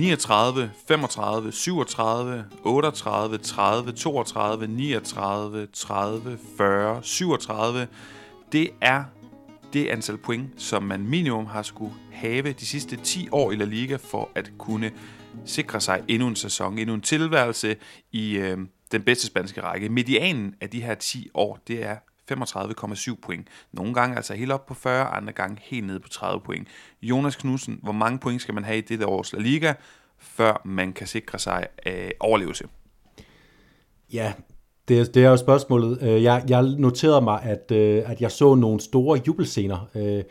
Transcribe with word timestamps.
39, 0.00 0.70
35, 0.88 1.52
37, 1.52 2.44
38, 2.64 3.38
30, 3.38 3.92
32, 3.92 4.66
39, 4.66 5.66
30, 5.72 6.38
40, 6.56 7.02
37. 7.02 7.86
Det 8.52 8.70
er 8.80 9.04
det 9.72 9.88
antal 9.88 10.16
point, 10.18 10.50
som 10.56 10.82
man 10.82 11.06
minimum 11.06 11.46
har 11.46 11.62
skulle 11.62 11.92
have 12.12 12.52
de 12.52 12.66
sidste 12.66 12.96
10 12.96 13.28
år 13.32 13.52
i 13.52 13.56
La 13.56 13.64
Liga 13.64 13.96
for 13.96 14.30
at 14.34 14.52
kunne 14.58 14.92
sikre 15.44 15.80
sig 15.80 16.02
endnu 16.08 16.28
en 16.28 16.36
sæson, 16.36 16.78
endnu 16.78 16.94
en 16.94 17.00
tilværelse 17.00 17.76
i 18.12 18.36
øh, 18.36 18.58
den 18.92 19.02
bedste 19.02 19.26
spanske 19.26 19.62
række. 19.62 19.88
Medianen 19.88 20.54
af 20.60 20.70
de 20.70 20.82
her 20.82 20.94
10 20.94 21.30
år, 21.34 21.58
det 21.68 21.84
er 21.84 21.96
35,7 22.32 23.14
point. 23.22 23.48
Nogle 23.72 23.94
gange 23.94 24.16
altså 24.16 24.34
helt 24.34 24.52
op 24.52 24.66
på 24.66 24.74
40, 24.74 25.06
andre 25.06 25.32
gange 25.32 25.58
helt 25.62 25.86
ned 25.86 26.00
på 26.00 26.08
30 26.08 26.40
point. 26.40 26.68
Jonas 27.02 27.36
Knudsen, 27.36 27.78
hvor 27.82 27.92
mange 27.92 28.18
point 28.18 28.42
skal 28.42 28.54
man 28.54 28.64
have 28.64 28.78
i 28.78 28.80
dette 28.80 29.06
års 29.06 29.32
La 29.32 29.38
Liga, 29.38 29.74
før 30.20 30.62
man 30.64 30.92
kan 30.92 31.06
sikre 31.06 31.38
sig 31.38 31.66
øh, 31.86 32.10
overlevelse? 32.20 32.64
Ja, 34.12 34.32
det, 34.88 35.14
det 35.14 35.24
er 35.24 35.30
jo 35.30 35.36
spørgsmålet. 35.36 36.02
Øh, 36.02 36.22
jeg, 36.22 36.44
jeg 36.48 36.62
noterede 36.62 37.20
mig, 37.20 37.42
at, 37.42 37.72
øh, 37.72 38.02
at 38.06 38.20
jeg 38.20 38.30
så 38.30 38.54
nogle 38.54 38.80
store 38.80 39.20
jubelscener 39.26 39.88
øh, 39.94 40.22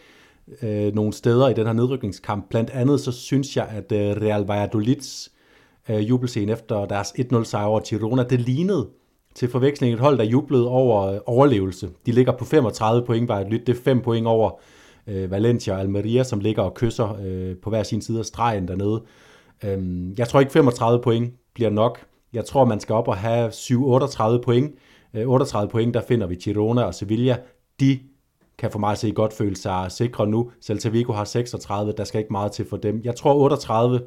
øh, 0.62 0.95
nogle 0.95 1.13
steder 1.13 1.49
i 1.49 1.53
den 1.53 1.65
her 1.65 1.73
nedrykningskamp. 1.73 2.49
Blandt 2.49 2.70
andet 2.70 2.99
så 2.99 3.12
synes 3.12 3.57
jeg, 3.57 3.67
at 3.67 3.91
øh, 3.91 4.21
Real 4.21 4.41
Valladolids 4.41 5.31
øh, 5.90 6.09
jubelscene 6.09 6.51
efter 6.51 6.85
deres 6.85 7.07
1-0 7.07 7.43
sejr 7.43 7.65
over 7.65 7.79
Girona, 7.79 8.23
det 8.23 8.40
lignede 8.40 8.87
til 9.35 9.49
forveksling 9.49 9.93
et 9.93 9.99
hold, 9.99 10.17
der 10.17 10.23
jublede 10.23 10.67
over 10.67 11.01
øh, 11.01 11.20
overlevelse. 11.26 11.90
De 12.05 12.12
ligger 12.12 12.37
på 12.37 12.45
35 12.45 13.05
point, 13.05 13.29
Valladolid, 13.29 13.59
det 13.59 13.77
er 13.77 13.81
5 13.84 14.01
point 14.01 14.27
over 14.27 14.51
øh, 15.07 15.31
Valencia 15.31 15.73
og 15.73 15.79
Almeria, 15.79 16.23
som 16.23 16.40
ligger 16.40 16.63
og 16.63 16.73
kysser 16.73 17.17
øh, 17.26 17.55
på 17.57 17.70
hver 17.70 17.84
sin 17.84 18.01
side 18.01 18.20
af 18.20 18.26
stregen 18.26 18.67
dernede. 18.67 19.01
Øh, 19.04 19.29
Øhm, 19.63 20.15
jeg 20.18 20.27
tror 20.27 20.40
ikke 20.40 20.52
35 20.52 21.02
point 21.02 21.34
bliver 21.54 21.70
nok. 21.70 21.99
Jeg 22.34 22.46
tror, 22.46 22.65
man 22.65 22.79
skal 22.79 22.96
op 22.96 23.07
og 23.07 23.18
have 23.18 23.49
7-38 23.49 24.41
point. 24.41 24.76
Øh, 25.13 25.27
38 25.27 25.70
point, 25.70 25.93
der 25.93 26.01
finder 26.01 26.27
vi 26.27 26.35
Girona 26.35 26.84
og 26.84 26.96
Sevilla. 26.96 27.38
De 27.79 27.99
kan 28.57 28.71
for 28.71 28.79
mig 28.79 28.91
at 28.91 28.98
se 28.98 29.12
godt 29.12 29.34
føle 29.34 29.55
sig 29.55 29.91
sikre 29.91 30.27
nu. 30.27 30.51
Celta 30.62 30.90
Vigo 30.90 31.13
har 31.13 31.24
36, 31.24 31.93
der 31.98 32.04
skal 32.04 32.20
ikke 32.20 32.32
meget 32.32 32.51
til 32.51 32.66
for 32.70 32.77
dem. 32.77 33.01
Jeg 33.04 33.16
tror 33.16 33.34
38 33.34 34.01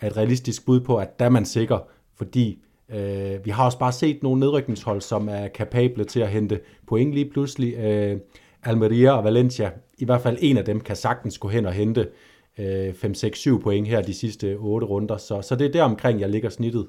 er 0.00 0.06
et 0.06 0.16
realistisk 0.16 0.66
bud 0.66 0.80
på, 0.80 0.96
at 0.96 1.18
der 1.18 1.24
er 1.24 1.30
man 1.30 1.44
sikker, 1.44 1.78
fordi 2.16 2.58
øh, 2.88 3.44
vi 3.44 3.50
har 3.50 3.64
også 3.64 3.78
bare 3.78 3.92
set 3.92 4.22
nogle 4.22 4.40
nedrykningshold, 4.40 5.00
som 5.00 5.28
er 5.28 5.48
kapable 5.48 6.04
til 6.04 6.20
at 6.20 6.28
hente 6.28 6.60
point 6.86 7.14
lige 7.14 7.30
pludselig. 7.30 7.74
Øh, 7.74 8.16
Almeria 8.62 9.10
og 9.10 9.24
Valencia, 9.24 9.70
i 9.98 10.04
hvert 10.04 10.20
fald 10.20 10.38
en 10.40 10.56
af 10.56 10.64
dem, 10.64 10.80
kan 10.80 10.96
sagtens 10.96 11.38
gå 11.38 11.48
hen 11.48 11.66
og 11.66 11.72
hente 11.72 12.08
øh, 12.58 12.94
5, 12.94 13.14
6, 13.14 13.38
7 13.38 13.62
point 13.62 13.88
her 13.88 14.02
de 14.02 14.14
sidste 14.14 14.56
8 14.58 14.86
runder. 14.86 15.16
Så, 15.16 15.42
så 15.42 15.56
det 15.56 15.66
er 15.66 15.72
der 15.72 15.82
omkring, 15.82 16.20
jeg 16.20 16.28
ligger 16.28 16.50
snittet. 16.50 16.86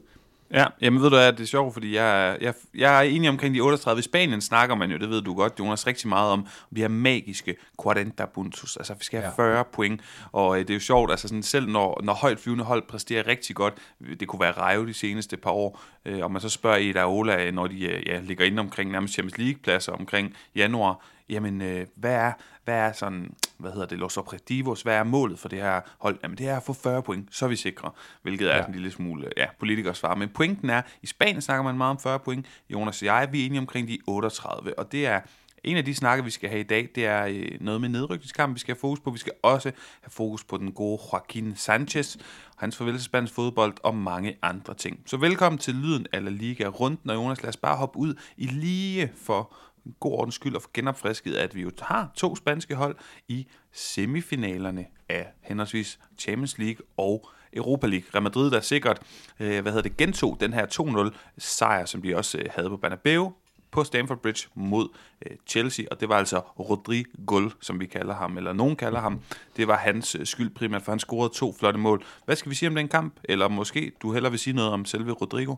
Ja, 0.54 0.66
jamen 0.82 1.02
ved 1.02 1.10
du 1.10 1.16
hvad, 1.16 1.34
det 1.34 1.40
er 1.40 1.46
sjovt, 1.46 1.74
fordi 1.74 1.96
jeg, 1.96 2.38
jeg, 2.42 2.54
jeg 2.76 2.98
er 2.98 3.02
enig 3.02 3.30
omkring 3.30 3.56
de 3.56 3.62
38. 3.62 4.00
I 4.00 4.02
Spanien 4.02 4.42
snakker 4.42 4.76
man 4.76 4.92
jo, 4.92 4.98
det 4.98 5.10
ved 5.10 5.22
du 5.22 5.34
godt, 5.34 5.54
Jonas, 5.60 5.88
rigtig 5.88 6.10
meget 6.10 6.32
om 6.32 6.48
de 6.76 6.82
her 6.82 6.88
magiske 6.88 7.56
40 7.84 8.28
puntos. 8.34 8.78
Altså, 8.78 8.94
vi 8.94 9.04
skal 9.04 9.20
have 9.20 9.34
ja. 9.38 9.56
40 9.56 9.66
point, 9.74 10.02
og 10.32 10.56
øh, 10.56 10.62
det 10.62 10.70
er 10.70 10.74
jo 10.74 10.80
sjovt, 10.80 11.12
altså 11.12 11.28
sådan, 11.28 11.44
selv 11.44 11.70
når, 11.70 12.02
når 12.04 12.14
højt 12.14 12.40
flyvende 12.40 12.64
hold 12.64 12.84
præsterer 12.88 13.28
rigtig 13.28 13.56
godt, 13.56 13.74
det 14.20 14.28
kunne 14.28 14.40
være 14.40 14.52
Rejo 14.52 14.88
de 14.88 14.94
seneste 14.94 15.38
par 15.38 15.52
år, 15.52 15.82
øh, 16.06 16.20
og 16.24 16.32
man 16.32 16.42
så 16.42 16.50
spørger 16.50 16.78
Eda 16.78 17.06
Ola, 17.08 17.52
når 17.52 17.68
de 17.68 17.86
øh, 17.86 18.08
ja, 18.08 18.20
ligger 18.24 18.46
inde 18.46 18.60
omkring 18.60 18.92
nærmest 18.92 19.14
Champions 19.14 19.38
League-pladser 19.38 19.92
omkring 19.92 20.36
januar, 20.56 21.06
jamen, 21.30 21.62
øh, 21.62 21.86
hvad, 21.96 22.16
er, 22.16 22.32
hvad 22.64 22.76
er 22.76 22.92
sådan, 22.92 23.34
hvad 23.64 23.72
hedder 23.72 23.88
det, 23.88 23.98
los 23.98 24.18
objetivos, 24.18 24.82
hvad 24.82 24.96
er 24.96 25.04
målet 25.04 25.40
for 25.40 25.50
det 25.50 25.62
her 25.62 25.82
hold? 25.98 26.20
Jamen, 26.24 26.38
det 26.38 26.48
er 26.48 26.58
at 26.58 26.64
få 26.64 26.74
40 26.74 27.04
point, 27.04 27.36
så 27.36 27.46
er 27.46 27.50
vi 27.50 27.56
sikre, 27.56 27.92
hvilket 28.22 28.46
ja. 28.46 28.52
er 28.52 28.66
en 28.66 28.74
lille 28.74 28.92
smule, 28.92 29.30
ja, 29.38 29.48
politikers 29.60 29.98
svar. 29.98 30.16
Men 30.16 30.30
pointen 30.30 30.70
er, 30.70 30.82
i 31.02 31.08
Spanien 31.08 31.42
snakker 31.42 31.64
man 31.64 31.78
meget 31.78 31.92
om 31.92 32.00
40 32.00 32.20
point, 32.20 32.46
Jonas 32.70 33.02
og 33.02 33.06
jeg, 33.06 33.30
vi 33.32 33.42
er 33.42 33.46
enige 33.46 33.60
omkring 33.60 33.88
de 33.88 33.98
38, 34.08 34.80
og 34.80 34.92
det 34.92 35.08
er, 35.08 35.22
en 35.64 35.78
af 35.78 35.86
de 35.86 35.96
snakke, 35.96 36.24
vi 36.24 36.30
skal 36.30 36.50
have 36.50 36.60
i 36.60 36.64
dag, 36.64 36.90
det 36.96 37.06
er 37.06 37.26
øh, 37.26 37.46
noget 37.62 37.82
med 37.82 37.90
nedrykningskamp, 37.90 38.56
vi 38.56 38.60
skal 38.60 38.76
have 38.76 38.80
fokus 38.80 39.00
på. 39.00 39.12
Vi 39.12 39.18
skal 39.18 39.34
også 39.44 39.72
have 40.02 40.12
fokus 40.12 40.44
på 40.44 40.58
den 40.58 40.72
gode 40.72 41.02
Joaquin 41.14 41.56
Sanchez, 41.56 42.18
hans 42.58 42.78
farvel 42.78 42.94
til 42.94 43.04
spansk 43.04 43.34
fodbold 43.34 43.74
og 43.84 43.96
mange 43.96 44.38
andre 44.42 44.74
ting. 44.74 45.00
Så 45.06 45.18
velkommen 45.18 45.60
til 45.60 45.76
Lyden 45.76 46.08
af 46.14 46.24
La 46.24 46.30
Liga 46.30 46.68
rundt, 46.68 47.02
og 47.10 47.16
Jonas, 47.16 47.44
lad 47.44 47.50
os 47.50 47.58
bare 47.58 47.78
hoppe 47.78 48.00
ud 48.00 48.14
i 48.38 48.46
lige 48.46 49.12
for 49.16 49.56
en 49.86 49.96
god 50.00 50.12
ordens 50.12 50.36
skyld 50.36 50.56
at 50.56 50.62
få 50.62 50.70
genopfrisket, 50.74 51.36
at 51.36 51.56
vi 51.56 51.62
jo 51.62 51.72
har 51.82 52.12
to 52.16 52.36
spanske 52.36 52.76
hold 52.76 52.96
i 53.28 53.48
semifinalerne 53.72 54.86
af 55.10 55.28
henholdsvis 55.42 56.00
Champions 56.18 56.58
League 56.58 56.86
og 56.98 57.30
Europa 57.54 57.88
League. 57.88 58.08
Real 58.14 58.24
Madrid, 58.24 58.52
der 58.52 58.62
sikkert 58.62 59.02
øh, 59.40 59.62
hvad 59.62 59.72
hedder 59.72 59.90
det, 59.90 59.98
gentog 59.98 60.38
den 60.40 60.54
her 60.54 60.66
2-0 61.12 61.18
sejr, 61.38 61.86
som 61.86 62.02
de 62.02 62.18
også 62.18 62.38
øh, 62.38 62.46
havde 62.56 62.70
på 62.70 62.78
Bernabeu 62.78 63.34
på 63.74 63.84
Stamford 63.84 64.22
Bridge 64.22 64.48
mod 64.56 64.90
øh, 65.26 65.38
Chelsea, 65.48 65.86
og 65.92 66.00
det 66.00 66.10
var 66.10 66.18
altså 66.18 66.40
Rodrigo, 66.40 67.50
som 67.62 67.80
vi 67.80 67.86
kalder 67.86 68.16
ham, 68.16 68.38
eller 68.38 68.54
nogen 68.54 68.76
kalder 68.76 69.00
ham. 69.00 69.22
Det 69.58 69.68
var 69.68 69.78
hans 69.78 70.16
øh, 70.16 70.26
skyld 70.26 70.50
primært, 70.50 70.82
for 70.82 70.92
han 70.92 71.00
scorede 71.00 71.34
to 71.34 71.54
flotte 71.60 71.80
mål. 71.80 72.04
Hvad 72.26 72.36
skal 72.36 72.50
vi 72.50 72.56
sige 72.56 72.70
om 72.70 72.76
den 72.76 72.88
kamp? 72.88 73.20
Eller 73.24 73.48
måske 73.48 73.92
du 74.02 74.14
heller 74.14 74.30
vil 74.30 74.40
sige 74.40 74.54
noget 74.54 74.72
om 74.72 74.86
selve 74.86 75.12
Rodrigo? 75.12 75.56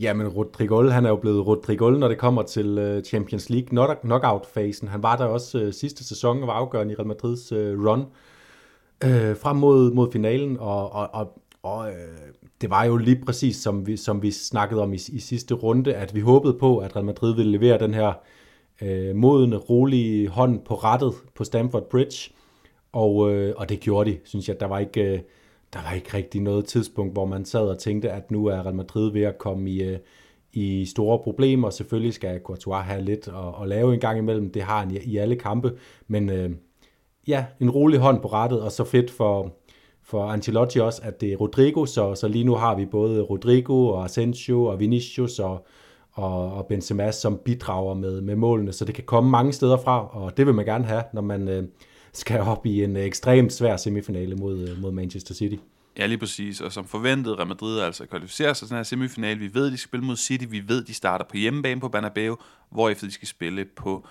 Ja, 0.00 0.14
men 0.14 0.28
Rodrigol, 0.28 0.90
han 0.90 1.04
er 1.04 1.08
jo 1.08 1.16
blevet 1.16 1.46
Rodrigol, 1.46 1.98
når 1.98 2.08
det 2.08 2.18
kommer 2.18 2.42
til 2.42 2.78
øh, 2.78 3.02
Champions 3.02 3.50
League 3.50 3.96
knockout-fasen. 4.02 4.88
Han 4.88 5.02
var 5.02 5.16
der 5.16 5.24
også 5.24 5.58
øh, 5.58 5.72
sidste 5.72 6.04
sæson 6.04 6.40
og 6.42 6.46
var 6.46 6.54
afgørende 6.54 6.92
i 6.92 6.96
Real 6.96 7.06
Madrids 7.06 7.52
øh, 7.52 7.84
run 7.86 8.00
øh, 9.04 9.36
frem 9.36 9.56
mod, 9.56 9.92
mod 9.92 10.12
finalen, 10.12 10.56
og, 10.60 10.92
og, 10.92 11.08
og, 11.12 11.40
og 11.62 11.88
øh, 11.88 11.94
det 12.60 12.70
var 12.70 12.84
jo 12.84 12.96
lige 12.96 13.22
præcis, 13.26 13.56
som 13.56 13.86
vi, 13.86 13.96
som 13.96 14.22
vi 14.22 14.30
snakkede 14.30 14.82
om 14.82 14.92
i, 14.92 14.96
i 14.96 15.20
sidste 15.20 15.54
runde, 15.54 15.94
at 15.94 16.14
vi 16.14 16.20
håbede 16.20 16.54
på, 16.54 16.78
at 16.78 16.96
Real 16.96 17.06
Madrid 17.06 17.34
ville 17.34 17.52
levere 17.52 17.78
den 17.78 17.94
her 17.94 18.12
øh, 18.82 19.16
modende, 19.16 19.56
rolige 19.56 20.28
hånd 20.28 20.60
på 20.64 20.74
rettet 20.74 21.14
på 21.34 21.44
Stamford 21.44 21.88
Bridge, 21.90 22.32
og, 22.92 23.32
øh, 23.32 23.54
og 23.56 23.68
det 23.68 23.80
gjorde 23.80 24.10
de, 24.10 24.18
synes 24.24 24.48
jeg. 24.48 24.60
Der 24.60 24.66
var 24.66 24.78
ikke... 24.78 25.02
Øh, 25.02 25.18
der 25.72 25.78
var 25.82 25.92
ikke 25.92 26.14
rigtig 26.14 26.40
noget 26.40 26.64
tidspunkt, 26.64 27.12
hvor 27.12 27.26
man 27.26 27.44
sad 27.44 27.68
og 27.68 27.78
tænkte, 27.78 28.10
at 28.10 28.30
nu 28.30 28.46
er 28.46 28.62
Real 28.62 28.74
Madrid 28.74 29.12
ved 29.12 29.22
at 29.22 29.38
komme 29.38 29.70
i, 29.70 29.82
øh, 29.82 29.98
i 30.52 30.84
store 30.84 31.18
problemer. 31.18 31.70
Selvfølgelig 31.70 32.14
skal 32.14 32.40
Courtois 32.40 32.84
have 32.84 33.02
lidt 33.02 33.28
at, 33.28 33.62
at 33.62 33.68
lave 33.68 33.94
en 33.94 34.00
gang 34.00 34.18
imellem. 34.18 34.52
Det 34.52 34.62
har 34.62 34.80
han 34.80 34.90
i, 34.90 34.98
i 34.98 35.16
alle 35.16 35.36
kampe. 35.36 35.72
Men 36.06 36.30
øh, 36.30 36.50
ja, 37.28 37.44
en 37.60 37.70
rolig 37.70 38.00
hånd 38.00 38.20
på 38.20 38.28
rettet, 38.28 38.60
og 38.62 38.72
så 38.72 38.84
fedt 38.84 39.10
for, 39.10 39.52
for 40.02 40.24
Ancelotti 40.24 40.80
også, 40.80 41.02
at 41.04 41.20
det 41.20 41.32
er 41.32 41.36
Rodrigo. 41.36 41.86
Så, 41.86 42.14
så 42.14 42.28
lige 42.28 42.44
nu 42.44 42.54
har 42.54 42.74
vi 42.74 42.86
både 42.86 43.22
Rodrigo 43.22 43.86
og 43.86 44.04
Asensio 44.04 44.64
og 44.64 44.80
Vinicius 44.80 45.38
og, 45.38 45.66
og, 46.12 46.52
og 46.52 46.66
Benzema, 46.66 47.10
som 47.10 47.38
bidrager 47.44 47.94
med, 47.94 48.20
med 48.20 48.36
målene. 48.36 48.72
Så 48.72 48.84
det 48.84 48.94
kan 48.94 49.04
komme 49.04 49.30
mange 49.30 49.52
steder 49.52 49.76
fra, 49.76 50.08
og 50.12 50.36
det 50.36 50.46
vil 50.46 50.54
man 50.54 50.64
gerne 50.64 50.84
have, 50.84 51.02
når 51.12 51.22
man... 51.22 51.48
Øh, 51.48 51.64
skal 52.18 52.40
op 52.40 52.66
i 52.66 52.84
en 52.84 52.96
ekstremt 52.96 53.52
svær 53.52 53.76
semifinale 53.76 54.36
mod, 54.36 54.68
øh, 54.68 54.80
mod 54.82 54.92
Manchester 54.92 55.34
City. 55.34 55.56
Ja, 55.98 56.06
lige 56.06 56.18
præcis. 56.18 56.60
Og 56.60 56.72
som 56.72 56.84
forventet, 56.84 57.38
Real 57.38 57.48
Madrid 57.48 57.80
altså 57.80 58.06
kvalificerer 58.06 58.52
sig 58.52 58.68
til 58.68 58.70
den 58.70 58.76
her 58.76 58.82
semifinale. 58.82 59.40
Vi 59.40 59.54
ved, 59.54 59.70
de 59.70 59.76
skal 59.76 59.88
spille 59.88 60.06
mod 60.06 60.16
City. 60.16 60.44
Vi 60.48 60.68
ved, 60.68 60.84
de 60.84 60.94
starter 60.94 61.24
på 61.24 61.36
hjemmebane 61.36 61.80
på 61.80 61.88
Bernabeu, 61.88 62.36
hvorefter 62.70 63.06
de 63.06 63.12
skal 63.12 63.28
spille 63.28 63.64
på 63.64 64.06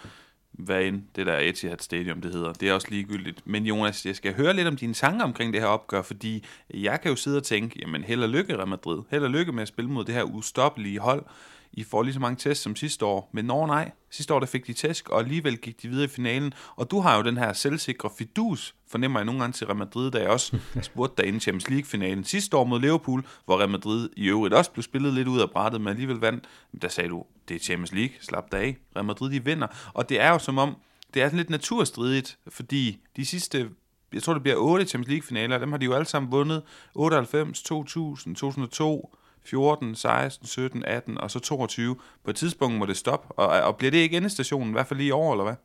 hvad 0.57 0.83
end 0.83 1.01
det 1.15 1.25
der 1.25 1.39
Etihad 1.39 1.77
Stadium, 1.79 2.21
det 2.21 2.31
hedder. 2.31 2.53
Det 2.53 2.69
er 2.69 2.73
også 2.73 2.87
ligegyldigt. 2.89 3.47
Men 3.47 3.65
Jonas, 3.65 4.05
jeg 4.05 4.15
skal 4.15 4.33
høre 4.33 4.53
lidt 4.53 4.67
om 4.67 4.75
dine 4.75 4.93
tanker 4.93 5.25
omkring 5.25 5.53
det 5.53 5.61
her 5.61 5.67
opgør, 5.67 6.01
fordi 6.01 6.45
jeg 6.73 7.01
kan 7.01 7.09
jo 7.09 7.15
sidde 7.15 7.37
og 7.37 7.43
tænke, 7.43 7.79
jamen 7.81 8.03
held 8.03 8.23
og 8.23 8.29
lykke 8.29 8.57
Real 8.57 8.67
Madrid. 8.67 9.01
Held 9.11 9.23
og 9.23 9.29
lykke 9.29 9.51
med 9.51 9.61
at 9.61 9.67
spille 9.67 9.91
mod 9.91 10.05
det 10.05 10.15
her 10.15 10.23
ustoppelige 10.23 10.99
hold. 10.99 11.25
I 11.73 11.83
får 11.83 12.03
lige 12.03 12.13
så 12.13 12.19
mange 12.19 12.37
tests 12.37 12.63
som 12.63 12.75
sidste 12.75 13.05
år. 13.05 13.29
Men 13.33 13.45
når 13.45 13.67
nej, 13.67 13.91
sidste 14.09 14.33
år 14.33 14.39
der 14.39 14.47
fik 14.47 14.67
de 14.67 14.73
tæsk, 14.73 15.09
og 15.09 15.19
alligevel 15.19 15.57
gik 15.57 15.81
de 15.81 15.87
videre 15.87 16.05
i 16.05 16.07
finalen. 16.07 16.53
Og 16.75 16.91
du 16.91 16.99
har 16.99 17.17
jo 17.17 17.23
den 17.23 17.37
her 17.37 17.53
selvsikre 17.53 18.09
fidus, 18.17 18.75
fornemmer 18.87 19.19
jeg 19.19 19.25
nogle 19.25 19.41
gange 19.41 19.53
til 19.53 19.67
Real 19.67 19.77
Madrid, 19.77 20.11
da 20.11 20.19
jeg 20.19 20.29
også 20.29 20.57
spurgte 20.81 21.21
dig 21.21 21.27
inden 21.27 21.41
Champions 21.41 21.69
League-finalen 21.69 22.23
sidste 22.23 22.57
år 22.57 22.63
mod 22.63 22.79
Liverpool, 22.79 23.25
hvor 23.45 23.57
Real 23.57 23.69
Madrid 23.69 24.09
i 24.17 24.27
øvrigt 24.27 24.53
også 24.53 24.71
blev 24.71 24.83
spillet 24.83 25.13
lidt 25.13 25.27
ud 25.27 25.39
af 25.39 25.51
brættet, 25.51 25.81
men 25.81 25.87
alligevel 25.87 26.17
vandt. 26.17 26.43
Der 26.81 26.87
sagde 26.87 27.09
du, 27.09 27.23
det 27.47 27.55
er 27.55 27.59
Champions 27.59 27.91
League, 27.91 28.15
slap 28.21 28.51
dig 28.51 28.59
af. 28.59 28.77
Real 28.95 29.05
Madrid, 29.05 29.31
de 29.31 29.45
vinder. 29.45 29.67
Og 29.93 30.09
det 30.09 30.21
er 30.21 30.29
jo 30.29 30.39
som 30.39 30.57
om, 30.57 30.75
det 31.13 31.21
er 31.21 31.27
sådan 31.27 31.37
lidt 31.37 31.49
naturstridigt, 31.49 32.37
fordi 32.47 32.97
de 33.15 33.25
sidste 33.25 33.69
jeg 34.13 34.23
tror 34.23 34.33
det 34.33 34.43
bliver 34.43 34.57
8 34.57 34.85
Champions 34.85 35.09
League 35.09 35.27
finaler, 35.27 35.57
dem 35.57 35.71
har 35.71 35.77
de 35.77 35.85
jo 35.85 35.93
alle 35.93 36.05
sammen 36.05 36.31
vundet. 36.31 36.63
98, 36.95 37.61
2000, 37.63 38.35
2002, 38.35 39.15
14, 39.49 39.95
16, 39.95 40.47
17, 40.47 40.85
18 40.85 41.17
og 41.17 41.31
så 41.31 41.39
22. 41.39 41.95
På 42.23 42.29
et 42.29 42.35
tidspunkt 42.35 42.77
må 42.77 42.85
det 42.85 42.97
stoppe, 42.97 43.39
og, 43.39 43.61
og 43.67 43.77
bliver 43.77 43.91
det 43.91 43.97
ikke 43.97 44.17
endestationen, 44.17 44.69
i 44.69 44.71
hvert 44.71 44.87
fald 44.87 44.99
lige 44.99 45.13
over, 45.13 45.33
eller 45.33 45.43
hvad? 45.43 45.55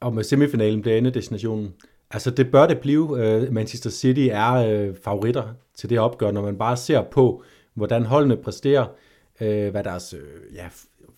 Og 0.00 0.14
med 0.14 0.24
semifinalen 0.24 0.82
bliver 0.82 0.98
endedestinationen. 0.98 1.74
Altså 2.10 2.30
det 2.30 2.50
bør 2.50 2.66
det 2.66 2.78
blive. 2.78 3.02
Uh, 3.02 3.52
Manchester 3.52 3.90
City 3.90 4.28
er 4.32 4.88
uh, 4.88 4.96
favoritter 5.04 5.54
til 5.74 5.90
det 5.90 5.98
opgør, 5.98 6.30
når 6.30 6.42
man 6.42 6.58
bare 6.58 6.76
ser 6.76 7.02
på, 7.02 7.42
hvordan 7.74 8.04
holdene 8.04 8.36
præsterer, 8.36 8.86
uh, 9.40 9.46
hvad 9.46 9.84
deres 9.84 10.14
uh, 10.14 10.54
ja, 10.54 10.68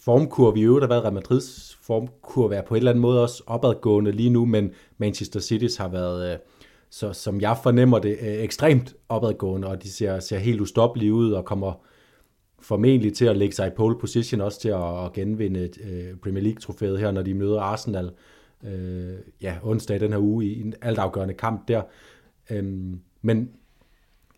formkurve 0.00 0.58
i 0.58 0.62
øvrigt 0.62 0.82
har 0.82 0.88
været. 0.88 1.02
Real 1.02 1.14
Madrids 1.14 1.78
formkurve 1.82 2.54
er 2.54 2.62
på 2.62 2.74
en 2.74 2.78
eller 2.78 2.90
anden 2.90 3.02
måde 3.02 3.22
også 3.22 3.42
opadgående 3.46 4.12
lige 4.12 4.30
nu, 4.30 4.44
men 4.44 4.72
Manchester 4.98 5.40
City's 5.40 5.82
har 5.82 5.88
været 5.88 6.34
uh, 6.34 6.40
så 6.90 7.12
som 7.12 7.40
jeg 7.40 7.56
fornemmer 7.62 7.98
det, 7.98 8.18
øh, 8.20 8.28
ekstremt 8.28 8.94
opadgående, 9.08 9.68
og 9.68 9.82
de 9.82 9.92
ser, 9.92 10.20
ser 10.20 10.38
helt 10.38 10.60
ustoppelige 10.60 11.12
ud 11.12 11.32
og 11.32 11.44
kommer 11.44 11.84
formentlig 12.62 13.14
til 13.14 13.24
at 13.24 13.36
lægge 13.36 13.54
sig 13.54 13.66
i 13.66 13.70
pole 13.76 13.98
position, 13.98 14.40
også 14.40 14.60
til 14.60 14.68
at, 14.68 15.04
at 15.04 15.12
genvinde 15.12 15.70
øh, 15.84 16.16
Premier 16.22 16.42
League-trofæet 16.42 16.98
her, 16.98 17.10
når 17.10 17.22
de 17.22 17.34
møder 17.34 17.60
Arsenal 17.60 18.10
øh, 18.64 19.14
ja, 19.42 19.56
onsdag 19.62 20.00
den 20.00 20.12
her 20.12 20.18
uge 20.18 20.46
i 20.46 20.60
en 20.60 20.74
altafgørende 20.82 21.34
kamp 21.34 21.68
der. 21.68 21.82
Øhm, 22.50 23.00
men 23.22 23.50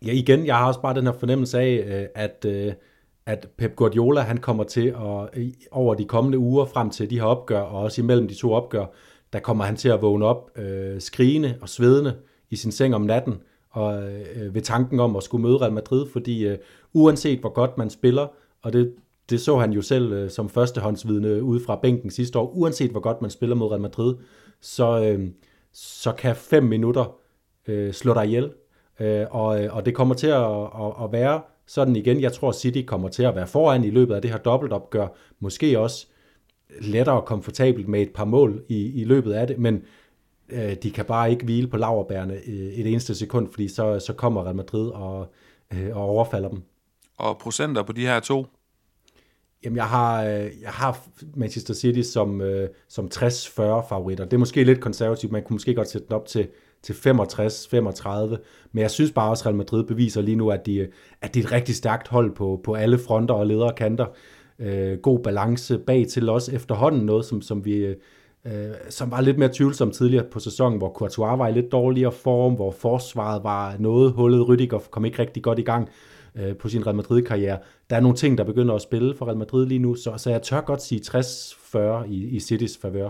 ja, 0.05 0.11
igen, 0.11 0.45
jeg 0.45 0.57
har 0.57 0.67
også 0.67 0.81
bare 0.81 0.95
den 0.95 1.05
her 1.05 1.13
fornemmelse 1.13 1.59
af, 1.59 1.83
øh, 1.87 2.23
at, 2.23 2.45
øh, 2.47 2.73
at 3.25 3.47
Pep 3.57 3.75
Guardiola, 3.75 4.21
han 4.21 4.37
kommer 4.37 4.63
til 4.63 4.87
at 4.87 5.43
over 5.71 5.93
de 5.93 6.05
kommende 6.05 6.37
uger 6.37 6.65
frem 6.65 6.89
til 6.89 7.09
de 7.09 7.19
her 7.19 7.25
opgør, 7.25 7.59
og 7.59 7.81
også 7.81 8.01
imellem 8.01 8.27
de 8.27 8.35
to 8.35 8.53
opgør, 8.53 8.85
der 9.33 9.39
kommer 9.39 9.63
han 9.63 9.75
til 9.75 9.89
at 9.89 10.01
vågne 10.01 10.25
op 10.25 10.57
øh, 10.57 11.01
skrigende 11.01 11.57
og 11.61 11.69
svedende 11.69 12.15
i 12.53 12.55
sin 12.55 12.71
seng 12.71 12.95
om 12.95 13.01
natten, 13.01 13.33
og 13.69 14.03
øh, 14.03 14.55
ved 14.55 14.61
tanken 14.61 14.99
om 14.99 15.15
at 15.15 15.23
skulle 15.23 15.41
møde 15.41 15.57
Real 15.57 15.73
Madrid, 15.73 16.05
fordi 16.11 16.47
øh, 16.47 16.57
uanset 16.93 17.39
hvor 17.39 17.49
godt 17.49 17.77
man 17.77 17.89
spiller, 17.89 18.27
og 18.61 18.73
det, 18.73 18.93
det 19.29 19.41
så 19.41 19.57
han 19.57 19.71
jo 19.71 19.81
selv 19.81 20.13
øh, 20.13 20.29
som 20.29 20.49
førstehåndsvidne 20.49 21.43
ude 21.43 21.59
fra 21.65 21.75
bænken 21.75 22.11
sidste 22.11 22.39
år, 22.39 22.51
uanset 22.55 22.91
hvor 22.91 22.99
godt 22.99 23.21
man 23.21 23.31
spiller 23.31 23.55
mod 23.55 23.71
Real 23.71 23.81
Madrid, 23.81 24.15
så, 24.61 25.03
øh, 25.03 25.27
så 25.73 26.11
kan 26.11 26.35
fem 26.35 26.63
minutter 26.63 27.15
øh, 27.67 27.93
slå 27.93 28.13
dig 28.13 28.25
ihjel, 28.25 28.51
øh, 28.99 29.25
og, 29.31 29.63
øh, 29.63 29.75
og 29.75 29.85
det 29.85 29.95
kommer 29.95 30.15
til 30.15 30.27
at, 30.27 30.63
at, 30.63 31.03
at 31.03 31.11
være 31.11 31.41
sådan 31.67 31.95
igen. 31.95 32.21
Jeg 32.21 32.33
tror, 32.33 32.51
City 32.51 32.81
kommer 32.87 33.09
til 33.09 33.23
at 33.23 33.35
være 33.35 33.47
foran 33.47 33.83
i 33.83 33.89
løbet 33.89 34.15
af 34.15 34.21
det 34.21 34.31
her 34.31 34.37
dobbeltopgør, 34.37 35.07
måske 35.39 35.79
også 35.79 36.07
lettere 36.81 37.15
og 37.15 37.25
komfortabelt 37.25 37.87
med 37.87 38.01
et 38.01 38.13
par 38.13 38.25
mål 38.25 38.63
i, 38.67 39.01
i 39.01 39.03
løbet 39.03 39.33
af 39.33 39.47
det, 39.47 39.59
men 39.59 39.83
øh, 40.53 40.75
de 40.83 40.91
kan 40.91 41.05
bare 41.05 41.31
ikke 41.31 41.45
hvile 41.45 41.67
på 41.67 41.77
laverbærene 41.77 42.45
et 42.45 42.87
eneste 42.87 43.15
sekund, 43.15 43.51
fordi 43.51 43.67
så, 43.67 43.99
så 43.99 44.13
kommer 44.13 44.43
Real 44.43 44.55
Madrid 44.55 44.89
og, 44.89 45.33
øh, 45.73 45.97
og 45.97 46.03
overfalder 46.03 46.49
dem. 46.49 46.61
Og 47.17 47.37
procenter 47.37 47.83
på 47.83 47.91
de 47.91 48.01
her 48.01 48.19
to? 48.19 48.45
Jamen, 49.63 49.77
jeg 49.77 49.87
har, 49.87 50.23
øh, 50.23 50.49
jeg 50.61 50.69
har 50.69 51.07
Manchester 51.35 51.73
City 51.73 52.01
som, 52.01 52.41
øh, 52.41 52.69
som 52.89 53.09
60-40 53.13 53.19
favoritter. 53.89 54.25
Det 54.25 54.33
er 54.33 54.37
måske 54.37 54.63
lidt 54.63 54.81
konservativt, 54.81 55.31
man 55.31 55.43
kunne 55.43 55.55
måske 55.55 55.73
godt 55.73 55.89
sætte 55.89 56.07
den 56.07 56.15
op 56.15 56.25
til, 56.25 56.47
til 56.81 56.93
65-35, 56.93 58.37
men 58.71 58.81
jeg 58.81 58.91
synes 58.91 59.11
bare 59.11 59.29
også, 59.29 59.41
at 59.41 59.45
Real 59.45 59.55
Madrid 59.55 59.83
beviser 59.83 60.21
lige 60.21 60.35
nu, 60.35 60.51
at 60.51 60.65
de, 60.65 60.87
at 61.21 61.33
de 61.33 61.39
er 61.39 61.43
et 61.43 61.51
rigtig 61.51 61.75
stærkt 61.75 62.07
hold 62.07 62.35
på, 62.35 62.61
på 62.63 62.73
alle 62.73 62.99
fronter 62.99 63.35
og 63.35 63.47
ledere 63.47 63.73
kanter. 63.77 64.05
Øh, 64.59 64.97
god 64.97 65.19
balance 65.19 65.77
bag 65.77 66.07
til 66.07 66.29
os 66.29 66.49
efterhånden, 66.49 67.05
noget 67.05 67.25
som, 67.25 67.41
som 67.41 67.65
vi 67.65 67.95
øh, 68.45 68.73
som 68.89 69.11
var 69.11 69.21
lidt 69.21 69.37
mere 69.37 69.53
tvivlsomt 69.53 69.93
tidligere 69.93 70.25
på 70.31 70.39
sæsonen, 70.39 70.77
hvor 70.77 70.93
Courtois 70.93 71.39
var 71.39 71.47
i 71.47 71.51
lidt 71.51 71.71
dårligere 71.71 72.11
form, 72.11 72.53
hvor 72.53 72.71
forsvaret 72.71 73.43
var 73.43 73.75
noget 73.79 74.13
hullet, 74.13 74.45
Rüdiger 74.49 74.89
kom 74.89 75.05
ikke 75.05 75.19
rigtig 75.19 75.43
godt 75.43 75.59
i 75.59 75.63
gang 75.63 75.89
øh, 76.35 76.57
på 76.57 76.69
sin 76.69 76.85
Real 76.85 76.95
Madrid-karriere. 76.95 77.59
Der 77.89 77.95
er 77.95 77.99
nogle 77.99 78.17
ting, 78.17 78.37
der 78.37 78.43
begynder 78.43 78.75
at 78.75 78.81
spille 78.81 79.15
for 79.15 79.25
Real 79.25 79.37
Madrid 79.37 79.65
lige 79.65 79.79
nu, 79.79 79.95
så, 79.95 80.17
så 80.17 80.29
jeg 80.29 80.41
tør 80.41 80.61
godt 80.61 80.81
sige 80.81 81.01
60-40 81.01 81.77
i, 82.07 82.27
i 82.27 82.39
Citys 82.39 82.77
favør. 82.77 83.09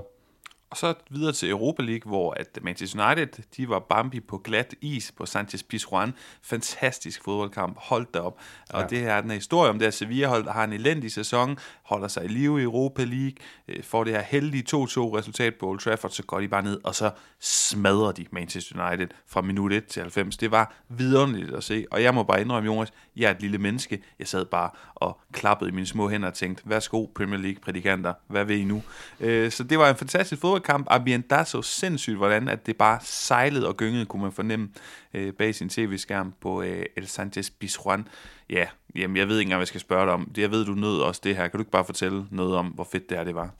Og 0.73 0.77
så 0.77 0.93
videre 1.09 1.31
til 1.31 1.49
Europa 1.49 1.83
League, 1.83 2.09
hvor 2.09 2.33
at 2.33 2.59
Manchester 2.61 3.07
United, 3.07 3.43
de 3.57 3.69
var 3.69 3.79
Bambi 3.79 4.19
på 4.19 4.37
glat 4.37 4.75
is 4.81 5.11
på 5.11 5.25
Sanchez 5.25 5.63
Pizjuan. 5.63 6.13
Fantastisk 6.41 7.23
fodboldkamp, 7.23 7.77
holdt 7.79 8.15
op. 8.15 8.39
Og 8.69 8.81
ja. 8.81 8.87
det 8.87 8.99
her 8.99 9.13
er 9.13 9.21
den 9.21 9.29
her 9.29 9.37
historie 9.37 9.69
om 9.69 9.79
det 9.79 9.85
her 9.85 9.91
Sevilla-hold, 9.91 10.45
der 10.45 10.51
har 10.51 10.63
en 10.63 10.73
elendig 10.73 11.11
sæson, 11.11 11.57
holder 11.93 12.07
sig 12.07 12.25
i 12.25 12.27
live 12.27 12.59
i 12.59 12.63
Europa 12.63 13.03
League, 13.03 13.33
øh, 13.67 13.83
får 13.83 14.03
det 14.03 14.13
her 14.13 14.21
heldige 14.21 14.63
2-2 14.63 15.17
resultat 15.17 15.55
på 15.55 15.69
Old 15.69 15.79
Trafford, 15.79 16.11
så 16.11 16.23
går 16.23 16.39
de 16.39 16.47
bare 16.47 16.63
ned, 16.63 16.79
og 16.83 16.95
så 16.95 17.11
smadrer 17.39 18.11
de 18.11 18.25
Manchester 18.31 18.89
United 18.89 19.07
fra 19.27 19.41
minut 19.41 19.73
1 19.73 19.85
til 19.85 20.01
90. 20.01 20.37
Det 20.37 20.51
var 20.51 20.75
vidunderligt 20.89 21.53
at 21.53 21.63
se, 21.63 21.85
og 21.91 22.03
jeg 22.03 22.13
må 22.13 22.23
bare 22.23 22.41
indrømme, 22.41 22.71
Jonas, 22.71 22.93
jeg 23.15 23.25
er 23.27 23.31
et 23.31 23.41
lille 23.41 23.57
menneske. 23.57 24.01
Jeg 24.19 24.27
sad 24.27 24.45
bare 24.45 24.69
og 24.95 25.19
klappede 25.31 25.69
i 25.69 25.73
mine 25.73 25.87
små 25.87 26.09
hænder 26.09 26.27
og 26.27 26.33
tænkte, 26.33 26.63
værsgo 26.65 27.05
Premier 27.15 27.39
League-prædikanter, 27.39 28.13
hvad 28.27 28.45
vil 28.45 28.59
I 28.59 28.63
nu? 28.63 28.83
Øh, 29.19 29.51
så 29.51 29.63
det 29.63 29.79
var 29.79 29.89
en 29.89 29.95
fantastisk 29.95 30.41
fodboldkamp. 30.41 30.87
Abienda 30.89 31.43
så 31.43 31.61
sindssygt, 31.61 32.17
hvordan 32.17 32.47
at 32.47 32.65
det 32.65 32.77
bare 32.77 32.99
sejlede 33.01 33.67
og 33.67 33.77
gyngede, 33.77 34.05
kunne 34.05 34.21
man 34.21 34.31
fornemme 34.31 34.69
øh, 35.13 35.33
bag 35.33 35.55
sin 35.55 35.69
tv-skærm 35.69 36.33
på 36.41 36.61
øh, 36.61 36.85
El 36.97 37.07
Sanchez 37.07 37.49
Pizjuan. 37.49 38.07
Ja, 38.49 38.65
jamen 38.95 39.17
jeg 39.17 39.27
ved 39.27 39.39
ikke 39.39 39.47
engang, 39.47 39.57
hvad 39.57 39.61
jeg 39.61 39.67
skal 39.67 39.81
spørge 39.81 40.05
dig 40.05 40.13
om. 40.13 40.31
Jeg 40.37 40.51
ved, 40.51 40.65
du 40.65 40.71
nød 40.71 40.99
også 40.99 41.21
det 41.23 41.35
her. 41.35 41.47
Kan 41.47 41.57
du 41.57 41.61
ikke 41.61 41.71
bare 41.71 41.85
fortælle 41.85 42.25
noget 42.31 42.55
om, 42.55 42.65
hvor 42.65 42.87
fedt 42.91 43.09
det 43.09 43.17
her 43.17 43.23
det 43.23 43.35
var? 43.35 43.55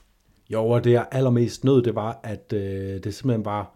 Jo, 0.49 0.65
og 0.65 0.83
det 0.83 0.91
jeg 0.91 1.07
allermest 1.11 1.63
nød, 1.63 1.83
det 1.83 1.95
var, 1.95 2.19
at 2.23 2.53
øh, 2.53 3.03
det 3.03 3.13
simpelthen 3.13 3.45
var 3.45 3.75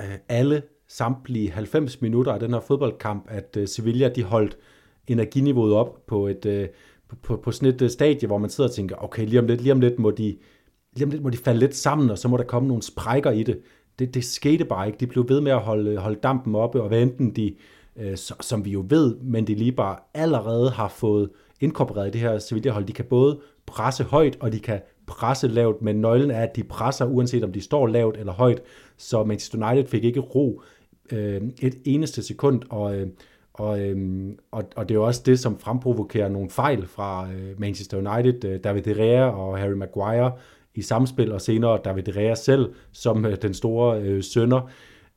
øh, 0.00 0.16
alle 0.28 0.62
samtlige 0.88 1.50
90 1.50 2.00
minutter 2.00 2.32
af 2.32 2.40
den 2.40 2.52
her 2.52 2.60
fodboldkamp, 2.60 3.26
at 3.28 3.56
øh, 3.56 3.68
Sevilla 3.68 4.08
de 4.08 4.22
holdt 4.22 4.58
energiniveauet 5.06 5.74
op 5.74 6.06
på 6.06 6.26
et 6.26 6.46
øh, 6.46 6.68
på, 7.08 7.16
på, 7.22 7.36
på 7.36 7.52
sådan 7.52 7.74
et 7.74 7.82
øh, 7.82 7.90
stadie, 7.90 8.26
hvor 8.26 8.38
man 8.38 8.50
sidder 8.50 8.70
og 8.70 8.74
tænker, 8.74 9.04
okay, 9.04 9.26
lige 9.26 9.38
om 9.38 9.46
lidt, 9.46 9.60
lige 9.60 9.72
om 9.72 9.80
lidt 9.80 9.98
må 9.98 10.10
de, 10.10 10.36
lige 10.94 11.04
om 11.04 11.10
lidt 11.10 11.22
må 11.22 11.30
de 11.30 11.36
falde 11.36 11.60
lidt 11.60 11.76
sammen, 11.76 12.10
og 12.10 12.18
så 12.18 12.28
må 12.28 12.36
der 12.36 12.44
komme 12.44 12.68
nogle 12.68 12.82
sprækker 12.82 13.30
i 13.30 13.42
det. 13.42 13.60
Det, 13.98 14.14
det 14.14 14.24
skete 14.24 14.64
bare 14.64 14.86
ikke. 14.86 14.98
De 14.98 15.06
blev 15.06 15.28
ved 15.28 15.40
med 15.40 15.52
at 15.52 15.60
holde, 15.60 15.90
øh, 15.90 15.96
holde 15.96 16.20
dampen 16.22 16.54
oppe, 16.54 16.82
og 16.82 16.88
hvad 16.88 17.02
enten 17.02 17.36
de, 17.36 17.50
øh, 17.50 17.56
Øh, 17.96 18.16
som 18.40 18.64
vi 18.64 18.70
jo 18.70 18.84
ved, 18.88 19.16
men 19.16 19.46
de 19.46 19.54
lige 19.54 19.72
bare 19.72 19.96
allerede 20.14 20.70
har 20.70 20.88
fået 20.88 21.30
inkorporeret 21.60 22.12
det 22.12 22.20
her 22.20 22.38
Sevilla-hold. 22.38 22.84
De 22.84 22.92
kan 22.92 23.04
både 23.04 23.40
presse 23.66 24.04
højt, 24.04 24.36
og 24.40 24.52
de 24.52 24.60
kan 24.60 24.80
presse 25.06 25.48
lavt, 25.48 25.82
men 25.82 26.00
nøglen 26.00 26.30
er, 26.30 26.42
at 26.42 26.56
de 26.56 26.64
presser, 26.64 27.04
uanset 27.04 27.44
om 27.44 27.52
de 27.52 27.60
står 27.60 27.86
lavt 27.86 28.16
eller 28.16 28.32
højt. 28.32 28.62
Så 28.96 29.24
Manchester 29.24 29.70
United 29.70 29.90
fik 29.90 30.04
ikke 30.04 30.20
ro 30.20 30.62
øh, 31.12 31.40
et 31.60 31.74
eneste 31.84 32.22
sekund, 32.22 32.62
og, 32.70 32.96
øh, 32.96 33.06
og, 33.54 33.80
øh, 33.80 34.28
og, 34.50 34.64
og 34.76 34.88
det 34.88 34.94
er 34.94 34.98
jo 34.98 35.06
også 35.06 35.22
det, 35.26 35.38
som 35.38 35.58
fremprovokerer 35.58 36.28
nogle 36.28 36.50
fejl 36.50 36.86
fra 36.86 37.28
øh, 37.32 37.60
Manchester 37.60 37.96
United. 37.96 38.44
Øh, 38.44 38.60
David 38.64 38.82
De 38.82 38.94
Gea 38.94 39.24
og 39.24 39.58
Harry 39.58 39.72
Maguire 39.72 40.32
i 40.74 40.82
samspil, 40.82 41.32
og 41.32 41.40
senere 41.40 41.78
David 41.84 42.02
De 42.02 42.12
Gea 42.12 42.34
selv 42.34 42.74
som 42.92 43.26
øh, 43.26 43.36
den 43.42 43.54
store 43.54 44.00
øh, 44.00 44.22
sønder. 44.22 44.70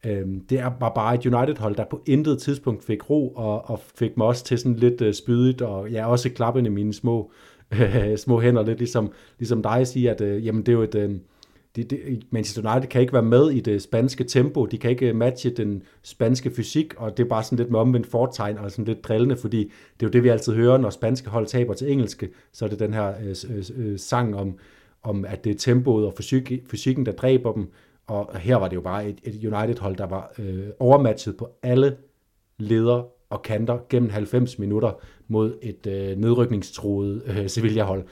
Øh, 0.06 0.28
det 0.50 0.64
var 0.80 0.92
bare 0.96 1.16
et 1.16 1.26
United-hold, 1.26 1.76
der 1.76 1.86
på 1.86 2.02
intet 2.06 2.42
tidspunkt 2.42 2.84
fik 2.84 3.10
ro, 3.10 3.30
og, 3.30 3.70
og 3.70 3.80
fik 3.96 4.18
mig 4.18 4.28
også 4.28 4.44
til 4.44 4.58
sådan 4.58 4.76
lidt 4.76 5.02
øh, 5.02 5.14
spydigt, 5.14 5.62
og 5.62 5.90
ja, 5.90 6.08
også 6.08 6.30
klappende 6.30 6.70
mine 6.70 6.94
små, 6.94 7.32
øh, 7.72 8.18
små 8.26 8.42
hænder, 8.42 8.64
lidt 8.64 8.78
ligesom, 8.78 9.12
ligesom 9.40 9.64
dig 9.64 9.88
siger, 9.88 10.12
at 10.12 10.22
øh, 10.22 10.46
jamen, 10.46 10.62
det 10.62 10.70
er 10.70 10.74
jo 10.74 10.82
et... 10.82 10.96
Øh, 10.96 11.16
det, 11.76 11.90
det, 11.90 12.24
Manchester 12.30 12.72
United 12.72 12.90
kan 12.90 13.02
ikke 13.02 13.14
være 13.14 13.24
med 13.24 13.52
i 13.52 13.60
det 13.60 13.82
spanske 13.82 14.24
tempo, 14.24 14.66
de 14.66 14.78
kan 14.78 14.90
ikke 14.90 15.10
øh, 15.10 15.16
matche 15.16 15.50
den 15.50 15.84
spanske 16.04 16.52
fysik, 16.52 16.94
og 16.98 17.18
det 17.18 17.24
er 17.24 17.28
bare 17.28 17.44
sådan 17.44 17.58
lidt 17.58 17.72
med 17.72 17.80
omvendt 17.80 18.08
fortegn, 18.08 18.58
og 18.58 18.72
sådan 18.72 18.86
lidt 18.86 19.04
drillende, 19.04 19.38
fordi 19.38 19.58
det 20.00 20.06
er 20.06 20.08
jo 20.08 20.10
det, 20.10 20.24
vi 20.24 20.30
altid 20.30 20.54
hører, 20.54 20.78
når 20.78 20.90
spanske 20.90 21.30
hold 21.30 21.48
taber 21.48 21.74
til 21.74 21.92
engelske, 21.92 22.30
så 22.54 22.66
er 22.66 22.70
det 22.70 22.80
den 22.80 22.94
her 22.94 23.14
øh, 23.24 23.58
øh, 23.58 23.64
øh 23.78 24.00
sang 24.00 24.36
om, 24.36 24.58
om, 25.04 25.26
at 25.26 25.44
det 25.44 25.50
er 25.50 25.58
tempoet 25.58 26.06
og 26.06 26.14
fysik, 26.18 26.52
fysikken, 26.68 27.06
der 27.06 27.12
dræber 27.12 27.54
dem, 27.54 27.72
og 28.08 28.38
her 28.38 28.56
var 28.56 28.68
det 28.68 28.76
jo 28.76 28.82
bare 28.82 29.10
et, 29.10 29.20
et 29.24 29.54
United-hold, 29.54 29.96
der 29.96 30.06
var 30.06 30.32
øh, 30.40 30.68
overmatchet 30.80 31.38
på 31.38 31.50
alle 31.64 31.98
leder 32.58 33.04
og 33.30 33.42
kanter 33.42 33.80
gennem 33.90 34.10
90 34.10 34.60
minutter 34.60 34.92
mod 35.28 35.58
et 35.62 35.88
øh, 35.88 36.18
nedrykningstroet 36.18 37.24
øh, 37.26 37.50
Sevilla-hold. 37.50 38.04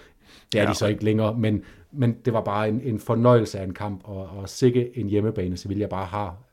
Det 0.52 0.60
er 0.60 0.64
ja. 0.64 0.70
de 0.70 0.76
så 0.76 0.88
ikke 0.88 1.04
længere, 1.04 1.38
men, 1.38 1.62
men 1.92 2.16
det 2.26 2.34
var 2.34 2.42
bare 2.42 2.70
en, 2.70 2.82
en 2.82 3.00
fornøjelse 3.00 3.60
af 3.60 3.64
en 3.64 3.74
kamp, 3.74 4.02
og, 4.04 4.28
og 4.28 4.50
sikke 4.50 4.98
en 4.98 5.10
hjemmebane, 5.10 5.58
Sevilla 5.58 5.88
bare 5.88 6.06
har. 6.06 6.44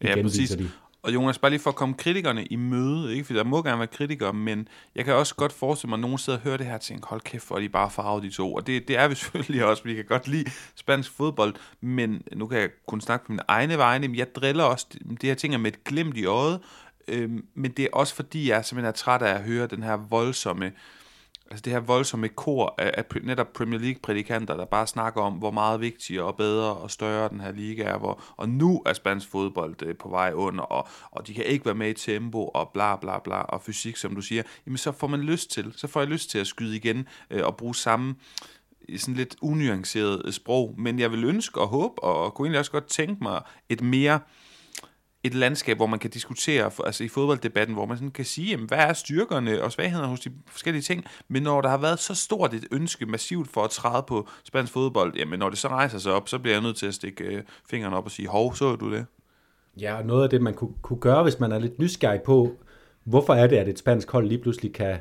Igen, 0.00 0.16
ja, 0.16 0.22
præcis. 0.22 0.50
De. 0.50 0.68
Og 1.02 1.14
Jonas, 1.14 1.38
bare 1.38 1.50
lige 1.50 1.60
for 1.60 1.70
at 1.70 1.76
komme 1.76 1.94
kritikerne 1.94 2.44
i 2.44 2.56
møde, 2.56 3.12
ikke? 3.12 3.24
for 3.24 3.34
der 3.34 3.44
må 3.44 3.62
gerne 3.62 3.78
være 3.78 3.86
kritikere, 3.86 4.32
men 4.32 4.68
jeg 4.94 5.04
kan 5.04 5.14
også 5.14 5.34
godt 5.34 5.52
forestille 5.52 5.88
mig, 5.88 5.96
at 5.96 6.00
nogen 6.00 6.18
sidder 6.18 6.38
og 6.38 6.42
hører 6.42 6.56
det 6.56 6.66
her 6.66 6.74
og 6.74 6.80
tænker, 6.80 7.06
hold 7.08 7.20
kæft, 7.20 7.46
hvor 7.46 7.58
de 7.58 7.68
bare 7.68 7.90
farvet 7.90 8.22
de 8.22 8.30
to. 8.30 8.54
Og 8.54 8.66
det, 8.66 8.88
det 8.88 8.98
er 8.98 9.08
vi 9.08 9.14
selvfølgelig 9.24 9.64
også, 9.64 9.84
vi 9.84 9.94
kan 9.94 10.04
godt 10.04 10.28
lide 10.28 10.50
spansk 10.74 11.10
fodbold, 11.10 11.54
men 11.80 12.22
nu 12.32 12.46
kan 12.46 12.58
jeg 12.58 12.68
kun 12.86 13.00
snakke 13.00 13.26
på 13.26 13.32
mine 13.32 13.42
egne 13.48 13.78
vegne, 13.78 14.08
men 14.08 14.16
jeg 14.16 14.34
driller 14.34 14.64
også 14.64 14.86
det 15.10 15.22
her 15.22 15.34
ting 15.34 15.60
med 15.60 15.72
et 15.72 15.84
glimt 15.84 16.16
i 16.16 16.24
øjet, 16.24 16.60
øh, 17.08 17.30
men 17.54 17.70
det 17.70 17.84
er 17.84 17.88
også 17.92 18.14
fordi, 18.14 18.50
jeg 18.50 18.64
simpelthen 18.64 18.88
er 18.88 18.92
træt 18.92 19.22
af 19.22 19.34
at 19.34 19.42
høre 19.42 19.66
den 19.66 19.82
her 19.82 19.96
voldsomme 19.96 20.66
øh, 20.66 20.72
altså 21.50 21.62
det 21.62 21.72
her 21.72 21.80
voldsomme 21.80 22.28
kor 22.28 22.74
af, 22.78 22.94
af 22.96 23.04
netop 23.22 23.52
Premier 23.52 23.80
League-prædikanter, 23.80 24.56
der 24.56 24.64
bare 24.64 24.86
snakker 24.86 25.20
om, 25.20 25.32
hvor 25.32 25.50
meget 25.50 25.80
vigtigere 25.80 26.24
og 26.24 26.36
bedre 26.36 26.74
og 26.74 26.90
større 26.90 27.28
den 27.28 27.40
her 27.40 27.52
liga 27.52 27.82
er, 27.82 27.98
hvor, 27.98 28.22
og 28.36 28.48
nu 28.48 28.82
er 28.86 28.92
spansk 28.92 29.30
fodbold 29.30 29.82
øh, 29.82 29.96
på 29.96 30.08
vej 30.08 30.32
under, 30.34 30.62
og, 30.62 30.88
og 31.10 31.26
de 31.26 31.34
kan 31.34 31.44
ikke 31.44 31.64
være 31.64 31.74
med 31.74 31.90
i 31.90 31.92
tempo, 31.92 32.48
og 32.48 32.70
bla 32.74 32.96
bla 32.96 33.18
bla, 33.18 33.40
og 33.40 33.62
fysik, 33.62 33.96
som 33.96 34.14
du 34.14 34.20
siger, 34.20 34.42
jamen 34.66 34.78
så 34.78 34.92
får 34.92 35.06
man 35.06 35.20
lyst 35.20 35.50
til, 35.50 35.72
så 35.76 35.86
får 35.86 36.00
jeg 36.00 36.08
lyst 36.08 36.30
til 36.30 36.38
at 36.38 36.46
skyde 36.46 36.76
igen, 36.76 37.08
øh, 37.30 37.46
og 37.46 37.56
bruge 37.56 37.74
samme 37.74 38.14
sådan 38.96 39.14
lidt 39.14 39.36
unuanceret 39.42 40.22
øh, 40.24 40.32
sprog, 40.32 40.74
men 40.78 40.98
jeg 40.98 41.10
vil 41.10 41.24
ønske 41.24 41.60
og 41.60 41.68
håbe, 41.68 42.02
og 42.02 42.34
kunne 42.34 42.46
egentlig 42.46 42.58
også 42.58 42.72
godt 42.72 42.86
tænke 42.86 43.22
mig 43.22 43.42
et 43.68 43.80
mere 43.80 44.14
øh, 44.14 44.47
et 45.28 45.34
landskab, 45.34 45.76
hvor 45.76 45.86
man 45.86 45.98
kan 45.98 46.10
diskutere, 46.10 46.70
altså 46.84 47.04
i 47.04 47.08
fodbolddebatten, 47.08 47.74
hvor 47.74 47.86
man 47.86 47.96
sådan 47.96 48.10
kan 48.10 48.24
sige, 48.24 48.50
jamen, 48.50 48.66
hvad 48.66 48.78
er 48.78 48.92
styrkerne 48.92 49.62
og 49.62 49.72
svaghederne 49.72 50.06
hos 50.06 50.20
de 50.20 50.30
forskellige 50.46 50.82
ting, 50.82 51.04
men 51.28 51.42
når 51.42 51.60
der 51.60 51.68
har 51.68 51.78
været 51.78 51.98
så 51.98 52.14
stort 52.14 52.54
et 52.54 52.64
ønske 52.72 53.06
massivt 53.06 53.48
for 53.48 53.64
at 53.64 53.70
træde 53.70 54.04
på 54.08 54.28
spansk 54.44 54.72
fodbold, 54.72 55.16
jamen 55.16 55.38
når 55.38 55.50
det 55.50 55.58
så 55.58 55.68
rejser 55.68 55.98
sig 55.98 56.12
op, 56.12 56.28
så 56.28 56.38
bliver 56.38 56.54
jeg 56.54 56.62
nødt 56.62 56.76
til 56.76 56.86
at 56.86 56.94
stikke 56.94 57.24
øh, 57.24 57.42
fingrene 57.70 57.96
op 57.96 58.04
og 58.04 58.10
sige, 58.10 58.28
hov, 58.28 58.54
så 58.54 58.76
du 58.76 58.92
det? 58.92 59.06
Ja, 59.80 59.98
og 59.98 60.06
noget 60.06 60.22
af 60.22 60.30
det, 60.30 60.42
man 60.42 60.54
kunne, 60.54 60.74
kunne 60.82 61.00
gøre, 61.00 61.22
hvis 61.22 61.40
man 61.40 61.52
er 61.52 61.58
lidt 61.58 61.78
nysgerrig 61.78 62.22
på, 62.22 62.56
hvorfor 63.04 63.34
er 63.34 63.46
det, 63.46 63.56
at 63.56 63.68
et 63.68 63.78
spansk 63.78 64.10
hold 64.10 64.28
lige 64.28 64.42
pludselig 64.42 64.72
kan, 64.72 64.96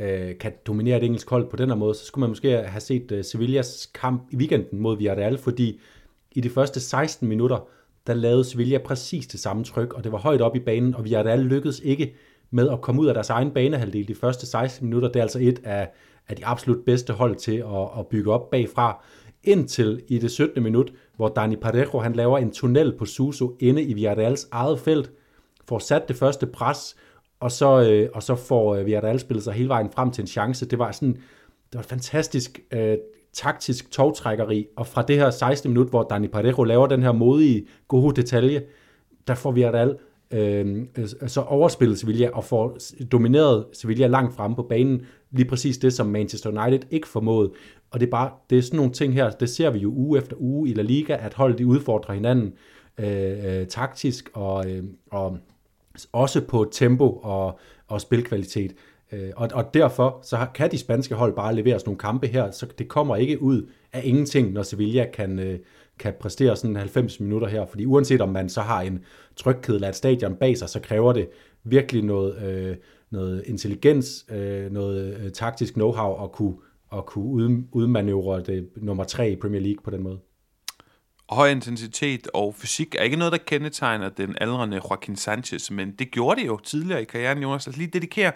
øh, 0.00 0.38
kan 0.38 0.52
dominere 0.66 0.96
et 0.96 1.04
engelsk 1.04 1.30
hold 1.30 1.50
på 1.50 1.56
den 1.56 1.68
her 1.68 1.76
måde, 1.76 1.94
så 1.94 2.04
skulle 2.04 2.20
man 2.20 2.30
måske 2.30 2.50
have 2.50 2.80
set 2.80 3.12
øh, 3.12 3.24
Sevillas 3.24 3.90
kamp 3.94 4.22
i 4.30 4.36
weekenden 4.36 4.78
mod 4.78 4.96
Villarreal, 4.96 5.38
fordi 5.38 5.80
i 6.32 6.40
de 6.40 6.50
første 6.50 6.80
16 6.80 7.28
minutter, 7.28 7.68
der 8.06 8.14
lavede 8.14 8.44
Sevilla 8.44 8.78
præcis 8.78 9.26
det 9.26 9.40
samme 9.40 9.64
tryk, 9.64 9.92
og 9.92 10.04
det 10.04 10.12
var 10.12 10.18
højt 10.18 10.40
op 10.40 10.56
i 10.56 10.60
banen, 10.60 10.94
og 10.94 11.04
vi 11.04 11.12
har 11.12 11.22
da 11.22 11.36
lykkedes 11.36 11.80
ikke 11.80 12.14
med 12.50 12.68
at 12.68 12.80
komme 12.80 13.00
ud 13.00 13.06
af 13.06 13.14
deres 13.14 13.30
egen 13.30 13.50
banehalvdel 13.50 14.08
de 14.08 14.14
første 14.14 14.46
16 14.46 14.86
minutter. 14.86 15.08
Det 15.08 15.16
er 15.16 15.22
altså 15.22 15.38
et 15.38 15.60
af, 15.64 15.90
af 16.28 16.36
de 16.36 16.46
absolut 16.46 16.84
bedste 16.84 17.12
hold 17.12 17.36
til 17.36 17.56
at, 17.56 17.98
at 17.98 18.06
bygge 18.06 18.32
op 18.32 18.50
bagfra. 18.50 19.04
Indtil 19.44 20.02
i 20.08 20.18
det 20.18 20.30
17. 20.30 20.62
minut, 20.62 20.92
hvor 21.16 21.28
Dani 21.28 21.56
Parejo 21.56 21.98
han 21.98 22.12
laver 22.12 22.38
en 22.38 22.50
tunnel 22.50 22.96
på 22.98 23.04
Suso 23.04 23.56
inde 23.60 23.82
i 23.82 23.94
Villarreals 23.94 24.48
eget 24.52 24.80
felt, 24.80 25.10
får 25.68 25.78
sat 25.78 26.08
det 26.08 26.16
første 26.16 26.46
pres, 26.46 26.96
og 27.40 27.52
så, 27.52 27.80
øh, 27.80 28.08
og 28.14 28.22
så 28.22 28.34
får 28.34 28.74
øh, 28.74 28.86
Villarreal 28.86 29.20
spillet 29.20 29.44
sig 29.44 29.52
hele 29.52 29.68
vejen 29.68 29.90
frem 29.90 30.10
til 30.10 30.22
en 30.22 30.28
chance. 30.28 30.66
Det 30.66 30.78
var 30.78 30.92
sådan, 30.92 31.14
det 31.14 31.74
var 31.74 31.80
et 31.80 31.86
fantastisk 31.86 32.60
øh, 32.70 32.96
taktisk 33.32 33.90
togtrækkeri, 33.90 34.66
og 34.76 34.86
fra 34.86 35.02
det 35.02 35.16
her 35.16 35.30
16. 35.30 35.70
minut, 35.70 35.88
hvor 35.88 36.02
Dani 36.02 36.28
Parejo 36.28 36.62
laver 36.62 36.86
den 36.86 37.02
her 37.02 37.12
modige, 37.12 37.66
gode 37.88 38.16
detalje, 38.16 38.62
der 39.26 39.34
får 39.34 39.50
vi 39.50 39.54
Villarreal 39.54 39.96
øhm, 40.30 40.88
øh, 40.98 41.08
øh, 41.22 41.28
så 41.28 41.40
overspillet 41.40 41.98
Sevilla 41.98 42.30
og 42.30 42.44
får 42.44 42.78
domineret 43.12 43.66
Sevilla 43.72 44.06
langt 44.06 44.34
fremme 44.34 44.56
på 44.56 44.62
banen. 44.62 45.06
Lige 45.30 45.48
præcis 45.48 45.78
det, 45.78 45.92
som 45.92 46.06
Manchester 46.06 46.50
United 46.50 46.80
ikke 46.90 47.08
formåede. 47.08 47.52
Og 47.90 48.00
det 48.00 48.06
er 48.06 48.10
bare, 48.10 48.30
det 48.50 48.58
er 48.58 48.62
sådan 48.62 48.76
nogle 48.76 48.92
ting 48.92 49.14
her, 49.14 49.30
det 49.30 49.50
ser 49.50 49.70
vi 49.70 49.78
jo 49.78 49.90
uge 49.90 50.18
efter 50.18 50.36
uge 50.38 50.68
i 50.68 50.74
La 50.74 50.82
Liga, 50.82 51.16
at 51.20 51.34
holdet 51.34 51.58
de 51.58 51.66
udfordrer 51.66 52.14
hinanden 52.14 52.52
øh, 52.98 53.60
øh, 53.60 53.66
taktisk 53.66 54.30
og, 54.34 54.70
øh, 54.70 54.84
og 55.10 55.38
også 56.12 56.40
på 56.40 56.68
tempo 56.72 57.20
og, 57.22 57.58
og 57.88 58.00
spilkvalitet. 58.00 58.74
Øh, 59.12 59.30
og, 59.36 59.48
og 59.54 59.74
derfor 59.74 60.20
så 60.22 60.46
kan 60.54 60.70
de 60.70 60.78
spanske 60.78 61.14
hold 61.14 61.36
bare 61.36 61.54
levere 61.54 61.78
sådan 61.78 61.88
nogle 61.88 61.98
kampe 61.98 62.26
her, 62.26 62.50
så 62.50 62.66
det 62.78 62.88
kommer 62.88 63.16
ikke 63.16 63.42
ud 63.42 63.70
af 63.92 64.00
ingenting, 64.04 64.52
når 64.52 64.62
Sevilla 64.62 65.06
kan, 65.12 65.38
øh, 65.38 65.58
kan 65.98 66.14
præstere 66.20 66.56
sådan 66.56 66.76
90 66.76 67.20
minutter 67.20 67.48
her. 67.48 67.66
Fordi 67.66 67.86
uanset 67.86 68.20
om 68.20 68.28
man 68.28 68.48
så 68.48 68.60
har 68.60 68.80
en 68.80 69.04
et 69.88 69.96
stadion 69.96 70.34
bag 70.34 70.58
sig, 70.58 70.68
så 70.68 70.80
kræver 70.80 71.12
det 71.12 71.28
virkelig 71.64 72.04
noget, 72.04 72.42
øh, 72.42 72.76
noget 73.10 73.44
intelligens, 73.46 74.26
øh, 74.30 74.72
noget 74.72 75.16
øh, 75.20 75.30
taktisk 75.30 75.76
know-how 75.76 76.24
at 76.24 76.32
kunne, 76.32 76.54
at 76.92 77.06
kunne 77.06 77.64
udmanøvrere 77.72 78.42
det 78.42 78.68
nummer 78.76 79.04
tre 79.04 79.30
i 79.30 79.36
Premier 79.36 79.60
League 79.60 79.82
på 79.84 79.90
den 79.90 80.02
måde. 80.02 80.18
Høj 81.30 81.50
intensitet 81.50 82.28
og 82.34 82.54
fysik 82.54 82.94
er 82.98 83.02
ikke 83.02 83.16
noget, 83.16 83.32
der 83.32 83.38
kendetegner 83.38 84.08
den 84.08 84.34
aldrende 84.40 84.76
Joaquin 84.76 85.16
Sanchez, 85.16 85.70
men 85.70 85.92
det 85.98 86.10
gjorde 86.10 86.40
det 86.40 86.46
jo 86.46 86.58
tidligere 86.58 87.02
i 87.02 87.04
karrieren, 87.04 87.42
Jonas. 87.42 87.66
Lad 87.66 87.74
os 87.74 87.78
lige 87.78 87.90
dedikere 87.92 88.32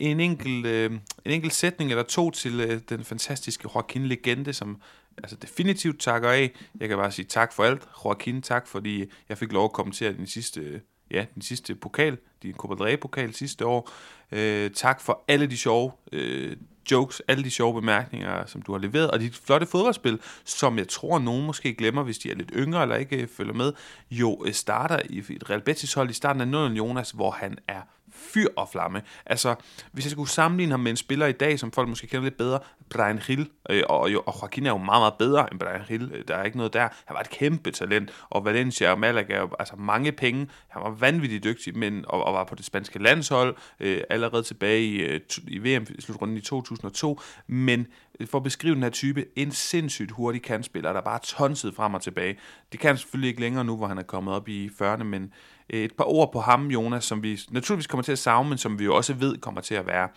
en 0.00 0.20
enkelt, 0.20 0.66
øh, 0.66 0.90
en 1.24 1.30
enkelt 1.30 1.54
sætning 1.54 1.90
eller 1.90 2.02
to 2.02 2.30
til 2.30 2.60
øh, 2.60 2.80
den 2.88 3.04
fantastiske 3.04 3.68
Joaquin-legende, 3.74 4.52
som 4.52 4.80
altså 5.18 5.36
definitivt 5.36 6.00
takker 6.00 6.30
af. 6.30 6.50
Jeg 6.80 6.88
kan 6.88 6.98
bare 6.98 7.12
sige 7.12 7.26
tak 7.26 7.52
for 7.52 7.64
alt. 7.64 7.82
Joaquin, 8.04 8.42
tak 8.42 8.66
fordi 8.66 9.04
jeg 9.28 9.38
fik 9.38 9.52
lov 9.52 9.64
at 9.64 9.72
kommentere 9.72 10.12
den 10.12 10.26
sidste, 10.26 10.80
ja, 11.10 11.24
den 11.34 11.42
sidste 11.42 11.74
pokal, 11.74 12.18
din 12.42 12.54
Copa 12.54 12.84
del 12.84 12.96
pokal 12.96 13.34
sidste 13.34 13.66
år. 13.66 13.90
Øh, 14.32 14.70
tak 14.70 15.00
for 15.00 15.24
alle 15.28 15.46
de 15.46 15.56
sjove 15.56 15.92
øh, 16.12 16.56
jokes, 16.90 17.22
alle 17.28 17.44
de 17.44 17.50
sjove 17.50 17.74
bemærkninger, 17.74 18.46
som 18.46 18.62
du 18.62 18.72
har 18.72 18.78
leveret, 18.78 19.10
og 19.10 19.20
dit 19.20 19.34
flotte 19.36 19.66
fodboldspil, 19.66 20.18
som 20.44 20.78
jeg 20.78 20.88
tror, 20.88 21.18
nogen 21.18 21.46
måske 21.46 21.74
glemmer, 21.74 22.02
hvis 22.02 22.18
de 22.18 22.30
er 22.30 22.34
lidt 22.34 22.52
yngre 22.54 22.82
eller 22.82 22.96
ikke 22.96 23.16
øh, 23.16 23.28
følger 23.28 23.54
med, 23.54 23.72
jo 24.10 24.44
øh, 24.46 24.52
starter 24.52 24.98
i 25.10 25.18
et 25.18 25.50
Real 25.50 25.60
Betis 25.60 25.94
hold 25.94 26.10
i 26.10 26.12
starten 26.12 26.40
af 26.40 26.48
0 26.48 26.76
Jonas, 26.76 27.10
hvor 27.10 27.30
han 27.30 27.58
er 27.68 27.80
fyr 28.12 28.46
og 28.56 28.68
flamme. 28.68 29.02
Altså, 29.26 29.54
hvis 29.92 30.04
jeg 30.04 30.10
skulle 30.10 30.30
sammenligne 30.30 30.72
ham 30.72 30.80
med 30.80 30.90
en 30.90 30.96
spiller 30.96 31.26
i 31.26 31.32
dag, 31.32 31.58
som 31.58 31.72
folk 31.72 31.88
måske 31.88 32.06
kender 32.06 32.24
lidt 32.24 32.36
bedre, 32.36 32.58
Brian 32.90 33.18
Hill, 33.18 33.48
øh, 33.70 33.82
og, 33.88 33.98
og 34.00 34.12
Joaquin 34.12 34.66
er 34.66 34.70
jo 34.70 34.76
meget, 34.78 35.00
meget 35.00 35.14
bedre 35.18 35.52
end 35.52 35.60
Brian 35.60 35.82
Hill, 35.88 36.12
øh, 36.14 36.24
der 36.28 36.36
er 36.36 36.44
ikke 36.44 36.56
noget 36.56 36.72
der. 36.72 36.88
Han 37.04 37.14
var 37.14 37.20
et 37.20 37.30
kæmpe 37.30 37.70
talent, 37.70 38.10
og 38.30 38.44
Valencia 38.44 38.90
og 38.90 38.98
Malaga, 38.98 39.46
altså 39.58 39.76
mange 39.76 40.12
penge, 40.12 40.48
han 40.68 40.82
var 40.82 40.90
vanvittigt 40.90 41.44
dygtig, 41.44 41.78
men, 41.78 42.04
og, 42.08 42.24
og 42.24 42.34
var 42.34 42.44
på 42.44 42.54
det 42.54 42.64
spanske 42.64 42.98
landshold, 42.98 43.56
øh, 43.80 44.00
allerede 44.10 44.42
tilbage 44.42 44.82
i, 44.82 44.96
øh, 44.96 45.20
i 45.48 45.58
VM-slutrunden 45.58 46.36
i 46.36 46.40
2002, 46.40 47.20
men 47.46 47.86
øh, 48.20 48.26
for 48.28 48.38
at 48.38 48.44
beskrive 48.44 48.74
den 48.74 48.82
her 48.82 48.90
type, 48.90 49.24
en 49.36 49.52
sindssygt 49.52 50.10
hurtig 50.10 50.42
kantspiller, 50.42 50.92
der 50.92 51.00
bare 51.00 51.18
tonsede 51.22 51.72
frem 51.72 51.94
og 51.94 52.02
tilbage. 52.02 52.38
Det 52.72 52.80
kan 52.80 52.88
han 52.88 52.96
selvfølgelig 52.96 53.28
ikke 53.28 53.40
længere 53.40 53.64
nu, 53.64 53.76
hvor 53.76 53.86
han 53.86 53.98
er 53.98 54.02
kommet 54.02 54.34
op 54.34 54.48
i 54.48 54.70
40'erne, 54.82 55.02
men 55.02 55.32
Øh, 55.72 55.84
et 55.84 55.92
par 55.92 56.04
ord 56.04 56.32
på 56.32 56.40
ham, 56.40 56.66
Jonas, 56.66 57.04
som 57.04 57.22
vi 57.22 57.38
naturligvis 57.50 57.86
kommer 57.86 58.02
til 58.02 58.12
at 58.12 58.18
savne, 58.18 58.48
men 58.48 58.58
som 58.58 58.78
vi 58.78 58.84
jo 58.84 58.96
også 58.96 59.14
ved 59.14 59.36
kommer 59.36 59.60
til 59.60 59.74
at 59.74 59.86
være 59.86 60.08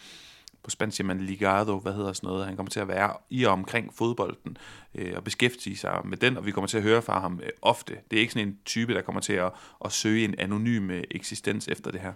på 0.63 0.69
spansk 0.69 0.97
siger 0.97 1.07
man 1.07 1.19
ligado, 1.19 1.79
hvad 1.79 1.93
hedder 1.93 2.13
sådan 2.13 2.27
noget, 2.27 2.45
han 2.45 2.55
kommer 2.55 2.69
til 2.69 2.79
at 2.79 2.87
være 2.87 3.13
i 3.29 3.43
og 3.43 3.53
omkring 3.53 3.93
fodbolden 3.93 4.57
øh, 4.95 5.13
og 5.15 5.23
beskæftige 5.23 5.77
sig 5.77 6.01
med 6.05 6.17
den, 6.17 6.37
og 6.37 6.45
vi 6.45 6.51
kommer 6.51 6.67
til 6.67 6.77
at 6.77 6.83
høre 6.83 7.01
fra 7.01 7.19
ham 7.19 7.39
øh, 7.43 7.49
ofte. 7.61 7.93
Det 8.11 8.17
er 8.17 8.21
ikke 8.21 8.33
sådan 8.33 8.47
en 8.47 8.57
type, 8.65 8.93
der 8.93 9.01
kommer 9.01 9.21
til 9.21 9.33
at, 9.33 9.51
at 9.85 9.91
søge 9.91 10.23
en 10.23 10.35
anonym 10.37 10.89
øh, 10.89 11.03
eksistens 11.11 11.67
efter 11.67 11.91
det 11.91 12.01
her. 12.01 12.13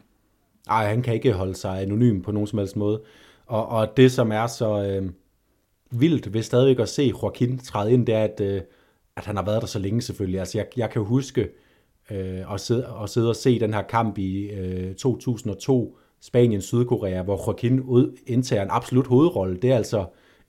Nej, 0.67 0.88
han 0.88 1.01
kan 1.01 1.13
ikke 1.13 1.34
holde 1.34 1.56
sig 1.56 1.82
anonym 1.82 2.22
på 2.22 2.32
nogen 2.32 2.48
som 2.48 2.60
helst 2.60 2.75
måde. 2.75 3.01
Og, 3.46 3.67
og 3.67 3.98
det, 3.98 4.12
som 4.12 4.32
er 4.32 4.48
så 4.48 4.84
øh, 4.84 5.12
vildt 5.91 6.34
ved 6.34 6.44
stadigvæk 6.44 6.79
at 6.79 6.89
se 6.89 7.03
Joaquin 7.03 7.58
træde 7.58 7.94
ind, 7.94 8.06
det 8.06 8.15
er, 8.15 8.24
at, 8.24 8.41
øh, 8.41 8.62
at 9.15 9.25
han 9.25 9.36
har 9.36 9.44
været 9.44 9.62
der 9.62 9.67
så 9.67 9.79
længe 9.79 10.01
selvfølgelig. 10.01 10.39
Altså, 10.39 10.58
jeg, 10.58 10.67
jeg 10.77 10.89
kan 10.89 11.01
huske, 11.01 11.41
øh, 11.41 11.50
øh, 12.12 12.52
og, 12.52 12.60
sidde, 12.60 12.88
og 12.88 13.10
sidde 13.10 13.30
og 13.30 13.36
se 13.36 13.60
den 13.60 13.74
her 13.74 13.82
kamp 13.82 14.18
i 14.18 14.50
øh, 14.50 14.96
2002, 14.96 15.98
Spanien-Sydkorea, 16.22 17.22
hvor 17.22 17.44
Joaquin 17.48 17.82
indtager 18.28 18.64
en 18.64 18.70
absolut 18.72 19.08
hovedrolle. 19.08 19.58
Det 19.58 19.72
er 19.72 19.76
altså 19.76 20.06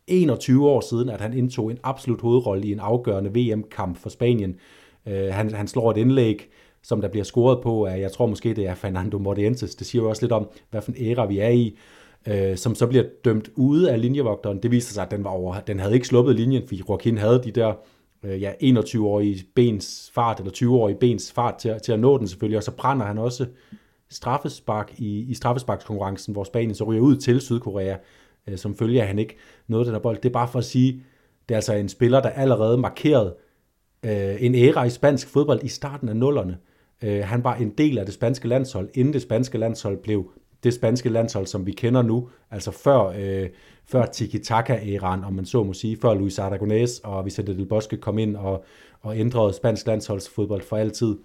21 0.07 0.69
år 0.69 0.81
siden, 0.81 1.09
at 1.09 1.21
han 1.21 1.33
indtog 1.33 1.71
en 1.71 1.79
absolut 1.83 2.21
hovedrolle 2.21 2.67
i 2.67 2.73
en 2.73 2.81
afgørende 2.81 3.31
VM-kamp 3.35 3.99
for 3.99 4.09
Spanien. 4.09 4.57
Øh, 5.07 5.35
han, 5.35 5.55
han 5.55 5.69
slår 5.69 5.91
et 5.91 5.97
indlæg, 5.97 6.49
som 6.83 7.00
der 7.00 7.09
bliver 7.09 7.25
scoret 7.25 7.61
på, 7.62 7.85
af, 7.85 8.00
jeg 8.00 8.12
tror 8.12 8.27
måske 8.27 8.55
det 8.55 8.67
er 8.67 8.75
Fernando 8.75 9.19
Mordientes. 9.19 9.75
Det 9.75 9.87
siger 9.87 10.03
jo 10.03 10.09
også 10.09 10.23
lidt 10.23 10.33
om, 10.33 10.49
hvad 10.71 10.83
for 10.83 10.93
en 10.93 11.07
æra 11.07 11.27
vi 11.27 11.38
er 11.38 11.49
i, 11.49 11.79
øh, 12.29 12.57
som 12.57 12.75
så 12.75 12.87
bliver 12.87 13.05
dømt 13.25 13.50
ude 13.57 13.93
af 13.93 14.00
linjevogteren. 14.00 14.62
Det 14.62 14.71
viser 14.71 14.93
sig, 14.93 15.05
at 15.05 15.11
den, 15.11 15.25
var 15.25 15.31
over, 15.31 15.61
den 15.61 15.81
havde 15.81 15.95
ikke 15.95 16.07
sluppet 16.07 16.37
linjen, 16.37 16.62
fordi 16.62 16.83
Joaquin 16.88 17.19
havde 17.19 17.43
de 17.45 17.50
der 17.50 17.73
øh, 18.23 18.43
ja, 18.43 18.53
21-årige 18.63 19.45
bens 19.55 20.11
fart, 20.15 20.39
eller 20.39 20.53
20-årige 20.53 20.99
bens 20.99 21.33
fart 21.33 21.55
til, 21.59 21.81
til 21.85 21.93
at 21.93 22.01
nå 22.01 22.19
den 22.19 22.29
selvfølgelig, 22.29 22.57
og 22.57 22.63
så 22.63 22.71
brænder 22.71 23.07
han 23.07 23.19
også 23.19 23.47
straffespark 24.11 24.95
i, 24.99 25.19
i 25.21 25.35
straffesparkskonkurrencen, 25.35 26.33
hvor 26.33 26.45
Spanien 26.45 26.75
så 26.75 26.85
ryger 26.85 27.03
ud 27.03 27.17
til 27.17 27.41
Sydkorea, 27.41 27.97
øh, 28.47 28.59
som 28.59 28.77
følger 28.77 29.05
han 29.05 29.19
ikke 29.19 29.37
noget 29.67 29.87
den 29.87 29.95
her 29.95 30.01
bold. 30.01 30.17
Det 30.17 30.29
er 30.29 30.33
bare 30.33 30.49
for 30.49 30.59
at 30.59 30.65
sige, 30.65 31.03
det 31.49 31.55
er 31.55 31.59
altså 31.59 31.75
en 31.75 31.89
spiller, 31.89 32.21
der 32.21 32.29
allerede 32.29 32.79
markerede 32.79 33.37
øh, 34.03 34.43
en 34.43 34.55
æra 34.55 34.85
i 34.85 34.91
spansk 34.91 35.29
fodbold 35.29 35.61
i 35.63 35.69
starten 35.69 36.09
af 36.09 36.17
nullerne. 36.17 36.59
Øh, 37.03 37.25
han 37.25 37.45
var 37.45 37.55
en 37.55 37.71
del 37.71 37.99
af 37.99 38.05
det 38.05 38.15
spanske 38.15 38.49
landshold, 38.49 38.89
inden 38.95 39.13
det 39.13 39.23
spanske 39.23 39.59
landshold 39.59 40.03
blev 40.03 40.31
det 40.65 40.75
spanske 40.75 41.09
landshold, 41.09 41.47
som 41.47 41.67
vi 41.67 41.73
kender 41.73 42.03
nu, 42.03 42.29
altså 42.50 42.71
før, 42.71 43.12
øh, 43.19 43.49
før 43.87 44.07
tiki-taka-æraen, 44.07 45.25
om 45.25 45.33
man 45.33 45.47
så 45.47 45.62
må 45.62 45.73
sige, 45.73 45.97
før 46.03 46.15
Luis 46.15 46.38
Aragonés 46.38 47.00
og 47.05 47.25
Vicente 47.25 47.57
del 47.57 47.67
Bosque 47.67 47.99
kom 47.99 48.19
ind 48.19 48.37
og, 48.37 48.65
og 49.00 49.19
ændrede 49.19 49.53
spansk 49.53 49.87
landsholdsfodbold 49.87 50.62
for 50.62 50.77
altid. 50.77 51.17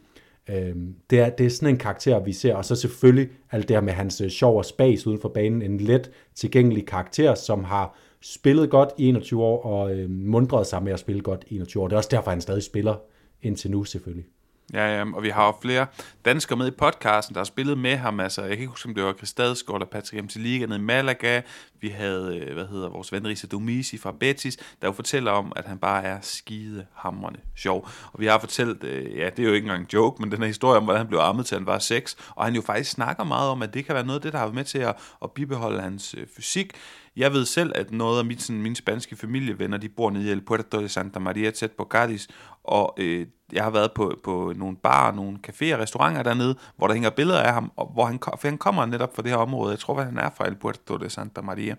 Øh, 0.50 0.76
det, 1.10 1.20
er, 1.20 1.30
det 1.30 1.46
er 1.46 1.50
sådan 1.50 1.70
en 1.70 1.78
karakter, 1.78 2.20
vi 2.20 2.34
ser, 2.34 2.56
og 2.56 2.66
så 2.66 2.76
selvfølgelig 2.76 3.30
alt 3.52 3.68
det 3.68 3.76
her 3.76 3.82
med 3.82 3.94
hans 3.94 4.22
øh, 4.22 4.30
sjov 4.30 4.58
og 4.58 4.66
spas 4.66 5.08
uden 5.08 5.20
for 5.20 5.30
banen, 5.30 5.62
en 5.62 5.78
let 5.78 6.12
tilgængelig 6.36 6.86
karakter, 6.86 7.36
som 7.36 7.64
har 7.64 7.98
spillet 8.22 8.70
godt 8.70 8.90
i 8.98 9.08
21 9.08 9.44
år, 9.44 9.64
og 9.64 9.96
øh, 9.96 10.10
mundret 10.10 10.68
sig 10.68 10.84
med 10.84 10.94
at 10.94 11.00
spille 11.00 11.22
godt 11.22 11.46
i 11.48 11.56
21 11.56 11.84
år. 11.84 11.88
Det 11.88 11.94
er 11.94 11.98
også 11.98 12.10
derfor, 12.12 12.30
han 12.30 12.42
stadig 12.42 12.64
spiller 12.64 12.96
indtil 13.44 13.72
nu 13.72 13.84
selvfølgelig. 13.84 14.26
Ja, 14.74 14.98
ja, 14.98 15.06
og 15.14 15.24
vi 15.24 15.30
har 15.30 15.46
jo 15.46 15.54
flere 15.62 15.86
danskere 16.26 16.58
med 16.58 16.68
i 16.68 16.72
podcasten, 16.72 17.34
der 17.34 17.40
har 17.40 17.46
spillet 17.46 17.78
med 17.78 17.98
ham. 17.98 18.20
Altså, 18.20 18.42
jeg 18.42 18.50
kan 18.50 18.60
ikke 18.60 18.70
huske, 18.70 18.90
om 18.90 18.96
det 18.96 19.04
var 19.04 19.14
Chris 19.14 19.30
Stadsgaard 19.30 19.82
eller 19.82 19.92
Patrick 19.92 20.24
M. 20.24 20.28
Liga 20.36 20.66
nede 20.66 20.80
i 20.80 20.82
Malaga. 20.82 21.42
Vi 21.82 21.90
havde, 21.90 22.38
øh, 22.38 22.54
hvad 22.54 22.66
hedder 22.68 22.90
vores 22.90 23.12
ven 23.12 23.28
Risa 23.28 23.48
Domisi 23.48 23.98
fra 23.98 24.12
Betis, 24.20 24.58
der 24.82 24.88
jo 24.88 24.92
fortæller 24.92 25.32
om, 25.32 25.54
at 25.56 25.66
han 25.66 25.78
bare 25.78 26.04
er 26.04 26.18
skide 26.22 26.86
hammerne 26.96 27.38
sjov. 27.56 27.90
Og 28.14 28.20
vi 28.20 28.26
har 28.26 28.40
fortalt, 28.40 28.84
øh, 28.84 29.18
ja, 29.18 29.30
det 29.30 29.40
er 29.40 29.48
jo 29.48 29.54
ikke 29.54 29.66
engang 29.66 29.82
en 29.82 29.90
joke, 29.94 30.22
men 30.22 30.32
den 30.32 30.40
her 30.40 30.48
historie 30.48 30.78
om, 30.78 30.84
hvordan 30.84 31.00
han 31.00 31.08
blev 31.08 31.20
armet 31.20 31.46
til, 31.46 31.58
han 31.58 31.66
var 31.66 31.80
6. 31.80 32.16
Og 32.30 32.46
han 32.46 32.56
jo 32.56 32.62
faktisk 32.62 32.92
snakker 32.92 33.24
meget 33.24 33.50
om, 33.50 33.62
at 33.62 33.74
det 33.74 33.86
kan 33.86 33.96
være 33.96 34.06
noget 34.06 34.20
af 34.20 34.22
det, 34.22 34.34
der 34.34 34.40
har 34.40 34.46
været 34.46 34.56
med 34.56 34.64
til 34.64 34.80
at, 34.80 34.96
at 35.24 35.32
bibeholde 35.32 35.82
hans 35.82 36.16
øh, 36.18 36.28
fysik. 36.36 36.74
Jeg 37.16 37.34
ved 37.34 37.46
selv, 37.46 37.72
at 37.76 37.92
noget 37.92 38.20
af 38.20 38.26
mit, 38.26 38.42
sådan, 38.42 38.62
mine 38.62 38.76
spanske 38.76 39.16
familievenner, 39.16 39.78
de 39.78 39.90
bor 39.90 40.10
nede 40.10 40.28
i 40.28 40.32
El 40.32 40.42
Puerto 40.42 40.82
de 40.82 40.90
Santa 40.90 41.20
Maria, 41.20 41.52
tæt 41.52 41.72
på 41.72 41.88
Cadiz, 41.92 42.28
og 42.64 42.96
øh, 42.98 43.28
jeg 43.54 43.64
har 43.64 43.70
været 43.70 43.92
på, 43.92 44.20
på 44.24 44.54
nogle 44.56 44.78
bar, 44.78 45.12
nogle 45.12 45.40
caféer 45.48 45.78
restauranter 45.78 46.24
dernede, 46.24 46.56
hvor 46.76 46.88
der 46.88 46.94
hænger 46.94 47.10
billeder 47.10 47.42
af 47.42 47.54
ham, 47.54 47.72
og 47.76 47.92
hvor 47.94 48.06
han, 48.06 48.20
for 48.24 48.48
han 48.48 48.58
kommer 48.58 48.86
netop 48.86 49.16
fra 49.16 49.22
det 49.22 49.32
her 49.32 49.38
område. 49.38 49.72
Jeg 49.72 49.80
tror, 49.80 50.00
at 50.00 50.06
han 50.06 50.18
er 50.18 50.30
fra 50.38 50.48
El 50.48 50.56
Puerto 50.56 50.98
de 50.98 51.10
Santa 51.10 51.42
Maria. 51.42 51.76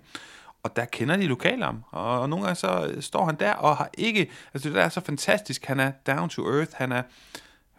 Og 0.62 0.76
der 0.76 0.84
kender 0.84 1.16
de 1.16 1.26
lokale 1.26 1.64
ham, 1.64 1.84
og, 1.90 2.20
og 2.20 2.28
nogle 2.28 2.44
gange 2.44 2.56
så 2.56 2.90
øh, 2.90 3.02
står 3.02 3.24
han 3.26 3.36
der 3.40 3.52
og 3.52 3.76
har 3.76 3.90
ikke, 3.98 4.30
altså 4.54 4.68
det 4.68 4.76
der 4.76 4.82
er 4.82 4.88
så 4.88 5.00
fantastisk, 5.00 5.64
han 5.64 5.80
er 5.80 5.90
down 6.06 6.28
to 6.28 6.42
earth, 6.42 6.70
han 6.74 6.92
er 6.92 7.02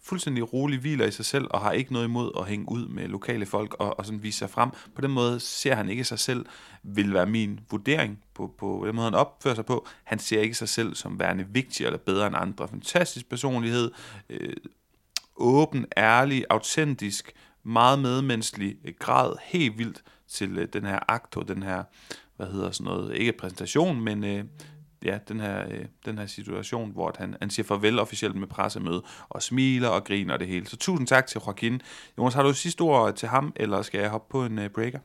fuldstændig 0.06 0.54
rolig 0.54 0.80
hviler 0.80 1.06
i 1.06 1.12
sig 1.12 1.26
selv, 1.26 1.48
og 1.50 1.62
har 1.62 1.72
ikke 1.72 1.94
noget 1.94 2.06
imod 2.06 2.32
at 2.40 2.48
hænge 2.48 2.72
ud 2.72 2.88
med 2.88 3.08
lokale 3.08 3.46
folk, 3.46 3.74
og, 3.74 4.00
og 4.00 4.06
sådan 4.06 4.24
vise 4.24 4.38
sig 4.38 4.50
frem. 4.50 4.70
På 4.96 5.02
den 5.02 5.12
måde 5.12 5.40
ser 5.40 5.76
han 5.76 5.90
ikke 5.90 6.04
sig 6.04 6.20
selv, 6.20 6.46
vil 6.84 7.14
være 7.14 7.26
min 7.26 7.60
vurdering 7.72 8.20
på, 8.34 8.54
på 8.58 8.84
den 8.88 8.96
måde, 8.96 9.06
han 9.06 9.14
opfører 9.14 9.56
sig 9.56 9.66
på. 9.66 9.88
Han 10.04 10.20
ser 10.20 10.42
ikke 10.42 10.56
sig 10.56 10.70
selv 10.70 10.96
som 10.96 11.20
værende 11.20 11.46
vigtig 11.50 11.86
eller 11.86 11.98
bedre 11.98 12.28
end 12.28 12.36
andre. 12.36 12.68
Fantastisk 12.68 13.30
personlighed, 13.30 13.92
øh, 14.30 14.54
åben, 15.38 15.86
ærlig, 15.98 16.46
autentisk, 16.50 17.32
meget 17.64 18.00
medmenneskelig 18.00 18.76
øh, 18.86 18.94
grad, 19.00 19.36
helt 19.44 19.78
vildt 19.78 20.04
til 20.28 20.58
øh, 20.58 20.68
den 20.74 20.86
her 20.86 21.00
akt 21.08 21.38
og 21.38 21.48
den 21.48 21.64
her, 21.64 21.84
hvad 22.36 22.48
hedder 22.48 22.72
sådan 22.72 22.86
noget, 22.86 23.16
ikke 23.16 23.32
præsentation, 23.32 24.02
men 24.02 24.24
øh, 24.24 24.44
ja, 25.06 25.18
den 25.28 25.40
her, 25.40 25.64
øh, 25.72 25.86
den 26.06 26.18
her 26.18 26.26
situation, 26.26 26.92
hvor 26.92 27.16
han, 27.18 27.36
han 27.42 27.50
siger 27.50 27.66
farvel 27.66 28.00
officielt 28.00 28.36
med 28.36 28.48
pressemøde, 28.48 29.02
og 29.30 29.42
smiler 29.42 29.88
og 29.88 30.04
griner 30.04 30.38
det 30.38 30.48
hele. 30.48 30.68
Så 30.68 30.78
tusind 30.78 31.08
tak 31.08 31.28
til 31.28 31.42
Joaquin. 31.46 31.82
Jonas, 32.18 32.34
har 32.34 32.44
du 32.44 32.54
sidste 32.54 32.82
ord 32.82 33.14
til 33.14 33.28
ham, 33.28 33.54
eller 33.56 33.82
skal 33.82 34.00
jeg 34.00 34.10
hoppe 34.10 34.32
på 34.32 34.46
en 34.46 34.60
uh, 34.60 34.66
breaker? 34.68 35.00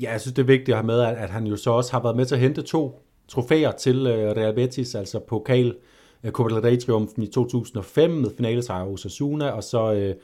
Ja, 0.00 0.10
jeg 0.10 0.20
synes, 0.20 0.34
det 0.34 0.42
er 0.42 0.46
vigtigt 0.46 0.68
at 0.68 0.76
have 0.76 0.86
med, 0.86 1.00
at, 1.00 1.16
at 1.16 1.30
han 1.30 1.46
jo 1.46 1.56
så 1.56 1.70
også 1.70 1.92
har 1.92 2.02
været 2.02 2.16
med 2.16 2.26
til 2.26 2.34
at 2.34 2.40
hente 2.40 2.62
to 2.62 3.02
trofæer 3.28 3.72
til 3.72 4.00
uh, 4.00 4.12
Real 4.12 4.54
Betis, 4.54 4.94
altså 4.94 5.18
pokal 5.18 5.76
uh, 6.24 6.30
Copa 6.30 6.54
del 6.54 6.62
Rey 6.62 6.78
triumfen 6.78 7.22
i 7.22 7.26
2005 7.26 8.10
med 8.10 8.30
finalesejr 8.36 8.84
hos 8.84 9.04
Osasuna, 9.04 9.50
og 9.50 9.64
så 9.64 10.14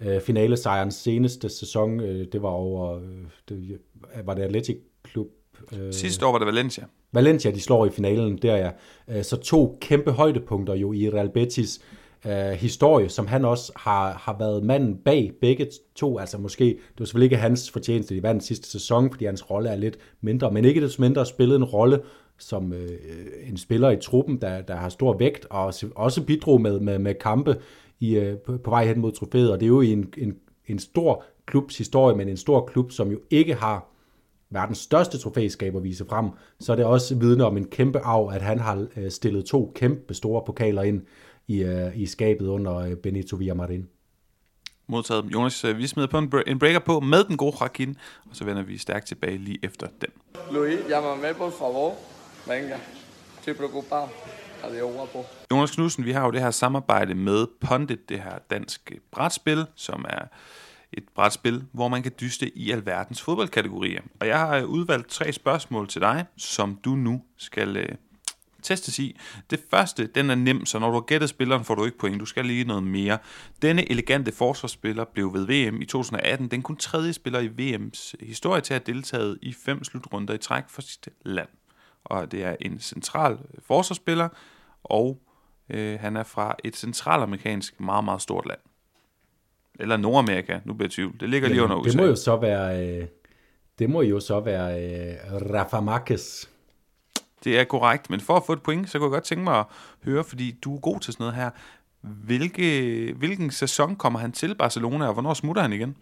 uh, 0.00 0.20
finalesejren 0.20 0.90
seneste 0.90 1.48
sæson, 1.48 2.00
uh, 2.00 2.06
det 2.06 2.42
var 2.42 2.48
over, 2.48 2.96
uh, 2.96 3.02
det, 3.48 3.78
var 4.24 4.34
det 4.34 4.42
Atletic 4.42 4.76
Klub? 5.04 5.26
Uh, 5.72 5.78
Sidste 5.90 6.26
år 6.26 6.32
var 6.32 6.38
det 6.38 6.46
Valencia. 6.46 6.84
Valencia, 7.16 7.50
de 7.50 7.60
slår 7.60 7.86
i 7.86 7.90
finalen, 7.90 8.38
der 8.42 8.52
er 8.52 8.72
ja. 9.08 9.22
Så 9.22 9.36
to 9.36 9.78
kæmpe 9.80 10.10
højdepunkter 10.10 10.74
jo 10.74 10.92
i 10.92 11.10
Real 11.10 11.30
Betis 11.30 11.80
øh, 12.26 12.50
historie, 12.50 13.08
som 13.08 13.26
han 13.26 13.44
også 13.44 13.72
har, 13.76 14.12
har 14.12 14.36
været 14.38 14.64
manden 14.64 14.96
bag 15.04 15.32
begge 15.40 15.66
to. 15.94 16.18
Altså 16.18 16.38
måske, 16.38 16.64
det 16.64 16.98
var 16.98 17.04
selvfølgelig 17.04 17.26
ikke 17.26 17.36
hans 17.36 17.70
fortjeneste, 17.70 18.14
de 18.14 18.22
vandt 18.22 18.44
sidste 18.44 18.70
sæson, 18.70 19.10
fordi 19.10 19.24
hans 19.24 19.50
rolle 19.50 19.68
er 19.68 19.76
lidt 19.76 19.98
mindre, 20.20 20.50
men 20.50 20.64
ikke 20.64 20.80
desto 20.80 21.02
mindre 21.02 21.26
spillet 21.26 21.56
en 21.56 21.64
rolle 21.64 22.00
som 22.38 22.72
øh, 22.72 22.90
en 23.48 23.56
spiller 23.56 23.90
i 23.90 23.96
truppen, 23.96 24.40
der, 24.40 24.62
der 24.62 24.76
har 24.76 24.88
stor 24.88 25.16
vægt, 25.18 25.46
og 25.50 25.74
også 25.94 26.22
bidrog 26.26 26.60
med, 26.60 26.80
med, 26.80 26.98
med 26.98 27.14
kampe 27.14 27.56
i, 28.00 28.16
øh, 28.16 28.36
på, 28.38 28.56
på 28.56 28.70
vej 28.70 28.86
hen 28.86 29.00
mod 29.00 29.12
trofæet, 29.12 29.52
og 29.52 29.60
det 29.60 29.66
er 29.66 29.68
jo 29.68 29.80
en, 29.80 30.12
en, 30.18 30.36
en 30.66 30.78
stor 30.78 31.24
klubs 31.46 31.78
historie, 31.78 32.16
men 32.16 32.28
en 32.28 32.36
stor 32.36 32.66
klub, 32.66 32.92
som 32.92 33.10
jo 33.10 33.18
ikke 33.30 33.54
har 33.54 33.88
verdens 34.50 34.78
største 34.78 35.18
trofæskab 35.18 35.76
at 35.76 35.84
vise 35.84 36.04
frem, 36.08 36.30
så 36.60 36.72
er 36.72 36.76
det 36.76 36.84
også 36.84 37.14
vidne 37.14 37.44
om 37.44 37.56
en 37.56 37.66
kæmpe 37.66 37.98
arv, 37.98 38.30
at 38.34 38.42
han 38.42 38.58
har 38.58 38.86
øh, 38.96 39.10
stillet 39.10 39.44
to 39.44 39.72
kæmpe 39.74 40.14
store 40.14 40.42
pokaler 40.46 40.82
ind 40.82 41.02
i, 41.48 41.64
uh, 41.64 42.00
i 42.00 42.06
skabet 42.06 42.46
under 42.46 42.76
øh, 42.76 42.96
Benito 42.96 43.36
Villamarin. 43.36 43.88
Modtaget. 44.86 45.24
Jonas, 45.24 45.64
vi 45.64 45.86
smider 45.86 46.08
på 46.08 46.18
en, 46.18 46.32
en 46.46 46.58
breaker 46.58 46.78
på 46.78 47.00
med 47.00 47.24
den 47.24 47.36
gode 47.36 47.56
Joaquin, 47.60 47.96
og 48.30 48.36
så 48.36 48.44
vender 48.44 48.62
vi 48.62 48.78
stærkt 48.78 49.06
tilbage 49.06 49.38
lige 49.38 49.58
efter 49.62 49.86
den. 50.00 50.08
Luis, 50.52 50.78
llámame 50.78 51.38
por 51.38 51.50
favor. 51.50 51.94
Venga, 52.46 52.76
estoy 53.38 53.54
preocupado. 53.54 54.08
Jonas 55.50 55.70
Knudsen, 55.70 56.04
vi 56.04 56.12
har 56.12 56.24
jo 56.24 56.30
det 56.30 56.40
her 56.40 56.50
samarbejde 56.50 57.14
med 57.14 57.46
Pondit, 57.60 58.08
det 58.08 58.20
her 58.20 58.38
dansk 58.50 58.92
brætspil, 59.10 59.66
som 59.74 60.04
er 60.08 60.24
et 60.92 61.04
brætspil, 61.14 61.64
hvor 61.72 61.88
man 61.88 62.02
kan 62.02 62.12
dyste 62.20 62.58
i 62.58 62.70
alverdens 62.70 63.22
fodboldkategorier. 63.22 64.00
Og 64.20 64.26
jeg 64.26 64.38
har 64.38 64.56
øh, 64.56 64.64
udvalgt 64.64 65.08
tre 65.08 65.32
spørgsmål 65.32 65.88
til 65.88 66.00
dig, 66.00 66.26
som 66.36 66.80
du 66.84 66.90
nu 66.90 67.22
skal 67.36 67.76
øh, 67.76 67.88
testes 68.62 68.98
i. 68.98 69.16
Det 69.50 69.60
første, 69.70 70.06
den 70.06 70.30
er 70.30 70.34
nem, 70.34 70.66
så 70.66 70.78
når 70.78 70.86
du 70.86 70.92
har 70.92 71.00
gættet 71.00 71.28
spilleren, 71.28 71.64
får 71.64 71.74
du 71.74 71.84
ikke 71.84 71.98
point. 71.98 72.20
Du 72.20 72.26
skal 72.26 72.46
lige 72.46 72.64
noget 72.64 72.82
mere. 72.82 73.18
Denne 73.62 73.90
elegante 73.90 74.32
forsvarsspiller 74.32 75.04
blev 75.04 75.34
ved 75.34 75.46
VM 75.46 75.82
i 75.82 75.84
2018 75.84 76.48
den 76.48 76.62
kun 76.62 76.76
tredje 76.76 77.12
spiller 77.12 77.40
i 77.40 77.48
VM's 77.48 78.26
historie 78.26 78.60
til 78.60 78.74
at 78.74 78.82
have 78.86 78.94
deltaget 78.94 79.38
i 79.42 79.52
fem 79.52 79.84
slutrunder 79.84 80.34
i 80.34 80.38
træk 80.38 80.64
for 80.68 80.82
sit 80.82 81.08
land. 81.24 81.48
Og 82.04 82.32
det 82.32 82.44
er 82.44 82.56
en 82.60 82.80
central 82.80 83.32
øh, 83.32 83.60
forsvarsspiller, 83.66 84.28
og 84.84 85.22
øh, 85.70 86.00
han 86.00 86.16
er 86.16 86.22
fra 86.22 86.54
et 86.64 86.76
centralamerikansk 86.76 87.80
meget, 87.80 88.04
meget 88.04 88.22
stort 88.22 88.46
land. 88.46 88.60
Eller 89.80 89.96
Nordamerika, 89.96 90.58
nu 90.64 90.74
bliver 90.74 90.86
jeg 90.86 90.92
tvivl. 90.92 91.20
Det 91.20 91.28
ligger 91.28 91.48
lige 91.48 91.62
under 91.62 91.76
USA. 91.76 91.90
Det 91.90 91.96
må 91.96 92.04
jo 92.06 92.14
så 92.16 92.36
være, 92.36 92.88
øh, 92.88 93.06
det 93.78 93.90
må 93.90 94.02
jo 94.02 94.20
så 94.20 94.40
være 94.40 94.84
øh, 94.84 95.14
Rafa 95.54 95.80
Marquez. 95.80 96.48
Det 97.44 97.58
er 97.58 97.64
korrekt, 97.64 98.10
men 98.10 98.20
for 98.20 98.36
at 98.36 98.42
få 98.46 98.52
et 98.52 98.62
point, 98.62 98.90
så 98.90 98.98
kunne 98.98 99.06
jeg 99.06 99.12
godt 99.12 99.24
tænke 99.24 99.44
mig 99.44 99.58
at 99.58 99.66
høre, 100.04 100.24
fordi 100.24 100.58
du 100.64 100.74
er 100.76 100.80
god 100.80 101.00
til 101.00 101.12
sådan 101.12 101.24
noget 101.24 101.34
her. 101.34 101.50
Hvilke, 102.00 103.14
hvilken 103.18 103.50
sæson 103.50 103.96
kommer 103.96 104.18
han 104.18 104.32
til 104.32 104.54
Barcelona, 104.54 105.06
og 105.06 105.12
hvornår 105.12 105.34
smutter 105.34 105.62
han 105.62 105.72
igen? 105.72 105.96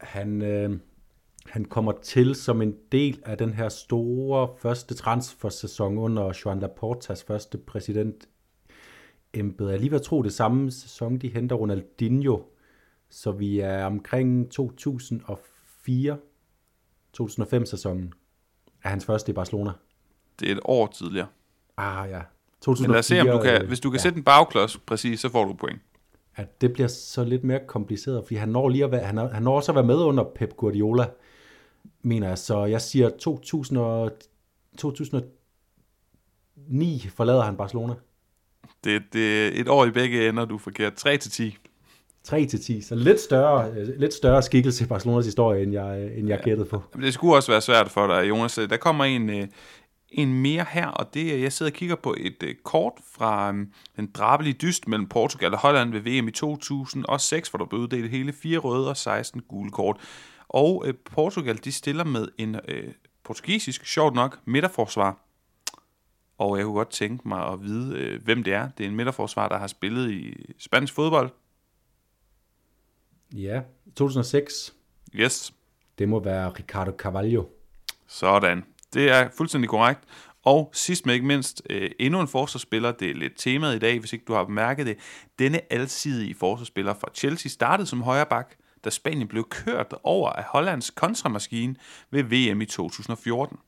Han, 0.00 0.42
øh, 0.42 0.78
han 1.46 1.64
kommer 1.64 1.92
til 2.02 2.34
som 2.34 2.62
en 2.62 2.74
del 2.92 3.20
af 3.26 3.38
den 3.38 3.52
her 3.54 3.68
store 3.68 4.48
første 4.58 4.94
transfersæson 4.94 5.98
under 5.98 6.32
Joan 6.44 6.60
Laportas 6.60 7.24
første 7.24 7.58
præsident 7.58 8.28
embede. 9.34 9.70
Jeg 9.70 9.80
lige 9.80 9.90
ved 9.90 9.98
at 9.98 10.04
tro 10.04 10.22
det 10.22 10.32
samme 10.32 10.70
sæson, 10.70 11.18
de 11.18 11.28
henter 11.28 11.56
Ronaldinho, 11.56 12.42
så 13.10 13.32
vi 13.32 13.60
er 13.60 13.84
omkring 13.84 14.50
2004, 14.50 16.18
2005 17.12 17.66
sæsonen 17.66 18.12
er 18.82 18.88
hans 18.88 19.04
første 19.04 19.30
i 19.30 19.34
Barcelona. 19.34 19.72
Det 20.40 20.48
er 20.48 20.52
et 20.52 20.60
år 20.64 20.86
tidligere. 20.86 21.26
Ah 21.76 22.10
ja. 22.10 22.20
2004, 22.60 22.88
Men 22.88 22.92
lad 22.92 22.98
os 22.98 23.06
se, 23.06 23.20
om 23.20 23.26
du 23.26 23.38
kan, 23.42 23.66
hvis 23.66 23.80
du 23.80 23.90
kan 23.90 23.98
ja. 23.98 24.02
sætte 24.02 24.18
en 24.18 24.24
bagklods 24.24 24.78
præcis, 24.78 25.20
så 25.20 25.28
får 25.28 25.44
du 25.44 25.52
point. 25.52 25.80
Ja, 26.38 26.44
det 26.60 26.72
bliver 26.72 26.88
så 26.88 27.24
lidt 27.24 27.44
mere 27.44 27.60
kompliceret, 27.66 28.24
fordi 28.24 28.34
han 28.34 28.48
når, 28.48 28.68
lige 28.68 28.84
at 28.84 28.90
være, 28.90 29.04
han, 29.04 29.18
han 29.18 29.42
når 29.42 29.56
også 29.56 29.72
at 29.72 29.76
være 29.76 29.84
med 29.84 29.96
under 29.96 30.24
Pep 30.24 30.56
Guardiola, 30.56 31.06
mener 32.02 32.28
jeg. 32.28 32.38
Så 32.38 32.64
jeg 32.64 32.80
siger 32.80 33.08
2000 33.08 33.78
og, 33.78 34.12
2009 34.78 37.08
forlader 37.08 37.42
han 37.42 37.56
Barcelona. 37.56 37.94
Det, 38.84 39.02
det 39.12 39.46
er 39.46 39.50
et 39.60 39.68
år 39.68 39.84
i 39.84 39.90
begge 39.90 40.28
ender, 40.28 40.44
du 40.44 40.54
er 40.54 40.58
forkert. 40.58 40.94
3 40.94 41.16
til 41.16 41.30
10. 41.30 41.56
3 42.24 42.46
til 42.46 42.60
10, 42.60 42.80
så 42.80 42.94
lidt 42.94 43.20
større, 43.20 43.84
lidt 43.98 44.14
større 44.14 44.42
skikkelse 44.42 44.84
i 44.84 44.86
Barcelonas 44.86 45.24
historie, 45.24 45.62
end 45.62 45.72
jeg, 45.72 46.02
end 46.02 46.28
jeg 46.28 46.38
ja. 46.38 46.44
gættede 46.44 46.68
på. 46.68 46.82
Det 46.96 47.14
skulle 47.14 47.36
også 47.36 47.52
være 47.52 47.60
svært 47.60 47.90
for 47.90 48.06
dig, 48.06 48.28
Jonas. 48.28 48.54
Der 48.54 48.76
kommer 48.76 49.04
en, 49.04 49.30
øh, 49.30 49.46
en 50.08 50.42
mere 50.42 50.66
her, 50.70 50.86
og 50.86 51.14
det 51.14 51.34
er, 51.34 51.38
jeg 51.38 51.52
sidder 51.52 51.72
og 51.72 51.76
kigger 51.76 51.96
på 51.96 52.14
et 52.18 52.42
øh, 52.42 52.54
kort 52.64 52.92
fra 53.14 53.52
den 53.96 54.10
drabelige 54.14 54.54
dyst 54.54 54.88
mellem 54.88 55.08
Portugal 55.08 55.52
og 55.52 55.58
Holland 55.58 55.92
ved 55.92 56.00
VM 56.00 56.28
i 56.28 56.30
2006, 56.30 57.48
hvor 57.48 57.58
der 57.58 57.66
blev 57.66 57.80
uddelt 57.80 58.10
hele 58.10 58.32
fire 58.32 58.58
røde 58.58 58.88
og 58.88 58.96
16 58.96 59.42
gule 59.48 59.70
kort. 59.70 59.96
Og 60.48 60.86
Portugal, 61.14 61.58
de 61.64 61.72
stiller 61.72 62.04
med 62.04 62.28
en 62.38 62.54
uh, 62.54 62.92
portugisisk, 63.24 63.86
sjovt 63.86 64.14
nok, 64.14 64.38
midterforsvar, 64.44 65.18
og 66.40 66.56
jeg 66.56 66.64
kunne 66.64 66.74
godt 66.74 66.90
tænke 66.90 67.28
mig 67.28 67.52
at 67.52 67.62
vide, 67.62 67.98
øh, 67.98 68.22
hvem 68.24 68.44
det 68.44 68.52
er. 68.52 68.68
Det 68.78 68.84
er 68.84 68.88
en 68.88 68.96
midterforsvar, 68.96 69.48
der 69.48 69.58
har 69.58 69.66
spillet 69.66 70.10
i 70.10 70.34
spansk 70.58 70.94
fodbold. 70.94 71.30
Ja, 73.34 73.62
2006. 73.96 74.74
Yes. 75.14 75.54
Det 75.98 76.08
må 76.08 76.22
være 76.22 76.48
Ricardo 76.50 76.90
Carvalho. 76.90 77.44
Sådan. 78.06 78.64
Det 78.94 79.10
er 79.10 79.28
fuldstændig 79.36 79.70
korrekt. 79.70 80.00
Og 80.42 80.70
sidst 80.72 81.06
men 81.06 81.12
ikke 81.12 81.26
mindst, 81.26 81.62
øh, 81.70 81.90
endnu 81.98 82.20
en 82.20 82.28
forsvarsspiller, 82.28 82.92
det 82.92 83.10
er 83.10 83.14
lidt 83.14 83.32
temaet 83.36 83.76
i 83.76 83.78
dag, 83.78 83.98
hvis 83.98 84.12
ikke 84.12 84.24
du 84.24 84.32
har 84.32 84.44
bemærket 84.44 84.86
det. 84.86 84.98
Denne 85.38 85.72
alsidige 85.72 86.34
forsvarsspiller 86.34 86.94
fra 86.94 87.08
Chelsea 87.14 87.50
startede 87.50 87.86
som 87.86 88.02
højre 88.02 88.26
bak, 88.26 88.54
da 88.84 88.90
Spanien 88.90 89.28
blev 89.28 89.48
kørt 89.48 89.94
over 90.02 90.30
af 90.30 90.44
Hollands 90.44 90.90
kontramaskine 90.90 91.76
ved 92.10 92.22
VM 92.22 92.60
i 92.60 92.66
2014. 92.66 93.58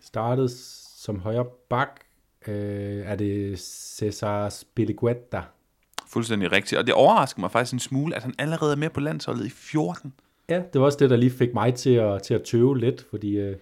Startede 0.00 0.48
som 1.06 1.20
højre 1.20 1.44
bak 1.68 2.00
øh, 2.48 3.06
er 3.06 3.16
det 3.16 3.58
Cesar 3.58 4.48
Spiligueta. 4.48 5.42
Fuldstændig 6.08 6.52
rigtigt. 6.52 6.78
Og 6.78 6.86
det 6.86 6.94
overrasker 6.94 7.40
mig 7.40 7.50
faktisk 7.50 7.72
en 7.72 7.78
smule, 7.78 8.16
at 8.16 8.22
han 8.22 8.34
allerede 8.38 8.72
er 8.72 8.76
med 8.76 8.90
på 8.90 9.00
landsholdet 9.00 9.46
i 9.46 9.50
14. 9.50 10.12
Ja, 10.48 10.62
det 10.72 10.80
var 10.80 10.86
også 10.86 10.98
det, 11.00 11.10
der 11.10 11.16
lige 11.16 11.30
fik 11.30 11.54
mig 11.54 11.74
til 11.74 11.90
at, 11.94 12.22
til 12.22 12.34
at 12.34 12.42
tøve 12.42 12.78
lidt, 12.78 13.06
fordi 13.10 13.36
øh, 13.36 13.56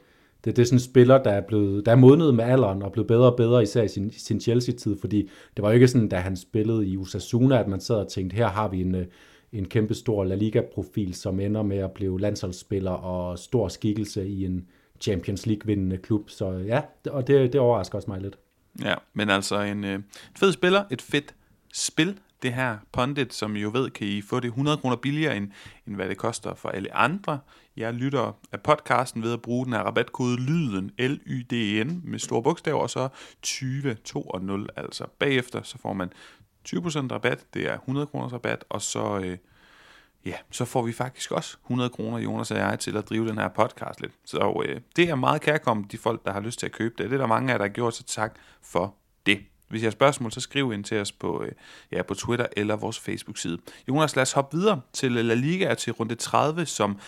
det, 0.45 0.57
det 0.57 0.59
er 0.59 0.67
sådan 0.67 0.77
en 0.77 0.81
spiller, 0.81 1.23
der 1.23 1.31
er, 1.31 1.41
blevet, 1.41 1.87
der 1.87 1.93
er 1.93 1.97
modnet 1.97 2.35
med 2.35 2.45
alderen 2.45 2.83
og 2.83 2.93
blevet 2.93 3.09
bedre 3.09 3.31
og 3.31 3.37
bedre, 3.37 3.63
især 3.63 3.83
i 3.83 3.89
sin, 3.89 4.13
sin 4.13 4.41
Chelsea-tid, 4.41 4.97
fordi 5.01 5.31
det 5.57 5.63
var 5.63 5.69
jo 5.69 5.75
ikke 5.75 5.89
sådan, 5.89 6.09
da 6.09 6.17
han 6.17 6.37
spillede 6.37 6.87
i 6.87 6.97
Osasuna, 6.97 7.61
at 7.61 7.69
man 7.69 7.81
sad 7.81 7.97
og 7.97 8.09
tænkte, 8.09 8.37
her 8.37 8.49
har 8.49 8.69
vi 8.69 8.81
en, 8.81 8.95
øh, 8.95 9.07
en 9.53 9.65
kæmpe 9.65 9.95
stor 9.95 10.25
La 10.25 10.35
Liga-profil, 10.35 11.15
som 11.15 11.41
ender 11.41 11.63
med 11.63 11.79
at 11.79 11.93
blive 11.93 12.21
landsholdsspiller 12.21 12.91
og 12.91 13.39
stor 13.39 13.69
skikkelse 13.69 14.29
i 14.29 14.45
en, 14.45 14.67
Champions 15.05 15.47
League-vindende 15.47 15.97
klub. 15.97 16.31
Så 16.31 16.51
ja, 16.51 16.83
og 17.11 17.27
det, 17.27 17.53
det 17.53 17.61
overrasker 17.61 17.99
også 17.99 18.11
mig 18.11 18.21
lidt. 18.21 18.39
Ja, 18.83 18.95
men 19.13 19.31
altså 19.31 19.61
en 19.61 19.85
øh, 19.85 20.01
fed 20.37 20.53
spiller, 20.53 20.85
et 20.91 21.03
fedt 21.03 21.35
spil, 21.73 22.19
det 22.43 22.53
her 22.53 22.79
Pondit, 22.93 23.35
som 23.35 23.57
I 23.57 23.61
jo 23.61 23.71
ved, 23.75 23.91
kan 23.91 24.07
I 24.07 24.23
få 24.23 24.41
det 24.41 24.49
100 24.49 24.77
kroner 24.77 24.97
billigere, 24.97 25.37
end, 25.37 25.51
end 25.87 25.95
hvad 25.97 26.09
det 26.09 26.17
koster 26.17 26.55
for 26.55 26.69
alle 26.69 26.95
andre. 26.95 27.39
Jeg 27.77 27.95
lytter 27.95 28.39
af 28.53 28.61
podcasten 28.61 29.23
ved 29.23 29.33
at 29.33 29.43
bruge 29.43 29.65
den 29.65 29.73
her 29.73 29.81
rabatkode 29.81 30.41
LYDEN, 30.41 30.91
L-Y-D-N, 30.99 32.01
med 32.05 32.19
store 32.19 32.43
bogstaver, 32.43 32.81
og 32.81 32.91
så 32.91 33.09
20, 33.43 33.95
2 33.95 34.23
og 34.23 34.41
0. 34.41 34.69
Altså 34.77 35.05
bagefter, 35.19 35.63
så 35.63 35.79
får 35.79 35.93
man 35.93 36.13
20% 36.69 37.13
rabat, 37.13 37.47
det 37.55 37.71
er 37.71 37.75
100 37.75 38.07
kroners 38.07 38.33
rabat, 38.33 38.65
og 38.69 38.83
så, 38.83 39.21
øh, 39.25 39.37
ja, 40.27 40.35
så 40.51 40.65
får 40.65 40.83
vi 40.83 40.93
faktisk 40.93 41.33
også 41.33 41.57
100 41.65 41.91
kroner, 41.91 42.19
Jonas 42.19 42.51
og 42.51 42.57
jeg, 42.57 42.79
til 42.79 42.97
at 42.97 43.09
drive 43.09 43.29
den 43.29 43.39
her 43.39 43.49
podcast 43.49 44.01
lidt. 44.01 44.13
Så 44.25 44.63
øh, 44.67 44.81
det 44.97 45.09
er 45.09 45.15
meget 45.15 45.41
kærkommet, 45.41 45.93
de 45.93 45.99
folk, 45.99 46.25
der 46.25 46.33
har 46.33 46.41
lyst 46.41 46.59
til 46.59 46.67
at 46.67 46.73
købe 46.73 46.95
det. 46.99 47.11
Det 47.11 47.15
er 47.15 47.19
der 47.19 47.27
mange 47.27 47.49
af 47.49 47.53
jer, 47.53 47.59
der 47.59 47.65
har 47.65 47.73
gjort, 47.73 47.95
så 47.95 48.03
tak 48.03 48.35
for 48.63 48.95
det. 49.27 49.41
Hvis 49.69 49.83
I 49.83 49.85
har 49.85 49.91
spørgsmål, 49.91 50.33
så 50.33 50.41
skriv 50.41 50.73
ind 50.73 50.85
til 50.85 51.01
os 51.01 51.13
på, 51.13 51.43
øh, 51.43 51.53
ja, 51.93 52.03
på 52.03 52.15
Twitter 52.15 52.47
eller 52.57 52.77
vores 52.77 52.99
Facebook-side. 53.01 53.59
Jonas, 53.89 54.17
lad 54.17 54.23
os 54.23 54.33
hoppe 54.33 54.57
videre 54.57 54.81
til 54.93 55.13
La 55.13 55.35
Liga 55.35 55.71
og 55.71 55.79
til 55.79 55.93
runde 55.93 56.15
30, 56.15 56.67
som 56.67 56.99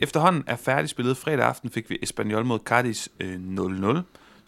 efterhånden 0.00 0.44
er 0.46 0.56
færdigspillet. 0.56 1.16
Fredag 1.16 1.46
aften 1.46 1.70
fik 1.70 1.90
vi 1.90 1.98
Espanyol 2.02 2.44
mod 2.44 2.58
Cardis 2.58 3.08
øh, 3.20 3.34
0-0. 3.34 3.98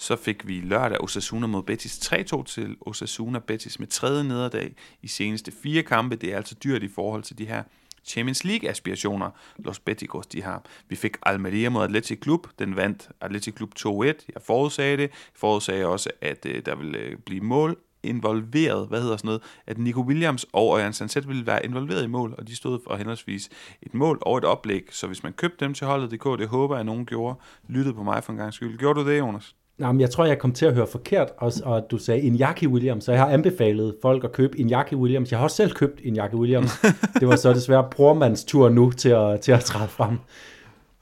Så 0.00 0.16
fik 0.16 0.46
vi 0.46 0.60
lørdag 0.60 1.00
Osasuna 1.00 1.46
mod 1.46 1.62
Betis 1.62 1.98
3-2 1.98 2.44
til 2.44 2.76
Osasuna 2.80 3.38
Betis 3.38 3.78
med 3.78 3.86
tredje 3.86 4.24
nederdag 4.24 4.74
i 5.02 5.08
seneste 5.08 5.52
fire 5.62 5.82
kampe. 5.82 6.16
Det 6.16 6.32
er 6.32 6.36
altså 6.36 6.54
dyrt 6.64 6.82
i 6.82 6.88
forhold 6.88 7.22
til 7.22 7.38
de 7.38 7.46
her 7.46 7.62
Champions 8.08 8.44
League-aspirationer, 8.44 9.30
Los 9.58 9.78
Beticos 9.78 10.26
de 10.26 10.42
har. 10.42 10.62
Vi 10.88 10.96
fik 10.96 11.16
Almeria 11.22 11.68
mod 11.70 11.84
Atletic 11.84 12.20
Klub. 12.20 12.46
Den 12.58 12.76
vandt 12.76 13.08
Atletic 13.20 13.54
Klub 13.54 13.70
2-1. 13.78 14.04
Jeg 14.04 14.42
forudsagde 14.46 14.96
det. 14.96 15.02
Jeg 15.02 15.10
forudsagde 15.34 15.86
også, 15.86 16.10
at 16.20 16.46
øh, 16.46 16.62
der 16.66 16.74
ville 16.74 16.98
øh, 16.98 17.16
blive 17.16 17.40
mål 17.40 17.76
involveret, 18.02 18.88
hvad 18.88 19.02
hedder 19.02 19.16
sådan 19.16 19.28
noget, 19.28 19.42
at 19.66 19.78
Nico 19.78 20.00
Williams 20.00 20.46
og 20.52 20.78
Ørjan 20.78 20.92
Sanset 20.92 21.28
ville 21.28 21.46
være 21.46 21.64
involveret 21.64 22.04
i 22.04 22.06
mål, 22.06 22.34
og 22.38 22.48
de 22.48 22.56
stod 22.56 22.78
for 22.86 22.96
henholdsvis 22.96 23.48
et 23.82 23.94
mål 23.94 24.18
og 24.22 24.38
et 24.38 24.44
oplæg, 24.44 24.88
så 24.90 25.06
hvis 25.06 25.22
man 25.22 25.32
købte 25.32 25.64
dem 25.64 25.74
til 25.74 25.86
holdet.dk, 25.86 26.38
det 26.38 26.48
håber 26.48 26.74
jeg, 26.74 26.80
at 26.80 26.86
nogen 26.86 27.06
gjorde, 27.06 27.38
lyttede 27.68 27.94
på 27.94 28.02
mig 28.02 28.24
for 28.24 28.32
en 28.32 28.38
gang 28.38 28.54
skyld. 28.54 28.78
Gjorde 28.78 29.00
du 29.00 29.10
det, 29.10 29.18
Jonas? 29.18 29.54
Nej, 29.78 29.92
men 29.92 30.00
jeg 30.00 30.10
tror, 30.10 30.24
jeg 30.24 30.38
kom 30.38 30.52
til 30.52 30.66
at 30.66 30.74
høre 30.74 30.86
forkert, 30.86 31.28
og, 31.36 31.52
og 31.64 31.86
du 31.90 31.98
sagde 31.98 32.20
Iñaki 32.20 32.66
Williams, 32.66 33.04
så 33.04 33.12
jeg 33.12 33.20
har 33.20 33.28
anbefalet 33.28 33.94
folk 34.02 34.24
at 34.24 34.32
købe 34.32 34.58
Iñaki 34.58 34.94
Williams. 34.94 35.30
Jeg 35.30 35.38
har 35.38 35.44
også 35.44 35.56
selv 35.56 35.72
købt 35.72 36.00
Iñaki 36.00 36.34
Williams. 36.34 36.78
det 37.20 37.28
var 37.28 37.36
så 37.36 37.52
desværre 37.52 37.88
brormands 37.90 38.44
tur 38.44 38.68
nu 38.68 38.90
til 38.90 39.08
at, 39.08 39.40
til 39.40 39.52
at 39.52 39.60
træde 39.60 39.88
frem. 39.88 40.18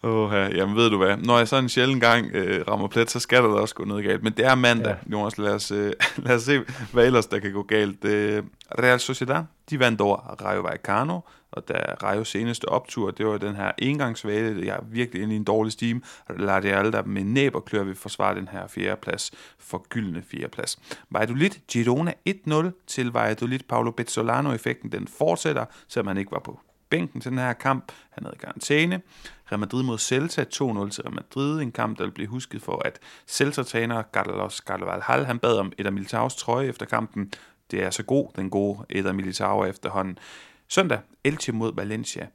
Åh, 0.03 0.33
ja, 0.33 0.57
jamen 0.57 0.77
ved 0.77 0.91
du 0.91 0.97
hvad, 0.97 1.17
når 1.17 1.39
jeg 1.39 1.49
så 1.49 1.57
en 1.57 1.69
sjældent 1.69 2.01
gang 2.01 2.31
øh, 2.35 2.65
rammer 2.69 2.89
plet, 2.89 3.11
så 3.11 3.21
skal 3.21 3.43
der 3.43 3.49
da 3.49 3.55
også 3.55 3.75
gå 3.75 3.85
noget 3.85 4.05
galt. 4.05 4.23
Men 4.23 4.33
det 4.33 4.47
er 4.47 4.55
mandag, 4.55 4.97
ja. 5.07 5.13
Jonas, 5.13 5.39
lad 5.39 5.51
os, 5.51 5.71
øh, 5.71 5.93
lad 6.27 6.35
os 6.37 6.43
se, 6.43 6.61
hvad 6.93 7.07
ellers 7.07 7.27
der 7.27 7.39
kan 7.39 7.53
gå 7.53 7.63
galt. 7.63 8.05
Øh, 8.05 8.43
Real 8.79 9.01
Sociedad, 9.01 9.43
de 9.71 9.81
vandt 9.81 10.01
over 10.01 10.17
Rayo 10.45 10.61
Vallecano, 10.61 11.21
og 11.57 11.69
da 11.69 11.95
Rayo 12.03 12.25
seneste 12.25 12.69
optur, 12.69 13.11
det 13.11 13.27
var 13.27 13.39
den 13.39 13.55
her 13.55 13.73
engangsvale, 13.79 14.67
jeg 14.67 14.77
er 14.77 14.85
virkelig 14.85 15.23
inde 15.23 15.35
i 15.35 15.37
en 15.37 15.45
dårlig 15.45 15.73
steam, 15.73 16.03
det 16.29 16.49
alle, 16.49 16.93
der 16.93 17.03
med 17.03 17.25
næb 17.25 17.55
og 17.55 17.65
klør 17.65 17.83
vil 17.83 17.95
forsvare 17.95 18.35
den 18.35 18.49
her 18.49 18.67
fjerdeplads, 18.67 19.31
for 19.59 19.87
gyldne 19.89 20.23
fjerdeplads. 20.23 20.79
Valladolid, 21.11 21.51
Girona 21.69 22.13
1-0 22.29 22.85
til 22.87 23.13
Valladolid, 23.13 23.59
Paulo 23.69 23.91
Bezzolano-effekten, 23.91 24.93
den 24.93 25.09
fortsætter, 25.09 25.65
selvom 25.89 26.07
han 26.07 26.19
ikke 26.19 26.33
var 26.33 26.39
på 26.39 26.61
bænken 26.91 27.21
til 27.21 27.31
den 27.31 27.39
her 27.39 27.53
kamp. 27.53 27.93
Han 28.11 28.25
havde 28.25 28.37
karantæne. 28.39 29.01
Real 29.53 29.59
Madrid 29.59 29.83
mod 29.83 29.99
Celta 29.99 30.43
2-0 30.43 30.47
til 30.49 31.03
Real 31.03 31.15
Madrid. 31.15 31.61
En 31.61 31.73
kamp, 31.73 31.99
der 31.99 32.05
vil 32.05 32.11
blive 32.11 32.29
husket 32.29 32.63
for, 32.63 32.83
at 32.85 32.99
Celta-træner 33.29 34.03
Carlos 34.13 34.57
Carvalhal, 34.57 35.25
han 35.25 35.39
bad 35.39 35.59
om 35.59 35.73
Eder 35.79 35.91
Militaus 35.91 36.37
trøje 36.37 36.67
efter 36.67 36.87
kampen. 36.87 37.33
Det 37.71 37.83
er 37.83 37.91
så 37.91 38.03
god, 38.03 38.29
den 38.37 38.51
gode 38.51 38.79
Eder 38.89 39.13
Militao 39.13 39.65
efterhånden. 39.65 40.19
Søndag, 40.69 41.01
Elche 41.25 41.53
mod 41.53 41.73
Valencia. 41.75 42.27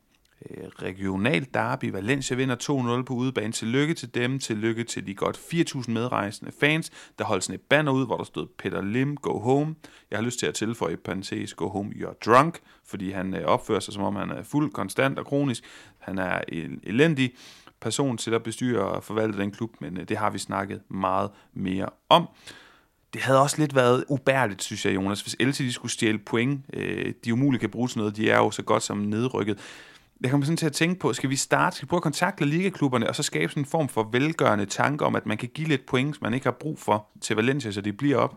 Øh, 0.50 0.68
regional 0.68 1.48
derby. 1.54 1.92
Valencia 1.92 2.36
vinder 2.36 2.56
2-0 3.00 3.04
på 3.04 3.14
udebane. 3.14 3.54
Tillykke 3.54 3.94
til 3.94 4.16
dem, 4.16 4.40
tillykke 4.40 4.84
til 4.84 5.08
de 5.08 5.16
godt 5.16 5.38
4.000 5.38 5.92
medrejsende 5.92 6.52
fans, 6.60 6.92
der 7.20 7.26
holdt 7.26 7.44
sådan 7.44 7.56
et 7.56 7.62
banner 7.62 7.92
ud, 7.92 8.06
hvor 8.06 8.18
der 8.18 8.24
stod 8.24 8.48
Peter 8.58 8.82
Lim, 8.82 9.18
go 9.18 9.40
home. 9.40 9.76
Jeg 10.12 10.20
har 10.20 10.24
lyst 10.24 10.40
til 10.40 10.46
at 10.46 10.54
tilføje 10.54 10.94
i 10.94 10.96
parentes, 10.96 11.54
go 11.54 11.68
home, 11.68 11.92
you're 11.96 12.18
drunk, 12.26 12.60
fordi 12.86 13.12
han 13.12 13.36
øh, 13.36 13.46
opfører 13.46 13.80
sig 13.80 13.94
som 13.94 14.04
om 14.04 14.16
han 14.16 14.30
er 14.30 14.44
fuld, 14.44 14.72
konstant 14.72 15.20
og 15.20 15.26
kronisk. 15.26 15.64
Han 16.00 16.18
er 16.18 16.42
en 16.48 16.80
elendig 16.84 17.34
person 17.82 18.18
til 18.18 18.34
at 18.34 18.44
bestyre 18.44 18.84
og 18.84 19.04
forvalte 19.04 19.38
den 19.38 19.52
klub, 19.52 19.70
men 19.80 19.98
øh, 19.98 20.10
det 20.10 20.18
har 20.18 20.30
vi 20.30 20.38
snakket 20.38 20.82
meget 20.90 21.30
mere 21.54 21.90
om. 22.10 22.28
Det 23.14 23.22
havde 23.22 23.42
også 23.42 23.56
lidt 23.60 23.76
været 23.76 24.04
ubærligt, 24.08 24.64
synes 24.64 24.86
jeg, 24.86 24.96
Jonas, 24.96 25.22
hvis 25.22 25.36
LT 25.40 25.74
skulle 25.74 25.92
stjæle 25.92 26.18
point. 26.18 26.66
de 27.26 27.34
umuligt 27.34 27.62
kan 27.62 27.70
bruge 27.70 27.88
til 27.88 27.98
noget, 27.98 28.18
de 28.18 28.30
er 28.30 28.38
jo 28.38 28.52
så 28.52 28.62
godt 28.62 28.84
som 28.84 28.98
nedrykket 28.98 29.58
jeg 30.22 30.32
kommer 30.32 30.46
sådan 30.46 30.58
til 30.58 30.66
at 30.66 30.74
tænke 30.74 31.00
på, 31.00 31.14
skal 31.14 31.30
vi 31.30 31.36
starte, 31.36 31.76
skal 31.76 31.86
vi 31.86 31.90
prøve 31.90 31.98
at 31.98 32.04
kontakte 32.04 32.46
ligaklubberne, 32.46 33.10
og 33.10 33.16
så 33.16 33.24
skabe 33.24 33.52
sådan 33.52 33.62
en 33.62 33.68
form 33.68 33.90
for 33.90 34.10
velgørende 34.12 34.66
tanke 34.66 35.06
om, 35.06 35.16
at 35.16 35.26
man 35.26 35.38
kan 35.38 35.50
give 35.54 35.68
lidt 35.68 35.86
point, 35.86 36.16
som 36.16 36.24
man 36.24 36.34
ikke 36.34 36.46
har 36.46 36.58
brug 36.60 36.80
for 36.80 37.08
til 37.22 37.36
Valencia, 37.36 37.72
så 37.72 37.82
de 37.82 37.94
bliver 37.94 38.18
op? 38.18 38.36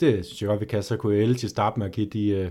Det 0.00 0.26
synes 0.26 0.42
jeg 0.42 0.48
godt, 0.48 0.60
vi 0.60 0.66
kan. 0.66 0.82
Så 0.82 0.96
kunne 0.96 1.16
Elche 1.16 1.48
starte 1.48 1.78
med 1.78 1.86
at 1.86 1.92
give 1.92 2.06
de 2.06 2.28
øh, 2.28 2.50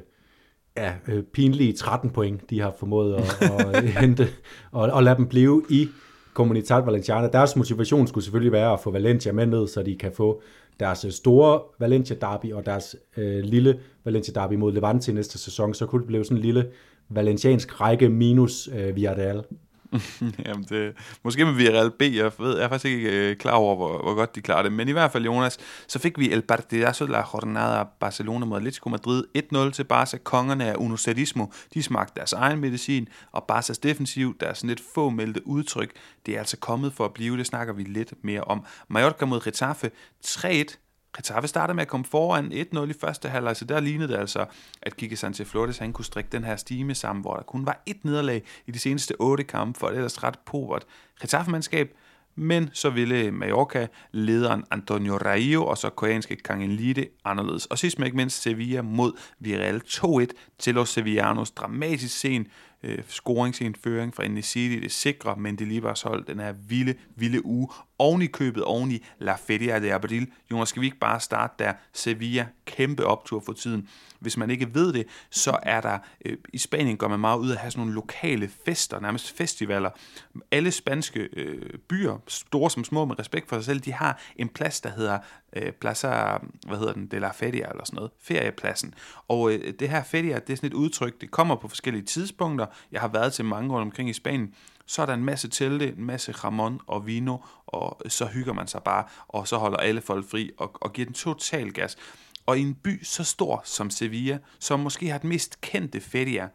ja, 0.78 0.94
øh, 1.08 1.24
pinlige 1.24 1.74
13 1.74 2.10
point, 2.10 2.50
de 2.50 2.60
har 2.60 2.74
formået 2.80 3.16
at, 3.16 3.42
at 3.76 3.84
hente, 3.84 4.28
og, 4.72 4.92
og 4.92 5.04
lade 5.04 5.18
dem 5.18 5.28
blive 5.28 5.66
i 5.70 5.88
Comunitat 6.34 6.86
Valenciana. 6.86 7.28
Deres 7.28 7.56
motivation 7.56 8.08
skulle 8.08 8.24
selvfølgelig 8.24 8.52
være 8.52 8.74
at 8.74 8.80
få 8.80 8.92
Valencia 8.92 9.32
med 9.32 9.46
ned, 9.46 9.68
så 9.68 9.84
de 9.84 9.96
kan 9.96 10.12
få 10.14 10.42
deres 10.80 11.06
øh, 11.06 11.12
store 11.12 11.62
Valencia 11.80 12.16
derby 12.22 12.54
og 12.54 12.66
deres 12.66 12.96
øh, 13.18 13.44
lille 13.44 13.80
Valencia 14.06 14.34
derby 14.34 14.54
mod 14.54 14.74
Levante 14.74 15.14
næste 15.14 15.38
sæson, 15.38 15.74
så 15.74 15.86
kunne 15.86 16.00
det 16.00 16.08
blive 16.08 16.26
sådan 16.26 16.38
en 16.38 16.44
lille 16.44 16.70
valenciansk 17.10 17.82
række 17.82 18.10
minus 18.10 18.70
øh, 18.76 18.96
Villarreal. 18.96 19.44
Jamen 20.46 20.66
det, 20.70 20.94
måske 21.24 21.46
med 21.46 21.54
Villarreal 21.54 21.92
B, 21.92 22.02
jeg, 22.02 22.32
ved, 22.40 22.56
jeg 22.56 22.66
er 22.66 22.70
faktisk 22.70 22.86
ikke 22.86 23.30
øh, 23.30 23.36
klar 23.36 23.54
over, 23.54 23.76
hvor, 23.76 24.04
hvor 24.04 24.16
godt 24.16 24.36
de 24.36 24.42
klarer 24.42 24.64
det. 24.64 24.72
Men 24.72 24.88
i 24.88 24.92
hvert 24.92 25.12
fald, 25.12 25.26
Jonas, 25.26 25.58
så 25.88 26.00
fik 26.00 26.20
vi 26.20 26.32
El 26.32 26.42
Partidazo 26.42 27.06
de 27.06 27.12
la 27.12 27.24
Jornada 27.34 27.84
Barcelona 28.00 28.46
mod 28.46 28.58
Atletico 28.58 28.90
Madrid 28.90 29.24
1-0 29.38 29.72
til 29.72 29.84
Barca. 29.84 30.18
Kongerne 30.18 30.66
af 30.66 30.76
Unocerismo, 30.78 31.46
de 31.74 31.84
smagte 31.84 32.14
deres 32.16 32.34
egen 32.34 32.60
medicin, 32.60 33.08
og 33.32 33.44
Barcas 33.44 33.78
defensiv, 33.78 34.38
der 34.40 34.48
er 34.48 34.54
sådan 34.54 34.68
lidt 34.68 34.82
få 34.94 35.10
meldte 35.10 35.48
udtryk, 35.48 35.92
det 36.26 36.36
er 36.36 36.40
altså 36.40 36.58
kommet 36.58 36.94
for 36.94 37.06
at 37.06 37.14
blive, 37.14 37.38
det 37.38 37.46
snakker 37.46 37.74
vi 37.74 37.84
lidt 37.84 38.14
mere 38.24 38.42
om. 38.42 38.66
Mallorca 38.88 39.26
mod 39.26 39.42
Getafe 39.42 39.92
3-1 40.26 40.89
Getafe 41.18 41.48
startede 41.48 41.76
med 41.76 41.82
at 41.82 41.88
komme 41.88 42.06
foran 42.06 42.52
1-0 42.74 42.82
i 42.90 42.94
første 43.02 43.30
halvleg, 43.30 43.56
så 43.56 43.66
der 43.66 43.80
lignede 43.80 44.14
det 44.14 44.20
altså, 44.20 44.46
at 44.82 44.98
Kike 44.98 45.16
Sanchez 45.16 45.48
Flores 45.48 45.78
han 45.78 45.94
kunne 45.94 46.06
strikke 46.06 46.30
den 46.32 46.44
her 46.44 46.56
stime 46.56 46.96
sammen, 46.96 47.22
hvor 47.22 47.36
der 47.36 47.44
kun 47.44 47.66
var 47.66 47.82
et 47.86 48.06
nederlag 48.06 48.44
i 48.68 48.72
de 48.72 48.80
seneste 48.80 49.16
otte 49.20 49.44
kampe 49.44 49.80
for 49.80 49.88
et 49.88 49.96
ellers 49.96 50.24
ret 50.24 50.40
povert 50.46 50.86
Getafe-mandskab, 51.22 51.90
men 52.36 52.70
så 52.74 52.90
ville 52.90 53.32
Mallorca, 53.32 53.88
lederen 54.12 54.64
Antonio 54.72 55.18
Raio 55.18 55.66
og 55.66 55.78
så 55.78 55.90
koreanske 55.90 56.36
Kang 56.36 56.68
Lide 56.68 57.06
anderledes. 57.26 57.66
Og 57.66 57.78
sidst 57.78 58.00
men 58.00 58.06
ikke 58.06 58.18
mindst 58.18 58.42
Sevilla 58.42 58.82
mod 58.82 59.14
Villarreal 59.40 59.82
2-1 59.88 60.26
til 60.60 60.76
Los 60.76 60.90
Sevillanos. 60.90 61.52
Dramatisk 61.52 62.20
sen 62.20 62.48
øh, 62.84 63.00
scoringsindføring 63.08 64.16
fra 64.16 64.26
Enesidi, 64.26 64.80
det 64.80 64.92
sikre 64.92 65.36
Mendelibers 65.36 66.02
hold, 66.02 66.26
den 66.26 66.40
her 66.40 66.52
vilde, 66.52 66.96
vilde 67.16 67.46
uge, 67.46 67.68
oven 68.00 68.22
i 68.22 68.28
købet, 68.28 68.64
oven 68.64 68.92
i 68.92 69.06
La 69.20 69.36
Feria 69.36 69.80
de 69.80 69.94
Abril. 69.94 70.32
Jonas, 70.52 70.70
skal 70.70 70.82
vi 70.82 70.86
ikke 70.86 71.00
bare 71.00 71.20
starte 71.20 71.54
der? 71.60 71.74
Sevilla, 71.94 72.48
kæmpe 72.66 73.06
optur 73.06 73.44
for 73.46 73.54
tiden. 73.54 73.90
Hvis 74.20 74.38
man 74.38 74.50
ikke 74.50 74.74
ved 74.74 74.94
det, 74.94 75.08
så 75.30 75.58
er 75.64 75.82
der, 75.82 75.98
øh, 76.26 76.38
i 76.54 76.58
Spanien 76.58 76.98
går 76.98 77.08
man 77.08 77.20
meget 77.20 77.40
ud 77.40 77.50
af 77.50 77.54
at 77.54 77.60
have 77.60 77.72
sådan 77.72 77.82
nogle 77.82 77.96
lokale 77.96 78.50
fester, 78.66 79.00
nærmest 79.00 79.38
festivaler. 79.38 79.90
Alle 80.52 80.72
spanske 80.72 81.20
øh, 81.20 81.78
byer, 81.90 82.18
store 82.28 82.70
som 82.70 82.84
små 82.84 83.06
med 83.06 83.20
respekt 83.20 83.50
for 83.50 83.56
sig 83.56 83.66
selv, 83.66 83.80
de 83.80 83.94
har 83.94 84.22
en 84.36 84.50
plads, 84.50 84.82
der 84.82 84.90
hedder 84.90 85.20
øh, 85.54 85.72
Plaza, 85.72 86.38
hvad 86.68 86.78
hedder 86.78 86.94
den, 86.94 87.08
de 87.08 87.20
la 87.20 87.32
Feria 87.32 87.70
eller 87.70 87.86
sådan 87.86 87.96
noget, 87.96 88.12
feriepladsen. 88.22 88.94
Og 89.28 89.52
øh, 89.52 89.74
det 89.80 89.90
her 89.90 90.04
feria, 90.04 90.40
det 90.40 90.54
er 90.54 90.56
sådan 90.56 90.68
et 90.68 90.74
udtryk, 90.74 91.22
det 91.22 91.32
kommer 91.32 91.56
på 91.56 91.68
forskellige 91.68 92.04
tidspunkter. 92.06 92.66
Jeg 92.92 93.02
har 93.02 93.08
været 93.08 93.34
til 93.34 93.46
mange 93.46 93.74
rundt 93.74 93.82
omkring 93.82 94.10
i 94.10 94.14
Spanien. 94.14 94.54
Så 94.90 95.02
er 95.02 95.06
der 95.06 95.14
en 95.14 95.26
masse 95.26 95.48
telte, 95.48 95.88
en 95.88 96.06
masse 96.06 96.32
ramon 96.32 96.80
og 96.88 97.08
vino, 97.08 97.38
og 97.68 98.02
så 98.08 98.26
hygger 98.26 98.54
man 98.54 98.68
sig 98.68 98.84
bare, 98.84 99.06
og 99.28 99.48
så 99.48 99.58
holder 99.58 99.78
alle 99.78 100.02
folk 100.02 100.30
fri 100.30 100.52
og, 100.58 100.72
og 100.82 100.94
giver 100.94 101.06
den 101.06 101.14
total 101.14 101.74
gas. 101.74 101.98
Og 102.46 102.58
i 102.58 102.62
en 102.62 102.76
by 102.76 103.04
så 103.04 103.24
stor 103.24 103.62
som 103.66 103.90
Sevilla, 103.90 104.38
som 104.60 104.80
måske 104.80 105.10
har 105.10 105.18
den 105.18 105.30
mest 105.30 105.62
kendte 105.62 106.02
feria, 106.02 106.50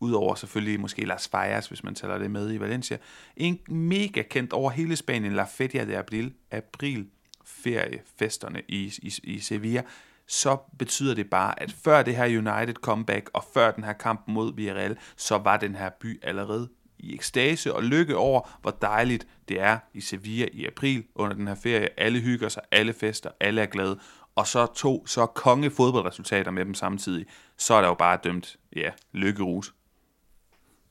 udover 0.00 0.34
selvfølgelig 0.34 0.80
måske 0.80 1.04
Las 1.04 1.28
Fallas, 1.28 1.68
hvis 1.68 1.84
man 1.84 1.94
tæller 1.94 2.18
det 2.18 2.30
med 2.30 2.52
i 2.52 2.60
Valencia, 2.60 2.98
en 3.36 3.58
mega 3.68 4.22
kendt 4.22 4.52
over 4.52 4.70
hele 4.70 4.96
Spanien, 4.96 5.32
La 5.32 5.44
Feria 5.44 5.84
de 5.84 5.96
Abril, 5.96 6.34
april 6.50 7.06
feriefesterne 7.44 8.62
i, 8.68 8.92
i, 9.02 9.12
i 9.22 9.40
Sevilla, 9.40 9.82
så 10.26 10.56
betyder 10.78 11.14
det 11.14 11.30
bare, 11.30 11.62
at 11.62 11.72
før 11.72 12.02
det 12.02 12.16
her 12.16 12.24
United 12.24 12.74
comeback 12.74 13.30
og 13.32 13.44
før 13.54 13.70
den 13.70 13.84
her 13.84 13.92
kamp 13.92 14.20
mod 14.26 14.54
Villarreal, 14.54 14.98
så 15.16 15.38
var 15.38 15.56
den 15.56 15.74
her 15.74 15.90
by 16.00 16.24
allerede 16.24 16.68
i 16.98 17.14
ekstase 17.14 17.74
og 17.74 17.82
lykke 17.82 18.16
over, 18.16 18.50
hvor 18.62 18.70
dejligt 18.70 19.26
det 19.48 19.60
er 19.60 19.78
i 19.94 20.00
Sevilla 20.00 20.46
i 20.52 20.66
april 20.66 21.04
under 21.14 21.36
den 21.36 21.48
her 21.48 21.54
ferie. 21.54 21.88
Alle 22.00 22.20
hygger 22.20 22.48
sig, 22.48 22.62
alle 22.70 22.92
fester, 22.92 23.30
alle 23.40 23.60
er 23.60 23.66
glade. 23.66 23.98
Og 24.36 24.46
så 24.46 24.66
to 24.66 25.06
så 25.06 25.26
konge 25.26 25.70
fodboldresultater 25.70 26.50
med 26.50 26.64
dem 26.64 26.74
samtidig. 26.74 27.26
Så 27.56 27.74
er 27.74 27.80
der 27.80 27.88
jo 27.88 27.94
bare 27.94 28.18
dømt, 28.24 28.56
ja, 28.76 28.90
lykkerus. 29.12 29.74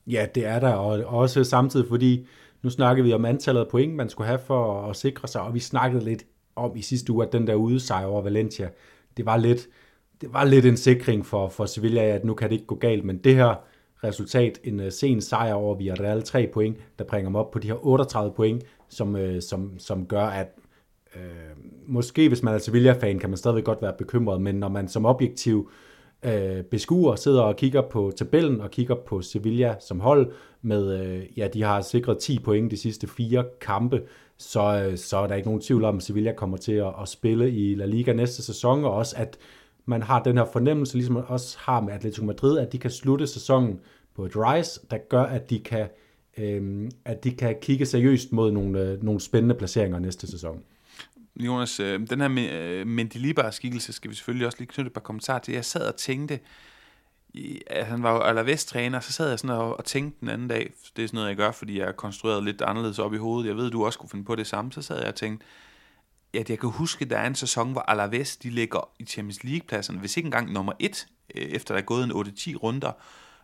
Ja, 0.06 0.26
det 0.34 0.46
er 0.46 0.60
der, 0.60 0.72
og 0.72 1.18
også 1.18 1.44
samtidig, 1.44 1.88
fordi 1.88 2.26
nu 2.62 2.70
snakkede 2.70 3.06
vi 3.06 3.12
om 3.12 3.24
antallet 3.24 3.60
af 3.60 3.68
point, 3.68 3.94
man 3.94 4.08
skulle 4.08 4.26
have 4.26 4.40
for 4.46 4.90
at 4.90 4.96
sikre 4.96 5.28
sig, 5.28 5.40
og 5.40 5.54
vi 5.54 5.60
snakkede 5.60 6.04
lidt 6.04 6.24
om 6.56 6.76
i 6.76 6.82
sidste 6.82 7.12
uge, 7.12 7.26
at 7.26 7.32
den 7.32 7.46
der 7.46 7.54
ude 7.54 7.80
sejr 7.80 8.06
over 8.06 8.22
Valencia, 8.22 8.68
det 9.16 9.26
var 9.26 9.36
lidt 9.36 9.68
det 10.20 10.32
var 10.32 10.44
lidt 10.44 10.66
en 10.66 10.76
sikring 10.76 11.26
for, 11.26 11.48
for 11.48 11.66
Sevilla, 11.66 12.02
at 12.02 12.24
nu 12.24 12.34
kan 12.34 12.48
det 12.48 12.54
ikke 12.54 12.66
gå 12.66 12.74
galt, 12.74 13.04
men 13.04 13.18
det 13.18 13.34
her 13.34 13.54
resultat, 14.04 14.60
en 14.64 14.80
øh, 14.80 14.92
sen 14.92 15.20
sejr 15.20 15.54
over 15.54 15.74
Villarreal, 15.74 16.22
3 16.22 16.50
point, 16.52 16.76
der 16.98 17.04
bringer 17.04 17.28
dem 17.28 17.36
op 17.36 17.50
på 17.50 17.58
de 17.58 17.68
her 17.68 17.86
38 17.86 18.32
point, 18.32 18.64
som, 18.88 19.16
øh, 19.16 19.42
som, 19.42 19.78
som 19.78 20.06
gør, 20.06 20.24
at 20.24 20.48
øh, 21.16 21.20
måske 21.86 22.28
hvis 22.28 22.42
man 22.42 22.54
er 22.54 22.58
Sevilla-fan, 22.58 23.18
kan 23.18 23.30
man 23.30 23.36
stadigvæk 23.36 23.64
godt 23.64 23.82
være 23.82 23.94
bekymret, 23.98 24.42
men 24.42 24.54
når 24.54 24.68
man 24.68 24.88
som 24.88 25.06
objektiv 25.06 25.70
øh, 26.22 26.62
beskuer, 26.62 27.16
sidder 27.16 27.42
og 27.42 27.56
kigger 27.56 27.82
på 27.82 28.12
tabellen 28.16 28.60
og 28.60 28.70
kigger 28.70 28.94
på 28.94 29.22
Sevilla 29.22 29.74
som 29.80 30.00
hold, 30.00 30.32
med, 30.62 31.00
øh, 31.00 31.38
ja, 31.38 31.48
de 31.48 31.62
har 31.62 31.80
sikret 31.80 32.18
10 32.18 32.38
point 32.38 32.70
de 32.70 32.76
sidste 32.76 33.06
fire 33.06 33.44
kampe, 33.60 34.02
så, 34.36 34.84
øh, 34.90 34.98
så 34.98 35.16
er 35.16 35.26
der 35.26 35.34
ikke 35.34 35.48
nogen 35.48 35.60
tvivl 35.60 35.84
om, 35.84 35.96
at 35.96 36.02
Sevilla 36.02 36.32
kommer 36.32 36.56
til 36.56 36.72
at, 36.72 36.92
at 37.02 37.08
spille 37.08 37.50
i 37.50 37.74
La 37.74 37.86
Liga 37.86 38.12
næste 38.12 38.42
sæson, 38.42 38.84
og 38.84 38.92
også 38.92 39.14
at 39.18 39.38
man 39.88 40.02
har 40.02 40.22
den 40.22 40.36
her 40.36 40.44
fornemmelse, 40.52 40.94
ligesom 40.94 41.14
man 41.14 41.24
også 41.26 41.58
har 41.60 41.80
med 41.80 41.92
Atletico 41.92 42.24
Madrid, 42.24 42.58
at 42.58 42.72
de 42.72 42.78
kan 42.78 42.90
slutte 42.90 43.26
sæsonen 43.26 43.80
på 44.16 44.24
et 44.24 44.32
rise, 44.36 44.80
der 44.90 44.98
gør, 45.08 45.22
at 45.22 45.50
de 45.50 45.58
kan, 45.58 45.88
øh, 46.38 46.90
at 47.04 47.24
de 47.24 47.30
kan 47.30 47.56
kigge 47.62 47.86
seriøst 47.86 48.32
mod 48.32 48.50
nogle, 48.50 48.80
øh, 48.80 49.02
nogle 49.02 49.20
spændende 49.20 49.54
placeringer 49.54 49.98
næste 49.98 50.26
sæson. 50.26 50.62
Jonas, 51.36 51.80
øh, 51.80 52.00
den 52.10 52.20
her 52.20 52.48
øh, 52.52 52.86
Mendilibar-skikkelse 52.86 53.92
skal 53.92 54.10
vi 54.10 54.14
selvfølgelig 54.14 54.46
også 54.46 54.58
lige 54.58 54.68
knytte 54.68 54.86
et 54.86 54.92
par 54.92 55.00
kommentarer 55.00 55.38
til. 55.38 55.54
Jeg 55.54 55.64
sad 55.64 55.88
og 55.88 55.96
tænkte, 55.96 56.40
at 57.66 57.86
han 57.86 58.02
var 58.02 58.12
jo 58.12 58.20
Alaves-træner, 58.20 59.00
så 59.00 59.12
sad 59.12 59.28
jeg 59.28 59.38
sådan 59.38 59.56
og, 59.56 59.78
og 59.78 59.84
tænkte 59.84 60.20
den 60.20 60.28
anden 60.28 60.48
dag, 60.48 60.72
det 60.96 61.04
er 61.04 61.08
sådan 61.08 61.16
noget, 61.16 61.28
jeg 61.28 61.36
gør, 61.36 61.50
fordi 61.50 61.78
jeg 61.78 61.88
er 61.88 61.92
konstrueret 61.92 62.44
lidt 62.44 62.62
anderledes 62.62 62.98
op 62.98 63.14
i 63.14 63.16
hovedet. 63.16 63.48
Jeg 63.48 63.56
ved, 63.56 63.70
du 63.70 63.84
også 63.84 63.98
kunne 63.98 64.10
finde 64.10 64.24
på 64.24 64.34
det 64.34 64.46
samme. 64.46 64.72
Så 64.72 64.82
sad 64.82 64.98
jeg 64.98 65.08
og 65.08 65.14
tænkte, 65.14 65.46
at 66.34 66.50
jeg 66.50 66.58
kan 66.58 66.70
huske, 66.70 67.04
at 67.04 67.10
der 67.10 67.18
er 67.18 67.26
en 67.26 67.34
sæson, 67.34 67.72
hvor 67.72 67.80
Alaves 67.80 68.36
de 68.36 68.50
ligger 68.50 68.88
i 68.98 69.04
Champions 69.04 69.44
League-pladserne, 69.44 69.98
hvis 69.98 70.16
ikke 70.16 70.26
engang 70.26 70.52
nummer 70.52 70.72
et, 70.78 71.06
øh, 71.34 71.42
efter 71.42 71.74
der 71.74 71.80
er 71.80 71.84
gået 71.84 72.04
en 72.04 72.12
8-10 72.12 72.56
runder. 72.56 72.92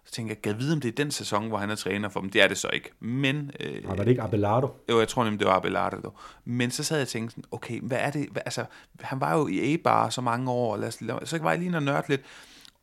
Så 0.04 0.12
tænker 0.12 0.34
jeg, 0.34 0.42
kan 0.42 0.58
vide, 0.58 0.72
om 0.72 0.80
det 0.80 0.88
er 0.88 0.92
den 0.92 1.10
sæson, 1.10 1.48
hvor 1.48 1.58
han 1.58 1.70
er 1.70 1.74
træner 1.74 2.08
for 2.08 2.20
dem. 2.20 2.30
Det 2.30 2.42
er 2.42 2.48
det 2.48 2.58
så 2.58 2.68
ikke. 2.72 2.90
Men, 3.00 3.50
øh, 3.60 3.88
var 3.88 3.94
det 3.94 4.08
ikke 4.08 4.22
Abelardo? 4.22 4.68
Jo, 4.90 4.98
jeg 4.98 5.08
tror 5.08 5.24
nemlig, 5.24 5.40
det 5.40 5.48
var 5.48 5.54
Abelardo. 5.54 6.10
Men 6.44 6.70
så 6.70 6.84
sad 6.84 6.96
jeg 6.96 7.02
og 7.02 7.08
tænkte, 7.08 7.42
okay, 7.50 7.80
hvad 7.80 7.98
er 8.00 8.10
det? 8.10 8.28
Hvad, 8.32 8.42
altså, 8.44 8.64
han 9.00 9.20
var 9.20 9.36
jo 9.38 9.46
i 9.46 9.72
A-bar 9.72 10.08
så 10.08 10.20
mange 10.20 10.50
år, 10.50 10.76
lad 10.76 10.88
os, 10.88 11.28
så 11.28 11.38
var 11.38 11.50
jeg 11.50 11.58
lige 11.58 11.76
og 11.76 11.82
nørde 11.82 12.08
lidt. 12.08 12.20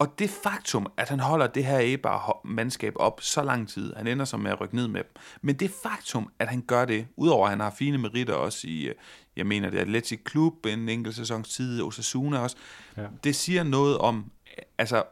Og 0.01 0.19
det 0.19 0.29
faktum, 0.29 0.87
at 0.97 1.09
han 1.09 1.19
holder 1.19 1.47
det 1.47 1.65
her 1.65 1.77
A-bar-mandskab 1.77 2.93
op 2.95 3.21
så 3.21 3.43
lang 3.43 3.69
tid, 3.69 3.93
han 3.97 4.07
ender 4.07 4.25
som 4.25 4.39
med 4.39 4.51
at 4.51 4.61
rykke 4.61 4.75
ned 4.75 4.87
med 4.87 5.03
dem, 5.03 5.11
men 5.41 5.55
det 5.55 5.71
faktum, 5.83 6.29
at 6.39 6.47
han 6.47 6.61
gør 6.61 6.85
det, 6.85 7.07
udover 7.15 7.45
at 7.45 7.49
han 7.49 7.59
har 7.59 7.73
fine 7.77 7.97
meritter 7.97 8.33
også 8.33 8.67
i, 8.67 8.81
øh, 8.81 8.95
jeg 9.35 9.45
mener 9.45 9.69
det 9.69 9.77
er 9.77 9.81
Atletic 9.81 10.23
Klub, 10.23 10.65
en 10.65 10.89
enkelt 10.89 11.15
sæsons 11.15 11.49
tid, 11.49 11.81
Osasuna 11.81 12.39
også, 12.39 12.55
ja. 12.97 13.05
det 13.23 13.35
siger 13.35 13.63
noget 13.63 13.97
om, 13.97 14.31
altså, 14.77 15.03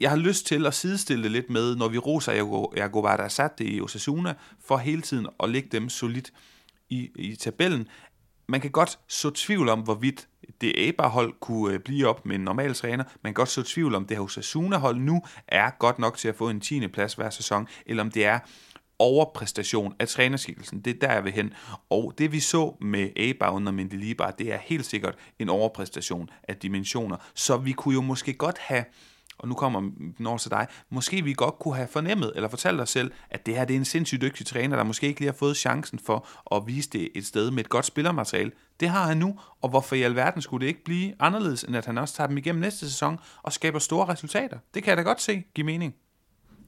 jeg 0.00 0.10
har 0.10 0.16
lyst 0.16 0.46
til 0.46 0.66
at 0.66 0.74
sidestille 0.74 1.22
det 1.22 1.30
lidt 1.30 1.50
med, 1.50 1.76
når 1.76 1.88
vi 1.88 1.98
roser 1.98 2.32
Jago 2.76 3.02
Barasate 3.02 3.64
i 3.64 3.80
Osasuna, 3.80 4.34
for 4.66 4.76
hele 4.76 5.02
tiden 5.02 5.26
at 5.42 5.50
lægge 5.50 5.68
dem 5.72 5.88
solidt 5.88 6.32
i, 6.88 7.10
i 7.16 7.36
tabellen. 7.36 7.88
Man 8.48 8.60
kan 8.60 8.70
godt 8.70 8.98
så 9.08 9.30
tvivl 9.30 9.68
om, 9.68 9.80
hvorvidt 9.80 10.28
det 10.60 10.72
Eibar-hold 10.86 11.34
kunne 11.40 11.74
øh, 11.74 11.80
blive 11.80 12.08
op 12.08 12.26
med 12.26 12.34
en 12.34 12.40
normal 12.40 12.74
træner. 12.74 13.04
Man 13.22 13.30
kan 13.30 13.34
godt 13.34 13.48
så 13.48 13.62
tvivl 13.62 13.94
om, 13.94 14.06
det 14.06 14.16
her 14.16 14.24
Osasuna-hold 14.24 14.96
nu 14.96 15.22
er 15.48 15.70
godt 15.78 15.98
nok 15.98 16.18
til 16.18 16.28
at 16.28 16.36
få 16.36 16.48
en 16.48 16.60
10. 16.60 16.88
plads 16.88 17.14
hver 17.14 17.30
sæson, 17.30 17.68
eller 17.86 18.02
om 18.02 18.10
det 18.10 18.24
er 18.24 18.38
overpræstation 18.98 19.94
af 19.98 20.08
trænerskikkelsen. 20.08 20.80
Det 20.80 20.94
er 20.94 21.08
der, 21.08 21.12
jeg 21.12 21.24
vil 21.24 21.32
hen. 21.32 21.54
Og 21.90 22.14
det 22.18 22.32
vi 22.32 22.40
så 22.40 22.76
med 22.80 23.10
Eibar 23.16 23.50
under 23.50 23.72
Mendelibar, 23.72 24.30
det 24.30 24.52
er 24.52 24.58
helt 24.58 24.86
sikkert 24.86 25.14
en 25.38 25.48
overpræstation 25.48 26.30
af 26.48 26.56
dimensioner. 26.56 27.16
Så 27.34 27.56
vi 27.56 27.72
kunne 27.72 27.94
jo 27.94 28.02
måske 28.02 28.32
godt 28.32 28.58
have 28.58 28.84
og 29.38 29.48
nu 29.48 29.54
kommer 29.54 29.80
den 29.80 30.38
til 30.38 30.50
dig, 30.50 30.66
måske 30.90 31.24
vi 31.24 31.32
godt 31.32 31.58
kunne 31.58 31.76
have 31.76 31.88
fornemmet 31.88 32.32
eller 32.34 32.48
fortalt 32.48 32.80
os 32.80 32.90
selv, 32.90 33.10
at 33.30 33.46
det 33.46 33.56
her 33.56 33.64
det 33.64 33.74
er 33.74 33.78
en 33.78 33.84
sindssygt 33.84 34.22
dygtig 34.22 34.46
træner, 34.46 34.76
der 34.76 34.84
måske 34.84 35.06
ikke 35.06 35.20
lige 35.20 35.30
har 35.30 35.36
fået 35.38 35.56
chancen 35.56 35.98
for 35.98 36.26
at 36.56 36.62
vise 36.66 36.90
det 36.90 37.08
et 37.14 37.26
sted 37.26 37.50
med 37.50 37.64
et 37.64 37.68
godt 37.68 37.86
spillermateriale. 37.86 38.52
Det 38.80 38.88
har 38.88 39.06
han 39.06 39.16
nu, 39.16 39.38
og 39.60 39.68
hvorfor 39.68 39.96
i 39.96 40.02
alverden 40.02 40.42
skulle 40.42 40.62
det 40.62 40.68
ikke 40.68 40.84
blive 40.84 41.14
anderledes, 41.18 41.64
end 41.64 41.76
at 41.76 41.86
han 41.86 41.98
også 41.98 42.14
tager 42.14 42.28
dem 42.28 42.38
igennem 42.38 42.60
næste 42.60 42.78
sæson 42.78 43.18
og 43.42 43.52
skaber 43.52 43.78
store 43.78 44.08
resultater? 44.08 44.58
Det 44.74 44.82
kan 44.82 44.90
jeg 44.90 44.96
da 44.96 45.02
godt 45.02 45.20
se 45.20 45.42
give 45.54 45.64
mening. 45.64 45.94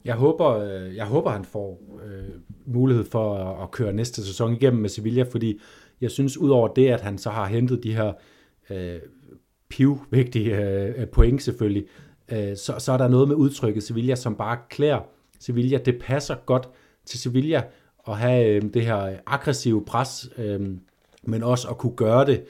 Jeg 0.05 0.15
håber, 0.15 0.47
øh, 0.47 0.95
jeg 0.95 1.05
håber 1.05 1.31
han 1.31 1.45
får 1.45 1.99
øh, 2.05 2.29
mulighed 2.65 3.05
for 3.11 3.35
at, 3.35 3.63
at 3.63 3.71
køre 3.71 3.93
næste 3.93 4.25
sæson 4.25 4.53
igennem 4.53 4.81
med 4.81 4.89
Sevilla, 4.89 5.23
fordi 5.23 5.59
jeg 6.01 6.11
synes, 6.11 6.37
udover 6.37 6.67
det, 6.67 6.87
at 6.87 7.01
han 7.01 7.17
så 7.17 7.29
har 7.29 7.45
hentet 7.45 7.83
de 7.83 7.93
her 7.93 8.13
øh, 8.69 8.99
pivvigtige 9.69 10.57
øh, 10.57 11.07
point 11.07 11.43
selvfølgelig, 11.43 11.83
øh, 11.83 12.06
Øh, 12.31 12.57
så, 12.57 12.75
så 12.79 12.91
er 12.91 12.97
der 12.97 13.07
noget 13.07 13.27
med 13.27 13.35
udtrykket 13.35 13.83
Sevilla, 13.83 14.15
som 14.15 14.35
bare 14.35 14.57
klæder 14.69 14.99
Sevilla. 15.39 15.77
Det 15.77 15.99
passer 16.01 16.35
godt 16.45 16.69
til 17.05 17.19
Sevilla 17.19 17.63
at 18.07 18.17
have 18.17 18.47
øh, 18.47 18.61
det 18.73 18.85
her 18.85 19.17
aggressive 19.25 19.85
pres, 19.85 20.29
øh, 20.37 20.61
men 21.23 21.43
også 21.43 21.67
at 21.67 21.77
kunne 21.77 21.95
gøre 21.95 22.25
det 22.25 22.43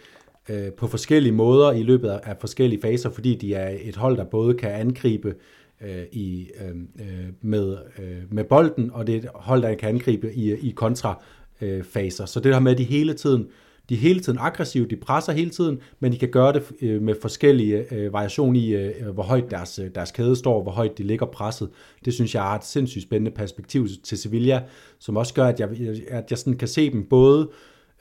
øh, 0.50 0.72
på 0.72 0.88
forskellige 0.88 1.34
måder 1.34 1.72
i 1.72 1.84
løbet 1.84 2.10
af 2.10 2.38
forskellige 2.40 2.82
faser, 2.82 3.10
fordi 3.10 3.36
de 3.36 3.54
er 3.54 3.78
et 3.82 3.96
hold, 3.96 4.18
der 4.18 4.24
både 4.24 4.54
kan 4.54 4.72
angribe 4.72 5.36
øh, 5.82 6.04
i, 6.12 6.50
øh, 6.62 6.76
øh, 7.00 7.28
med, 7.42 7.78
øh, 8.00 8.34
med 8.34 8.44
bolden, 8.44 8.92
og 8.94 9.08
det 9.08 9.16
er 9.16 9.20
et 9.20 9.30
hold, 9.36 9.62
der 9.62 9.76
kan 9.76 9.90
angribe 9.90 10.34
i, 10.34 10.54
i 10.54 10.72
kontrafaser. 10.72 12.26
Så 12.26 12.40
det 12.40 12.54
her 12.54 12.60
med, 12.60 12.72
at 12.72 12.78
de 12.78 12.84
hele 12.84 13.13
tiden 13.13 13.48
de 13.89 13.95
er 13.95 14.00
hele 14.00 14.19
tiden 14.19 14.39
aggressive, 14.39 14.88
de 14.88 14.95
presser 14.95 15.34
hele 15.34 15.50
tiden, 15.50 15.80
men 16.00 16.12
de 16.12 16.17
kan 16.17 16.30
gøre 16.30 16.54
det 16.54 16.63
øh, 16.82 17.02
med 17.02 17.15
forskellige 17.21 17.93
øh, 17.93 18.13
variation 18.13 18.56
i, 18.56 18.69
øh, 18.69 18.93
øh 19.00 19.13
hvor 19.13 19.23
højt 19.23 19.52
deres, 19.52 19.80
øh, 19.80 19.89
deres 19.95 20.12
kæde 20.12 20.36
står, 20.36 20.63
hvor 20.63 20.71
højt 20.71 20.97
de 20.97 21.04
ligger 21.04 21.26
presset. 21.26 21.69
Det 22.06 22.13
synes 22.13 22.36
jeg 22.36 22.54
er 22.54 22.56
et 22.56 22.65
sindssygt 22.65 23.04
spændende 23.04 23.32
perspektiv 23.32 23.88
til 24.04 24.17
Sevilla, 24.17 24.63
som 25.00 25.17
også 25.17 25.34
gør, 25.34 25.45
at 25.45 25.60
jeg, 25.60 25.69
at 26.08 26.26
jeg 26.30 26.38
sådan 26.38 26.58
kan 26.58 26.67
se 26.67 26.91
dem 26.91 27.04
både 27.04 27.50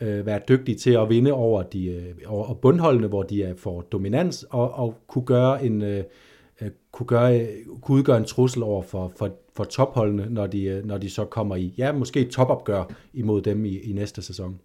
øh, 0.01 0.27
være 0.27 0.41
dygtige 0.49 0.79
til 0.79 0.91
at 0.91 1.09
vinde 1.09 1.33
over, 1.33 1.63
de, 1.63 1.87
øh, 1.87 2.15
over 2.27 2.55
bundholdene, 2.55 3.07
hvor 3.07 3.23
de 3.23 3.43
er 3.43 3.55
for 3.55 3.81
dominans, 3.81 4.43
og, 4.51 4.75
og 4.75 4.99
kunne 5.07 5.25
gøre 5.25 5.65
en... 5.65 5.83
Øh, 5.83 5.99
øh 5.99 6.71
kunne, 6.93 7.07
gøre, 7.07 7.41
øh, 7.41 7.49
kunne 7.83 7.99
udgøre 7.99 8.17
en 8.17 8.25
trussel 8.25 8.63
over 8.63 8.83
for, 8.83 9.13
for, 9.17 9.31
for 9.57 9.65
topholdene, 9.65 10.27
når 10.31 10.47
de, 10.47 10.83
når 10.85 10.99
de 10.99 11.11
så 11.11 11.25
kommer 11.25 11.57
i, 11.57 11.75
ja, 11.79 11.93
måske 11.93 12.25
topopgør 12.25 12.85
imod 13.15 13.43
dem 13.43 13.65
i, 13.65 13.79
i 13.79 13.93
næste 13.93 14.23
sæson. 14.23 14.61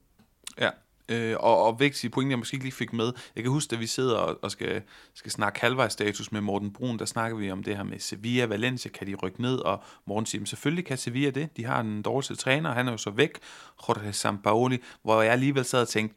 Ja, 0.61 0.69
øh, 1.11 1.35
og, 1.39 1.63
og 1.63 1.79
vigtige 1.79 2.09
pointe, 2.09 2.31
jeg 2.31 2.39
måske 2.39 2.55
ikke 2.55 2.65
lige 2.65 2.73
fik 2.73 2.93
med. 2.93 3.13
Jeg 3.35 3.43
kan 3.43 3.51
huske, 3.51 3.73
at 3.73 3.79
vi 3.79 3.87
sidder 3.87 4.15
og, 4.15 4.39
og 4.41 4.51
skal, 4.51 4.81
skal 5.13 5.31
snakke 5.31 5.61
halvvejsstatus 5.61 6.31
med 6.31 6.41
Morten 6.41 6.73
Brun, 6.73 6.99
der 6.99 7.05
snakker 7.05 7.37
vi 7.37 7.51
om 7.51 7.63
det 7.63 7.77
her 7.77 7.83
med 7.83 7.99
Sevilla, 7.99 8.45
Valencia, 8.45 8.91
kan 8.91 9.07
de 9.07 9.15
rykke 9.15 9.41
ned? 9.41 9.57
Og 9.57 9.83
Morten 10.07 10.25
siger, 10.25 10.45
selvfølgelig 10.45 10.85
kan 10.85 10.97
Sevilla 10.97 11.29
det. 11.29 11.57
De 11.57 11.65
har 11.65 11.79
en 11.79 12.01
dårlig 12.01 12.37
træner, 12.37 12.73
han 12.73 12.87
er 12.87 12.91
jo 12.91 12.97
så 12.97 13.09
væk, 13.09 13.39
Jorge 13.87 14.13
Sampaoli, 14.13 14.77
hvor 15.03 15.21
jeg 15.21 15.31
alligevel 15.31 15.65
sad 15.65 15.81
og 15.81 15.87
tænkte, 15.87 16.15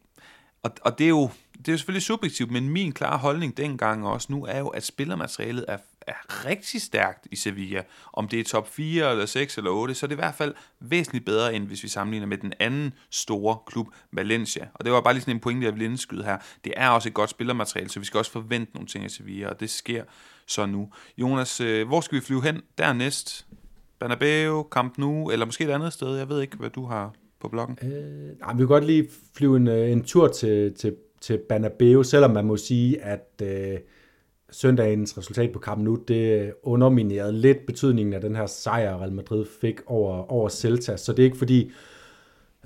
og, 0.64 0.70
og 0.82 0.98
det, 0.98 1.04
er 1.04 1.08
jo, 1.08 1.30
det 1.58 1.68
er 1.68 1.72
jo 1.72 1.78
selvfølgelig 1.78 2.02
subjektivt, 2.02 2.50
men 2.50 2.68
min 2.68 2.92
klare 2.92 3.18
holdning 3.18 3.56
dengang 3.56 4.06
og 4.06 4.12
også 4.12 4.32
nu 4.32 4.44
er 4.44 4.58
jo, 4.58 4.68
at 4.68 4.84
spillermaterialet 4.84 5.64
er, 5.68 5.78
er 6.06 6.46
rigtig 6.48 6.82
stærkt 6.82 7.26
i 7.30 7.36
Sevilla. 7.36 7.82
Om 8.12 8.28
det 8.28 8.40
er 8.40 8.44
top 8.44 8.68
4 8.68 9.10
eller 9.10 9.26
6 9.26 9.58
eller 9.58 9.70
8, 9.70 9.94
så 9.94 10.06
er 10.06 10.08
det 10.08 10.14
i 10.14 10.16
hvert 10.16 10.34
fald 10.34 10.54
væsentligt 10.80 11.24
bedre, 11.24 11.54
end 11.54 11.66
hvis 11.66 11.82
vi 11.82 11.88
sammenligner 11.88 12.26
med 12.26 12.38
den 12.38 12.52
anden 12.60 12.92
store 13.10 13.56
klub, 13.66 13.86
Valencia. 14.12 14.68
Og 14.74 14.84
det 14.84 14.92
var 14.92 15.00
bare 15.00 15.14
lige 15.14 15.22
sådan 15.22 15.36
en 15.36 15.40
pointe, 15.40 15.64
jeg 15.64 15.72
ville 15.72 15.84
indskyde 15.84 16.24
her. 16.24 16.38
Det 16.64 16.72
er 16.76 16.88
også 16.88 17.08
et 17.08 17.14
godt 17.14 17.30
spillermateriale, 17.30 17.90
så 17.90 18.00
vi 18.00 18.06
skal 18.06 18.18
også 18.18 18.30
forvente 18.30 18.72
nogle 18.74 18.86
ting 18.86 19.04
i 19.04 19.08
Sevilla, 19.08 19.48
og 19.48 19.60
det 19.60 19.70
sker 19.70 20.04
så 20.46 20.66
nu. 20.66 20.88
Jonas, 21.18 21.60
øh, 21.60 21.86
hvor 21.86 22.00
skal 22.00 22.16
vi 22.16 22.24
flyve 22.24 22.42
hen 22.42 22.62
dernæst? 22.78 23.46
Bernabeu, 24.00 24.68
Camp 24.70 24.98
Nou, 24.98 25.30
eller 25.30 25.46
måske 25.46 25.64
et 25.64 25.70
andet 25.70 25.92
sted? 25.92 26.16
Jeg 26.16 26.28
ved 26.28 26.40
ikke, 26.40 26.56
hvad 26.56 26.70
du 26.70 26.84
har 26.84 27.14
på 27.40 27.48
bloggen? 27.48 27.78
Øh, 27.82 28.38
nej, 28.40 28.52
vi 28.52 28.58
kan 28.58 28.66
godt 28.66 28.84
lige 28.84 29.08
flyve 29.36 29.56
en, 29.56 29.68
øh, 29.68 29.90
en 29.90 30.04
tur 30.04 30.28
til, 30.28 30.74
til, 30.74 30.96
til 31.20 31.40
Bernabeu, 31.48 32.02
selvom 32.02 32.30
man 32.30 32.44
må 32.44 32.56
sige, 32.56 33.02
at 33.02 33.42
øh, 33.42 33.78
søndagens 34.54 35.18
resultat 35.18 35.52
på 35.52 35.58
Camp 35.58 35.82
Nou, 35.82 35.98
det 36.08 36.52
underminerede 36.62 37.32
lidt 37.32 37.66
betydningen 37.66 38.14
af 38.14 38.20
den 38.20 38.36
her 38.36 38.46
sejr, 38.46 38.98
Real 38.98 39.12
Madrid 39.12 39.46
fik 39.60 39.80
over, 39.86 40.32
over 40.32 40.48
Celta. 40.48 40.96
Så 40.96 41.12
det 41.12 41.18
er 41.18 41.24
ikke 41.24 41.36
fordi, 41.36 41.70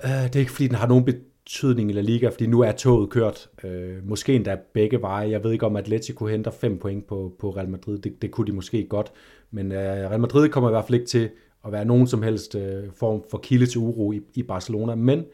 øh, 0.05 0.11
det 0.11 0.37
er 0.37 0.41
ikke 0.41 0.53
fordi, 0.53 0.67
den 0.67 0.75
har 0.75 0.87
nogen 0.87 1.05
betydning 1.05 1.91
i 1.91 1.93
La 1.93 2.01
Liga, 2.01 2.29
fordi 2.29 2.47
nu 2.47 2.61
er 2.61 2.73
toget 2.73 3.11
kørt. 3.11 3.49
Øh, 3.65 4.09
måske 4.09 4.35
endda 4.35 4.59
begge 4.73 5.03
veje. 5.03 5.31
Jeg 5.31 5.45
ved 5.45 5.53
ikke, 5.53 5.67
om 5.67 5.77
Atletico 5.77 6.27
henter 6.27 6.51
fem 6.51 6.79
point 6.79 7.07
på, 7.07 7.33
på 7.39 7.51
Real 7.51 7.69
Madrid. 7.69 7.99
Det, 7.99 8.23
det 8.23 8.31
kunne 8.31 8.47
de 8.47 8.53
måske 8.53 8.87
godt. 8.89 9.13
Men 9.51 9.73
øh, 9.73 9.79
Real 9.79 10.21
Madrid 10.21 10.49
kommer 10.49 10.71
i 10.71 10.73
hvert 10.73 10.85
fald 10.85 10.95
ikke 10.95 11.07
til 11.07 11.31
at 11.67 11.73
være 11.73 11.85
nogen 11.85 12.07
som 12.07 12.23
helst 12.23 12.55
øh, 12.55 12.85
form 12.97 13.23
for 13.31 13.39
kilde 13.39 13.67
til 13.67 13.79
uro 13.79 14.13
i, 14.13 14.21
i 14.35 14.43
Barcelona, 14.43 14.95
men 14.95 15.25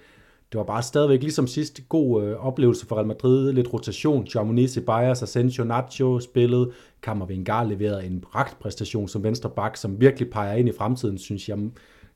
det 0.55 0.59
var 0.59 0.65
bare 0.65 0.83
stadigvæk 0.83 1.23
ligesom 1.23 1.47
sidst 1.47 1.81
god 1.89 2.25
øh, 2.25 2.47
oplevelse 2.47 2.87
for 2.87 2.97
Real 2.97 3.07
Madrid, 3.07 3.53
lidt 3.53 3.73
rotation, 3.73 4.27
Chamonix, 4.27 4.71
Ceballos, 4.71 5.23
Asensio, 5.23 5.65
Nacho 5.65 6.21
spillede. 6.21 6.73
Kammervengar 7.03 7.65
leverede 7.65 8.07
en 8.07 8.25
præstation 8.61 9.09
som 9.09 9.25
venstre 9.25 9.51
bak, 9.51 9.77
som 9.77 10.01
virkelig 10.01 10.31
peger 10.31 10.55
ind 10.55 10.69
i 10.69 10.73
fremtiden, 10.79 11.19
synes 11.19 11.49
jeg. 11.49 11.57
Det 11.57 11.73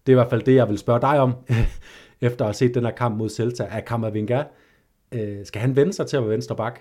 er 0.07 0.11
i 0.11 0.15
hvert 0.15 0.31
fald 0.31 0.43
det, 0.43 0.55
jeg 0.55 0.69
vil 0.69 0.79
spørge 0.79 1.01
dig 1.01 1.21
om, 1.21 1.35
efter 2.21 2.45
at 2.45 2.49
have 2.49 2.55
set 2.55 2.75
den 2.75 2.85
her 2.85 2.91
kamp 2.91 3.17
mod 3.17 3.29
Celta. 3.29 3.65
Er 3.71 3.81
Kammervengar, 3.81 4.47
øh, 5.13 5.47
skal 5.47 5.61
han 5.61 5.77
vende 5.77 5.93
sig 5.93 6.07
til 6.07 6.17
at 6.17 6.23
være 6.23 6.33
venstre 6.33 6.57
bak? 6.57 6.81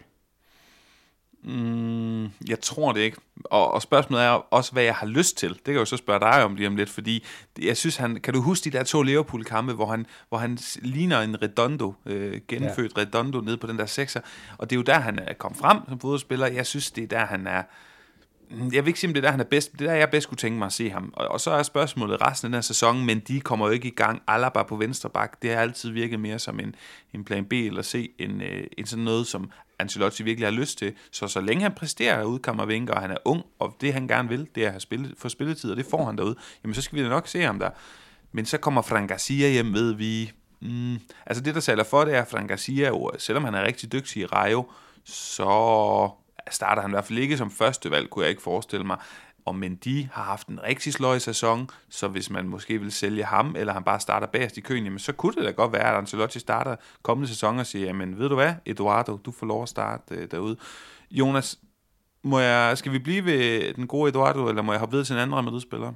Mm, 1.43 2.23
Jeg 2.23 2.60
tror 2.62 2.91
det 2.91 3.02
ikke. 3.02 3.17
Og, 3.43 3.71
og 3.73 3.82
spørgsmålet 3.82 4.26
er 4.26 4.30
også, 4.30 4.71
hvad 4.71 4.84
jeg 4.84 4.95
har 4.95 5.08
lyst 5.08 5.38
til. 5.38 5.50
Det 5.50 5.63
kan 5.63 5.73
jeg 5.73 5.80
jo 5.80 5.86
så 5.86 5.97
spørge 5.97 6.19
dig 6.19 6.43
om 6.43 6.56
lige 6.56 6.67
om 6.67 6.76
lidt, 6.76 6.89
fordi 6.89 7.26
jeg 7.62 7.78
synes, 7.78 7.95
han, 7.97 8.19
kan 8.23 8.34
du 8.34 8.41
huske 8.41 8.69
de 8.69 8.78
der 8.78 8.84
to 8.84 9.02
Liverpool-kampe, 9.02 9.73
hvor 9.73 9.86
han, 9.86 10.06
hvor 10.30 10.38
han 10.38 10.58
ligner 10.82 11.21
en 11.21 11.41
Redondo, 11.41 11.93
øh, 12.06 12.41
genfødt 12.47 12.97
ja. 12.97 13.02
Redondo 13.02 13.41
nede 13.41 13.58
på 13.58 13.67
den 13.67 13.80
der 13.80 13.86
sekser, 13.86 14.19
og 14.58 14.69
det 14.69 14.76
er 14.76 14.78
jo 14.78 14.84
der, 14.84 15.00
han 15.00 15.19
er 15.19 15.34
kommet 15.34 15.60
frem 15.60 15.78
som 15.89 16.00
fodboldspiller. 16.00 16.47
Jeg 16.47 16.65
synes, 16.65 16.91
det 16.91 17.04
er 17.04 17.08
der, 17.08 17.26
han 17.26 17.47
er, 17.47 17.63
jeg 18.52 18.84
vil 18.84 18.88
ikke 18.88 19.00
sige, 19.00 19.10
om 19.10 19.13
det 19.13 19.19
er 19.19 19.28
der, 19.28 19.32
han 19.32 19.39
er 19.39 19.43
bedst. 19.43 19.71
Det 19.71 19.82
er 19.82 19.86
der, 19.86 19.93
jeg 19.93 20.10
bedst 20.10 20.28
kunne 20.28 20.38
tænke 20.38 20.58
mig 20.58 20.65
at 20.65 20.73
se 20.73 20.89
ham. 20.89 21.13
Og, 21.15 21.28
og 21.28 21.41
så 21.41 21.52
er 21.52 21.63
spørgsmålet 21.63 22.21
resten 22.21 22.45
af 22.45 22.50
den 22.50 22.54
her 22.54 22.62
sæson, 22.62 23.06
men 23.06 23.19
de 23.19 23.41
kommer 23.41 23.67
jo 23.67 23.71
ikke 23.71 23.88
i 23.88 23.95
gang. 23.95 24.21
Alaba 24.28 24.63
på 24.63 24.76
venstre 24.76 25.10
bak, 25.10 25.41
det 25.41 25.50
har 25.50 25.58
altid 25.58 25.89
virket 25.89 26.19
mere 26.19 26.39
som 26.39 26.60
en, 26.60 26.76
en 27.13 27.23
plan 27.23 27.45
B 27.45 27.54
eller 27.54 27.82
C, 27.82 28.12
end, 28.19 28.43
øh, 28.43 28.63
end 28.78 28.86
sådan 28.88 29.06
noget, 29.06 29.28
som 29.28 29.52
Ancelotti 29.80 30.24
virkelig 30.24 30.48
har 30.48 30.52
lyst 30.52 30.78
til. 30.78 30.94
Så 31.12 31.28
så 31.28 31.42
længe 31.42 31.63
han 31.63 31.74
præsterer 31.74 32.24
ud 32.24 32.40
Kammervinker, 32.40 32.94
og 32.94 33.02
han 33.02 33.12
er 33.12 33.18
ung, 33.26 33.44
og 33.60 33.76
det 33.82 33.94
han 33.94 34.08
gerne 34.08 34.30
vil, 34.30 34.48
det 34.56 34.63
er 34.63 34.68
at 34.68 34.74
have 34.74 34.80
spillet, 34.80 35.13
få 35.18 35.30
spilletid, 35.30 35.72
og 35.72 35.78
det 35.78 35.86
får 35.86 36.06
han 36.06 36.18
derude, 36.18 36.36
jamen 36.63 36.76
så 36.76 36.82
skal 36.82 36.98
vi 36.98 37.04
da 37.04 37.10
nok 37.10 37.28
se 37.28 37.42
ham 37.42 37.60
der. 37.60 37.70
Men 38.32 38.46
så 38.46 38.58
kommer 38.58 38.82
Frank 38.82 39.10
Garcia 39.10 39.50
hjem, 39.50 39.74
ved 39.74 39.94
vi. 39.94 40.32
Mm, 40.62 41.00
altså 41.26 41.44
det, 41.44 41.56
der 41.56 41.62
taler 41.62 41.84
for, 41.84 42.06
det 42.06 42.16
er, 42.16 42.22
at 42.22 42.28
Frank 42.28 42.50
Garcia, 42.50 42.92
selvom 43.18 43.44
han 43.44 43.54
er 43.54 43.63
rigtig 43.63 43.92
dygtig 43.92 44.22
i 44.22 44.26
Rayo, 44.26 44.66
så 45.06 46.10
starter 46.52 46.82
han 46.82 46.92
i 46.92 46.94
hvert 46.94 47.06
fald 47.06 47.20
ikke 47.20 47.38
som 47.38 47.52
første 47.52 47.92
valg, 47.92 48.10
kunne 48.10 48.24
jeg 48.24 48.30
ikke 48.30 48.42
forestille 48.42 48.86
mig. 48.86 48.98
Og 49.48 49.56
Mendy 49.56 50.06
har 50.12 50.24
haft 50.24 50.48
en 50.48 50.64
rigtig 50.64 50.94
sløj 50.94 51.20
sæson, 51.20 51.70
så 51.90 52.08
hvis 52.08 52.30
man 52.30 52.48
måske 52.48 52.80
vil 52.80 52.92
sælge 52.92 53.24
ham, 53.24 53.56
eller 53.58 53.74
han 53.74 53.84
bare 53.84 54.00
starter 54.00 54.28
bagerst 54.28 54.58
i 54.58 54.62
køen, 54.62 54.84
jamen 54.84 55.00
så 55.00 55.14
kunne 55.14 55.34
det 55.36 55.44
da 55.44 55.52
godt 55.52 55.74
være, 55.74 55.90
at 55.90 55.96
Ancelotti 55.96 56.40
starter 56.40 56.76
kommende 57.02 57.30
sæson 57.30 57.60
og 57.60 57.66
siger, 57.66 57.86
jamen 57.86 58.20
ved 58.20 58.30
du 58.30 58.36
hvad, 58.36 58.54
Eduardo, 58.66 59.18
du 59.26 59.32
får 59.32 59.46
lov 59.46 59.64
at 59.64 59.70
starte 59.70 60.16
øh, 60.16 60.28
derude. 60.32 60.58
Jonas, 61.12 61.60
må 62.24 62.40
jeg, 62.40 62.78
skal 62.78 62.92
vi 62.92 63.00
blive 63.00 63.26
ved 63.26 63.74
den 63.74 63.88
gode 63.88 64.10
Eduardo, 64.10 64.50
eller 64.50 64.62
må 64.62 64.72
jeg 64.72 64.80
hoppe 64.80 64.92
videre 64.92 65.06
til 65.06 65.14
en 65.14 65.20
anden 65.20 65.46
Madrid-spiller? 65.46 65.94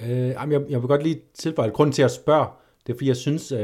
Øh, 0.00 0.08
jeg, 0.08 0.50
jeg 0.50 0.80
vil 0.80 0.88
godt 0.88 1.02
lige 1.02 1.20
tilføje 1.34 1.68
et 1.68 1.74
grund 1.74 1.92
til 1.92 2.02
at 2.02 2.10
spørge, 2.10 2.46
det 2.86 2.92
er 2.92 2.96
fordi, 2.96 3.08
jeg 3.08 3.16
synes, 3.16 3.52
øh, 3.52 3.58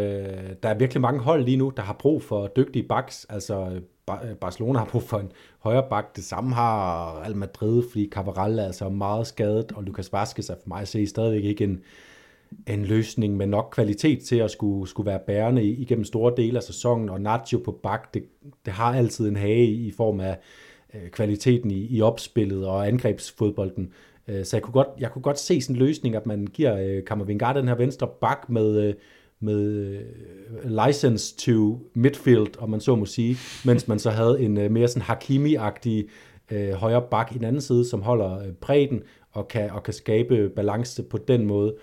der 0.63 0.69
er 0.69 0.75
virkelig 0.75 1.01
mange 1.01 1.21
hold 1.21 1.45
lige 1.45 1.57
nu, 1.57 1.73
der 1.77 1.83
har 1.83 1.93
brug 1.93 2.23
for 2.23 2.47
dygtige 2.47 2.89
backs. 2.89 3.27
Altså, 3.29 3.71
øh, 3.71 4.35
Barcelona 4.41 4.79
har 4.79 4.87
brug 4.87 5.03
for 5.03 5.19
en 5.19 5.33
højre 5.59 5.87
bak. 5.91 6.17
Det 6.17 6.25
samme 6.25 6.55
har 6.55 7.21
Real 7.21 7.37
Madrid, 7.37 7.83
fordi 7.91 8.09
Cavaral 8.11 8.59
er 8.59 8.65
altså 8.65 8.89
meget 8.89 9.27
skadet, 9.27 9.73
og 9.73 9.83
Lucas 9.83 10.13
Vazquez 10.13 10.51
er 10.51 10.55
for 10.55 10.69
mig 10.69 10.81
at 10.81 10.89
se 10.89 11.07
stadigvæk 11.07 11.45
ikke 11.45 11.65
en, 11.65 11.81
en 12.67 12.85
løsning 12.85 13.37
med 13.37 13.47
nok 13.47 13.69
kvalitet 13.73 14.23
til 14.23 14.37
at 14.37 14.51
skulle, 14.51 14.89
skulle 14.89 15.07
være 15.07 15.21
bærende 15.27 15.65
igennem 15.65 16.05
store 16.05 16.33
dele 16.37 16.57
af 16.57 16.63
sæsonen, 16.63 17.09
og 17.09 17.21
Nacho 17.21 17.59
på 17.59 17.73
bak, 17.73 18.15
det, 18.15 18.25
det 18.65 18.73
har 18.73 18.95
altid 18.95 19.29
en 19.29 19.37
hage 19.37 19.67
i 19.67 19.91
form 19.91 20.21
af 20.21 20.39
øh, 20.95 21.11
kvaliteten 21.11 21.71
i, 21.71 21.87
i 21.87 22.01
opspillet 22.03 22.67
og 22.67 22.89
angrebsfodbolden. 22.89 23.93
Øh, 24.29 24.45
så 24.45 24.57
jeg 24.57 24.63
kunne, 24.63 24.73
godt, 24.73 24.89
jeg 24.99 25.11
kunne 25.11 25.23
godt 25.23 25.39
se 25.39 25.61
sådan 25.61 25.77
en 25.77 25.83
løsning, 25.83 26.17
at 26.17 26.27
man 26.27 26.47
giver 26.47 26.79
øh, 26.79 27.05
Kammervingard 27.05 27.57
den 27.57 27.69
her 27.69 27.75
venstre 27.75 28.09
bak 28.21 28.49
med, 28.49 28.81
øh, 28.83 28.95
med 29.41 29.63
øh, 29.65 30.87
license 30.87 31.37
to 31.37 31.79
midfield, 31.95 32.59
om 32.59 32.71
man 32.71 32.81
så 32.81 32.95
må 32.97 33.07
sige, 33.07 33.37
mens 33.65 33.89
man 33.89 33.99
så 33.99 34.11
havde 34.11 34.41
en 34.41 34.59
øh, 34.59 34.71
mere 34.71 34.89
sådan 34.89 35.03
Hakimi-agtig 35.03 36.09
øh, 36.51 36.73
højre 36.73 37.03
bak 37.11 37.35
i 37.35 37.39
den 37.39 37.45
anden 37.45 37.63
side, 37.63 37.89
som 37.89 38.03
holder 38.03 38.53
bredden 38.61 39.03
og 39.33 39.49
kan, 39.49 39.71
og 39.71 39.83
kan 39.83 39.95
skabe 39.95 40.49
balance 40.49 41.03
på 41.03 41.19
den 41.19 41.47
måde. 41.47 41.75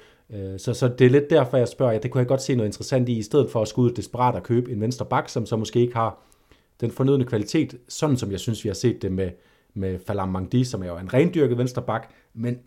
Så, 0.57 0.73
så 0.73 0.87
det 0.87 1.05
er 1.05 1.09
lidt 1.09 1.29
derfor, 1.29 1.57
jeg 1.57 1.67
spørger, 1.67 1.93
ja, 1.93 1.99
det 1.99 2.11
kunne 2.11 2.19
jeg 2.19 2.27
godt 2.27 2.41
se 2.41 2.55
noget 2.55 2.67
interessant 2.67 3.09
i, 3.09 3.17
i 3.17 3.21
stedet 3.21 3.51
for 3.51 3.61
at 3.61 3.67
skulle 3.67 3.95
desperat 3.95 4.35
og 4.35 4.43
købe 4.43 4.71
en 4.71 4.81
venstre 4.81 5.05
bak, 5.05 5.29
som 5.29 5.45
så 5.45 5.55
måske 5.55 5.79
ikke 5.79 5.95
har 5.95 6.25
den 6.81 6.91
fornødne 6.91 7.25
kvalitet, 7.25 7.75
sådan 7.87 8.17
som 8.17 8.31
jeg 8.31 8.39
synes, 8.39 8.63
vi 8.63 8.69
har 8.69 8.73
set 8.73 9.01
det 9.01 9.11
med, 9.11 9.29
med 9.73 9.99
Falam 10.07 10.29
Mangdi, 10.29 10.63
som 10.63 10.83
er 10.83 10.87
jo 10.87 10.97
en 10.97 11.13
rendyrket 11.13 11.57
venstre 11.57 11.81
bak, 11.81 12.13
men 12.35 12.59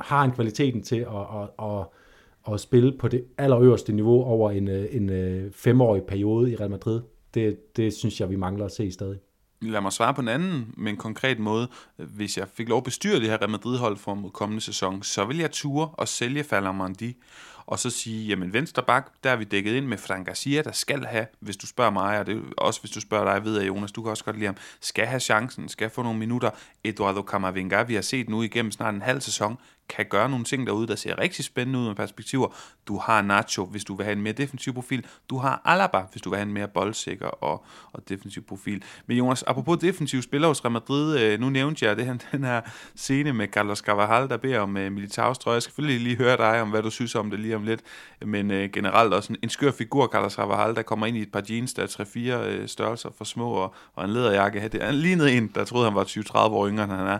har 0.00 0.24
en 0.24 0.32
kvaliteten 0.32 0.82
til 0.82 0.96
at, 0.96 1.40
at, 1.42 1.66
at 1.66 1.86
at 2.52 2.60
spille 2.60 2.98
på 2.98 3.08
det 3.08 3.24
allerøverste 3.38 3.92
niveau 3.92 4.24
over 4.24 4.50
en, 4.50 4.68
øh, 4.68 4.86
en, 4.90 5.10
øh, 5.10 5.52
femårig 5.52 6.02
periode 6.02 6.52
i 6.52 6.56
Real 6.56 6.70
Madrid, 6.70 7.00
det, 7.34 7.76
det 7.76 7.92
synes 7.92 8.20
jeg, 8.20 8.30
vi 8.30 8.36
mangler 8.36 8.64
at 8.64 8.72
se 8.72 8.92
stadig. 8.92 9.18
Lad 9.60 9.80
mig 9.80 9.92
svare 9.92 10.14
på 10.14 10.20
en 10.20 10.28
anden, 10.28 10.74
med 10.76 10.92
en 10.92 10.96
konkret 10.96 11.38
måde. 11.38 11.68
Hvis 11.96 12.38
jeg 12.38 12.48
fik 12.48 12.68
lov 12.68 12.76
at 12.76 12.84
bestyre 12.84 13.20
det 13.20 13.30
her 13.30 13.38
Real 13.40 13.50
Madrid-hold 13.50 13.96
for 13.96 14.30
kommende 14.34 14.60
sæson, 14.60 15.02
så 15.02 15.24
vil 15.24 15.38
jeg 15.38 15.50
ture 15.50 15.88
og 15.92 16.08
sælge 16.08 16.44
Falamandi 16.44 17.16
og 17.66 17.78
så 17.78 17.90
sige, 17.90 18.26
jamen 18.26 18.52
venstre 18.52 18.82
bak, 18.82 19.12
der 19.24 19.30
er 19.30 19.36
vi 19.36 19.44
dækket 19.44 19.74
ind 19.74 19.86
med 19.86 19.98
Frank 19.98 20.26
Garcia, 20.26 20.62
der 20.62 20.72
skal 20.72 21.04
have, 21.04 21.26
hvis 21.40 21.56
du 21.56 21.66
spørger 21.66 21.90
mig, 21.90 22.18
og 22.18 22.26
det 22.26 22.42
også 22.56 22.80
hvis 22.80 22.90
du 22.90 23.00
spørger 23.00 23.34
dig, 23.34 23.44
ved 23.44 23.58
jeg 23.58 23.68
Jonas, 23.68 23.92
du 23.92 24.02
kan 24.02 24.10
også 24.10 24.24
godt 24.24 24.36
lide 24.36 24.46
ham, 24.46 24.56
skal 24.80 25.06
have 25.06 25.20
chancen, 25.20 25.68
skal 25.68 25.90
få 25.90 26.02
nogle 26.02 26.18
minutter. 26.18 26.50
Eduardo 26.84 27.22
Camavinga, 27.22 27.82
vi 27.82 27.94
har 27.94 28.02
set 28.02 28.28
nu 28.28 28.42
igennem 28.42 28.72
snart 28.72 28.94
en 28.94 29.02
halv 29.02 29.20
sæson, 29.20 29.58
kan 29.88 30.06
gøre 30.10 30.28
nogle 30.28 30.44
ting 30.44 30.66
derude, 30.66 30.86
der 30.86 30.96
ser 30.96 31.18
rigtig 31.18 31.44
spændende 31.44 31.78
ud 31.78 31.86
med 31.86 31.94
perspektiver. 31.94 32.48
Du 32.88 32.98
har 32.98 33.22
Nacho, 33.22 33.64
hvis 33.64 33.84
du 33.84 33.94
vil 33.94 34.04
have 34.04 34.16
en 34.16 34.22
mere 34.22 34.32
defensiv 34.32 34.74
profil. 34.74 35.06
Du 35.30 35.38
har 35.38 35.62
Alaba, 35.64 36.00
hvis 36.12 36.22
du 36.22 36.30
vil 36.30 36.36
have 36.36 36.46
en 36.46 36.52
mere 36.52 36.68
boldsikker 36.68 37.26
og, 37.26 37.64
og 37.92 38.08
defensiv 38.08 38.42
profil. 38.42 38.82
Men 39.06 39.16
Jonas, 39.16 39.42
apropos 39.42 39.78
defensiv 39.78 40.22
spiller 40.22 40.48
hos 40.48 40.64
Real 40.64 40.72
Madrid, 40.72 41.18
øh, 41.18 41.40
nu 41.40 41.48
nævnte 41.48 41.86
jeg 41.86 41.96
det 41.96 42.06
her, 42.06 42.16
den 42.32 42.44
her 42.44 42.60
scene 42.96 43.32
med 43.32 43.48
Carlos 43.48 43.78
Carvajal, 43.78 44.28
der 44.28 44.36
beder 44.36 44.60
om 44.60 44.76
øh, 44.76 44.86
uh, 44.86 44.92
Militaus 44.92 45.38
trøje. 45.38 45.54
Jeg 45.54 45.62
skal 45.62 45.70
selvfølgelig 45.70 46.00
lige 46.00 46.16
høre 46.16 46.36
dig 46.36 46.62
om, 46.62 46.70
hvad 46.70 46.82
du 46.82 46.90
synes 46.90 47.14
om 47.14 47.30
det 47.30 47.40
lige 47.40 47.56
om 47.56 47.62
lidt. 47.62 47.80
Men 48.26 48.50
øh, 48.50 48.70
generelt 48.70 49.14
også 49.14 49.32
en, 49.32 49.38
en 49.42 49.48
skør 49.48 49.70
figur, 49.70 50.06
Carlos 50.06 50.32
Carvajal, 50.32 50.74
der 50.74 50.82
kommer 50.82 51.06
ind 51.06 51.16
i 51.16 51.22
et 51.22 51.32
par 51.32 51.42
jeans, 51.50 51.74
der 51.74 51.82
er 51.82 51.86
3-4 51.86 52.18
øh, 52.46 52.68
størrelser 52.68 53.10
for 53.18 53.24
små, 53.24 53.50
og, 53.50 53.74
og 53.94 54.04
en 54.04 54.10
læderjakke. 54.10 54.68
Det 54.72 54.82
er 54.82 54.90
lignede 54.90 55.32
en, 55.32 55.50
der 55.54 55.64
troede, 55.64 55.86
han 55.86 55.94
var 55.94 56.04
20-30 56.04 56.36
år 56.36 56.68
yngre, 56.68 56.84
end 56.84 56.92
han 56.92 57.06
er. 57.06 57.18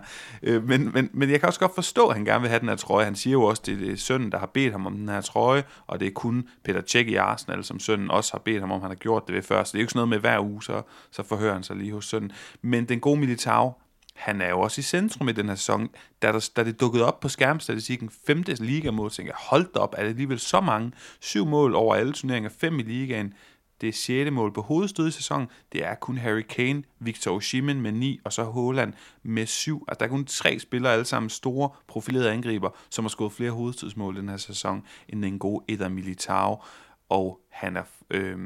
Men, 0.59 0.91
men, 0.93 1.09
men 1.13 1.29
jeg 1.29 1.39
kan 1.39 1.47
også 1.47 1.59
godt 1.59 1.75
forstå, 1.75 2.07
at 2.07 2.15
han 2.15 2.25
gerne 2.25 2.41
vil 2.41 2.49
have 2.49 2.54
den 2.59 2.69
her 2.69 2.75
trøje. 2.75 3.05
Han 3.05 3.15
siger 3.15 3.31
jo 3.31 3.43
også, 3.43 3.61
at 3.61 3.65
det 3.65 3.91
er 3.91 3.95
sønnen, 3.95 4.31
der 4.31 4.37
har 4.39 4.45
bedt 4.45 4.71
ham 4.71 4.87
om 4.87 4.97
den 4.97 5.09
her 5.09 5.21
trøje, 5.21 5.63
og 5.87 5.99
det 5.99 6.07
er 6.07 6.11
kun 6.11 6.49
Peter 6.63 6.81
Cech 6.87 7.09
i 7.09 7.15
Arsenal, 7.15 7.63
som 7.63 7.79
sønnen 7.79 8.11
også 8.11 8.33
har 8.33 8.39
bedt 8.39 8.59
ham 8.59 8.71
om, 8.71 8.81
han 8.81 8.89
har 8.89 8.95
gjort 8.95 9.27
det 9.27 9.35
ved 9.35 9.41
før. 9.41 9.63
Så 9.63 9.71
det 9.71 9.77
er 9.77 9.79
jo 9.79 9.83
ikke 9.83 9.91
sådan 9.91 9.99
noget 9.99 10.09
med 10.09 10.19
hver 10.19 10.39
uge, 10.39 10.63
så, 10.63 10.81
så 11.11 11.23
forhører 11.23 11.53
han 11.53 11.63
sig 11.63 11.75
lige 11.75 11.91
hos 11.91 12.05
sønnen. 12.05 12.31
Men 12.61 12.85
den 12.85 12.99
gode 12.99 13.19
Militao, 13.19 13.73
han 14.15 14.41
er 14.41 14.49
jo 14.49 14.59
også 14.59 14.79
i 14.79 14.83
centrum 14.83 15.29
i 15.29 15.31
den 15.31 15.47
her 15.49 15.55
sæson. 15.55 15.89
Da, 16.21 16.31
der, 16.31 16.49
da 16.55 16.63
det 16.63 16.79
dukkede 16.79 17.05
op 17.05 17.19
på 17.19 17.29
skærmstatistikken, 17.29 18.09
femte 18.27 18.53
ligamål, 18.63 19.11
tænker 19.11 19.31
jeg, 19.31 19.37
hold 19.49 19.73
da 19.73 19.79
op, 19.79 19.93
er 19.97 20.01
det 20.01 20.09
alligevel 20.09 20.39
så 20.39 20.61
mange? 20.61 20.91
Syv 21.19 21.45
mål 21.45 21.75
over 21.75 21.95
alle 21.95 22.13
turneringer, 22.13 22.49
fem 22.59 22.79
i 22.79 22.83
ligaen. 22.83 23.33
Det 23.81 23.89
er 23.89 23.93
6. 23.93 24.31
mål 24.31 24.53
på 24.53 24.61
hovedstød 24.61 25.07
i 25.07 25.11
sæsonen. 25.11 25.47
Det 25.71 25.85
er 25.85 25.95
kun 25.95 26.17
Harry 26.17 26.41
Kane, 26.41 26.83
Victor 26.99 27.31
Osimhen 27.31 27.81
med 27.81 27.91
9, 27.91 28.19
og 28.25 28.33
så 28.33 28.51
Haaland 28.51 28.93
med 29.23 29.45
7. 29.45 29.85
Altså, 29.87 29.99
der 29.99 30.05
er 30.05 30.09
kun 30.09 30.25
tre 30.25 30.59
spillere, 30.59 30.93
alle 30.93 31.05
sammen 31.05 31.29
store 31.29 31.69
profilerede 31.87 32.31
angriber, 32.31 32.69
som 32.89 33.05
har 33.05 33.09
skåret 33.09 33.33
flere 33.33 33.51
hovedstødsmål 33.51 34.15
den 34.15 34.29
her 34.29 34.37
sæson, 34.37 34.83
end 35.09 35.23
den 35.23 35.39
gode 35.39 35.65
Eder 35.67 35.89
Militao. 35.89 36.63
Og 37.09 37.39
han 37.51 37.77
er, 37.77 37.83
øh, 38.09 38.37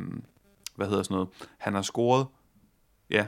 hvad 0.76 0.88
hedder 0.88 1.04
sådan 1.04 1.16
noget, 1.16 1.30
han 1.58 1.74
har 1.74 1.82
scoret 1.82 2.28
ja, 3.10 3.28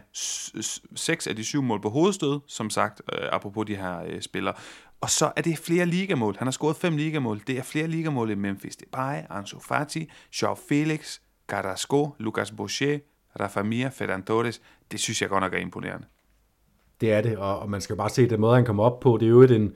seks 0.96 1.28
af 1.28 1.36
de 1.36 1.44
syv 1.44 1.62
mål 1.62 1.82
på 1.82 1.90
hovedstød, 1.90 2.40
som 2.48 2.70
sagt, 2.70 3.02
øh, 3.14 3.30
apropos 3.32 3.66
de 3.66 3.76
her 3.76 4.04
øh, 4.04 4.22
spillere. 4.22 4.54
Og 5.02 5.10
så 5.10 5.32
er 5.36 5.42
det 5.42 5.58
flere 5.58 5.86
ligamål. 5.86 6.36
Han 6.38 6.48
har 6.48 6.52
scoret 6.52 6.76
fem 6.76 6.98
ligamål. 6.98 7.42
Det 7.48 7.58
er 7.58 7.64
flere 7.64 7.88
ligamål 7.88 8.30
i 8.30 8.36
Memphis 8.36 8.76
Depay, 8.76 9.22
Ansu 9.30 9.60
Fati, 9.60 10.12
Joao 10.42 10.56
Felix, 10.70 11.20
Carrasco, 11.52 12.10
Lucas 12.18 12.52
Boucher, 12.52 13.00
Rafa 13.40 13.64
Mir, 13.64 13.90
Ferran 13.90 14.24
Torres, 14.24 14.62
det 14.92 15.00
synes 15.00 15.22
jeg 15.22 15.30
godt 15.30 15.42
nok 15.42 15.54
er 15.54 15.58
imponerende. 15.58 16.06
Det 17.02 17.14
er 17.14 17.22
det, 17.22 17.38
og 17.38 17.70
man 17.70 17.82
skal 17.82 17.96
bare 17.96 18.10
se 18.10 18.30
den 18.30 18.42
måde, 18.42 18.56
han 18.56 18.66
kommer 18.66 18.84
op 18.84 19.00
på. 19.00 19.18
Det 19.18 19.26
er 19.26 19.30
jo 19.30 19.42
en 19.42 19.74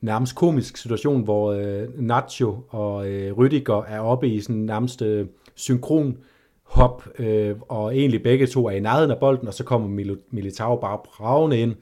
nærmest 0.00 0.34
komisk 0.34 0.76
situation, 0.76 1.22
hvor 1.22 1.52
øh, 1.52 1.88
Nacho 1.98 2.64
og 2.68 3.10
øh, 3.10 3.32
Rüdiger 3.32 3.92
er 3.92 4.00
oppe 4.00 4.28
i 4.28 4.40
sådan 4.40 4.56
nærmest 4.56 5.02
øh, 5.02 5.26
synkron 5.54 6.18
hop, 6.62 7.08
øh, 7.18 7.56
og 7.68 7.96
egentlig 7.96 8.22
begge 8.22 8.46
to 8.46 8.66
er 8.66 8.70
i 8.70 8.80
nærheden 8.80 9.10
af 9.10 9.18
bolden, 9.18 9.48
og 9.48 9.54
så 9.54 9.64
kommer 9.64 10.14
Militao 10.30 10.76
bare 10.76 10.98
bravende 11.04 11.58
ind 11.58 11.74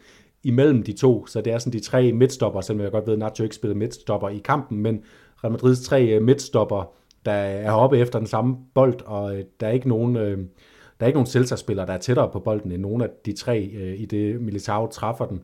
imellem 0.42 0.82
de 0.82 0.92
to, 0.92 1.26
så 1.26 1.40
det 1.40 1.52
er 1.52 1.58
sådan 1.58 1.72
de 1.72 1.80
tre 1.80 2.12
midtstopper, 2.12 2.60
selvom 2.60 2.82
jeg 2.82 2.92
godt 2.92 3.06
ved, 3.06 3.12
at 3.12 3.18
Nacho 3.18 3.44
ikke 3.44 3.56
spiller 3.56 3.76
midtstopper 3.76 4.28
i 4.28 4.38
kampen, 4.38 4.78
men 4.78 5.02
Real 5.44 5.52
Madrids 5.52 5.80
tre 5.80 6.06
øh, 6.06 6.22
midtstopper 6.22 6.92
der 7.24 7.32
er 7.32 7.72
oppe 7.72 7.98
efter 7.98 8.18
den 8.18 8.28
samme 8.28 8.56
bold, 8.74 9.00
og 9.06 9.36
øh, 9.36 9.44
der 9.60 9.66
er 9.66 9.70
ikke 9.70 9.88
nogen, 9.88 10.16
øh, 10.16 10.38
der 11.00 11.06
er 11.06 11.06
ikke 11.06 11.16
nogen 11.16 11.26
Celta-spillere, 11.26 11.86
der 11.86 11.92
er 11.92 11.98
tættere 11.98 12.30
på 12.32 12.40
bolden 12.40 12.72
end 12.72 12.82
nogen 12.82 13.02
af 13.02 13.08
de 13.26 13.32
tre, 13.32 13.70
øh, 13.74 14.00
i 14.00 14.04
det 14.04 14.40
Militao 14.40 14.86
træffer 14.86 15.26
den. 15.26 15.42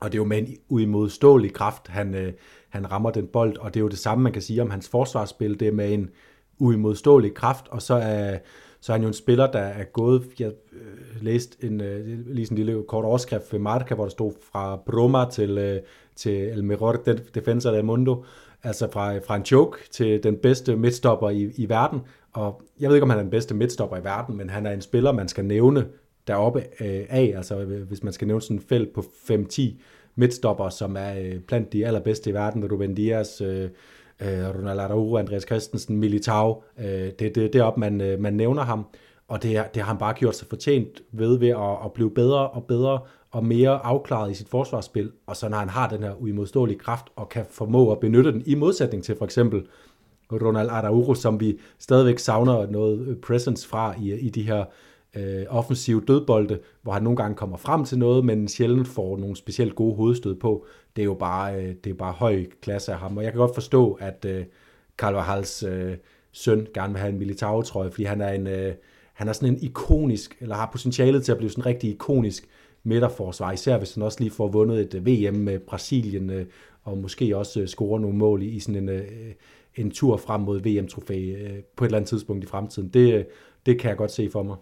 Og 0.00 0.12
det 0.12 0.18
er 0.18 0.22
jo 0.22 0.24
med 0.24 0.38
en 0.38 0.56
uimodståelig 0.68 1.52
kraft, 1.52 1.88
han, 1.88 2.14
øh, 2.14 2.32
han 2.68 2.92
rammer 2.92 3.10
den 3.10 3.26
bold, 3.26 3.56
og 3.56 3.74
det 3.74 3.80
er 3.80 3.84
jo 3.84 3.88
det 3.88 3.98
samme, 3.98 4.22
man 4.22 4.32
kan 4.32 4.42
sige 4.42 4.62
om 4.62 4.70
hans 4.70 4.88
forsvarsspil. 4.88 5.60
Det 5.60 5.68
er 5.68 5.72
med 5.72 5.94
en 5.94 6.10
uimodståelig 6.58 7.34
kraft, 7.34 7.68
og 7.68 7.82
så 7.82 7.94
er, 7.94 8.38
så 8.80 8.92
er 8.92 8.94
han 8.94 9.02
jo 9.02 9.08
en 9.08 9.14
spiller, 9.14 9.50
der 9.50 9.58
er 9.58 9.84
gået, 9.84 10.22
jeg 10.38 10.52
øh, 10.72 11.22
læste 11.22 11.66
en, 11.66 11.80
øh, 11.80 12.06
lige 12.26 12.46
sådan 12.46 12.58
en 12.58 12.64
lille 12.64 12.82
kort 12.88 13.04
overskrift 13.04 13.52
ved 13.52 13.60
Marca, 13.60 13.94
hvor 13.94 14.04
der 14.04 14.10
stod 14.10 14.32
fra 14.52 14.76
Broma 14.76 15.30
til, 15.30 15.58
øh, 15.58 15.80
til 16.16 16.32
El 16.32 16.64
Mejor 16.64 16.92
Defensor 17.34 17.70
del 17.70 17.84
Mundo, 17.84 18.24
altså 18.62 18.90
fra, 18.90 19.18
fra 19.18 19.36
en 19.36 19.42
joke 19.42 19.78
til 19.90 20.22
den 20.22 20.36
bedste 20.36 20.76
midtstopper 20.76 21.30
i, 21.30 21.50
i 21.56 21.68
verden. 21.68 22.00
Og 22.32 22.62
jeg 22.80 22.88
ved 22.88 22.96
ikke, 22.96 23.02
om 23.02 23.10
han 23.10 23.18
er 23.18 23.22
den 23.22 23.30
bedste 23.30 23.54
midtstopper 23.54 23.96
i 23.96 24.04
verden, 24.04 24.36
men 24.36 24.50
han 24.50 24.66
er 24.66 24.70
en 24.70 24.80
spiller, 24.80 25.12
man 25.12 25.28
skal 25.28 25.44
nævne 25.44 25.86
deroppe 26.26 26.60
øh, 26.60 27.06
af. 27.08 27.32
Altså 27.36 27.60
øh, 27.60 27.88
hvis 27.88 28.02
man 28.02 28.12
skal 28.12 28.26
nævne 28.26 28.42
sådan 28.42 28.56
en 28.56 28.62
felt 28.62 28.94
på 28.94 29.00
5-10, 29.00 29.62
midtstopper, 30.14 30.68
som 30.68 30.96
er 30.96 31.18
øh, 31.18 31.38
blandt 31.38 31.72
de 31.72 31.86
allerbedste 31.86 32.30
i 32.30 32.34
verden, 32.34 32.72
Ruben 32.72 32.94
Dias, 32.94 33.40
øh, 33.40 33.70
øh, 34.20 34.58
Ronald 34.58 34.80
Araujo, 34.80 35.16
Andreas 35.16 35.42
Christensen, 35.42 35.96
Militao. 35.96 36.62
Øh, 36.78 36.86
det, 36.86 37.18
det, 37.20 37.34
det 37.34 37.54
er 37.54 37.62
op, 37.62 37.78
man, 37.78 38.00
øh, 38.00 38.20
man 38.20 38.34
nævner 38.34 38.62
ham, 38.62 38.86
og 39.28 39.42
det, 39.42 39.64
det 39.74 39.82
har 39.82 39.88
han 39.88 39.98
bare 39.98 40.14
gjort 40.14 40.36
sig 40.36 40.48
fortjent 40.48 41.02
ved 41.12 41.38
ved 41.38 41.48
at, 41.48 41.84
at 41.84 41.92
blive 41.92 42.10
bedre 42.10 42.48
og 42.50 42.64
bedre 42.64 43.00
og 43.32 43.44
mere 43.44 43.86
afklaret 43.86 44.30
i 44.30 44.34
sit 44.34 44.48
forsvarsspil, 44.48 45.12
og 45.26 45.36
så 45.36 45.48
når 45.48 45.56
han 45.56 45.68
har 45.68 45.88
den 45.88 46.02
her 46.02 46.22
uimodståelige 46.22 46.78
kraft 46.78 47.06
og 47.16 47.28
kan 47.28 47.44
formå 47.50 47.92
at 47.92 48.00
benytte 48.00 48.32
den 48.32 48.42
i 48.46 48.54
modsætning 48.54 49.04
til 49.04 49.16
for 49.16 49.24
eksempel 49.24 49.66
Ronald 50.32 50.68
Araujo, 50.68 51.14
som 51.14 51.40
vi 51.40 51.58
stadigvæk 51.78 52.18
savner 52.18 52.66
noget 52.66 53.06
øh, 53.06 53.16
presence 53.16 53.68
fra 53.68 53.94
i, 54.02 54.14
i 54.14 54.28
de 54.28 54.42
her 54.42 54.64
øh, 55.16 55.44
offensive 55.48 56.02
dødbolde, 56.08 56.58
hvor 56.82 56.92
han 56.92 57.02
nogle 57.02 57.16
gange 57.16 57.36
kommer 57.36 57.56
frem 57.56 57.84
til 57.84 57.98
noget, 57.98 58.24
men 58.24 58.48
sjældent 58.48 58.88
får 58.88 59.16
nogle 59.16 59.36
specielt 59.36 59.74
gode 59.74 59.96
hovedstød 59.96 60.34
på. 60.34 60.66
Det 60.96 61.02
er 61.02 61.06
jo 61.06 61.14
bare, 61.14 61.56
øh, 61.56 61.74
det 61.84 61.90
er 61.90 61.94
bare 61.94 62.12
høj 62.12 62.46
klasse 62.62 62.92
af 62.92 62.98
ham, 62.98 63.16
og 63.16 63.24
jeg 63.24 63.32
kan 63.32 63.38
godt 63.38 63.54
forstå, 63.54 63.98
at 64.00 64.24
øh, 64.28 64.44
Carvajals 64.96 65.62
øh, 65.62 65.96
søn 66.32 66.66
gerne 66.74 66.92
vil 66.92 67.00
have 67.00 67.12
en 67.12 67.18
militærtrøje, 67.18 67.90
fordi 67.90 68.04
han 68.04 68.20
er 68.20 68.32
en, 68.32 68.46
øh, 68.46 68.74
han 69.14 69.28
er 69.28 69.32
sådan 69.32 69.48
en 69.48 69.62
ikonisk, 69.62 70.36
eller 70.40 70.54
har 70.54 70.68
potentialet 70.72 71.24
til 71.24 71.32
at 71.32 71.38
blive 71.38 71.50
sådan 71.50 71.62
en 71.62 71.66
rigtig 71.66 71.90
ikonisk 71.90 72.48
midterforsvar, 72.84 73.52
især 73.52 73.78
hvis 73.78 73.94
han 73.94 74.02
også 74.02 74.20
lige 74.20 74.30
får 74.30 74.48
vundet 74.48 74.80
et 74.80 74.94
øh, 74.94 75.06
VM 75.06 75.34
med 75.34 75.58
Brasilien, 75.58 76.30
øh, 76.30 76.46
og 76.82 76.98
måske 76.98 77.36
også 77.36 77.60
øh, 77.60 77.68
score 77.68 78.00
nogle 78.00 78.16
mål 78.16 78.42
i 78.42 78.60
sådan 78.60 78.88
en, 78.88 79.04
en 79.76 79.90
tur 79.90 80.16
frem 80.16 80.40
mod 80.40 80.60
VM-trofæ 80.60 81.34
på 81.76 81.84
et 81.84 81.88
eller 81.88 81.98
andet 81.98 82.08
tidspunkt 82.08 82.44
i 82.44 82.46
fremtiden. 82.46 82.88
Det, 82.88 83.26
det 83.66 83.80
kan 83.80 83.88
jeg 83.88 83.96
godt 83.96 84.12
se 84.12 84.30
for 84.30 84.42
mig. 84.42 84.56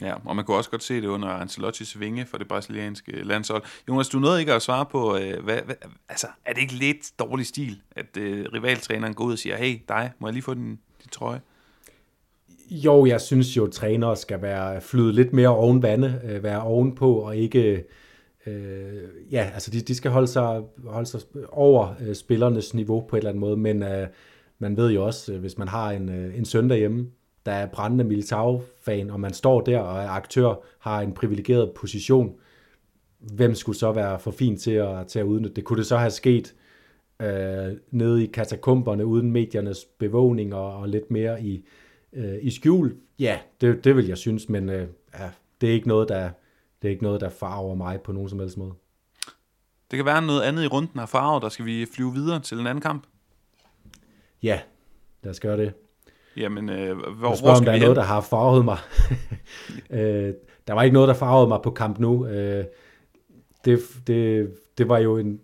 Ja, 0.00 0.14
og 0.24 0.36
man 0.36 0.44
kunne 0.44 0.56
også 0.56 0.70
godt 0.70 0.82
se 0.82 1.00
det 1.00 1.06
under 1.06 1.28
Ancelottis 1.28 2.00
vinge 2.00 2.26
for 2.26 2.38
det 2.38 2.48
brasilianske 2.48 3.22
landshold. 3.22 3.62
Jonas, 3.88 4.08
du 4.08 4.18
nåede 4.18 4.40
ikke 4.40 4.52
at 4.52 4.62
svare 4.62 4.86
på, 4.86 5.18
hvad, 5.18 5.62
hvad, 5.62 5.74
altså, 6.08 6.26
er 6.44 6.52
det 6.52 6.60
ikke 6.60 6.74
lidt 6.74 7.18
dårlig 7.18 7.46
stil, 7.46 7.80
at 7.96 8.16
øh, 8.16 8.46
rivaltræneren 8.52 9.14
går 9.14 9.24
ud 9.24 9.32
og 9.32 9.38
siger, 9.38 9.56
hey, 9.56 9.78
dig, 9.88 10.12
må 10.18 10.26
jeg 10.26 10.32
lige 10.32 10.42
få 10.42 10.54
din, 10.54 10.68
din 11.02 11.10
trøje? 11.12 11.40
Jo, 12.70 13.06
jeg 13.06 13.20
synes 13.20 13.56
jo, 13.56 13.64
at 13.64 13.72
trænere 13.72 14.16
skal 14.16 14.42
være 14.42 14.80
flyde 14.80 15.12
lidt 15.12 15.32
mere 15.32 15.48
oven 15.48 15.82
vande, 15.82 16.20
øh, 16.24 16.42
være 16.42 16.62
ovenpå 16.62 17.14
og 17.14 17.36
ikke... 17.36 17.84
Øh, 18.46 19.02
ja, 19.30 19.50
altså 19.54 19.70
de, 19.70 19.80
de 19.80 19.94
skal 19.94 20.10
holde 20.10 20.26
sig, 20.26 20.62
holde 20.84 21.06
sig 21.06 21.20
over 21.48 21.94
øh, 22.00 22.14
spillernes 22.14 22.74
niveau 22.74 23.00
på 23.00 23.16
et 23.16 23.20
eller 23.20 23.30
andet 23.30 23.40
måde, 23.40 23.56
men 23.56 23.82
øh, 23.82 24.06
man 24.58 24.76
ved 24.76 24.90
jo 24.90 25.06
også, 25.06 25.32
øh, 25.32 25.40
hvis 25.40 25.58
man 25.58 25.68
har 25.68 25.90
en, 25.90 26.08
øh, 26.08 26.38
en 26.38 26.44
søn 26.44 26.70
derhjemme, 26.70 27.10
der 27.46 27.52
er 27.52 27.66
brændende 27.66 28.04
Militao-fan, 28.04 29.10
og 29.10 29.20
man 29.20 29.32
står 29.32 29.60
der 29.60 29.78
og 29.78 30.02
er 30.02 30.08
aktør, 30.08 30.54
har 30.78 31.00
en 31.00 31.12
privilegeret 31.12 31.70
position, 31.76 32.34
hvem 33.18 33.54
skulle 33.54 33.78
så 33.78 33.92
være 33.92 34.18
for 34.18 34.30
fin 34.30 34.56
til 34.56 34.70
at, 34.70 35.06
til 35.06 35.18
at 35.18 35.24
udnytte 35.24 35.54
det? 35.54 35.64
Kunne 35.64 35.78
det 35.78 35.86
så 35.86 35.96
have 35.96 36.10
sket 36.10 36.54
øh, 37.22 37.76
nede 37.90 38.24
i 38.24 38.26
katakomberne 38.26 39.06
uden 39.06 39.32
mediernes 39.32 39.84
bevågning 39.84 40.54
og, 40.54 40.76
og 40.76 40.88
lidt 40.88 41.10
mere 41.10 41.42
i, 41.42 41.56
øh, 41.56 41.62
i 42.42 42.50
skjul, 42.50 42.96
ja, 43.18 43.38
det, 43.60 43.84
det 43.84 43.96
vil 43.96 44.06
jeg 44.06 44.18
synes, 44.18 44.48
men 44.48 44.68
øh, 44.68 44.88
ja, 45.18 45.30
det 45.60 45.68
er 45.68 45.72
ikke 45.72 45.88
noget, 45.88 46.08
der 46.08 46.30
det 46.82 46.88
er 46.88 46.90
ikke 46.90 47.02
noget, 47.02 47.20
der 47.20 47.28
farver 47.28 47.74
mig 47.74 48.00
på 48.00 48.12
nogen 48.12 48.28
som 48.28 48.38
helst 48.38 48.56
måde. 48.56 48.72
Det 49.90 49.96
kan 49.96 50.06
være 50.06 50.22
noget 50.22 50.42
andet 50.42 50.64
i 50.64 50.66
runden 50.66 51.00
af 51.00 51.08
farver, 51.08 51.40
der 51.40 51.48
skal 51.48 51.64
vi 51.64 51.86
flyve 51.94 52.12
videre 52.14 52.40
til 52.40 52.58
en 52.58 52.66
anden 52.66 52.82
kamp. 52.82 53.06
Ja, 54.42 54.60
lad 55.22 55.30
os 55.30 55.40
gøre 55.40 55.56
det. 55.56 55.72
Jamen, 56.36 56.68
øh, 56.68 56.96
hvor, 56.96 57.12
hvor 57.14 57.34
skal 57.34 57.48
om 57.48 57.64
der 57.64 57.72
er 57.72 57.80
noget, 57.80 57.96
der 57.96 58.02
har 58.02 58.20
farvet 58.20 58.64
mig. 58.64 58.78
øh, 60.00 60.34
der 60.66 60.72
var 60.72 60.82
ikke 60.82 60.94
noget, 60.94 61.08
der 61.08 61.14
farvede 61.14 61.48
mig 61.48 61.60
på 61.62 61.70
kamp 61.70 61.98
nu. 61.98 62.26
Øh, 62.26 62.64
det, 63.64 63.80
det, 64.06 64.50
det 64.78 64.88
var 64.88 64.98
jo 64.98 65.16
en, 65.16 65.40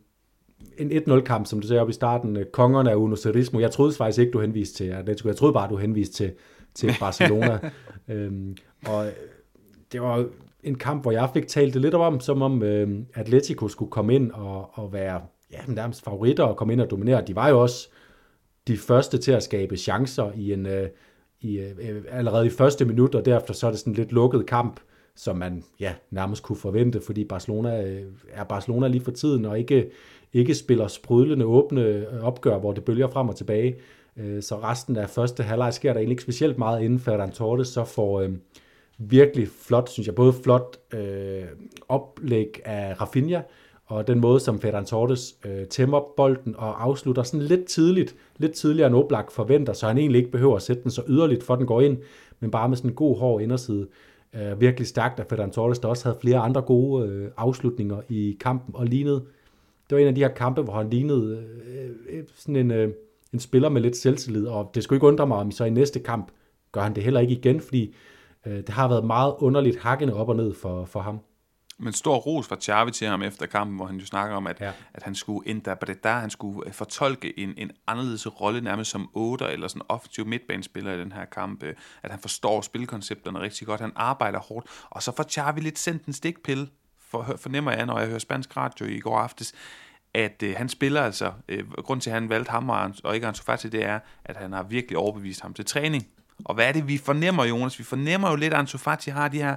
en 0.78 0.92
1-0-kamp, 0.92 1.46
som 1.46 1.60
du 1.60 1.66
sagde 1.66 1.82
op 1.82 1.88
i 1.88 1.92
starten. 1.92 2.44
Kongerne 2.52 2.90
af 2.90 2.94
Uno 2.94 3.16
Cerismo. 3.16 3.60
Jeg 3.60 3.70
troede 3.70 3.92
faktisk 3.92 4.18
ikke, 4.18 4.32
du 4.32 4.40
henviste 4.40 4.76
til 4.76 4.84
Atletico. 4.84 5.28
Jeg 5.28 5.36
troede 5.36 5.52
bare, 5.52 5.68
du 5.68 5.76
henviste 5.76 6.14
til, 6.14 6.32
til 6.76 6.94
Barcelona. 7.00 7.58
øhm, 8.08 8.56
og 8.86 9.06
det 9.92 10.02
var 10.02 10.26
en 10.62 10.74
kamp, 10.74 11.02
hvor 11.02 11.12
jeg 11.12 11.30
fik 11.34 11.46
talt 11.46 11.74
det 11.74 11.82
lidt 11.82 11.94
om, 11.94 12.20
som 12.20 12.42
om 12.42 12.62
øhm, 12.62 13.06
Atletico 13.14 13.68
skulle 13.68 13.90
komme 13.90 14.14
ind 14.14 14.30
og, 14.30 14.70
og 14.72 14.92
være 14.92 15.20
ja, 15.52 15.58
nærmest 15.68 16.04
favoritter 16.04 16.44
og 16.44 16.56
komme 16.56 16.72
ind 16.72 16.80
og 16.80 16.90
dominere. 16.90 17.24
De 17.26 17.36
var 17.36 17.48
jo 17.48 17.62
også 17.62 17.88
de 18.68 18.76
første 18.76 19.18
til 19.18 19.32
at 19.32 19.42
skabe 19.42 19.76
chancer 19.76 20.32
i 20.34 20.52
en, 20.52 20.66
øh, 20.66 20.88
i, 21.40 21.58
øh, 21.58 22.04
allerede 22.10 22.46
i 22.46 22.50
første 22.50 22.84
minut, 22.84 23.14
og 23.14 23.24
derefter 23.24 23.54
så 23.54 23.66
er 23.66 23.70
det 23.70 23.80
sådan 23.80 23.92
en 23.92 23.96
lidt 23.96 24.12
lukket 24.12 24.46
kamp, 24.46 24.80
som 25.16 25.36
man 25.36 25.64
ja, 25.80 25.94
nærmest 26.10 26.42
kunne 26.42 26.56
forvente, 26.56 27.00
fordi 27.00 27.24
Barcelona 27.24 27.82
øh, 27.82 28.02
er 28.32 28.44
Barcelona 28.44 28.88
lige 28.88 29.04
for 29.04 29.10
tiden, 29.10 29.44
og 29.44 29.58
ikke, 29.58 29.90
ikke 30.32 30.54
spiller 30.54 30.88
sprudlende 30.88 31.44
åbne 31.44 32.06
opgør, 32.22 32.58
hvor 32.58 32.72
det 32.72 32.84
bølger 32.84 33.08
frem 33.08 33.28
og 33.28 33.36
tilbage. 33.36 33.76
Øh, 34.16 34.42
så 34.42 34.56
resten 34.56 34.96
af 34.96 35.10
første 35.10 35.42
halvleg 35.42 35.74
sker 35.74 35.92
der 35.92 36.00
egentlig 36.00 36.12
ikke 36.12 36.22
specielt 36.22 36.58
meget 36.58 36.82
inden 36.82 37.00
Ferran 37.00 37.30
Torres 37.30 37.68
så 37.68 37.84
får 37.84 38.20
øh, 38.20 38.32
virkelig 38.98 39.48
flot, 39.48 39.88
synes 39.90 40.06
jeg, 40.06 40.14
både 40.14 40.32
flot 40.32 40.76
øh, 40.94 41.44
oplæg 41.88 42.60
af 42.64 43.00
Rafinha, 43.00 43.40
og 43.86 44.06
den 44.06 44.20
måde, 44.20 44.40
som 44.40 44.60
Ferran 44.60 44.84
Torres 44.84 45.36
øh, 45.44 45.66
tæmmer 45.66 46.00
bolden 46.16 46.54
og 46.58 46.84
afslutter 46.84 47.22
sådan 47.22 47.46
lidt 47.46 47.64
tidligt, 47.64 48.16
lidt 48.36 48.52
tidligere 48.52 48.86
end 48.86 48.96
Oblak 48.96 49.30
forventer, 49.30 49.72
så 49.72 49.86
han 49.86 49.98
egentlig 49.98 50.18
ikke 50.18 50.30
behøver 50.30 50.56
at 50.56 50.62
sætte 50.62 50.82
den 50.82 50.90
så 50.90 51.02
yderligt, 51.08 51.42
for 51.42 51.56
den 51.56 51.66
går 51.66 51.80
ind, 51.80 51.98
men 52.40 52.50
bare 52.50 52.68
med 52.68 52.76
sådan 52.76 52.90
en 52.90 52.96
god 52.96 53.18
hård 53.18 53.42
inderside. 53.42 53.86
Øh, 54.34 54.60
virkelig 54.60 54.86
stærkt 54.86 55.20
af 55.20 55.26
Ferran 55.26 55.50
Torres, 55.50 55.78
der 55.78 55.88
også 55.88 56.04
havde 56.04 56.18
flere 56.20 56.38
andre 56.38 56.62
gode 56.62 57.08
øh, 57.08 57.30
afslutninger 57.36 58.00
i 58.08 58.36
kampen, 58.40 58.74
og 58.76 58.86
lignede, 58.86 59.24
det 59.90 59.96
var 59.96 59.98
en 59.98 60.08
af 60.08 60.14
de 60.14 60.20
her 60.20 60.28
kampe, 60.28 60.62
hvor 60.62 60.72
han 60.72 60.90
lignede 60.90 61.44
øh, 62.08 62.24
sådan 62.36 62.56
en... 62.56 62.70
Øh, 62.70 62.92
en 63.36 63.40
spiller 63.40 63.68
med 63.68 63.80
lidt 63.80 63.96
selvtillid, 63.96 64.46
og 64.46 64.70
det 64.74 64.84
skulle 64.84 64.96
ikke 64.96 65.06
undre 65.06 65.26
mig, 65.26 65.36
om 65.36 65.50
så 65.50 65.64
i 65.64 65.70
næste 65.70 66.00
kamp 66.00 66.30
gør 66.72 66.82
han 66.82 66.94
det 66.94 67.04
heller 67.04 67.20
ikke 67.20 67.34
igen, 67.34 67.60
fordi 67.60 67.94
øh, 68.46 68.56
det 68.56 68.68
har 68.68 68.88
været 68.88 69.04
meget 69.04 69.34
underligt 69.38 69.80
hakkende 69.80 70.14
op 70.14 70.28
og 70.28 70.36
ned 70.36 70.54
for, 70.54 70.84
for 70.84 71.00
ham. 71.00 71.20
Men 71.78 71.92
stor 71.92 72.16
ros 72.16 72.46
fra 72.46 72.56
Xavi 72.60 72.90
til 72.90 73.06
ham 73.06 73.22
efter 73.22 73.46
kampen, 73.46 73.76
hvor 73.76 73.86
han 73.86 73.96
jo 73.96 74.06
snakker 74.06 74.36
om, 74.36 74.46
at, 74.46 74.60
ja. 74.60 74.72
at 74.94 75.02
han 75.02 75.14
skulle 75.14 75.48
interpretere, 75.48 76.20
han 76.20 76.30
skulle 76.30 76.66
øh, 76.66 76.72
fortolke 76.72 77.38
en, 77.38 77.54
en 77.56 77.70
anderledes 77.86 78.40
rolle, 78.40 78.60
nærmest 78.60 78.90
som 78.90 79.10
8 79.14 79.44
eller 79.44 79.68
sådan 79.68 79.82
offensiv 79.88 80.26
midtbanespiller 80.26 80.92
i 80.92 80.98
den 80.98 81.12
her 81.12 81.24
kamp. 81.24 81.62
Øh, 81.62 81.74
at 82.02 82.10
han 82.10 82.20
forstår 82.20 82.60
spilkoncepterne 82.60 83.40
rigtig 83.40 83.66
godt, 83.66 83.80
han 83.80 83.92
arbejder 83.96 84.38
hårdt, 84.38 84.66
og 84.90 85.02
så 85.02 85.12
får 85.16 85.24
Xavi 85.30 85.60
lidt 85.60 85.78
sendt 85.78 86.04
en 86.04 86.12
stikpille, 86.12 86.68
for, 87.10 87.34
fornemmer 87.36 87.72
jeg, 87.72 87.86
når 87.86 87.98
jeg 87.98 88.08
hører 88.08 88.18
spansk 88.18 88.56
radio 88.56 88.86
i 88.86 88.98
går 88.98 89.18
aftes, 89.18 89.54
at 90.16 90.42
øh, 90.42 90.54
han 90.56 90.68
spiller 90.68 91.02
altså, 91.02 91.32
øh, 91.48 91.70
grund 91.72 92.00
til 92.00 92.10
at 92.10 92.14
han 92.14 92.28
valgte 92.28 92.50
ham 92.50 92.70
og, 92.70 92.92
og 93.04 93.14
ikke 93.14 93.26
Ansu 93.26 93.42
Fati, 93.42 93.68
det 93.68 93.84
er, 93.84 93.98
at 94.24 94.36
han 94.36 94.52
har 94.52 94.62
virkelig 94.62 94.98
overbevist 94.98 95.40
ham 95.40 95.54
til 95.54 95.64
træning. 95.64 96.06
Og 96.44 96.54
hvad 96.54 96.68
er 96.68 96.72
det, 96.72 96.88
vi 96.88 96.98
fornemmer, 96.98 97.44
Jonas? 97.44 97.78
Vi 97.78 97.84
fornemmer 97.84 98.30
jo 98.30 98.36
lidt, 98.36 98.54
at 98.54 98.58
Ansu 98.58 98.78
Fati 98.78 99.10
har 99.10 99.28
de 99.28 99.38
her 99.38 99.56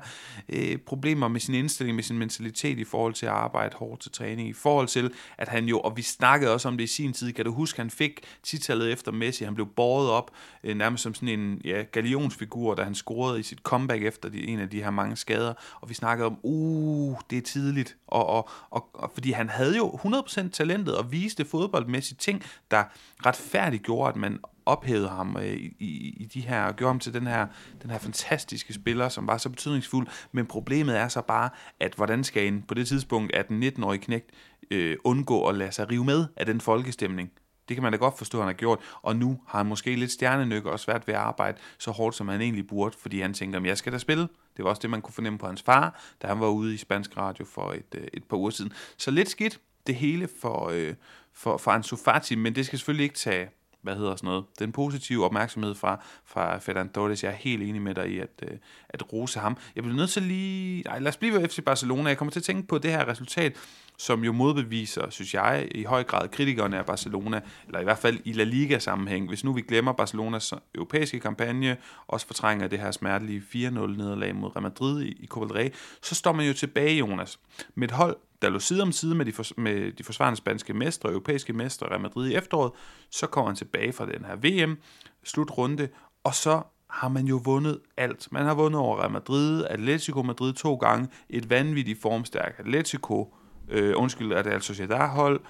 øh, 0.49 0.77
problemer 0.77 1.27
med 1.27 1.39
sin 1.39 1.55
indstilling, 1.55 1.95
med 1.95 2.03
sin 2.03 2.17
mentalitet 2.17 2.79
i 2.79 2.83
forhold 2.83 3.13
til 3.13 3.25
at 3.25 3.31
arbejde 3.31 3.75
hårdt 3.75 4.01
til 4.01 4.11
træning, 4.11 4.49
i 4.49 4.53
forhold 4.53 4.87
til, 4.87 5.11
at 5.37 5.47
han 5.47 5.65
jo, 5.65 5.79
og 5.79 5.97
vi 5.97 6.01
snakkede 6.01 6.53
også 6.53 6.67
om 6.67 6.77
det 6.77 6.83
i 6.83 6.87
sin 6.87 7.13
tid, 7.13 7.33
kan 7.33 7.45
du 7.45 7.51
huske, 7.51 7.81
han 7.81 7.89
fik 7.89 8.19
titallet 8.43 8.91
efter 8.91 9.11
Messi, 9.11 9.43
han 9.43 9.55
blev 9.55 9.67
båret 9.67 10.09
op 10.09 10.31
øh, 10.63 10.77
nærmest 10.77 11.03
som 11.03 11.13
sådan 11.13 11.39
en 11.39 11.61
ja, 11.65 11.83
galionsfigur, 11.91 12.75
da 12.75 12.83
han 12.83 12.95
scorede 12.95 13.39
i 13.39 13.43
sit 13.43 13.59
comeback 13.59 14.03
efter 14.03 14.29
de, 14.29 14.47
en 14.47 14.59
af 14.59 14.69
de 14.69 14.83
her 14.83 14.91
mange 14.91 15.15
skader, 15.15 15.53
og 15.81 15.89
vi 15.89 15.93
snakkede 15.93 16.25
om, 16.25 16.39
uh, 16.43 17.17
det 17.29 17.37
er 17.37 17.41
tidligt, 17.41 17.97
og, 18.07 18.25
og, 18.25 18.49
og, 18.69 18.89
og 18.93 19.11
fordi 19.13 19.31
han 19.31 19.49
havde 19.49 19.77
jo 19.77 19.87
100% 19.87 20.49
talentet 20.49 20.97
og 20.97 21.11
viste 21.11 21.45
fodboldmæssigt 21.45 22.19
ting, 22.19 22.43
der 22.71 22.83
retfærdiggjorde, 23.25 24.09
at 24.09 24.15
man 24.15 24.39
ophævede 24.69 25.09
ham 25.09 25.37
øh, 25.37 25.53
i, 25.79 26.15
i 26.19 26.29
de 26.33 26.41
her, 26.41 26.63
og 26.63 26.75
gjorde 26.75 26.89
ham 26.89 26.99
til 26.99 27.13
den 27.13 27.27
her, 27.27 27.47
den 27.81 27.89
her 27.89 27.97
fantastiske 27.97 28.73
spiller, 28.73 29.09
som 29.09 29.27
var 29.27 29.37
så 29.37 29.49
betydningsfuld. 29.49 30.07
Men 30.31 30.45
problemet 30.45 30.97
er 30.97 31.07
så 31.07 31.21
bare, 31.21 31.49
at 31.79 31.93
hvordan 31.95 32.23
skal 32.23 32.47
en 32.47 32.61
på 32.67 32.73
det 32.73 32.87
tidspunkt, 32.87 33.35
at 33.35 33.47
den 33.47 33.63
19-årige 33.63 34.01
knægt 34.01 34.31
øh, 34.71 34.97
undgå 35.03 35.47
at 35.47 35.55
lade 35.55 35.71
sig 35.71 35.91
rive 35.91 36.05
med 36.05 36.25
af 36.37 36.45
den 36.45 36.61
folkestemning? 36.61 37.31
Det 37.69 37.75
kan 37.75 37.83
man 37.83 37.91
da 37.91 37.97
godt 37.97 38.17
forstå, 38.17 38.37
at 38.37 38.43
han 38.43 38.47
har 38.47 38.57
gjort. 38.57 38.79
Og 39.01 39.15
nu 39.15 39.39
har 39.47 39.59
han 39.59 39.65
måske 39.65 39.95
lidt 39.95 40.11
stjernenykker 40.11 40.71
og 40.71 40.79
svært 40.79 41.07
ved 41.07 41.13
at 41.13 41.19
arbejde 41.19 41.57
så 41.77 41.91
hårdt, 41.91 42.15
som 42.15 42.27
han 42.27 42.41
egentlig 42.41 42.67
burde, 42.67 42.97
fordi 42.97 43.21
han 43.21 43.33
tænker, 43.33 43.59
at 43.59 43.65
jeg 43.65 43.77
skal 43.77 43.93
da 43.93 43.97
spille. 43.97 44.27
Det 44.57 44.65
var 44.65 44.69
også 44.69 44.79
det, 44.79 44.89
man 44.89 45.01
kunne 45.01 45.13
fornemme 45.13 45.39
på 45.39 45.47
hans 45.47 45.61
far, 45.61 46.01
da 46.21 46.27
han 46.27 46.39
var 46.39 46.47
ude 46.47 46.73
i 46.73 46.77
spansk 46.77 47.17
radio 47.17 47.45
for 47.45 47.71
et, 47.71 47.95
øh, 47.95 48.07
et 48.13 48.23
par 48.23 48.37
uger 48.37 48.49
siden. 48.49 48.73
Så 48.97 49.11
lidt 49.11 49.29
skidt 49.29 49.59
det 49.87 49.95
hele 49.95 50.29
for, 50.41 50.69
øh, 50.69 50.93
for, 51.33 51.57
for 51.57 51.71
Ansu 51.71 51.95
Fati, 51.95 52.35
men 52.35 52.55
det 52.55 52.65
skal 52.65 52.79
selvfølgelig 52.79 53.03
ikke 53.03 53.15
tage 53.15 53.49
hvad 53.81 53.95
hedder 53.95 54.15
sådan 54.15 54.27
noget, 54.27 54.45
den 54.59 54.71
positive 54.71 55.25
opmærksomhed 55.25 55.75
fra, 55.75 56.01
fra 56.25 56.57
Ferran 56.57 56.89
Torres. 56.89 57.23
Jeg 57.23 57.29
er 57.31 57.35
helt 57.35 57.63
enig 57.63 57.81
med 57.81 57.95
dig 57.95 58.09
i 58.09 58.19
at, 58.19 58.43
øh, 58.43 58.57
at 58.89 59.13
rose 59.13 59.39
ham. 59.39 59.57
Jeg 59.75 59.83
bliver 59.83 59.97
nødt 59.97 60.09
til 60.09 60.23
lige... 60.23 60.87
Ej, 60.87 60.99
lad 60.99 61.07
os 61.07 61.17
blive 61.17 61.33
ved 61.33 61.49
FC 61.49 61.63
Barcelona. 61.65 62.09
Jeg 62.09 62.17
kommer 62.17 62.31
til 62.31 62.39
at 62.39 62.43
tænke 62.43 62.67
på 62.67 62.77
det 62.77 62.91
her 62.91 63.07
resultat, 63.07 63.57
som 63.99 64.23
jo 64.23 64.31
modbeviser, 64.31 65.09
synes 65.09 65.33
jeg, 65.33 65.67
i 65.71 65.83
høj 65.83 66.03
grad 66.03 66.27
kritikerne 66.27 66.77
af 66.77 66.85
Barcelona, 66.85 67.41
eller 67.67 67.79
i 67.79 67.83
hvert 67.83 67.97
fald 67.97 68.19
i 68.25 68.33
La 68.33 68.43
Liga-sammenhæng. 68.43 69.27
Hvis 69.27 69.43
nu 69.43 69.53
vi 69.53 69.61
glemmer 69.61 69.91
Barcelonas 69.91 70.53
europæiske 70.75 71.19
kampagne, 71.19 71.77
også 72.07 72.27
fortrænger 72.27 72.67
det 72.67 72.79
her 72.79 72.91
smertelige 72.91 73.43
4-0-nederlag 73.55 74.35
mod 74.35 74.55
Real 74.55 74.63
Madrid 74.63 75.01
i, 75.01 75.11
i 75.19 75.27
Copa 75.27 75.45
del 75.45 75.53
Rey, 75.53 75.73
så 76.01 76.15
står 76.15 76.31
man 76.31 76.47
jo 76.47 76.53
tilbage, 76.53 76.97
Jonas, 76.97 77.39
med 77.75 77.87
et 77.87 77.95
hold, 77.95 78.17
der 78.41 78.49
lå 78.49 78.59
side 78.59 78.81
om 78.81 78.91
side 78.91 79.15
med 79.15 79.25
de, 79.25 79.31
for, 79.31 79.45
med 79.57 79.91
de 79.91 80.03
forsvarende 80.03 80.37
spanske 80.37 80.73
mestre, 80.73 81.09
europæiske 81.09 81.53
mestre, 81.53 81.87
Real 81.87 82.01
Madrid 82.01 82.31
i 82.31 82.35
efteråret, 82.35 82.71
så 83.11 83.27
kommer 83.27 83.49
han 83.49 83.55
tilbage 83.55 83.93
fra 83.93 84.05
den 84.05 84.25
her 84.25 84.35
VM-slutrunde, 84.35 85.89
og 86.23 86.35
så 86.35 86.61
har 86.89 87.09
man 87.09 87.25
jo 87.25 87.41
vundet 87.43 87.79
alt. 87.97 88.31
Man 88.31 88.45
har 88.45 88.53
vundet 88.53 88.81
over 88.81 88.99
Real 88.99 89.11
Madrid, 89.11 89.65
Atletico 89.69 90.21
Madrid 90.21 90.53
to 90.53 90.75
gange, 90.75 91.07
et 91.29 91.49
vanvittigt 91.49 92.01
formstærkt 92.01 92.59
Atletico, 92.59 93.33
øh, 93.69 93.93
undskyld, 93.95 94.33
at 94.33 94.45
det 94.45 94.53
er 94.53 94.59
Sociedad-hold, 94.59 95.41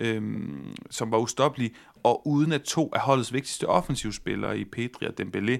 øh, 0.00 0.22
som 0.90 1.10
var 1.10 1.18
ustoppelige, 1.18 1.74
og 2.02 2.26
uden 2.26 2.52
at 2.52 2.62
to 2.62 2.90
af 2.94 3.00
holdets 3.00 3.32
vigtigste 3.32 3.66
offensivspillere 3.66 4.58
i 4.58 4.64
Pedri 4.64 5.06
og 5.06 5.14
Dembélé, 5.20 5.58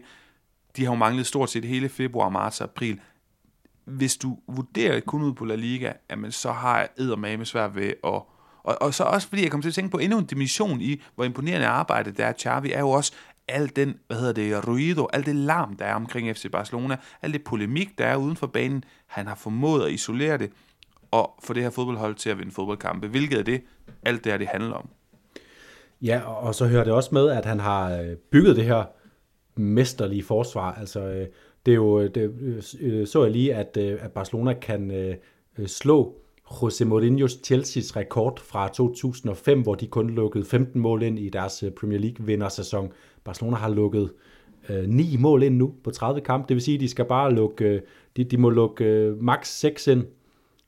de 0.76 0.84
har 0.84 0.92
jo 0.92 0.94
manglet 0.94 1.26
stort 1.26 1.50
set 1.50 1.64
hele 1.64 1.88
februar, 1.88 2.28
marts 2.28 2.60
og 2.60 2.64
april. 2.64 3.00
Hvis 3.84 4.16
du 4.16 4.38
vurderer 4.48 5.00
kun 5.00 5.22
ud 5.22 5.32
på 5.32 5.44
La 5.44 5.54
Liga, 5.54 5.92
jamen, 6.10 6.32
så 6.32 6.52
har 6.52 6.78
jeg 6.78 6.88
eddermame 6.98 7.44
svært 7.44 7.74
ved 7.74 7.92
at 8.04 8.22
og, 8.68 8.82
og 8.82 8.94
så 8.94 9.04
også 9.04 9.28
fordi 9.28 9.42
jeg 9.42 9.50
kom 9.50 9.62
til 9.62 9.68
at 9.68 9.74
tænke 9.74 9.90
på 9.90 9.98
endnu 9.98 10.18
en 10.18 10.24
dimension 10.24 10.80
i, 10.80 11.02
hvor 11.14 11.24
imponerende 11.24 11.66
arbejde 11.66 12.12
der 12.12 12.26
er. 12.26 12.32
Xavi, 12.32 12.72
er 12.72 12.80
jo 12.80 12.90
også, 12.90 13.12
al 13.48 13.76
den, 13.76 13.98
hvad 14.06 14.16
hedder 14.16 14.32
det, 14.32 14.68
ruido, 14.68 15.08
al 15.12 15.26
det 15.26 15.36
larm, 15.36 15.76
der 15.76 15.84
er 15.84 15.94
omkring 15.94 16.36
FC 16.36 16.50
Barcelona, 16.50 16.96
al 17.22 17.32
det 17.32 17.44
polemik, 17.44 17.98
der 17.98 18.06
er 18.06 18.16
uden 18.16 18.36
for 18.36 18.46
banen, 18.46 18.84
han 19.06 19.26
har 19.26 19.34
formået 19.34 19.86
at 19.86 19.92
isolere 19.92 20.38
det, 20.38 20.52
og 21.10 21.34
få 21.42 21.52
det 21.52 21.62
her 21.62 21.70
fodboldhold 21.70 22.14
til 22.14 22.30
at 22.30 22.38
vinde 22.38 22.52
fodboldkampe. 22.52 23.08
Hvilket 23.08 23.38
er 23.38 23.42
det, 23.42 23.62
alt 24.02 24.24
det 24.24 24.32
her, 24.32 24.38
det 24.38 24.46
handler 24.46 24.74
om. 24.74 24.88
Ja, 26.02 26.20
og 26.20 26.54
så 26.54 26.66
hører 26.66 26.84
det 26.84 26.92
også 26.92 27.10
med, 27.12 27.28
at 27.30 27.44
han 27.44 27.60
har 27.60 27.98
øh, 27.98 28.16
bygget 28.16 28.56
det 28.56 28.64
her 28.64 28.84
mesterlige 29.56 30.22
forsvar. 30.22 30.74
Altså, 30.74 31.00
øh, 31.00 31.26
det 31.66 31.72
er 31.72 31.76
jo, 31.76 32.00
øh, 32.00 32.14
det, 32.14 33.08
så 33.08 33.22
jeg 33.22 33.32
lige, 33.32 33.54
at, 33.54 33.76
at 33.76 34.12
Barcelona 34.12 34.52
kan 34.52 34.92
slå 35.66 36.14
José 36.50 36.84
Mourinho's 36.84 37.40
Chelsea's 37.46 37.96
rekord 37.96 38.40
fra 38.40 38.68
2005, 38.68 39.62
hvor 39.62 39.74
de 39.74 39.86
kun 39.86 40.10
lukkede 40.10 40.44
15 40.44 40.80
mål 40.80 41.02
ind 41.02 41.18
i 41.18 41.28
deres 41.28 41.64
Premier 41.80 41.98
League 41.98 42.26
vindersæson. 42.26 42.92
Barcelona 43.24 43.56
har 43.56 43.68
lukket 43.68 44.12
øh, 44.68 44.88
9 44.88 45.16
mål 45.16 45.42
ind 45.42 45.56
nu 45.56 45.74
på 45.84 45.90
30 45.90 46.20
kampe. 46.20 46.48
Det 46.48 46.54
vil 46.54 46.62
sige, 46.62 46.74
at 46.74 46.80
de 46.80 46.88
skal 46.88 47.04
bare 47.04 47.34
lukke, 47.34 47.82
de, 48.16 48.24
de 48.24 48.36
må 48.36 48.50
lukke 48.50 48.84
øh, 48.84 49.22
max 49.22 49.48
6 49.48 49.86
ind, 49.86 50.04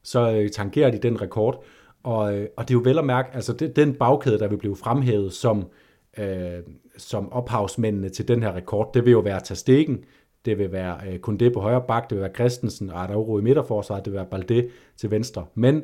så 0.03 0.33
øh, 0.33 0.51
tangerer 0.51 0.91
de 0.91 0.99
den 0.99 1.21
rekord. 1.21 1.65
Og, 2.03 2.39
øh, 2.39 2.49
og 2.57 2.69
det 2.69 2.75
er 2.75 2.79
jo 2.79 2.83
vel 2.85 2.99
at 2.99 3.05
mærke, 3.05 3.35
altså 3.35 3.53
det, 3.53 3.77
den 3.77 3.95
bagkæde, 3.95 4.39
der 4.39 4.49
vil 4.49 4.57
blive 4.57 4.77
fremhævet 4.77 5.33
som, 5.33 5.65
øh, 6.19 6.59
som 6.97 7.33
ophavsmændene 7.33 8.09
til 8.09 8.29
den 8.29 8.43
her 8.43 8.55
rekord, 8.55 8.91
det 8.95 9.05
vil 9.05 9.11
jo 9.11 9.21
være 9.21 9.41
Tastegen, 9.41 10.05
det 10.45 10.59
vil 10.59 10.73
være 10.73 10.99
øh, 11.09 11.19
Kunde 11.19 11.51
på 11.51 11.61
højre 11.61 11.85
bak, 11.89 12.11
det 12.11 12.17
vil 12.17 12.23
være 12.23 12.35
Christensen 12.35 12.91
og 12.91 13.03
Araujo 13.03 13.39
i 13.39 13.43
midterforsvaret, 13.43 14.05
det 14.05 14.13
vil 14.13 14.19
være 14.19 14.29
Balde 14.31 14.69
til 14.97 15.11
venstre. 15.11 15.47
Men 15.55 15.83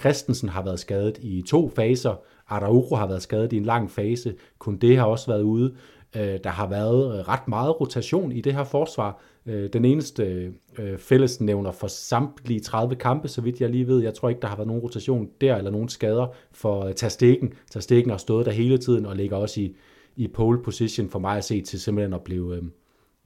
Christensen 0.00 0.48
har 0.48 0.64
været 0.64 0.80
skadet 0.80 1.18
i 1.18 1.42
to 1.42 1.72
faser, 1.76 2.14
Araujo 2.48 2.94
har 2.94 3.06
været 3.06 3.22
skadet 3.22 3.52
i 3.52 3.56
en 3.56 3.64
lang 3.64 3.90
fase, 3.90 4.34
Kunde 4.58 4.96
har 4.96 5.04
også 5.04 5.26
været 5.26 5.42
ude, 5.42 5.74
Øh, 6.16 6.38
der 6.44 6.50
har 6.50 6.66
været 6.66 7.28
ret 7.28 7.48
meget 7.48 7.80
rotation 7.80 8.32
i 8.32 8.40
det 8.40 8.54
her 8.54 8.64
forsvar. 8.64 9.20
Øh, 9.46 9.72
den 9.72 9.84
eneste 9.84 10.52
øh, 10.78 10.98
fællesnævner 10.98 11.72
for 11.72 11.86
samtlige 11.86 12.60
30 12.60 12.94
kampe, 12.96 13.28
så 13.28 13.40
vidt 13.40 13.60
jeg 13.60 13.70
lige 13.70 13.86
ved. 13.86 14.02
Jeg 14.02 14.14
tror 14.14 14.28
ikke, 14.28 14.40
der 14.40 14.48
har 14.48 14.56
været 14.56 14.66
nogen 14.66 14.82
rotation 14.82 15.28
der, 15.40 15.56
eller 15.56 15.70
nogen 15.70 15.88
skader 15.88 16.26
for 16.52 16.84
øh, 16.84 16.94
Tastegen. 16.94 17.52
Tastegen 17.70 18.10
har 18.10 18.16
stået 18.16 18.46
der 18.46 18.52
hele 18.52 18.78
tiden, 18.78 19.06
og 19.06 19.16
ligger 19.16 19.36
også 19.36 19.60
i, 19.60 19.76
i 20.16 20.28
pole 20.28 20.62
position 20.62 21.10
for 21.10 21.18
mig 21.18 21.36
at 21.36 21.44
se 21.44 21.60
til 21.60 21.80
simpelthen 21.80 22.14
at 22.14 22.22
blive 22.22 22.56
øh, 22.56 22.62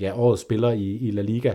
ja, 0.00 0.18
årets 0.18 0.42
spiller 0.42 0.70
i, 0.70 0.96
i 0.96 1.10
La 1.10 1.22
Liga. 1.22 1.54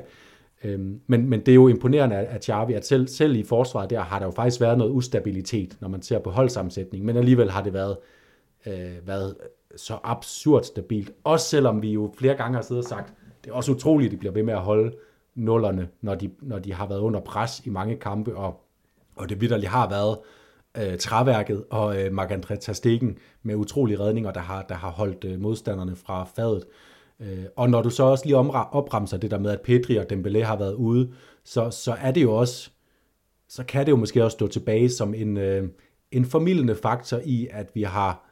Øhm, 0.63 1.01
men, 1.07 1.29
men 1.29 1.39
det 1.39 1.51
er 1.51 1.55
jo 1.55 1.67
imponerende 1.67 2.15
at 2.15 2.45
Xavi, 2.45 2.73
at 2.73 2.85
selv, 2.87 3.07
selv 3.07 3.35
i 3.35 3.43
forsvaret 3.43 3.89
der 3.89 3.99
har 3.99 4.19
der 4.19 4.25
jo 4.25 4.31
faktisk 4.31 4.61
været 4.61 4.77
noget 4.77 4.91
ustabilitet, 4.91 5.77
når 5.81 5.87
man 5.87 6.01
ser 6.01 6.19
på 6.19 6.29
holdsammensætning, 6.29 7.05
men 7.05 7.17
alligevel 7.17 7.51
har 7.51 7.63
det 7.63 7.73
været, 7.73 7.97
øh, 8.67 9.07
været 9.07 9.35
så 9.75 9.97
absurd 10.03 10.63
stabilt. 10.63 11.11
Også 11.23 11.49
selvom 11.49 11.81
vi 11.81 11.91
jo 11.91 12.13
flere 12.17 12.35
gange 12.35 12.55
har 12.55 12.61
siddet 12.61 12.83
og 12.83 12.89
sagt, 12.89 13.13
det 13.43 13.51
er 13.51 13.55
også 13.55 13.71
utroligt, 13.71 14.07
at 14.07 14.11
de 14.11 14.17
bliver 14.17 14.33
ved 14.33 14.43
med 14.43 14.53
at 14.53 14.59
holde 14.59 14.91
nullerne, 15.37 15.87
når 16.01 16.15
de, 16.15 16.29
når 16.41 16.59
de 16.59 16.73
har 16.73 16.87
været 16.87 16.99
under 16.99 17.19
pres 17.19 17.61
i 17.65 17.69
mange 17.69 17.95
kampe, 17.95 18.35
og, 18.35 18.61
og 19.15 19.29
det 19.29 19.41
vidderligt 19.41 19.71
har 19.71 19.89
været 19.89 20.17
øh, 20.77 20.97
træværket 20.97 21.63
og 21.69 22.01
øh, 22.01 22.11
Marc-André 22.11 22.55
Terstegen 22.55 23.17
med 23.43 23.55
utrolige 23.55 23.99
redninger, 23.99 24.31
der 24.31 24.39
har, 24.39 24.61
der 24.61 24.75
har 24.75 24.89
holdt 24.89 25.23
øh, 25.23 25.41
modstanderne 25.41 25.95
fra 25.95 26.27
fadet. 26.35 26.63
Øh, 27.19 27.45
og 27.55 27.69
når 27.69 27.81
du 27.81 27.89
så 27.89 28.03
også 28.03 28.25
lige 28.25 28.37
opremser 28.37 29.17
det 29.17 29.31
der 29.31 29.39
med, 29.39 29.51
at 29.51 29.61
Pedri 29.61 29.97
og 29.97 30.05
Dembélé 30.13 30.43
har 30.43 30.57
været 30.57 30.73
ude, 30.73 31.13
så, 31.43 31.69
så 31.69 31.95
er 32.01 32.11
det 32.11 32.21
jo 32.21 32.35
også, 32.35 32.69
så 33.49 33.63
kan 33.63 33.85
det 33.85 33.91
jo 33.91 33.97
måske 33.97 34.23
også 34.23 34.35
stå 34.35 34.47
tilbage 34.47 34.89
som 34.89 35.13
en, 35.13 35.37
øh, 35.37 35.69
en 36.11 36.25
formidlende 36.25 36.75
faktor 36.75 37.19
i, 37.25 37.47
at 37.51 37.69
vi 37.73 37.83
har 37.83 38.26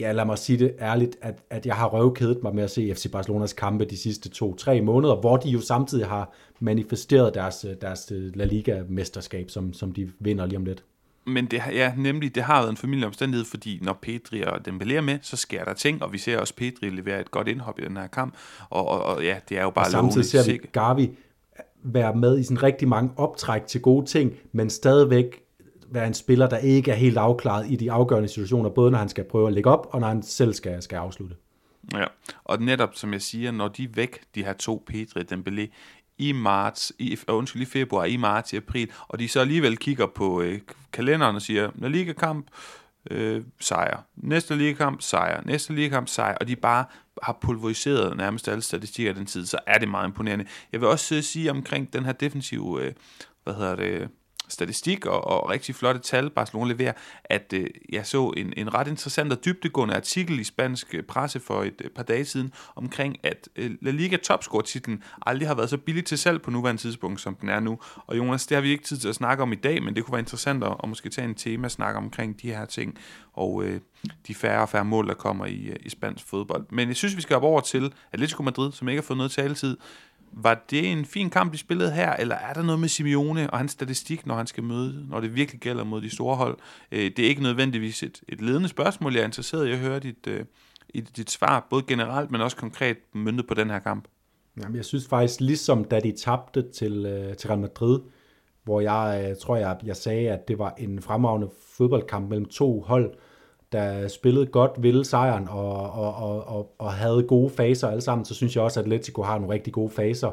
ja, 0.00 0.12
lad 0.12 0.24
mig 0.24 0.38
sige 0.38 0.58
det 0.58 0.74
ærligt, 0.80 1.16
at, 1.22 1.38
at 1.50 1.66
jeg 1.66 1.74
har 1.74 1.86
røvkædet 1.88 2.42
mig 2.42 2.54
med 2.54 2.64
at 2.64 2.70
se 2.70 2.94
FC 2.94 3.10
Barcelonas 3.10 3.52
kampe 3.52 3.84
de 3.84 3.96
sidste 3.96 4.28
to-tre 4.28 4.80
måneder, 4.80 5.16
hvor 5.16 5.36
de 5.36 5.50
jo 5.50 5.60
samtidig 5.60 6.06
har 6.06 6.32
manifesteret 6.60 7.34
deres, 7.34 7.66
deres 7.80 8.12
La 8.34 8.44
Liga-mesterskab, 8.44 9.50
som, 9.50 9.72
som 9.72 9.92
de 9.92 10.10
vinder 10.18 10.46
lige 10.46 10.56
om 10.56 10.64
lidt. 10.64 10.84
Men 11.26 11.46
det, 11.46 11.62
ja, 11.72 11.92
nemlig, 11.96 12.34
det 12.34 12.42
har 12.42 12.60
været 12.60 12.70
en 12.70 12.76
familieomstændighed, 12.76 13.44
fordi 13.44 13.78
når 13.82 13.98
Pedri 14.02 14.42
og 14.42 14.60
Dembélé 14.68 14.92
er 14.92 15.00
med, 15.00 15.18
så 15.22 15.36
sker 15.36 15.64
der 15.64 15.74
ting, 15.74 16.02
og 16.02 16.12
vi 16.12 16.18
ser 16.18 16.38
også 16.38 16.54
Pedri 16.56 16.90
levere 16.90 17.20
et 17.20 17.30
godt 17.30 17.48
indhop 17.48 17.78
i 17.78 17.82
den 17.82 17.96
her 17.96 18.06
kamp, 18.06 18.34
og, 18.70 18.88
og, 18.88 19.02
og 19.02 19.22
ja, 19.24 19.36
det 19.48 19.58
er 19.58 19.62
jo 19.62 19.70
bare 19.70 19.84
og 19.86 19.90
samtidig 19.90 20.26
ser 20.26 20.52
vi 20.52 20.58
Gavi 20.72 21.10
være 21.82 22.16
med 22.16 22.38
i 22.38 22.42
sådan 22.42 22.62
rigtig 22.62 22.88
mange 22.88 23.10
optræk 23.16 23.66
til 23.66 23.80
gode 23.80 24.06
ting, 24.06 24.32
men 24.52 24.70
stadigvæk 24.70 25.43
være 25.90 26.06
en 26.06 26.14
spiller, 26.14 26.48
der 26.48 26.58
ikke 26.58 26.90
er 26.90 26.94
helt 26.94 27.16
afklaret 27.16 27.70
i 27.70 27.76
de 27.76 27.92
afgørende 27.92 28.28
situationer, 28.28 28.70
både 28.70 28.90
når 28.90 28.98
han 28.98 29.08
skal 29.08 29.24
prøve 29.24 29.46
at 29.46 29.52
lægge 29.52 29.70
op, 29.70 29.88
og 29.90 30.00
når 30.00 30.08
han 30.08 30.22
selv 30.22 30.52
skal, 30.52 30.82
skal 30.82 30.96
afslutte. 30.96 31.36
Ja, 31.94 32.04
og 32.44 32.62
netop 32.62 32.94
som 32.94 33.12
jeg 33.12 33.22
siger, 33.22 33.50
når 33.50 33.68
de 33.68 33.84
er 33.84 33.88
væk, 33.94 34.20
de 34.34 34.44
her 34.44 34.52
to 34.52 34.84
Pedri 34.86 35.20
Dembélé, 35.32 35.66
i 36.18 36.32
marts, 36.32 36.92
i, 36.98 37.12
øh, 37.12 37.34
undskyld, 37.36 37.62
i 37.62 37.64
februar, 37.64 38.04
i 38.04 38.16
marts, 38.16 38.52
i 38.52 38.56
april, 38.56 38.90
og 39.08 39.18
de 39.18 39.28
så 39.28 39.40
alligevel 39.40 39.76
kigger 39.76 40.06
på 40.06 40.42
øh, 40.42 40.60
kalenderen 40.92 41.36
og 41.36 41.42
siger, 41.42 41.70
når 41.74 41.88
Liga-kamp, 41.88 42.46
øh, 43.10 43.42
sejr. 43.60 44.02
Næste 44.16 44.56
ligakamp, 44.56 45.02
sejr. 45.02 45.42
Næste 45.44 45.74
ligakamp, 45.74 46.08
sejr. 46.08 46.34
Og 46.34 46.48
de 46.48 46.56
bare 46.56 46.84
har 47.22 47.38
pulveriseret 47.40 48.16
nærmest 48.16 48.48
alle 48.48 48.62
statistikker 48.62 49.12
den 49.12 49.26
tid, 49.26 49.46
så 49.46 49.58
er 49.66 49.78
det 49.78 49.88
meget 49.88 50.08
imponerende. 50.08 50.46
Jeg 50.72 50.80
vil 50.80 50.88
også 50.88 51.14
øh, 51.14 51.22
sige 51.22 51.50
omkring 51.50 51.92
den 51.92 52.04
her 52.04 52.12
defensive, 52.12 52.82
øh, 52.82 52.92
hvad 53.44 53.54
hedder 53.54 53.76
det, 53.76 54.08
statistik 54.48 55.06
og, 55.06 55.24
og 55.24 55.50
rigtig 55.50 55.74
flotte 55.74 56.00
tal, 56.00 56.30
Barcelona 56.30 56.72
leverer, 56.72 56.92
at 57.24 57.52
øh, 57.52 57.66
jeg 57.92 58.06
så 58.06 58.32
en, 58.36 58.52
en 58.56 58.74
ret 58.74 58.88
interessant 58.88 59.32
og 59.32 59.44
dybdegående 59.44 59.94
artikel 59.94 60.40
i 60.40 60.44
spansk 60.44 60.94
øh, 60.94 61.02
presse 61.02 61.40
for 61.40 61.62
et 61.62 61.82
øh, 61.84 61.90
par 61.90 62.02
dage 62.02 62.24
siden, 62.24 62.52
omkring 62.76 63.16
at 63.22 63.48
øh, 63.56 63.70
La 63.80 63.90
Liga 63.90 64.16
topscore-titlen 64.16 65.02
aldrig 65.26 65.48
har 65.48 65.54
været 65.54 65.70
så 65.70 65.76
billig 65.76 66.04
til 66.04 66.18
salg 66.18 66.42
på 66.42 66.50
nuværende 66.50 66.82
tidspunkt, 66.82 67.20
som 67.20 67.34
den 67.34 67.48
er 67.48 67.60
nu. 67.60 67.78
Og 68.06 68.16
Jonas, 68.16 68.46
det 68.46 68.54
har 68.54 68.62
vi 68.62 68.70
ikke 68.70 68.84
tid 68.84 68.96
til 68.96 69.08
at 69.08 69.14
snakke 69.14 69.42
om 69.42 69.52
i 69.52 69.56
dag, 69.56 69.82
men 69.82 69.96
det 69.96 70.04
kunne 70.04 70.12
være 70.12 70.20
interessant 70.20 70.64
at, 70.64 70.76
at 70.82 70.88
måske 70.88 71.08
tage 71.08 71.28
en 71.28 71.34
tema 71.34 71.68
snakke 71.68 71.98
omkring 71.98 72.42
de 72.42 72.48
her 72.48 72.64
ting, 72.64 72.98
og 73.32 73.64
øh, 73.64 73.80
de 74.26 74.34
færre 74.34 74.62
og 74.62 74.68
færre 74.68 74.84
mål, 74.84 75.08
der 75.08 75.14
kommer 75.14 75.46
i, 75.46 75.64
øh, 75.66 75.76
i 75.80 75.88
spansk 75.88 76.26
fodbold. 76.26 76.66
Men 76.70 76.88
jeg 76.88 76.96
synes, 76.96 77.16
vi 77.16 77.22
skal 77.22 77.36
op 77.36 77.42
over 77.42 77.60
til 77.60 77.92
Atletico 78.12 78.42
Madrid, 78.42 78.72
som 78.72 78.88
ikke 78.88 79.02
har 79.02 79.06
fået 79.06 79.16
noget 79.16 79.32
taletid. 79.32 79.76
Var 80.36 80.64
det 80.70 80.92
en 80.92 81.04
fin 81.04 81.30
kamp, 81.30 81.52
de 81.52 81.58
spillede 81.58 81.90
her, 81.92 82.12
eller 82.12 82.34
er 82.34 82.52
der 82.52 82.62
noget 82.62 82.80
med 82.80 82.88
Simeone 82.88 83.50
og 83.50 83.58
hans 83.58 83.72
statistik, 83.72 84.26
når 84.26 84.34
han 84.34 84.46
skal 84.46 84.64
møde, 84.64 85.06
når 85.08 85.20
det 85.20 85.34
virkelig 85.34 85.60
gælder 85.60 85.84
mod 85.84 86.00
de 86.00 86.10
store 86.10 86.36
hold? 86.36 86.58
Øh, 86.92 87.10
det 87.16 87.18
er 87.18 87.28
ikke 87.28 87.42
nødvendigvis 87.42 88.02
et, 88.02 88.22
et 88.28 88.40
ledende 88.40 88.68
spørgsmål. 88.68 89.14
Jeg 89.14 89.20
er 89.20 89.24
interesseret 89.24 89.66
i 89.66 89.70
at 89.70 89.78
høre 89.78 89.98
dit, 89.98 90.26
øh, 90.26 90.44
dit 91.16 91.30
svar, 91.30 91.66
både 91.70 91.82
generelt, 91.82 92.30
men 92.30 92.40
også 92.40 92.56
konkret 92.56 92.96
myndet 93.12 93.46
på 93.46 93.54
den 93.54 93.70
her 93.70 93.78
kamp. 93.78 94.04
Jamen, 94.62 94.76
jeg 94.76 94.84
synes 94.84 95.08
faktisk, 95.08 95.40
ligesom 95.40 95.84
da 95.84 96.00
de 96.00 96.12
tabte 96.12 96.64
til, 96.72 97.06
øh, 97.06 97.36
til 97.36 97.48
Real 97.48 97.60
Madrid, 97.60 98.00
hvor 98.64 98.80
jeg 98.80 99.36
tror, 99.42 99.56
jeg, 99.56 99.76
jeg 99.84 99.96
sagde, 99.96 100.30
at 100.30 100.48
det 100.48 100.58
var 100.58 100.74
en 100.78 101.02
fremragende 101.02 101.50
fodboldkamp 101.76 102.28
mellem 102.28 102.46
to 102.46 102.80
hold, 102.80 103.14
der 103.74 104.08
spillede 104.08 104.46
godt, 104.46 104.70
ville 104.78 105.04
sejren 105.04 105.48
og, 105.48 105.90
og, 105.90 106.14
og, 106.14 106.48
og, 106.48 106.74
og 106.78 106.92
havde 106.92 107.22
gode 107.22 107.50
faser 107.50 107.88
alle 107.88 108.00
sammen, 108.00 108.24
så 108.24 108.34
synes 108.34 108.56
jeg 108.56 108.64
også, 108.64 108.80
at 108.80 108.86
Atletico 108.86 109.22
har 109.22 109.38
nogle 109.38 109.54
rigtig 109.54 109.72
gode 109.72 109.90
faser. 109.90 110.30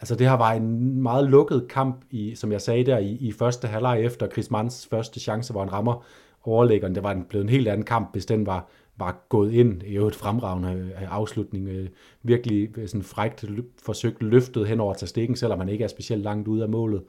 Altså 0.00 0.14
det 0.14 0.28
her 0.28 0.36
var 0.36 0.52
en 0.52 1.02
meget 1.02 1.30
lukket 1.30 1.68
kamp, 1.68 2.04
i, 2.10 2.34
som 2.34 2.52
jeg 2.52 2.60
sagde 2.60 2.84
der, 2.84 2.98
i, 2.98 3.10
i 3.10 3.32
første 3.32 3.68
halvleg 3.68 4.04
efter 4.04 4.28
Chris 4.28 4.50
Manns 4.50 4.88
første 4.90 5.20
chance, 5.20 5.52
hvor 5.52 5.60
han 5.60 5.72
rammer 5.72 6.04
overlæggeren. 6.44 6.94
Det 6.94 7.02
var 7.02 7.12
en, 7.12 7.24
blevet 7.28 7.42
en 7.42 7.48
helt 7.48 7.68
anden 7.68 7.84
kamp, 7.84 8.12
hvis 8.12 8.26
den 8.26 8.46
var, 8.46 8.68
var 8.96 9.26
gået 9.28 9.52
ind 9.52 9.82
i 9.82 9.96
et 9.96 10.14
fremragende 10.14 10.70
øh, 10.70 11.14
afslutning. 11.14 11.68
Øh, 11.68 11.88
virkelig 12.22 12.78
øh, 12.78 12.88
sådan 12.88 13.02
frækt 13.02 13.44
forsøgt 13.82 14.22
løftet 14.22 14.68
hen 14.68 14.80
over 14.80 14.94
til 14.94 15.08
stikken, 15.08 15.36
selvom 15.36 15.58
han 15.58 15.68
ikke 15.68 15.84
er 15.84 15.88
specielt 15.88 16.22
langt 16.22 16.48
ude 16.48 16.62
af 16.62 16.68
målet. 16.68 17.02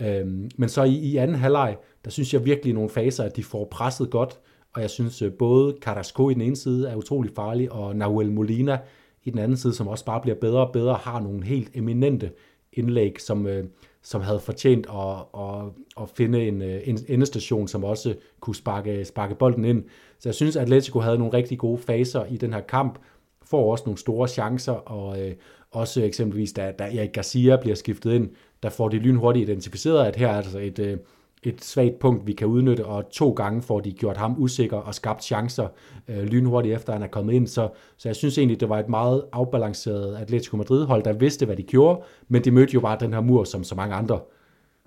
Øhm, 0.00 0.50
men 0.56 0.68
så 0.68 0.82
i, 0.82 0.94
i 0.94 1.16
anden 1.16 1.36
halvleg, 1.36 1.76
der 2.04 2.10
synes 2.10 2.34
jeg 2.34 2.44
virkelig 2.44 2.70
i 2.70 2.74
nogle 2.74 2.90
faser, 2.90 3.24
at 3.24 3.36
de 3.36 3.44
får 3.44 3.68
presset 3.70 4.10
godt, 4.10 4.38
og 4.78 4.82
jeg 4.82 4.90
synes 4.90 5.22
øh, 5.22 5.32
både 5.32 5.76
Carrasco 5.80 6.30
i 6.30 6.34
den 6.34 6.42
ene 6.42 6.56
side 6.56 6.88
er 6.88 6.96
utrolig 6.96 7.32
farlig, 7.36 7.72
og 7.72 7.96
Nahuel 7.96 8.32
Molina 8.32 8.78
i 9.24 9.30
den 9.30 9.38
anden 9.38 9.56
side, 9.56 9.74
som 9.74 9.88
også 9.88 10.04
bare 10.04 10.20
bliver 10.20 10.34
bedre 10.34 10.66
og 10.66 10.72
bedre, 10.72 10.94
har 10.94 11.20
nogle 11.20 11.44
helt 11.44 11.70
eminente 11.74 12.30
indlæg, 12.72 13.20
som, 13.20 13.46
øh, 13.46 13.64
som 14.02 14.20
havde 14.20 14.40
fortjent 14.40 14.86
at, 14.86 15.40
at, 15.40 15.64
at 16.00 16.08
finde 16.08 16.48
en, 16.48 16.62
øh, 16.62 16.80
en 16.84 16.98
endestation, 17.08 17.68
som 17.68 17.84
også 17.84 18.14
kunne 18.40 18.56
sparke, 18.56 19.04
sparke 19.04 19.34
bolden 19.34 19.64
ind. 19.64 19.84
Så 20.18 20.28
jeg 20.28 20.34
synes, 20.34 20.56
at 20.56 20.62
Atletico 20.62 21.00
havde 21.00 21.18
nogle 21.18 21.32
rigtig 21.32 21.58
gode 21.58 21.78
faser 21.78 22.24
i 22.24 22.36
den 22.36 22.52
her 22.52 22.60
kamp, 22.60 22.98
får 23.42 23.72
også 23.72 23.84
nogle 23.86 23.98
store 23.98 24.28
chancer, 24.28 24.72
og 24.72 25.22
øh, 25.22 25.34
også 25.70 26.02
eksempelvis, 26.02 26.52
da, 26.52 26.72
da 26.78 26.84
Erik 26.84 27.12
Garcia 27.12 27.56
bliver 27.56 27.76
skiftet 27.76 28.12
ind, 28.12 28.30
der 28.62 28.70
får 28.70 28.88
de 28.88 28.96
lynhurtigt 28.96 29.48
identificeret, 29.48 30.06
at 30.06 30.16
her 30.16 30.28
er 30.28 30.36
altså 30.36 30.58
et, 30.58 30.78
øh, 30.78 30.98
et 31.42 31.64
svagt 31.64 31.98
punkt, 31.98 32.26
vi 32.26 32.32
kan 32.32 32.46
udnytte, 32.46 32.86
og 32.86 33.10
to 33.10 33.30
gange 33.30 33.62
får 33.62 33.80
de 33.80 33.92
gjort 33.92 34.16
ham 34.16 34.34
usikker 34.38 34.76
og 34.76 34.94
skabt 34.94 35.24
chancer 35.24 35.68
øh, 36.08 36.22
lynhurtigt 36.22 36.74
efter 36.74 36.92
han 36.92 37.02
er 37.02 37.06
kommet 37.06 37.32
ind. 37.32 37.46
Så, 37.46 37.68
så 37.96 38.08
jeg 38.08 38.16
synes 38.16 38.38
egentlig, 38.38 38.60
det 38.60 38.68
var 38.68 38.78
et 38.78 38.88
meget 38.88 39.24
afbalanceret 39.32 40.16
Atletico 40.16 40.56
Madrid-hold, 40.56 41.02
der 41.02 41.12
vidste, 41.12 41.46
hvad 41.46 41.56
de 41.56 41.62
gjorde, 41.62 42.02
men 42.28 42.44
de 42.44 42.50
mødte 42.50 42.74
jo 42.74 42.80
bare 42.80 42.96
den 43.00 43.12
her 43.12 43.20
mur, 43.20 43.44
som 43.44 43.64
så 43.64 43.74
mange 43.74 43.94
andre 43.94 44.20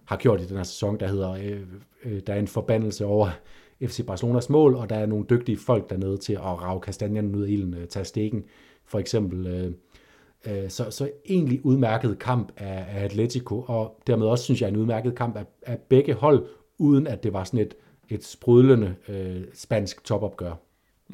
har 0.06 0.18
gjort 0.18 0.41
i 0.41 0.45
den 0.47 0.58
her 0.58 0.64
sæson, 0.64 0.99
der 0.99 1.08
hedder, 1.08 1.32
øh, 1.32 1.62
øh, 2.06 2.22
der 2.28 2.34
er 2.34 2.39
en 2.39 2.47
forbandelse 2.47 3.06
over 3.06 3.30
FC 3.84 4.06
Barcelonas 4.06 4.49
mål, 4.49 4.76
og 4.76 4.89
der 4.89 4.95
er 4.95 5.06
nogle 5.06 5.26
dygtige 5.30 5.58
folk 5.58 5.89
dernede 5.89 6.18
til 6.18 6.34
at 6.34 6.62
rave 6.62 6.82
kastanjerne 6.82 7.38
ud 7.38 7.43
af 7.43 7.49
ilden, 7.49 7.74
øh, 7.74 7.88
tage 7.88 8.06
stikken, 8.06 8.43
for 8.86 8.99
eksempel... 8.99 9.47
Øh, 9.47 9.72
Øh, 10.45 10.69
så, 10.69 10.91
så 10.91 11.11
egentlig 11.25 11.65
udmærket 11.65 12.19
kamp 12.19 12.51
af, 12.57 12.85
af 12.89 13.03
Atletico, 13.03 13.65
og 13.67 14.01
dermed 14.07 14.27
også 14.27 14.43
synes 14.43 14.61
jeg 14.61 14.69
en 14.69 14.77
udmærket 14.77 15.15
kamp 15.15 15.37
af, 15.37 15.45
af 15.61 15.79
begge 15.79 16.13
hold, 16.13 16.47
uden 16.77 17.07
at 17.07 17.23
det 17.23 17.33
var 17.33 17.43
sådan 17.43 17.59
et, 17.59 17.73
et 18.09 18.25
sprudlende 18.25 18.95
øh, 19.07 19.43
spansk 19.53 20.03
topopgør. 20.03 20.53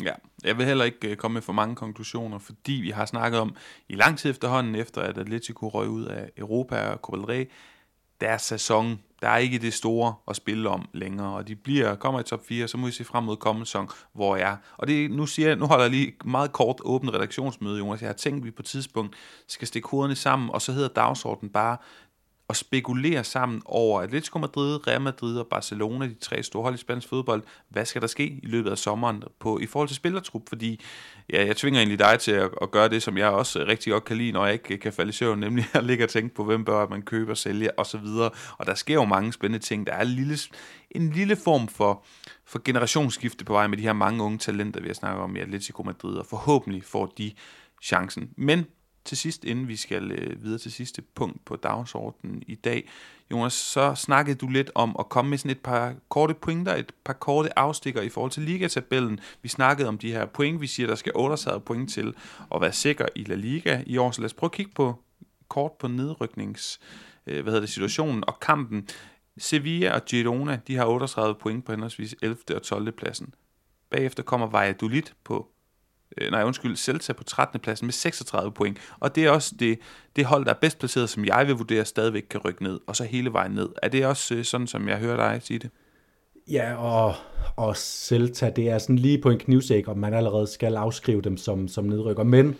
Ja, 0.03 0.13
jeg 0.43 0.57
vil 0.57 0.65
heller 0.65 0.85
ikke 0.85 1.09
øh, 1.11 1.15
komme 1.15 1.33
med 1.33 1.41
for 1.41 1.53
mange 1.53 1.75
konklusioner, 1.75 2.39
fordi 2.39 2.73
vi 2.73 2.89
har 2.89 3.05
snakket 3.05 3.39
om 3.39 3.55
i 3.89 3.95
lang 3.95 4.17
tid 4.17 4.29
efterhånden, 4.29 4.75
efter 4.75 5.01
at 5.01 5.17
Atletico 5.17 5.67
røg 5.67 5.89
ud 5.89 6.05
af 6.05 6.29
Europa 6.37 6.89
og 6.89 6.97
Copa 6.97 7.17
del 7.17 7.25
Rey, 7.25 7.49
deres 8.21 8.41
sæson 8.41 8.99
der 9.21 9.29
er 9.29 9.37
ikke 9.37 9.59
det 9.59 9.73
store 9.73 10.13
at 10.27 10.35
spille 10.35 10.69
om 10.69 10.89
længere, 10.93 11.35
og 11.35 11.47
de 11.47 11.55
bliver, 11.55 11.95
kommer 11.95 12.19
i 12.19 12.23
top 12.23 12.45
4, 12.45 12.67
så 12.67 12.77
må 12.77 12.85
vi 12.85 12.91
se 12.91 13.03
frem 13.03 13.23
mod 13.23 13.37
kommende 13.37 13.65
sæson, 13.65 13.89
hvor 14.13 14.35
jeg 14.35 14.51
er. 14.51 14.57
Og 14.77 14.87
det, 14.87 15.11
nu, 15.11 15.25
siger 15.25 15.47
jeg, 15.47 15.57
nu 15.57 15.65
holder 15.65 15.83
jeg 15.83 15.91
lige 15.91 16.13
meget 16.25 16.51
kort 16.51 16.81
åbent 16.83 17.13
redaktionsmøde, 17.13 17.77
Jonas. 17.77 18.01
Jeg 18.01 18.09
har 18.09 18.13
tænkt, 18.13 18.39
at 18.39 18.45
vi 18.45 18.51
på 18.51 18.61
et 18.61 18.65
tidspunkt 18.65 19.15
skal 19.47 19.67
stikke 19.67 19.87
hovederne 19.87 20.15
sammen, 20.15 20.49
og 20.49 20.61
så 20.61 20.71
hedder 20.71 20.87
dagsordenen 20.87 21.51
bare 21.51 21.77
og 22.47 22.55
spekulere 22.55 23.23
sammen 23.23 23.61
over 23.65 24.01
Atletico 24.01 24.39
Madrid, 24.39 24.87
Real 24.87 25.01
Madrid 25.01 25.39
og 25.39 25.47
Barcelona, 25.47 26.05
de 26.05 26.13
tre 26.13 26.43
store 26.43 26.63
hold 26.63 26.75
i 26.75 26.77
spansk 26.77 27.07
fodbold. 27.07 27.43
Hvad 27.69 27.85
skal 27.85 28.01
der 28.01 28.07
ske 28.07 28.27
i 28.27 28.45
løbet 28.45 28.71
af 28.71 28.77
sommeren 28.77 29.23
på, 29.39 29.59
i 29.59 29.65
forhold 29.65 29.87
til 29.87 29.95
spillertrup? 29.95 30.41
Fordi 30.49 30.81
ja, 31.33 31.45
jeg 31.45 31.57
tvinger 31.57 31.79
egentlig 31.79 31.99
dig 31.99 32.19
til 32.19 32.31
at, 32.31 32.49
at 32.61 32.71
gøre 32.71 32.89
det, 32.89 33.03
som 33.03 33.17
jeg 33.17 33.29
også 33.29 33.65
rigtig 33.67 33.93
godt 33.93 34.05
kan 34.05 34.17
lide, 34.17 34.31
når 34.31 34.45
jeg 34.45 34.53
ikke 34.53 34.77
kan 34.77 34.93
falde 34.93 35.09
i 35.09 35.13
søvn, 35.13 35.39
nemlig 35.47 35.65
at 35.73 35.83
ligge 35.83 36.03
og 36.03 36.09
tænke 36.09 36.35
på, 36.35 36.43
hvem 36.43 36.65
bør 36.65 36.87
man 36.87 37.01
købe 37.01 37.31
og 37.31 37.37
sælge 37.37 37.79
osv. 37.79 38.05
Og 38.57 38.65
der 38.65 38.75
sker 38.75 38.93
jo 38.93 39.05
mange 39.05 39.33
spændende 39.33 39.65
ting. 39.65 39.87
Der 39.87 39.93
er 39.93 40.01
en 40.01 40.07
lille, 40.07 40.37
en 40.91 41.09
lille 41.09 41.35
form 41.35 41.67
for, 41.67 42.03
for 42.45 42.61
generationsskifte 42.63 43.45
på 43.45 43.53
vej 43.53 43.67
med 43.67 43.77
de 43.77 43.83
her 43.83 43.93
mange 43.93 44.23
unge 44.23 44.37
talenter, 44.37 44.81
vi 44.81 44.87
har 44.87 44.93
snakket 44.93 45.23
om 45.23 45.35
i 45.35 45.39
Atletico 45.39 45.83
Madrid, 45.83 46.17
og 46.17 46.25
forhåbentlig 46.25 46.83
får 46.83 47.13
de 47.17 47.31
chancen. 47.83 48.29
Men 48.37 48.65
til 49.07 49.17
sidst, 49.17 49.43
inden 49.43 49.67
vi 49.67 49.75
skal 49.75 50.11
øh, 50.11 50.43
videre 50.43 50.59
til 50.59 50.71
sidste 50.71 51.01
punkt 51.01 51.45
på 51.45 51.55
dagsordenen 51.55 52.43
i 52.47 52.55
dag, 52.55 52.89
Jonas, 53.31 53.53
så 53.53 53.95
snakkede 53.95 54.37
du 54.37 54.47
lidt 54.47 54.71
om 54.75 54.95
at 54.99 55.09
komme 55.09 55.29
med 55.29 55.37
sådan 55.37 55.51
et 55.51 55.59
par 55.59 55.95
korte 56.09 56.33
pointer, 56.33 56.75
et 56.75 56.91
par 57.03 57.13
korte 57.13 57.59
afstikker 57.59 58.01
i 58.01 58.09
forhold 58.09 58.31
til 58.31 58.43
ligatabellen. 58.43 59.19
Vi 59.41 59.49
snakkede 59.49 59.87
om 59.87 59.97
de 59.97 60.11
her 60.11 60.25
point, 60.25 60.61
vi 60.61 60.67
siger, 60.67 60.87
der 60.87 60.95
skal 60.95 61.11
38 61.15 61.61
point 61.61 61.91
til 61.91 62.13
at 62.55 62.61
være 62.61 62.73
sikker 62.73 63.05
i 63.15 63.23
La 63.23 63.35
Liga 63.35 63.83
i 63.85 63.97
år, 63.97 64.11
så 64.11 64.21
lad 64.21 64.25
os 64.25 64.33
prøve 64.33 64.47
at 64.47 64.51
kigge 64.51 64.71
på 64.75 64.95
kort 65.47 65.71
på 65.71 65.87
nedryknings 65.87 66.79
øh, 67.27 67.43
hvad 67.43 67.53
hedder 67.53 67.59
det, 67.59 67.69
situationen 67.69 68.23
og 68.27 68.39
kampen. 68.39 68.87
Sevilla 69.37 69.95
og 69.95 70.05
Girona, 70.05 70.59
de 70.67 70.75
har 70.75 70.85
38 70.85 71.35
point 71.35 71.65
på 71.65 71.71
henholdsvis 71.71 72.15
11. 72.21 72.37
og 72.55 72.63
12. 72.63 72.91
pladsen. 72.91 73.33
Bagefter 73.89 74.23
kommer 74.23 74.47
Valladolid 74.47 75.03
på 75.23 75.47
Øh, 76.17 76.31
nej 76.31 76.43
undskyld, 76.43 76.75
Celta 76.75 77.13
på 77.13 77.23
13. 77.23 77.59
pladsen 77.59 77.85
med 77.85 77.93
36 77.93 78.51
point. 78.51 78.77
Og 78.99 79.15
det 79.15 79.25
er 79.25 79.29
også 79.31 79.55
det, 79.59 79.79
det 80.15 80.25
hold, 80.25 80.45
der 80.45 80.51
er 80.51 80.57
bedst 80.61 80.79
placeret, 80.79 81.09
som 81.09 81.25
jeg 81.25 81.47
vil 81.47 81.55
vurdere 81.55 81.85
stadigvæk 81.85 82.25
kan 82.29 82.41
rykke 82.45 82.63
ned, 82.63 82.79
og 82.87 82.95
så 82.95 83.03
hele 83.03 83.33
vejen 83.33 83.51
ned. 83.51 83.69
Er 83.83 83.89
det 83.89 84.05
også 84.05 84.35
øh, 84.35 84.43
sådan, 84.43 84.67
som 84.67 84.89
jeg 84.89 84.97
hører 84.97 85.31
dig 85.31 85.41
sige 85.43 85.59
det? 85.59 85.69
Ja, 86.51 86.75
og, 86.75 87.13
og 87.55 87.77
Celta, 87.77 88.49
det 88.49 88.69
er 88.69 88.77
sådan 88.77 88.95
lige 88.95 89.21
på 89.21 89.29
en 89.29 89.37
knivsæk, 89.37 89.87
om 89.87 89.97
man 89.97 90.13
allerede 90.13 90.47
skal 90.47 90.75
afskrive 90.75 91.21
dem 91.21 91.37
som, 91.37 91.67
som 91.67 91.85
nedrykker. 91.85 92.23
Men 92.23 92.55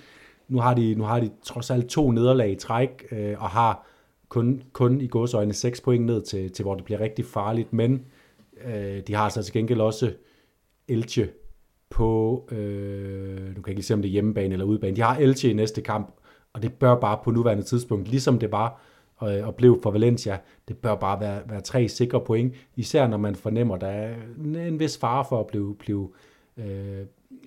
nu 0.47 0.59
har, 0.59 0.73
de, 0.73 0.95
nu 0.95 1.03
har 1.03 1.19
de 1.19 1.31
trods 1.43 1.69
alt 1.69 1.89
to 1.89 2.11
nederlag 2.11 2.51
i 2.51 2.55
træk, 2.55 2.89
øh, 3.11 3.41
og 3.41 3.49
har 3.49 3.87
kun, 4.29 4.63
kun 4.73 5.01
i 5.01 5.07
godsøjne 5.07 5.53
6 5.53 5.81
point 5.81 6.05
ned 6.05 6.21
til, 6.21 6.51
til, 6.51 6.63
hvor 6.63 6.75
det 6.75 6.83
bliver 6.83 6.99
rigtig 6.99 7.25
farligt. 7.25 7.73
Men 7.73 8.05
øh, 8.65 9.01
de 9.07 9.15
har 9.15 9.29
så 9.29 9.43
til 9.43 9.53
gengæld 9.53 9.81
også 9.81 10.13
Elche 10.87 11.29
på, 11.89 12.43
øh, 12.51 13.47
nu 13.47 13.53
kan 13.53 13.67
jeg 13.67 13.69
ikke 13.69 13.83
se, 13.83 13.93
om 13.93 14.01
det 14.01 14.09
er 14.09 14.11
hjemmebane 14.11 14.53
eller 14.53 14.65
udebane. 14.65 14.95
De 14.95 15.01
har 15.01 15.15
Elche 15.15 15.49
i 15.49 15.53
næste 15.53 15.81
kamp, 15.81 16.15
og 16.53 16.61
det 16.61 16.73
bør 16.73 16.95
bare 16.95 17.19
på 17.23 17.31
nuværende 17.31 17.63
tidspunkt, 17.63 18.07
ligesom 18.07 18.39
det 18.39 18.51
var 18.51 18.81
og, 19.17 19.31
og 19.31 19.55
blev 19.55 19.79
for 19.83 19.91
Valencia, 19.91 20.37
det 20.67 20.77
bør 20.77 20.95
bare 20.95 21.19
være, 21.19 21.41
være 21.49 21.61
tre 21.61 21.87
sikre 21.87 22.21
point, 22.21 22.55
især 22.75 23.07
når 23.07 23.17
man 23.17 23.35
fornemmer, 23.35 23.77
der 23.77 23.87
er 23.87 24.15
en 24.43 24.79
vis 24.79 24.97
fare 24.97 25.25
for 25.29 25.39
at 25.39 25.47
blive, 25.47 25.75
blive, 25.75 26.09
øh, 26.57 26.99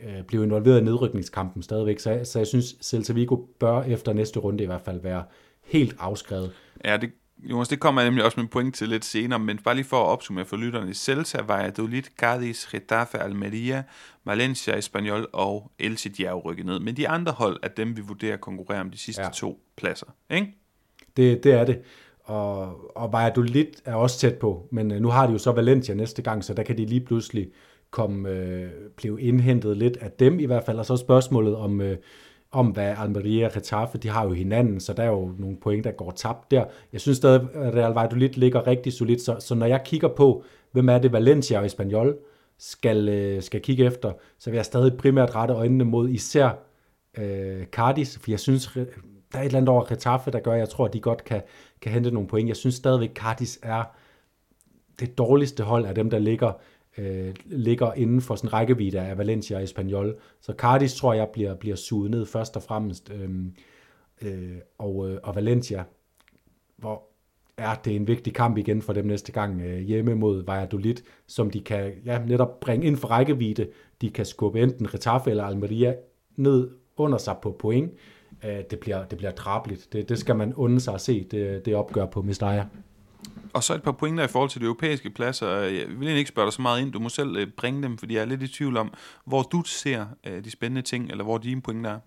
øh, 0.03 0.23
blive 0.27 0.45
involveret 0.45 0.81
i 0.81 0.85
nedrykningskampen 0.85 1.63
stadigvæk. 1.63 1.99
Så, 1.99 2.21
så 2.25 2.39
jeg 2.39 2.47
synes, 2.47 2.77
Celta 2.83 3.13
Vigo 3.13 3.37
bør 3.59 3.83
efter 3.83 4.13
næste 4.13 4.41
runde 4.41 4.63
i 4.65 4.67
hvert 4.67 4.81
fald 4.81 5.01
være 5.01 5.25
helt 5.65 5.97
afskrevet. 5.99 6.53
Ja, 6.85 6.97
det, 6.97 7.11
Jonas, 7.43 7.69
det 7.69 7.81
kommer 7.81 8.01
jeg 8.01 8.11
nemlig 8.11 8.25
også 8.25 8.41
med 8.41 8.49
point 8.49 8.75
til 8.75 8.89
lidt 8.89 9.05
senere, 9.05 9.39
men 9.39 9.59
bare 9.59 9.75
lige 9.75 9.85
for 9.85 9.97
at 9.97 10.07
opsummere 10.07 10.45
for 10.45 10.57
lytterne. 10.57 10.95
Celta, 10.95 11.43
Valladolid, 11.43 12.03
Cádiz, 12.23 12.71
Getafe, 12.71 13.19
Almeria, 13.19 13.83
Valencia, 14.25 14.77
Espanyol 14.77 15.29
og 15.33 15.71
Elche, 15.79 16.11
de 16.11 16.27
er 16.27 16.31
jo 16.31 16.41
rykket 16.41 16.67
ned. 16.67 16.81
Men 16.81 16.97
de 16.97 17.09
andre 17.09 17.33
hold 17.33 17.61
er 17.63 17.69
dem, 17.69 17.97
vi 17.97 18.03
vurderer 18.03 18.35
at 18.35 18.41
konkurrere 18.41 18.81
om 18.81 18.91
de 18.91 18.99
sidste 18.99 19.23
ja. 19.23 19.29
to 19.29 19.63
pladser. 19.77 20.07
Ikke? 20.31 20.55
Det, 21.17 21.45
det 21.45 21.53
er 21.53 21.65
det. 21.65 21.81
Og, 22.25 22.97
og 22.97 23.13
Valladolid 23.13 23.67
er 23.85 23.95
også 23.95 24.19
tæt 24.19 24.35
på, 24.35 24.69
men 24.71 24.91
øh, 24.91 25.01
nu 25.01 25.09
har 25.09 25.27
de 25.27 25.33
jo 25.33 25.39
så 25.39 25.53
Valencia 25.53 25.95
næste 25.95 26.23
gang, 26.23 26.45
så 26.45 26.55
der 26.55 26.63
kan 26.63 26.79
de 26.79 26.87
lige 26.87 27.01
pludselig 27.01 27.49
komme, 27.91 28.29
øh, 28.29 28.71
blive 28.97 29.21
indhentet 29.21 29.77
lidt 29.77 29.97
af 29.97 30.11
dem 30.11 30.41
i 30.41 30.45
hvert 30.45 30.65
fald. 30.67 30.79
Og 30.79 30.87
så 30.87 30.97
spørgsmålet 30.97 31.57
om, 31.57 31.81
øh, 31.81 31.97
om, 32.53 32.67
hvad 32.67 32.95
Almeria 32.99 33.47
og 33.47 33.53
Getafe, 33.53 33.99
de 33.99 34.09
har 34.09 34.25
jo 34.25 34.33
hinanden, 34.33 34.81
så 34.81 34.93
der 34.93 35.03
er 35.03 35.09
jo 35.09 35.33
nogle 35.39 35.57
point, 35.57 35.85
der 35.85 35.91
går 35.91 36.11
tabt 36.11 36.51
der. 36.51 36.65
Jeg 36.93 37.01
synes 37.01 37.19
stadig, 37.19 37.41
at 37.55 37.75
Real 37.75 37.93
Valladolid 37.93 38.29
ligger 38.29 38.67
rigtig 38.67 38.93
solidt, 38.93 39.23
så, 39.23 39.37
så 39.41 39.55
når 39.55 39.67
jeg 39.67 39.83
kigger 39.85 40.09
på, 40.09 40.45
hvem 40.73 40.89
er 40.89 40.99
det 40.99 41.13
Valencia 41.13 41.59
og 41.59 41.67
Espanyol 41.67 42.19
skal, 42.59 43.09
øh, 43.09 43.43
skal 43.43 43.61
kigge 43.61 43.85
efter, 43.85 44.13
så 44.39 44.51
vil 44.51 44.57
jeg 44.57 44.65
stadig 44.65 44.97
primært 44.97 45.35
rette 45.35 45.55
øjnene 45.55 45.85
mod 45.85 46.09
især 46.09 46.59
øh, 47.19 47.67
Cardis, 47.67 48.19
for 48.19 48.31
jeg 48.31 48.41
synes, 48.41 48.67
der 49.33 49.39
er 49.39 49.43
et 49.43 49.47
eller 49.47 49.59
andet 49.59 49.69
over 49.69 49.85
Getafe, 49.85 50.31
der 50.31 50.41
gør, 50.41 50.53
at 50.53 50.59
jeg 50.59 50.69
tror, 50.69 50.85
at 50.85 50.93
de 50.93 51.01
godt 51.01 51.25
kan, 51.25 51.43
kan 51.81 51.93
hente 51.93 52.11
nogle 52.11 52.29
point. 52.29 52.49
Jeg 52.49 52.57
synes 52.57 52.75
stadigvæk, 52.75 53.15
Cardis 53.15 53.59
er 53.63 53.85
det 55.01 55.19
dårligste 55.19 55.63
hold 55.63 55.85
af 55.85 55.95
dem, 55.95 56.11
der 56.11 56.19
ligger 56.19 56.53
øh, 56.99 57.35
ligger 57.45 57.93
inden 57.93 58.21
for 58.21 58.35
sådan 58.35 58.53
rækkevidde 58.53 59.01
af 59.01 59.19
Valencia 59.19 59.57
og 59.57 59.63
Espanyol. 59.63 60.21
Så 60.41 60.53
Cardis 60.53 60.95
tror 60.95 61.13
jeg 61.13 61.29
bliver, 61.33 61.55
bliver 61.55 61.77
suget 61.77 62.11
ned 62.11 62.27
først 62.27 62.57
og 62.57 62.63
fremmest. 62.63 63.13
Øh, 63.15 63.31
øh, 64.23 64.57
og, 64.79 65.11
øh, 65.11 65.19
og 65.23 65.35
Valencia, 65.35 65.85
hvor 66.77 67.03
er 67.57 67.75
det 67.75 67.97
en 67.97 68.09
vigtig 68.09 68.35
kamp 68.35 68.59
igen 68.59 68.83
for 68.83 68.93
dem 68.93 69.07
næste 69.07 69.33
gang 69.33 69.61
øh, 69.61 69.79
hjemme 69.79 70.15
mod 70.15 70.45
Valladolid, 70.47 70.95
som 71.27 71.51
de 71.51 71.61
kan 71.61 71.93
ja, 72.05 72.19
netop 72.27 72.61
bringe 72.61 72.87
ind 72.87 72.97
for 72.97 73.09
rækkevidde. 73.09 73.69
De 74.01 74.11
kan 74.11 74.27
skubbe 74.27 74.61
enten 74.61 74.95
Retafe 74.95 75.31
eller 75.31 75.45
Almeria 75.45 75.95
ned 76.37 76.71
under 76.97 77.19
sig 77.19 77.37
på 77.43 77.57
point. 77.59 77.93
Øh, 78.45 78.59
det, 78.71 78.79
bliver, 78.81 79.05
det 79.05 79.19
bliver 79.19 79.33
drabligt. 79.33 79.89
Det, 79.93 80.09
det 80.09 80.19
skal 80.19 80.37
man 80.37 80.55
unde 80.55 80.81
sig 80.81 80.95
at 80.95 81.01
se, 81.01 81.27
det, 81.31 81.67
det 81.67 81.75
opgør 81.75 82.07
på 82.07 82.23
Mestalla. 82.23 82.67
Og 83.53 83.63
så 83.63 83.75
et 83.75 83.83
par 83.83 83.93
pointer 83.93 84.25
i 84.25 84.29
forhold 84.29 84.51
til 84.51 84.61
de 84.61 84.67
europæiske 84.67 85.11
pladser. 85.11 85.49
Øh, 85.49 85.77
jeg 85.77 85.87
vil 85.99 86.09
ikke 86.09 86.29
spørge 86.29 86.47
dig 86.47 86.53
så 86.53 86.63
meget 86.63 86.83
ind. 86.83 86.93
Du 86.93 86.99
må 86.99 87.09
selv 87.09 87.37
øh, 87.37 87.47
bringe 87.57 87.83
dem, 87.83 87.99
fordi 87.99 88.15
jeg 88.15 88.21
er 88.21 88.27
lidt 88.27 88.43
i 88.43 88.49
tvivl 88.49 88.77
om, 88.77 88.95
hvor 89.27 89.43
du 89.43 89.63
ser 89.67 90.07
øh, 90.27 90.45
de 90.45 90.51
spændende 90.51 90.83
ting, 90.83 91.11
eller 91.11 91.25
hvor 91.25 91.39
dine 91.39 91.63
pointer 91.63 91.91
er. 91.91 91.99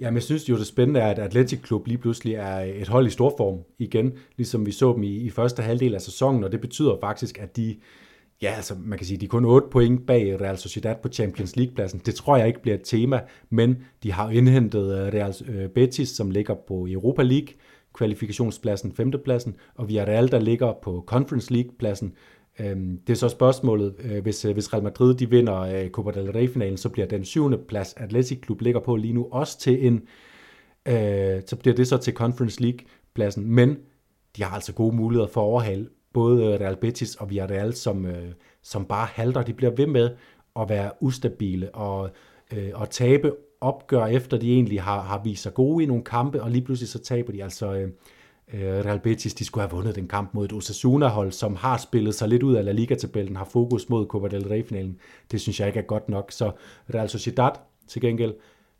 Jamen, 0.00 0.14
jeg 0.14 0.22
synes 0.22 0.48
jo, 0.48 0.58
det 0.58 0.66
spændende 0.66 1.00
er, 1.00 1.10
at 1.10 1.18
Atletic 1.18 1.62
Klub 1.62 1.86
lige 1.86 1.98
pludselig 1.98 2.34
er 2.34 2.58
et 2.60 2.88
hold 2.88 3.06
i 3.06 3.10
stor 3.10 3.34
form 3.36 3.58
igen, 3.78 4.12
ligesom 4.36 4.66
vi 4.66 4.72
så 4.72 4.92
dem 4.92 5.02
i, 5.02 5.16
i 5.16 5.30
første 5.30 5.62
halvdel 5.62 5.94
af 5.94 6.00
sæsonen, 6.00 6.44
og 6.44 6.52
det 6.52 6.60
betyder 6.60 6.96
faktisk, 7.00 7.38
at 7.38 7.56
de, 7.56 7.76
ja, 8.42 8.52
altså 8.56 8.74
man 8.78 8.98
kan 8.98 9.06
sige, 9.06 9.18
de 9.18 9.24
er 9.24 9.28
kun 9.28 9.44
8 9.44 9.68
point 9.70 10.06
bag 10.06 10.40
Real 10.40 10.58
Sociedad 10.58 10.94
på 11.02 11.08
Champions 11.08 11.56
League-pladsen. 11.56 12.02
Det 12.06 12.14
tror 12.14 12.36
jeg 12.36 12.46
ikke 12.46 12.62
bliver 12.62 12.74
et 12.74 12.84
tema, 12.84 13.20
men 13.50 13.76
de 14.02 14.12
har 14.12 14.30
indhentet 14.30 15.14
Real 15.14 15.68
Betis, 15.74 16.08
som 16.08 16.30
ligger 16.30 16.54
på 16.68 16.86
Europa 16.90 17.22
League, 17.22 17.48
kvalifikationspladsen, 17.94 18.92
femtepladsen, 18.92 19.56
og 19.74 19.88
Villarreal, 19.88 20.30
der 20.30 20.40
ligger 20.40 20.72
på 20.82 21.04
Conference 21.06 21.52
League-pladsen. 21.52 22.14
Øhm, 22.60 22.98
det 23.06 23.12
er 23.12 23.16
så 23.16 23.28
spørgsmålet, 23.28 23.94
øh, 23.98 24.22
hvis, 24.22 24.44
øh, 24.44 24.52
hvis 24.52 24.72
Real 24.72 24.82
Madrid 24.82 25.14
de 25.14 25.30
vinder 25.30 25.60
øh, 25.60 25.90
Copa 25.90 26.10
del 26.10 26.32
Rey-finalen, 26.32 26.76
så 26.76 26.88
bliver 26.88 27.06
den 27.06 27.24
syvende 27.24 27.58
plads, 27.58 27.94
Atletic 27.96 28.40
Klub 28.40 28.60
ligger 28.60 28.80
på 28.80 28.96
lige 28.96 29.14
nu, 29.14 29.28
også 29.30 29.58
til 29.58 29.86
en, 29.86 29.94
øh, 30.88 31.42
så 31.46 31.56
bliver 31.60 31.74
det 31.74 31.88
så 31.88 31.96
til 31.96 32.14
Conference 32.14 32.62
League-pladsen, 32.62 33.46
men 33.46 33.76
de 34.36 34.42
har 34.42 34.54
altså 34.54 34.72
gode 34.72 34.96
muligheder 34.96 35.28
for 35.28 35.40
at 35.40 35.44
overhale 35.44 35.88
både 36.12 36.56
Real 36.56 36.76
Betis 36.76 37.14
og 37.14 37.30
Villarreal, 37.30 37.74
som, 37.74 38.06
øh, 38.06 38.32
som 38.62 38.84
bare 38.84 39.06
halter. 39.06 39.42
De 39.42 39.52
bliver 39.52 39.72
ved 39.76 39.86
med 39.86 40.10
at 40.60 40.68
være 40.68 40.90
ustabile 41.00 41.74
og, 41.74 42.10
øh, 42.52 42.70
og 42.74 42.90
tabe 42.90 43.32
opgør, 43.60 44.06
efter 44.06 44.36
de 44.36 44.52
egentlig 44.52 44.82
har, 44.82 45.00
har 45.00 45.20
vist 45.24 45.42
sig 45.42 45.54
gode 45.54 45.84
i 45.84 45.86
nogle 45.86 46.04
kampe, 46.04 46.42
og 46.42 46.50
lige 46.50 46.64
pludselig 46.64 46.88
så 46.88 46.98
taber 46.98 47.32
de 47.32 47.42
altså... 47.42 47.74
Øh, 47.74 47.88
øh 48.54 48.84
Real 48.84 49.00
Betis, 49.00 49.34
de 49.34 49.44
skulle 49.44 49.68
have 49.68 49.76
vundet 49.76 49.94
den 49.94 50.08
kamp 50.08 50.34
mod 50.34 50.44
et 50.44 50.52
Osasuna-hold, 50.52 51.32
som 51.32 51.56
har 51.56 51.76
spillet 51.76 52.14
sig 52.14 52.28
lidt 52.28 52.42
ud 52.42 52.54
af 52.54 52.64
La 52.64 52.72
Liga-tabellen, 52.72 53.36
har 53.36 53.44
fokus 53.44 53.88
mod 53.88 54.06
Copa 54.06 54.28
del 54.28 54.48
Rey-finalen. 54.48 54.98
Det 55.30 55.40
synes 55.40 55.60
jeg 55.60 55.68
ikke 55.68 55.78
er 55.78 55.84
godt 55.84 56.08
nok. 56.08 56.32
Så 56.32 56.50
Real 56.94 57.08
Sociedad 57.08 57.50
til 57.88 58.00
gengæld 58.00 58.34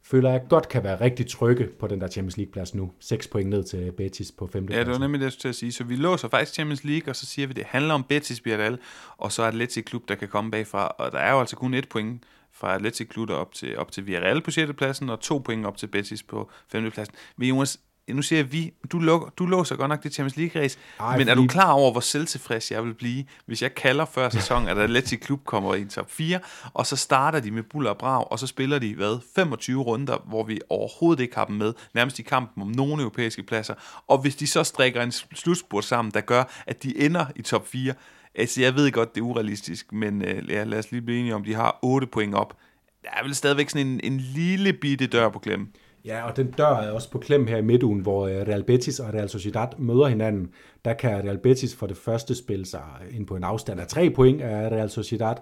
føler 0.04 0.30
jeg 0.30 0.42
godt 0.48 0.68
kan 0.68 0.84
være 0.84 1.00
rigtig 1.00 1.26
trygge 1.26 1.68
på 1.80 1.86
den 1.86 2.00
der 2.00 2.08
Champions 2.08 2.36
League-plads 2.36 2.74
nu. 2.74 2.92
6 3.00 3.28
point 3.28 3.50
ned 3.50 3.64
til 3.64 3.92
Betis 3.92 4.32
på 4.32 4.46
5. 4.46 4.68
Ja, 4.70 4.78
det 4.78 4.88
var 4.88 4.98
nemlig 4.98 5.20
det, 5.20 5.24
jeg 5.24 5.32
skulle 5.32 5.50
at 5.50 5.56
sige. 5.56 5.72
Så 5.72 5.84
vi 5.84 5.96
låser 5.96 6.28
faktisk 6.28 6.54
Champions 6.54 6.84
League, 6.84 7.10
og 7.10 7.16
så 7.16 7.26
siger 7.26 7.46
vi, 7.46 7.52
at 7.52 7.56
det 7.56 7.64
handler 7.64 7.94
om 7.94 8.04
Betis 8.04 8.40
Biarral, 8.40 8.78
og 9.16 9.32
så 9.32 9.42
er 9.42 9.46
Atletic 9.46 9.84
Klub, 9.84 10.02
der 10.08 10.14
kan 10.14 10.28
komme 10.28 10.50
bagfra. 10.50 10.86
Og 10.86 11.12
der 11.12 11.18
er 11.18 11.32
jo 11.32 11.40
altså 11.40 11.56
kun 11.56 11.74
et 11.74 11.88
point 11.88 12.22
fra 12.64 12.74
Atletic 12.74 13.08
Klub 13.08 13.30
op 13.30 13.54
til, 13.54 13.78
op 13.78 13.92
til 13.92 14.06
Villarreal 14.06 14.40
på 14.40 14.50
6. 14.50 14.72
pladsen, 14.76 15.10
og 15.10 15.20
to 15.20 15.38
point 15.38 15.66
op 15.66 15.76
til 15.76 15.86
Betis 15.86 16.22
på 16.22 16.50
5. 16.72 16.90
pladsen. 16.90 17.14
Men 17.36 17.48
Jonas, 17.48 17.80
nu 18.08 18.22
siger 18.22 18.38
jeg 18.38 18.52
vi, 18.52 18.72
du, 18.92 18.98
luk, 18.98 19.38
du 19.38 19.46
låser 19.46 19.76
godt 19.76 19.88
nok 19.88 20.02
det 20.02 20.14
Champions 20.14 20.36
League-race, 20.36 20.78
men 21.00 21.12
fordi... 21.12 21.30
er 21.30 21.34
du 21.34 21.46
klar 21.46 21.72
over, 21.72 21.92
hvor 21.92 22.00
selvtilfreds 22.00 22.70
jeg 22.70 22.84
vil 22.84 22.94
blive, 22.94 23.24
hvis 23.46 23.62
jeg 23.62 23.74
kalder 23.74 24.04
før 24.04 24.28
sæson, 24.28 24.68
at 24.68 24.78
Atletic 24.78 25.20
Klub 25.20 25.44
kommer 25.44 25.74
i 25.74 25.84
top 25.84 26.10
4, 26.10 26.40
og 26.74 26.86
så 26.86 26.96
starter 26.96 27.40
de 27.40 27.50
med 27.50 27.62
buller 27.62 27.90
og 27.90 27.98
brag, 27.98 28.32
og 28.32 28.38
så 28.38 28.46
spiller 28.46 28.78
de, 28.78 28.94
hvad, 28.94 29.18
25 29.36 29.82
runder, 29.82 30.18
hvor 30.28 30.44
vi 30.44 30.60
overhovedet 30.68 31.22
ikke 31.22 31.34
har 31.34 31.44
dem 31.44 31.56
med, 31.56 31.72
nærmest 31.94 32.18
i 32.18 32.22
kampen 32.22 32.62
om 32.62 32.68
nogle 32.68 33.02
europæiske 33.02 33.42
pladser, 33.42 33.74
og 34.06 34.18
hvis 34.18 34.36
de 34.36 34.46
så 34.46 34.64
strikker 34.64 35.02
en 35.02 35.12
slutspurt 35.12 35.84
sammen, 35.84 36.14
der 36.14 36.20
gør, 36.20 36.62
at 36.66 36.82
de 36.82 36.98
ender 36.98 37.26
i 37.36 37.42
top 37.42 37.66
4, 37.68 37.94
altså 38.34 38.62
jeg 38.62 38.74
ved 38.74 38.92
godt, 38.92 39.14
det 39.14 39.20
er 39.20 39.24
urealistisk, 39.24 39.92
men 39.92 40.22
øh, 40.22 40.50
ja, 40.50 40.64
lad 40.64 40.78
os 40.78 40.90
lige 40.90 41.02
blive 41.02 41.18
enige 41.18 41.34
om, 41.34 41.44
de 41.44 41.54
har 41.54 41.78
8 41.82 42.06
point 42.06 42.34
op, 42.34 42.56
der 43.02 43.08
er 43.12 43.24
vel 43.24 43.34
stadigvæk 43.34 43.68
sådan 43.68 43.86
en, 43.86 44.00
en 44.04 44.18
lille 44.18 44.72
bitte 44.72 45.06
dør 45.06 45.28
på 45.28 45.38
klem. 45.38 45.68
Ja, 46.04 46.28
og 46.28 46.36
den 46.36 46.50
dør 46.50 46.76
er 46.76 46.90
også 46.90 47.10
på 47.10 47.18
klem 47.18 47.46
her 47.46 47.56
i 47.56 47.62
midtugen, 47.62 48.00
hvor 48.00 48.26
øh, 48.26 48.34
Real 48.34 48.64
Betis 48.64 49.00
og 49.00 49.14
Real 49.14 49.28
Sociedad 49.28 49.68
møder 49.78 50.06
hinanden. 50.06 50.50
Der 50.84 50.94
kan 50.94 51.24
Real 51.24 51.38
Betis 51.38 51.76
for 51.76 51.86
det 51.86 51.96
første 51.96 52.34
spille 52.34 52.66
sig 52.66 52.82
ind 53.10 53.26
på 53.26 53.36
en 53.36 53.44
afstand 53.44 53.80
af 53.80 53.86
3 53.86 54.10
point 54.10 54.42
af 54.42 54.68
Real 54.68 54.90
Sociedad, 54.90 55.36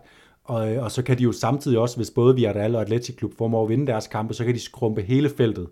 og, 0.45 0.75
øh, 0.75 0.83
og 0.83 0.91
så 0.91 1.03
kan 1.03 1.19
de 1.19 1.23
jo 1.23 1.33
samtidig 1.33 1.79
også, 1.79 1.97
hvis 1.97 2.11
både 2.11 2.35
Villarreal 2.35 2.75
og 2.75 2.83
Atletic 2.83 3.17
Klub 3.17 3.33
formår 3.39 3.63
at 3.63 3.69
vinde 3.69 3.87
deres 3.87 4.07
kampe, 4.07 4.35
så 4.35 4.45
kan 4.45 4.55
de 4.55 4.61
skrumpe 4.61 5.03
hele 5.03 5.31
feltet 5.37 5.69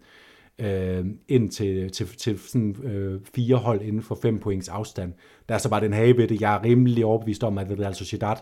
øh, 0.60 1.04
ind 1.28 1.50
til, 1.50 1.90
til, 1.90 2.06
til 2.06 2.38
sådan, 2.38 2.76
øh, 2.84 3.20
fire 3.34 3.56
hold 3.56 3.82
inden 3.82 4.02
for 4.02 4.18
fem 4.22 4.38
points 4.38 4.68
afstand. 4.68 5.12
Der 5.48 5.54
er 5.54 5.58
så 5.58 5.68
bare 5.68 5.80
den 5.80 5.92
have 5.92 6.16
ved 6.16 6.28
det. 6.28 6.40
Jeg 6.40 6.54
er 6.54 6.64
rimelig 6.64 7.04
overbevist 7.04 7.44
om, 7.44 7.58
at 7.58 7.66
Real 7.80 7.94
Sociedad 7.94 8.36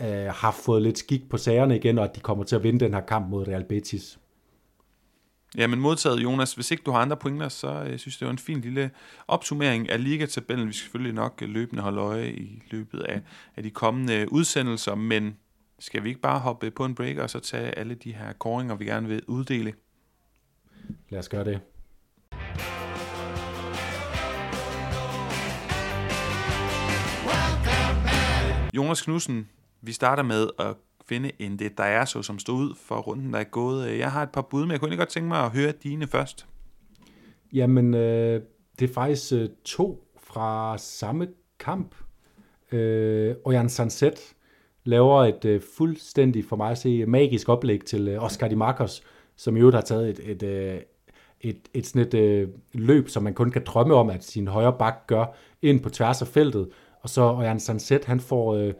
øh, 0.00 0.32
har 0.34 0.50
fået 0.64 0.82
lidt 0.82 0.98
skik 0.98 1.28
på 1.30 1.36
sagerne 1.36 1.76
igen, 1.76 1.98
og 1.98 2.04
at 2.04 2.16
de 2.16 2.20
kommer 2.20 2.44
til 2.44 2.56
at 2.56 2.62
vinde 2.62 2.80
den 2.80 2.94
her 2.94 3.00
kamp 3.00 3.30
mod 3.30 3.48
Real 3.48 3.64
Betis. 3.64 4.18
Ja, 5.56 5.66
men 5.66 5.80
modtaget, 5.80 6.22
Jonas. 6.22 6.54
Hvis 6.54 6.70
ikke 6.70 6.82
du 6.86 6.90
har 6.90 6.98
andre 6.98 7.16
pointer, 7.16 7.48
så 7.48 7.70
jeg 7.70 7.92
øh, 7.92 7.98
synes 7.98 8.16
det 8.16 8.26
var 8.26 8.32
en 8.32 8.38
fin 8.38 8.60
lille 8.60 8.90
opsummering 9.28 9.90
af 9.90 10.04
ligatabellen. 10.04 10.68
Vi 10.68 10.72
skal 10.72 10.84
selvfølgelig 10.84 11.14
nok 11.14 11.42
øh, 11.42 11.48
løbende 11.48 11.82
holde 11.82 12.00
øje 12.00 12.30
i 12.30 12.62
løbet 12.70 13.00
af, 13.00 13.20
af 13.56 13.62
de 13.62 13.70
kommende 13.70 14.14
øh, 14.16 14.26
udsendelser, 14.30 14.94
men 14.94 15.36
skal 15.78 16.04
vi 16.04 16.08
ikke 16.08 16.20
bare 16.20 16.38
hoppe 16.38 16.70
på 16.70 16.84
en 16.84 16.94
break 16.94 17.16
og 17.16 17.30
så 17.30 17.40
tage 17.40 17.78
alle 17.78 17.94
de 17.94 18.12
her 18.12 18.32
koringer, 18.32 18.74
vi 18.74 18.84
gerne 18.84 19.08
vil 19.08 19.22
uddele? 19.26 19.72
Lad 21.10 21.18
os 21.18 21.28
gøre 21.28 21.44
det. 21.44 21.60
Jonas 28.76 29.02
Knudsen, 29.02 29.48
vi 29.82 29.92
starter 29.92 30.22
med 30.22 30.48
at 30.58 30.76
finde 31.06 31.32
en 31.38 31.58
det, 31.58 31.78
der 31.78 31.84
er 31.84 32.04
så, 32.04 32.22
som 32.22 32.38
stod 32.38 32.56
ud 32.56 32.74
for 32.76 32.96
runden, 32.96 33.32
der 33.32 33.38
er 33.38 33.44
gået. 33.44 33.98
Jeg 33.98 34.12
har 34.12 34.22
et 34.22 34.30
par 34.30 34.42
bud, 34.42 34.62
men 34.62 34.70
jeg 34.70 34.80
kunne 34.80 34.90
ikke 34.90 35.00
godt 35.00 35.08
tænke 35.08 35.28
mig 35.28 35.44
at 35.44 35.50
høre 35.50 35.72
dine 35.72 36.06
først. 36.06 36.46
Jamen, 37.52 37.94
øh, 37.94 38.42
det 38.78 38.90
er 38.90 38.94
faktisk 38.94 39.32
øh, 39.32 39.48
to 39.64 40.04
fra 40.22 40.78
samme 40.78 41.28
kamp. 41.58 41.94
Øh, 42.72 43.34
Ojan 43.44 43.68
Sanset 43.68 44.34
laver 44.84 45.24
et 45.24 45.44
øh, 45.44 45.60
fuldstændig, 45.76 46.44
for 46.44 46.56
mig 46.56 46.70
at 46.70 46.78
se, 46.78 47.06
magisk 47.06 47.48
oplæg 47.48 47.84
til 47.84 48.08
øh, 48.08 48.24
Oscar 48.24 48.48
Di 48.48 48.54
Marcos, 48.54 49.02
som 49.38 49.56
i 49.56 49.60
øvrigt 49.60 49.74
har 49.74 49.82
taget 49.82 50.08
et, 50.08 50.20
et, 50.30 50.42
et, 50.42 50.84
et, 51.40 51.58
et 51.74 51.86
sådan 51.86 52.02
et 52.02 52.14
øh, 52.14 52.48
løb, 52.72 53.08
som 53.08 53.22
man 53.22 53.34
kun 53.34 53.50
kan 53.50 53.62
drømme 53.66 53.94
om, 53.94 54.10
at 54.10 54.24
sin 54.24 54.48
højre 54.48 54.76
bak 54.78 55.06
gør 55.06 55.36
ind 55.62 55.80
på 55.80 55.90
tværs 55.90 56.22
af 56.22 56.28
feltet. 56.28 56.68
Og 57.02 57.08
så 57.08 57.22
Ojan 57.22 57.60
Sanset, 57.60 58.04
han 58.04 58.20
får... 58.20 58.54
Øh, 58.54 58.72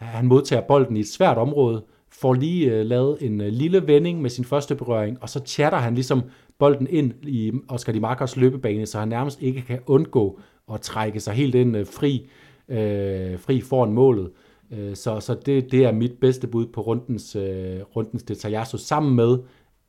han 0.00 0.26
modtager 0.26 0.62
bolden 0.62 0.96
i 0.96 1.00
et 1.00 1.08
svært 1.08 1.38
område, 1.38 1.84
får 2.08 2.34
lige 2.34 2.72
øh, 2.72 2.86
lavet 2.86 3.16
en 3.20 3.40
øh, 3.40 3.46
lille 3.46 3.86
vending 3.86 4.22
med 4.22 4.30
sin 4.30 4.44
første 4.44 4.74
berøring, 4.74 5.18
og 5.20 5.28
så 5.28 5.40
chatter 5.46 5.78
han 5.78 5.94
ligesom 5.94 6.22
bolden 6.58 6.86
ind 6.90 7.12
i 7.22 7.52
Oscar 7.68 7.92
Di 7.92 7.98
Marcos 7.98 8.36
løbebane, 8.36 8.86
så 8.86 8.98
han 8.98 9.08
nærmest 9.08 9.42
ikke 9.42 9.62
kan 9.62 9.78
undgå 9.86 10.40
at 10.72 10.80
trække 10.80 11.20
sig 11.20 11.34
helt 11.34 11.54
ind 11.54 11.76
øh, 11.76 11.86
fri, 11.86 12.28
øh, 12.68 13.38
fri 13.38 13.60
foran 13.60 13.92
målet. 13.92 14.30
Øh, 14.72 14.96
så 14.96 15.20
så 15.20 15.34
det, 15.46 15.72
det 15.72 15.84
er 15.84 15.92
mit 15.92 16.12
bedste 16.20 16.46
bud 16.46 16.66
på 16.66 16.80
rundens, 16.80 17.36
øh, 17.36 17.80
rundens 17.96 18.24
så 18.68 18.78
sammen 18.78 19.16
med 19.16 19.38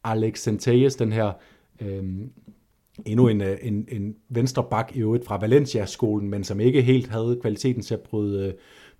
Alex 0.04 0.40
Centelles, 0.40 0.96
den 0.96 1.12
her 1.12 1.32
øh, 1.82 2.04
endnu 3.06 3.28
en, 3.28 3.42
øh, 3.42 3.58
en, 3.62 3.88
en 3.92 4.16
venstre 4.30 4.64
bak 4.70 4.96
i 4.96 5.00
øvrigt 5.00 5.26
fra 5.26 5.38
Valencia-skolen, 5.38 6.30
men 6.30 6.44
som 6.44 6.60
ikke 6.60 6.82
helt 6.82 7.08
havde 7.08 7.40
kvaliteten 7.42 7.82
til 7.82 7.94
at 7.94 8.00
bryde, 8.00 8.48
øh, 8.48 8.54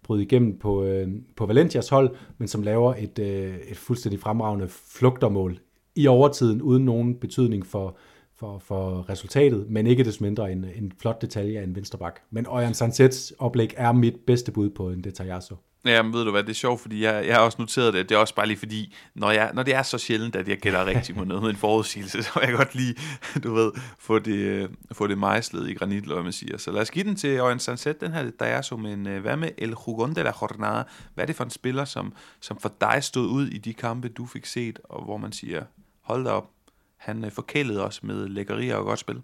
bryde 0.04 0.24
igennem 0.24 0.60
på, 0.60 0.84
øh, 0.84 1.08
på 1.36 1.46
Valencias 1.46 1.90
hold, 1.90 2.16
men 2.38 2.48
som 2.48 2.62
laver 2.62 2.96
et, 2.96 3.20
øh, 3.20 3.58
et 3.70 3.78
fuldstændig 3.78 4.20
fremragende 4.20 4.68
flugtermål 4.68 5.60
i 5.96 6.08
overtiden, 6.08 6.62
uden 6.62 6.86
nogen 6.86 7.16
betydning 7.16 7.66
for, 7.66 7.98
for, 8.36 8.60
for 8.60 9.10
resultatet, 9.10 9.70
men 9.70 9.88
ikke 9.88 10.04
desto 10.04 10.24
mindre 10.24 10.52
en, 10.52 10.66
en 10.76 10.92
flot 11.00 11.22
detalje 11.22 11.60
af 11.60 11.64
en 11.64 11.76
vensterbak. 11.76 12.20
Men 12.30 12.46
Øjan 12.46 12.74
Sansets 12.74 13.34
oplæg 13.40 13.74
er 13.78 13.92
mit 13.92 14.16
bedste 14.28 14.52
bud 14.52 14.70
på 14.70 14.90
en 14.90 15.04
detaljasso. 15.04 15.56
Ja, 15.86 16.02
men 16.02 16.14
ved 16.14 16.26
du 16.26 16.32
hvad, 16.32 16.44
det 16.44 16.50
er 16.50 16.54
sjovt, 16.54 16.82
fordi 16.82 17.04
jeg, 17.04 17.28
jeg 17.28 17.36
har 17.36 17.42
også 17.42 17.56
noteret 17.60 17.94
det. 17.94 18.10
Det 18.10 18.16
er 18.16 18.20
også 18.20 18.36
bare 18.36 18.48
lige 18.48 18.58
fordi, 18.58 18.96
når, 19.16 19.32
jeg, 19.32 19.52
når 19.54 19.64
det 19.64 19.76
er 19.76 19.84
så 19.84 19.98
sjældent, 19.98 20.36
at 20.36 20.48
jeg 20.48 20.58
gætter 20.58 20.86
rigtigt 20.86 21.18
på 21.18 21.24
noget 21.24 21.44
med 21.44 21.50
en 21.50 21.56
forudsigelse, 21.56 22.24
så 22.24 22.40
vil 22.40 22.48
jeg 22.48 22.58
godt 22.58 22.76
lige, 22.76 22.96
du 23.44 23.54
ved, 23.54 23.72
få 24.00 24.20
det, 24.20 24.36
øh, 24.36 24.70
få 24.92 25.08
det 25.08 25.18
mejslet 25.18 25.70
i 25.70 25.74
granit, 25.74 26.04
eller 26.04 26.16
hvad 26.16 26.24
man 26.24 26.34
siger. 26.34 26.58
Så 26.58 26.72
lad 26.72 26.82
os 26.82 26.92
give 26.92 27.06
den 27.06 27.16
til 27.16 27.38
Øjen 27.38 27.60
Sanset, 27.60 28.02
den 28.02 28.12
her, 28.12 28.32
der 28.40 28.46
er 28.46 28.62
som 28.62 28.86
en, 28.86 29.08
øh, 29.08 29.22
hvad 29.22 29.38
med 29.38 29.50
El 29.58 29.76
Jugon 29.88 30.16
de 30.16 30.24
la 30.24 30.32
Jornada? 30.42 30.84
Hvad 31.14 31.24
er 31.24 31.26
det 31.26 31.36
for 31.36 31.44
en 31.44 31.50
spiller, 31.50 31.86
som, 31.86 32.14
som 32.42 32.60
for 32.60 32.72
dig 32.82 33.04
stod 33.04 33.28
ud 33.28 33.48
i 33.48 33.58
de 33.58 33.74
kampe, 33.74 34.10
du 34.10 34.26
fik 34.26 34.46
set, 34.46 34.80
og 34.84 35.04
hvor 35.04 35.18
man 35.18 35.32
siger, 35.32 35.64
hold 36.02 36.26
da 36.26 36.30
op, 36.30 36.50
han 36.98 37.26
øh, 37.26 37.32
forkælede 37.32 37.86
os 37.86 38.04
med 38.04 38.28
lækkerier 38.28 38.76
og 38.76 38.86
godt 38.86 39.00
spil. 39.00 39.22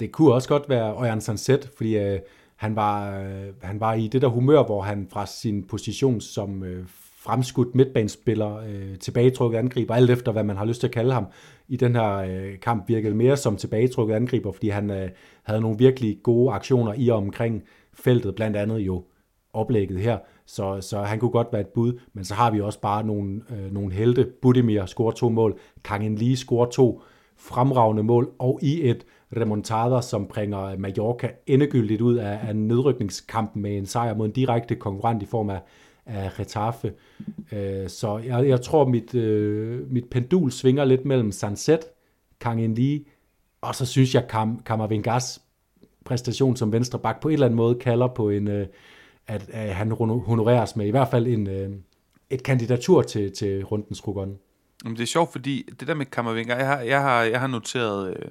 Det 0.00 0.12
kunne 0.12 0.34
også 0.34 0.48
godt 0.48 0.68
være 0.68 0.94
Øjan 0.94 1.20
Sanset, 1.20 1.70
fordi 1.76 1.96
øh, 1.96 2.18
han 2.56 2.76
var, 2.76 3.18
øh, 3.18 3.46
han 3.62 3.80
var 3.80 3.94
i 3.94 4.08
det 4.08 4.22
der 4.22 4.28
humør, 4.28 4.62
hvor 4.62 4.82
han 4.82 5.06
fra 5.10 5.26
sin 5.26 5.62
position 5.62 6.20
som 6.20 6.64
øh, 6.64 6.84
fremskudt 7.26 7.74
midtbanespiller, 7.74 8.56
øh, 8.56 8.98
tilbagetrukket 8.98 9.58
angriber, 9.58 9.94
alt 9.94 10.10
efter 10.10 10.32
hvad 10.32 10.44
man 10.44 10.56
har 10.56 10.64
lyst 10.64 10.80
til 10.80 10.86
at 10.86 10.92
kalde 10.94 11.12
ham, 11.12 11.26
i 11.68 11.76
den 11.76 11.94
her 11.94 12.16
øh, 12.16 12.58
kamp 12.60 12.88
virkede 12.88 13.14
mere 13.14 13.36
som 13.36 13.56
tilbagetrukket 13.56 14.14
angriber, 14.14 14.52
fordi 14.52 14.68
han 14.68 14.90
øh, 14.90 15.08
havde 15.42 15.60
nogle 15.60 15.78
virkelig 15.78 16.18
gode 16.22 16.52
aktioner 16.52 16.94
i 16.96 17.08
og 17.08 17.16
omkring 17.16 17.62
feltet, 17.94 18.34
blandt 18.34 18.56
andet 18.56 18.78
jo 18.78 19.04
oplægget 19.52 20.00
her, 20.00 20.18
så, 20.46 20.80
så 20.80 21.02
han 21.02 21.18
kunne 21.18 21.30
godt 21.30 21.48
være 21.52 21.60
et 21.60 21.66
bud, 21.66 22.00
men 22.12 22.24
så 22.24 22.34
har 22.34 22.50
vi 22.50 22.60
også 22.60 22.80
bare 22.80 23.06
nogle, 23.06 23.40
øh, 23.50 23.72
nogle 23.72 23.92
helte. 23.92 24.26
Budimir 24.42 24.86
scorer 24.86 25.12
to 25.12 25.28
mål, 25.28 25.58
Kangen 25.84 26.16
Lee 26.16 26.36
scorer 26.36 26.70
to 26.70 27.02
fremragende 27.36 28.02
mål, 28.02 28.30
og 28.38 28.58
i 28.62 28.90
et 28.90 29.06
remontada, 29.36 30.00
som 30.00 30.26
bringer 30.26 30.76
Mallorca 30.78 31.30
endegyldigt 31.46 32.00
ud 32.00 32.16
af, 32.16 32.38
af 32.48 32.56
nedrykningskampen 32.56 33.62
med 33.62 33.78
en 33.78 33.86
sejr 33.86 34.14
mod 34.14 34.26
en 34.26 34.32
direkte 34.32 34.74
konkurrent 34.74 35.22
i 35.22 35.26
form 35.26 35.50
af, 35.50 35.60
af 36.06 36.40
Retaffe. 36.40 36.92
Øh, 37.52 37.88
så 37.88 38.18
jeg, 38.18 38.48
jeg 38.48 38.60
tror, 38.60 38.88
mit, 38.88 39.14
øh, 39.14 39.92
mit 39.92 40.04
pendul 40.10 40.50
svinger 40.50 40.84
lidt 40.84 41.04
mellem 41.04 41.32
Sanset, 41.32 41.80
Kang 42.40 42.78
Lee, 42.78 43.00
og 43.60 43.74
så 43.74 43.86
synes 43.86 44.14
jeg, 44.14 44.28
Kam, 44.28 44.62
Kammervingas 44.66 45.40
præstation 46.06 46.56
som 46.56 46.72
venstre 46.72 46.98
bak 46.98 47.20
på 47.20 47.28
en 47.28 47.32
eller 47.32 47.46
anden 47.46 47.56
måde 47.56 47.74
kalder 47.74 48.06
på 48.06 48.30
en, 48.30 48.48
øh, 48.48 48.66
at, 49.26 49.50
at 49.50 49.74
han 49.74 49.90
honoreres 49.90 50.76
med 50.76 50.86
i 50.86 50.90
hvert 50.90 51.08
fald 51.08 51.26
en, 51.26 51.46
øh, 51.46 51.70
et 52.30 52.42
kandidatur 52.42 53.02
til, 53.02 53.32
til 53.32 53.64
rundens 53.64 54.06
Rugon. 54.06 54.38
Det 54.84 55.00
er 55.00 55.06
sjovt, 55.06 55.32
fordi 55.32 55.68
det 55.80 55.88
der 55.88 55.94
med 55.94 56.06
Kammervinger, 56.06 56.56
jeg 56.56 56.66
har, 56.66 56.80
jeg 56.80 57.02
har, 57.02 57.22
jeg 57.22 57.40
har 57.40 57.46
noteret, 57.46 58.10
øh, 58.10 58.30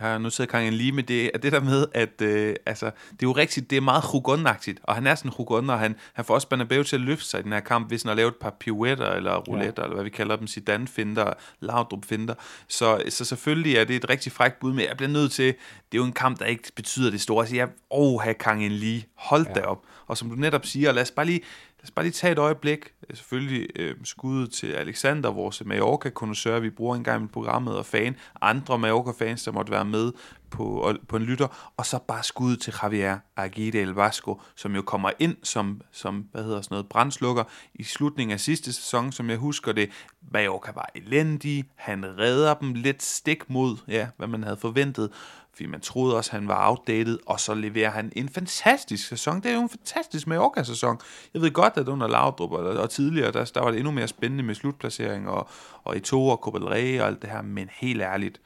jeg 0.00 0.08
har 0.08 0.18
noteret 0.18 0.48
Kang 0.48 0.70
lige 0.70 0.92
med 0.92 1.02
det, 1.02 1.30
at 1.34 1.42
det 1.42 1.52
der 1.52 1.60
med, 1.60 1.86
at 1.94 2.22
øh, 2.22 2.54
altså, 2.66 2.86
det 2.86 3.12
er 3.12 3.16
jo 3.22 3.32
rigtigt, 3.32 3.70
det 3.70 3.76
er 3.76 3.80
meget 3.80 4.02
Hugon-agtigt, 4.02 4.78
og 4.82 4.94
han 4.94 5.06
er 5.06 5.14
sådan 5.14 5.32
Hugon, 5.36 5.70
og 5.70 5.78
han, 5.78 5.96
han 6.12 6.24
får 6.24 6.34
også 6.34 6.48
Banabeo 6.48 6.82
til 6.82 6.96
at 6.96 7.02
løfte 7.02 7.24
sig 7.24 7.40
i 7.40 7.42
den 7.42 7.52
her 7.52 7.60
kamp, 7.60 7.88
hvis 7.88 8.02
han 8.02 8.08
har 8.08 8.16
lavet 8.16 8.30
et 8.30 8.36
par 8.36 8.56
pirouetter, 8.60 9.10
eller 9.10 9.36
rouletter, 9.36 9.82
ja. 9.82 9.84
eller 9.84 9.94
hvad 9.94 10.04
vi 10.04 10.10
kalder 10.10 10.36
dem, 10.36 10.46
Zidane-finder, 10.46 11.32
Laudrup-finder. 11.60 12.34
Så, 12.68 13.02
så 13.08 13.24
selvfølgelig 13.24 13.76
er 13.76 13.84
det 13.84 13.96
et 13.96 14.10
rigtig 14.10 14.32
frækt 14.32 14.60
bud, 14.60 14.72
men 14.72 14.84
jeg 14.88 14.96
bliver 14.96 15.10
nødt 15.10 15.32
til, 15.32 15.46
det 15.46 15.98
er 15.98 15.98
jo 15.98 16.04
en 16.04 16.12
kamp, 16.12 16.38
der 16.38 16.44
ikke 16.44 16.72
betyder 16.76 17.10
det 17.10 17.20
store. 17.20 17.42
Altså, 17.42 17.56
jeg, 17.56 17.68
åh, 17.90 18.20
have 18.20 18.34
Kang 18.34 18.68
lige, 18.68 19.06
hold 19.14 19.46
ja. 19.46 19.52
da 19.52 19.60
op. 19.60 19.84
Og 20.06 20.16
som 20.16 20.28
du 20.28 20.34
netop 20.34 20.66
siger, 20.66 20.92
lad 20.92 21.02
os 21.02 21.10
bare 21.10 21.26
lige, 21.26 21.40
os 21.86 21.90
bare 21.90 22.04
lige 22.04 22.12
tage 22.12 22.32
et 22.32 22.38
øjeblik, 22.38 22.92
selvfølgelig 23.14 23.68
øh, 23.76 23.94
skuddet 24.04 24.52
til 24.52 24.66
Alexander, 24.66 25.30
vores 25.30 25.62
Mallorca-konnoisseur, 25.64 26.58
vi 26.58 26.70
bruger 26.70 26.96
engang 26.96 27.24
i 27.24 27.26
programmet, 27.26 27.76
og 27.76 27.86
fan, 27.86 28.16
andre 28.40 28.78
Mallorca-fans, 28.78 29.44
der 29.44 29.52
måtte 29.52 29.72
være 29.72 29.84
med 29.84 30.12
på, 30.50 30.92
på 31.08 31.16
en 31.16 31.22
lytter, 31.22 31.72
og 31.76 31.86
så 31.86 31.98
bare 32.08 32.22
skuddet 32.22 32.60
til 32.60 32.74
Javier 32.82 33.18
Aguirre 33.36 33.78
El 33.78 33.88
Vasco, 33.88 34.40
som 34.54 34.74
jo 34.74 34.82
kommer 34.82 35.10
ind 35.18 35.36
som, 35.42 35.80
som 35.92 36.28
hvad 36.32 36.44
hedder 36.44 36.60
sådan 36.60 36.74
noget, 36.74 36.88
brandslukker 36.88 37.44
i 37.74 37.84
slutningen 37.84 38.32
af 38.32 38.40
sidste 38.40 38.72
sæson, 38.72 39.12
som 39.12 39.30
jeg 39.30 39.38
husker 39.38 39.72
det. 39.72 39.90
Mallorca 40.30 40.72
var 40.74 40.90
elendig, 40.94 41.64
han 41.74 42.18
redder 42.18 42.54
dem 42.54 42.74
lidt 42.74 43.02
stik 43.02 43.50
mod, 43.50 43.76
ja, 43.88 44.08
hvad 44.16 44.28
man 44.28 44.42
havde 44.42 44.56
forventet, 44.56 45.10
fordi 45.56 45.66
man 45.66 45.80
troede 45.80 46.16
også, 46.16 46.30
at 46.30 46.40
han 46.40 46.48
var 46.48 46.68
outdated, 46.68 47.18
og 47.26 47.40
så 47.40 47.54
leverer 47.54 47.90
han 47.90 48.12
en 48.16 48.28
fantastisk 48.28 49.08
sæson. 49.08 49.36
Det 49.36 49.50
er 49.50 49.54
jo 49.54 49.62
en 49.62 49.68
fantastisk 49.68 50.26
Mallorca-sæson. 50.26 50.98
Jeg 51.34 51.42
ved 51.42 51.50
godt, 51.50 51.75
startede 51.76 51.92
under 51.92 52.08
Laudrup 52.08 52.52
og, 52.52 52.64
og 52.64 52.90
tidligere, 52.90 53.32
der, 53.32 53.44
der 53.54 53.60
var 53.60 53.70
det 53.70 53.78
endnu 53.78 53.90
mere 53.90 54.08
spændende 54.08 54.44
med 54.44 54.54
slutplacering 54.54 55.28
og, 55.28 55.48
og 55.84 56.02
to 56.02 56.28
og 56.28 56.36
Copa 56.36 56.58
og 56.58 56.78
alt 56.78 57.22
det 57.22 57.30
her, 57.30 57.42
men 57.42 57.68
helt 57.72 58.02
ærligt, 58.02 58.40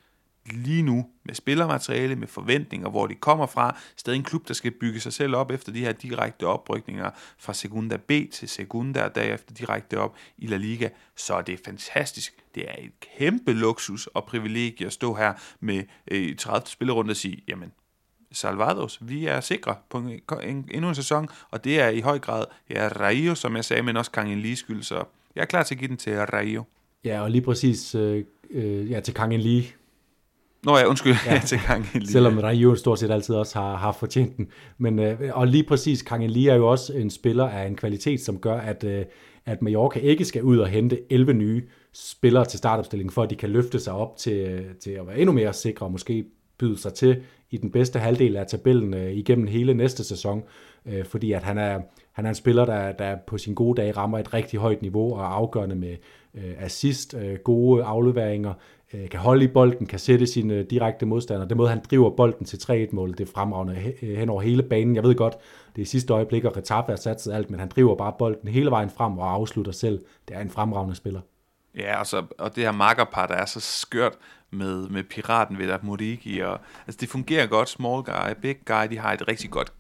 lige 0.53 0.83
nu 0.83 1.07
med 1.25 1.35
spillermateriale, 1.35 2.17
med 2.17 2.29
forventninger, 2.29 2.89
hvor 2.89 3.07
de 3.07 3.15
kommer 3.15 3.47
fra. 3.47 3.77
Stadig 3.97 4.17
en 4.17 4.23
klub, 4.23 4.49
der 4.49 4.55
skal 4.55 4.71
bygge 4.71 5.01
sig 5.01 5.13
selv 5.13 5.37
op 5.37 5.51
efter 5.51 5.73
de 5.73 5.81
her 5.81 5.93
direkte 5.93 6.47
oprykninger 6.47 7.11
fra 7.39 7.55
Segunda 7.55 7.97
B 7.97 8.11
til 8.33 8.49
Segunda, 8.49 9.05
og 9.05 9.15
derefter 9.15 9.55
direkte 9.55 9.99
op 9.99 10.17
i 10.39 10.47
La 10.47 10.57
Liga. 10.57 10.89
Så 11.17 11.35
er 11.35 11.43
det 11.43 11.61
fantastisk. 11.65 12.33
Det 12.55 12.69
er 12.69 12.75
et 12.79 12.93
kæmpe 13.19 13.53
luksus 13.53 14.07
og 14.07 14.25
privilegie 14.25 14.87
at 14.87 14.93
stå 14.93 15.15
her 15.15 15.33
med 15.61 15.85
øh, 16.11 16.37
30 16.37 16.67
spillerunde 16.67 17.11
og 17.11 17.17
sige, 17.17 17.45
jamen, 17.49 17.73
Salvados, 18.33 18.99
vi 19.01 19.27
er 19.27 19.41
sikre 19.41 19.75
på 19.91 19.99
en, 19.99 20.21
en, 20.43 20.69
endnu 20.71 20.89
en 20.89 20.95
sæson, 20.95 21.29
og 21.51 21.65
det 21.65 21.81
er 21.81 21.89
i 21.89 22.01
høj 22.01 22.19
grad 22.19 22.45
ja, 22.71 22.89
Rayo, 22.89 23.35
som 23.35 23.57
jeg 23.57 23.65
sagde, 23.65 23.83
men 23.83 23.97
også 23.97 24.11
Kang 24.11 24.37
Lee 24.37 24.57
skyld, 24.57 24.83
så 24.83 25.05
jeg 25.37 25.43
er 25.43 25.47
klar 25.47 25.63
til 25.63 25.75
at 25.75 25.79
give 25.79 25.89
den 25.89 25.97
til 25.97 26.19
Rayo. 26.19 26.65
Ja, 27.05 27.21
og 27.23 27.31
lige 27.31 27.43
præcis 27.43 27.95
øh, 27.95 28.25
øh, 28.51 28.91
ja, 28.91 29.01
til 29.01 29.15
Kang 29.15 29.39
Lee, 29.39 29.65
Nå 30.63 30.79
ja, 30.79 30.87
undskyld, 30.87 31.15
ja. 31.27 31.41
til 31.47 31.59
Kang 31.59 31.87
Lee. 31.95 32.07
Selvom 32.07 32.39
Rayo 32.39 32.75
stort 32.75 32.99
set 32.99 33.11
altid 33.11 33.35
også 33.35 33.59
har, 33.59 33.77
har 33.77 33.93
fortjent 33.93 34.37
den. 34.37 34.49
Men, 34.79 34.99
øh, 34.99 35.21
og 35.33 35.47
lige 35.47 35.65
præcis, 35.65 36.03
Kang 36.03 36.31
Lee 36.31 36.51
er 36.51 36.55
jo 36.55 36.69
også 36.69 36.93
en 36.93 37.11
spiller 37.11 37.49
af 37.49 37.67
en 37.67 37.77
kvalitet, 37.77 38.21
som 38.21 38.39
gør, 38.39 38.57
at, 38.57 38.85
øh, 38.85 39.05
at 39.47 39.63
Mallorca 39.63 39.99
ikke 39.99 40.25
skal 40.25 40.43
ud 40.43 40.59
og 40.59 40.69
hente 40.69 40.99
11 41.11 41.33
nye 41.33 41.63
spillere 41.93 42.45
til 42.45 42.59
startopstillingen, 42.59 43.13
for 43.13 43.23
at 43.23 43.31
de 43.31 43.35
kan 43.35 43.51
løfte 43.51 43.81
sig 43.81 43.93
op 43.93 44.17
til, 44.17 44.65
til 44.81 44.91
at 44.91 45.07
være 45.07 45.19
endnu 45.19 45.33
mere 45.33 45.53
sikre 45.53 45.87
og 45.87 45.93
måske 45.93 46.25
byde 46.59 46.79
sig 46.79 46.95
til 46.95 47.23
i 47.51 47.57
den 47.57 47.71
bedste 47.71 47.99
halvdel 47.99 48.37
af 48.37 48.47
tabellen 48.47 48.95
øh, 48.95 49.13
igennem 49.13 49.47
hele 49.47 49.75
næste 49.75 50.05
sæson, 50.05 50.43
øh, 50.87 51.05
fordi 51.05 51.33
at 51.33 51.43
han 51.43 51.59
er, 51.59 51.81
han 52.13 52.25
er 52.25 52.29
en 52.29 52.35
spiller, 52.35 52.65
der, 52.65 52.93
der 52.93 53.17
på 53.27 53.39
sin 53.39 53.55
gode 53.55 53.83
dag 53.83 53.97
rammer 53.97 54.19
et 54.19 54.35
rigtig 54.35 54.61
højt 54.61 54.83
niveau 54.83 55.15
og 55.15 55.21
er 55.21 55.29
afgørende 55.29 55.77
med 55.77 55.97
øh, 56.35 56.53
assist, 56.59 57.15
øh, 57.15 57.39
gode 57.45 57.85
afleveringer, 57.85 58.55
øh, 58.95 59.09
kan 59.09 59.21
holde 59.21 59.45
i 59.45 59.49
bolden, 59.49 59.87
kan 59.87 59.99
sætte 59.99 60.27
sine 60.27 60.55
øh, 60.55 60.65
direkte 60.71 61.07
modstandere. 61.07 61.49
Den 61.49 61.57
måde, 61.57 61.69
han 61.69 61.81
driver 61.91 62.11
bolden 62.11 62.47
til 62.47 62.57
3-1-målet, 62.57 63.19
det 63.19 63.29
er 63.29 63.33
fremragende 63.33 63.95
øh, 64.03 64.19
hen 64.19 64.29
over 64.29 64.43
hele 64.43 64.63
banen. 64.63 64.97
Jeg 64.97 65.03
ved 65.03 65.15
godt, 65.15 65.35
det 65.77 65.83
er 65.83 65.87
sidste 65.87 66.13
øjeblik, 66.13 66.45
og 66.45 66.57
Retaffe 66.57 66.93
har 66.93 66.97
sat 66.97 67.23
sig 67.23 67.35
alt, 67.35 67.51
men 67.51 67.61
han 67.61 67.69
driver 67.69 67.97
bare 67.97 68.13
bolden 68.19 68.49
hele 68.49 68.71
vejen 68.71 68.91
frem 68.91 69.19
og 69.19 69.33
afslutter 69.33 69.73
selv. 69.73 70.05
Det 70.29 70.37
er 70.37 70.41
en 70.41 70.51
fremragende 70.51 70.95
spiller. 70.95 71.21
Ja, 71.77 72.01
og, 72.01 72.07
så, 72.07 72.23
og 72.39 72.57
det 72.57 72.65
her 72.65 72.73
makkerpar, 72.73 73.27
der 73.27 73.35
er 73.35 73.45
så 73.45 73.61
skørt 73.61 74.19
med, 74.51 74.89
med 74.89 75.05
piraten 75.05 75.59
ved 75.59 75.79
Morigi, 75.83 76.41
og 76.41 76.61
altså 76.87 76.99
det 77.01 77.09
fungerer 77.09 77.47
godt, 77.47 77.69
small 77.69 78.03
guy, 78.03 78.35
big 78.43 78.57
guy, 78.65 78.89
de 78.91 78.99
har 78.99 79.13
et 79.13 79.29
rigtig 79.29 79.51
godt 79.51 79.73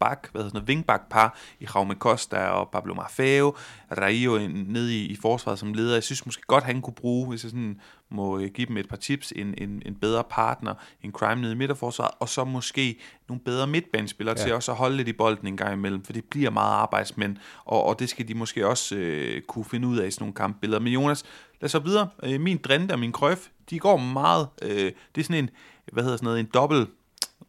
bak, 0.00 0.28
hvad 0.32 0.42
hedder 0.42 0.58
sådan 0.58 0.68
wingback 0.68 1.02
par 1.10 1.38
i 1.60 1.66
Jaume 1.74 1.94
Costa 1.94 2.46
og 2.46 2.70
Pablo 2.70 2.94
Maffeo, 2.94 3.56
Raio 3.98 4.38
nede 4.48 4.96
i, 4.96 5.06
i 5.06 5.16
forsvaret 5.22 5.58
som 5.58 5.74
leder, 5.74 5.94
jeg 5.94 6.02
synes 6.02 6.26
måske 6.26 6.42
godt, 6.46 6.64
han 6.64 6.80
kunne 6.80 6.94
bruge, 6.94 7.28
hvis 7.28 7.44
jeg 7.44 7.50
sådan 7.50 7.80
må 8.10 8.38
øh, 8.38 8.50
give 8.54 8.66
dem 8.66 8.76
et 8.76 8.88
par 8.88 8.96
tips, 8.96 9.32
en, 9.36 9.54
en, 9.58 9.82
en 9.86 9.94
bedre 9.94 10.24
partner, 10.30 10.74
en 11.02 11.12
crime 11.12 11.40
nede 11.40 11.52
i 11.52 11.56
midterforsvaret, 11.56 12.10
og 12.20 12.28
så 12.28 12.44
måske 12.44 12.98
nogle 13.28 13.40
bedre 13.44 13.66
midtbanespillere 13.66 14.36
ja. 14.38 14.44
til 14.44 14.54
også 14.54 14.72
at 14.72 14.78
holde 14.78 14.96
lidt 14.96 15.08
i 15.08 15.12
bolden 15.12 15.46
en 15.46 15.56
gang 15.56 15.72
imellem, 15.72 16.04
for 16.04 16.12
det 16.12 16.24
bliver 16.24 16.50
meget 16.50 16.72
arbejdsmænd, 16.72 17.36
og, 17.64 17.84
og 17.84 17.98
det 17.98 18.08
skal 18.08 18.28
de 18.28 18.34
måske 18.34 18.66
også 18.66 18.96
øh, 18.96 19.42
kunne 19.42 19.64
finde 19.64 19.88
ud 19.88 19.98
af 19.98 20.06
i 20.06 20.10
sådan 20.10 20.22
nogle 20.22 20.34
kampbilleder. 20.34 20.80
Men 20.80 20.92
Jonas, 20.92 21.24
lad 21.60 21.64
os 21.64 21.70
så 21.70 21.78
videre. 21.78 22.08
Øh, 22.22 22.40
min 22.40 22.56
Drente 22.56 22.92
og 22.92 22.98
min 22.98 23.12
Krøf, 23.12 23.48
de 23.70 23.78
går 23.78 23.96
meget, 23.96 24.48
øh, 24.62 24.92
det 25.14 25.20
er 25.20 25.22
sådan 25.22 25.44
en, 25.44 25.50
hvad 25.92 26.02
hedder 26.02 26.16
sådan 26.16 26.26
noget, 26.26 26.40
en 26.40 26.50
dobbelt, 26.54 26.90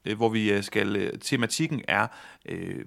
øh, 0.05 0.17
hvor 0.17 0.29
vi 0.29 0.51
øh, 0.51 0.63
skal, 0.63 0.95
øh, 0.95 1.19
tematikken 1.21 1.81
er 1.87 2.07
øh, 2.45 2.85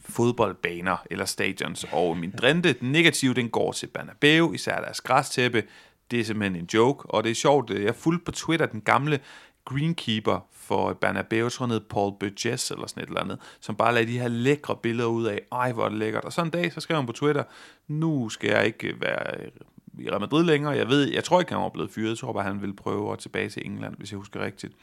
fodboldbaner 0.00 0.96
eller 1.10 1.24
stadions, 1.24 1.86
og 1.92 2.16
min 2.16 2.30
drinte, 2.30 2.72
den 2.72 2.92
negative, 2.92 3.34
den 3.34 3.48
går 3.48 3.72
til 3.72 3.86
Bernabeu, 3.86 4.52
især 4.52 4.80
deres 4.80 5.00
græstæppe, 5.00 5.62
det 6.10 6.20
er 6.20 6.24
simpelthen 6.24 6.62
en 6.62 6.68
joke, 6.74 7.10
og 7.10 7.24
det 7.24 7.30
er 7.30 7.34
sjovt, 7.34 7.70
øh, 7.70 7.84
jeg 7.84 7.94
fulgte 7.94 8.24
på 8.24 8.32
Twitter 8.32 8.66
den 8.66 8.80
gamle 8.80 9.20
greenkeeper 9.64 10.46
for 10.52 10.92
Bernabeu, 10.92 11.48
tror 11.48 11.72
jeg 11.72 11.80
Paul 11.90 12.12
Burgess 12.20 12.70
eller 12.70 12.86
sådan 12.86 13.02
et 13.02 13.06
eller 13.06 13.20
andet, 13.20 13.38
som 13.60 13.76
bare 13.76 13.94
lagde 13.94 14.12
de 14.12 14.18
her 14.18 14.28
lækre 14.28 14.76
billeder 14.76 15.08
ud 15.08 15.24
af, 15.24 15.40
ej 15.52 15.72
hvor 15.72 15.84
er 15.84 15.88
det 15.88 15.98
lækkert, 15.98 16.24
og 16.24 16.32
sådan 16.32 16.46
en 16.46 16.50
dag, 16.50 16.72
så 16.72 16.80
skrev 16.80 16.96
han 16.96 17.06
på 17.06 17.12
Twitter, 17.12 17.44
nu 17.88 18.28
skal 18.28 18.50
jeg 18.50 18.66
ikke 18.66 18.88
øh, 18.88 19.00
være 19.00 19.50
i 19.98 20.10
Real 20.10 20.20
Madrid 20.20 20.44
længere, 20.44 20.72
jeg 20.72 20.88
ved, 20.88 21.12
jeg 21.12 21.24
tror 21.24 21.40
ikke, 21.40 21.52
han 21.52 21.62
var 21.62 21.68
blevet 21.68 21.90
fyret, 21.90 22.08
jeg 22.08 22.18
tror 22.18 22.32
bare, 22.32 22.44
han 22.44 22.60
ville 22.60 22.76
prøve 22.76 23.12
at 23.12 23.18
tilbage 23.18 23.48
til 23.48 23.62
England, 23.66 23.94
hvis 23.98 24.12
jeg 24.12 24.18
husker 24.18 24.44
rigtigt. 24.44 24.74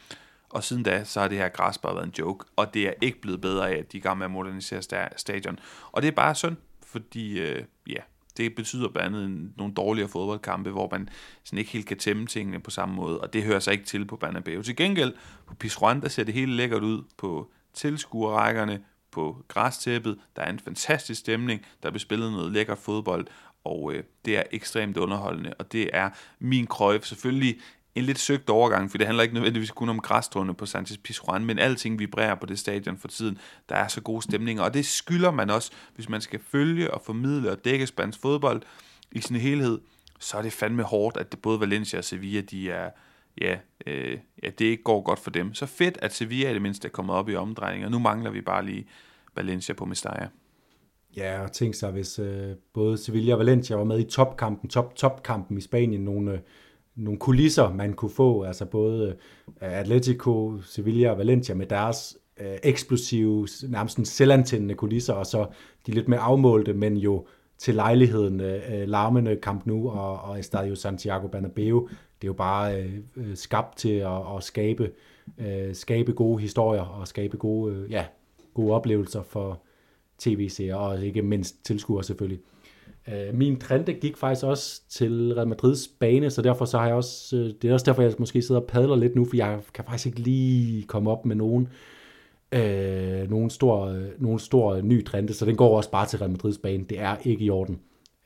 Og 0.49 0.63
siden 0.63 0.83
da, 0.83 1.03
så 1.03 1.19
har 1.19 1.27
det 1.27 1.37
her 1.37 1.49
græs 1.49 1.77
bare 1.77 1.95
været 1.95 2.05
en 2.05 2.13
joke, 2.19 2.45
og 2.55 2.73
det 2.73 2.87
er 2.87 2.93
ikke 3.01 3.21
blevet 3.21 3.41
bedre 3.41 3.69
af, 3.69 3.77
at 3.77 3.91
de 3.91 3.97
er 3.97 4.01
gang 4.01 4.17
med 4.17 4.25
at 4.25 4.31
modernisere 4.31 5.09
stadion. 5.17 5.59
Og 5.91 6.01
det 6.01 6.07
er 6.07 6.11
bare 6.11 6.35
synd, 6.35 6.55
fordi 6.85 7.39
øh, 7.39 7.63
ja, 7.87 8.01
det 8.37 8.55
betyder 8.55 8.89
blandt 8.89 9.17
andet 9.17 9.51
nogle 9.57 9.73
dårligere 9.73 10.09
fodboldkampe, 10.09 10.69
hvor 10.69 10.89
man 10.91 11.09
sådan 11.43 11.59
ikke 11.59 11.71
helt 11.71 11.85
kan 11.85 11.97
tæmme 11.97 12.25
tingene 12.25 12.59
på 12.59 12.71
samme 12.71 12.95
måde, 12.95 13.21
og 13.21 13.33
det 13.33 13.43
hører 13.43 13.59
sig 13.59 13.71
ikke 13.71 13.85
til 13.85 14.05
på 14.05 14.15
Bernabeu. 14.15 14.61
Til 14.61 14.75
gengæld, 14.75 15.13
på 15.47 15.55
Pizjuan, 15.55 16.01
der 16.01 16.09
ser 16.09 16.23
det 16.23 16.33
hele 16.33 16.53
lækkert 16.53 16.83
ud 16.83 17.03
på 17.17 17.51
tilskuerrækkerne, 17.73 18.81
på 19.11 19.43
græstæppet, 19.47 20.19
der 20.35 20.41
er 20.41 20.49
en 20.49 20.59
fantastisk 20.59 21.19
stemning, 21.19 21.65
der 21.83 21.89
bliver 21.89 21.99
spillet 21.99 22.31
noget 22.31 22.51
lækker 22.51 22.75
fodbold, 22.75 23.27
og 23.63 23.93
øh, 23.93 24.03
det 24.25 24.37
er 24.37 24.43
ekstremt 24.51 24.97
underholdende, 24.97 25.53
og 25.59 25.71
det 25.71 25.89
er 25.93 26.09
min 26.39 26.67
krøjf. 26.67 27.03
Selvfølgelig 27.05 27.59
en 27.95 28.03
lidt 28.03 28.19
søgt 28.19 28.49
overgang, 28.49 28.91
for 28.91 28.97
det 28.97 29.07
handler 29.07 29.23
ikke 29.23 29.33
nødvendigvis 29.33 29.71
kun 29.71 29.89
om 29.89 29.99
græsstråene 29.99 30.53
på 30.53 30.65
Sanchez 30.65 30.97
Pizjuan, 30.97 31.45
men 31.45 31.59
alting 31.59 31.99
vibrerer 31.99 32.35
på 32.35 32.45
det 32.45 32.59
stadion 32.59 32.97
for 32.97 33.07
tiden. 33.07 33.37
Der 33.69 33.75
er 33.75 33.87
så 33.87 34.01
gode 34.01 34.21
stemninger, 34.21 34.63
og 34.63 34.73
det 34.73 34.85
skylder 34.85 35.31
man 35.31 35.49
også, 35.49 35.71
hvis 35.95 36.09
man 36.09 36.21
skal 36.21 36.39
følge 36.39 36.93
og 36.93 37.01
formidle 37.01 37.51
og 37.51 37.65
dække 37.65 37.87
spansk 37.87 38.21
fodbold 38.21 38.61
i 39.11 39.21
sin 39.21 39.35
helhed, 39.35 39.79
så 40.19 40.37
er 40.37 40.41
det 40.41 40.53
fandme 40.53 40.83
hårdt, 40.83 41.17
at 41.17 41.31
det 41.31 41.41
både 41.41 41.59
Valencia 41.59 41.99
og 41.99 42.05
Sevilla, 42.05 42.41
de 42.41 42.71
er, 42.71 42.89
ja, 43.41 43.57
øh, 43.87 44.17
ja, 44.43 44.49
det 44.49 44.65
ikke 44.65 44.83
går 44.83 45.01
godt 45.01 45.19
for 45.19 45.31
dem. 45.31 45.53
Så 45.53 45.65
fedt, 45.65 45.97
at 46.01 46.13
Sevilla 46.13 46.49
i 46.49 46.53
det 46.53 46.61
mindste 46.61 46.87
er 46.87 46.91
kommet 46.91 47.15
op 47.15 47.29
i 47.29 47.35
omdrejninger. 47.35 47.89
Nu 47.89 47.99
mangler 47.99 48.31
vi 48.31 48.41
bare 48.41 48.65
lige 48.65 48.87
Valencia 49.35 49.75
på 49.75 49.85
Mestalla. 49.85 50.27
Ja, 51.17 51.43
og 51.43 51.51
tænk 51.51 51.75
sig, 51.75 51.91
hvis 51.91 52.19
øh, 52.19 52.55
både 52.73 52.97
Sevilla 52.97 53.33
og 53.33 53.39
Valencia 53.39 53.75
var 53.75 53.83
med 53.83 53.99
i 53.99 54.03
topkampen, 54.03 54.69
top-topkampen 54.69 55.57
i 55.57 55.61
Spanien, 55.61 56.01
nogle, 56.01 56.31
øh, 56.31 56.39
nogle 56.95 57.19
kulisser, 57.19 57.73
man 57.73 57.93
kunne 57.93 58.11
få, 58.11 58.43
altså 58.43 58.65
både 58.65 59.15
øh, 59.47 59.79
Atletico, 59.79 60.61
Sevilla 60.61 61.11
og 61.11 61.17
Valencia 61.17 61.55
med 61.55 61.65
deres 61.65 62.17
øh, 62.39 62.57
eksplosive, 62.63 63.47
nærmest 63.69 64.07
selvantændende 64.07 64.75
kulisser, 64.75 65.13
og 65.13 65.25
så 65.25 65.47
de 65.87 65.91
lidt 65.91 66.07
mere 66.07 66.19
afmålte, 66.19 66.73
men 66.73 66.97
jo 66.97 67.25
til 67.57 67.75
lejligheden 67.75 68.41
øh, 68.41 68.81
øh 68.81 68.87
larmende 68.87 69.37
Camp 69.41 69.65
Nou 69.65 69.89
og, 69.89 70.21
og 70.21 70.39
Estadio 70.39 70.75
Santiago 70.75 71.27
Bernabeu. 71.27 71.87
Det 71.89 72.27
er 72.27 72.29
jo 72.29 72.33
bare 72.33 72.81
øh, 72.81 72.99
øh, 73.15 73.35
skabt 73.35 73.77
til 73.77 73.93
at, 73.93 74.35
at 74.37 74.43
skabe, 74.43 74.91
øh, 75.37 75.75
skabe 75.75 76.13
gode 76.13 76.41
historier 76.41 76.81
og 76.81 77.07
skabe 77.07 77.37
gode, 77.37 77.75
øh, 77.75 77.91
ja, 77.91 78.05
gode 78.53 78.73
oplevelser 78.73 79.23
for 79.23 79.61
tv-seere 80.19 80.77
og 80.77 81.05
ikke 81.05 81.21
mindst 81.21 81.65
tilskuere 81.65 82.03
selvfølgelig. 82.03 82.39
Øh, 83.07 83.35
min 83.35 83.59
trende 83.59 83.93
gik 83.93 84.17
faktisk 84.17 84.45
også 84.45 84.81
til 84.89 85.33
Real 85.33 85.47
Madrids 85.47 85.87
bane, 85.87 86.29
så 86.29 86.41
derfor 86.41 86.65
så 86.65 86.77
har 86.77 86.85
jeg 86.85 86.95
også, 86.95 87.37
øh, 87.37 87.53
det 87.61 87.69
er 87.69 87.73
også 87.73 87.85
derfor, 87.85 88.01
jeg 88.01 88.13
måske 88.19 88.41
sidder 88.41 88.61
og 88.61 88.67
padler 88.67 88.95
lidt 88.95 89.15
nu, 89.15 89.25
for 89.25 89.35
jeg 89.35 89.59
kan 89.73 89.83
faktisk 89.83 90.05
ikke 90.05 90.19
lige 90.19 90.83
komme 90.83 91.11
op 91.11 91.25
med 91.25 91.35
nogen, 91.35 91.67
øh, 92.51 93.29
nogen, 93.29 93.49
stor, 93.49 93.97
nogen 94.17 94.39
stor 94.39 94.73
øh, 94.73 94.83
ny 94.83 95.05
trende, 95.05 95.33
så 95.33 95.45
den 95.45 95.55
går 95.55 95.77
også 95.77 95.91
bare 95.91 96.05
til 96.05 96.19
Real 96.19 96.31
Madrids 96.31 96.57
bane. 96.57 96.83
Det 96.83 96.99
er 96.99 97.17
ikke 97.23 97.45
i 97.45 97.49
orden, 97.49 97.79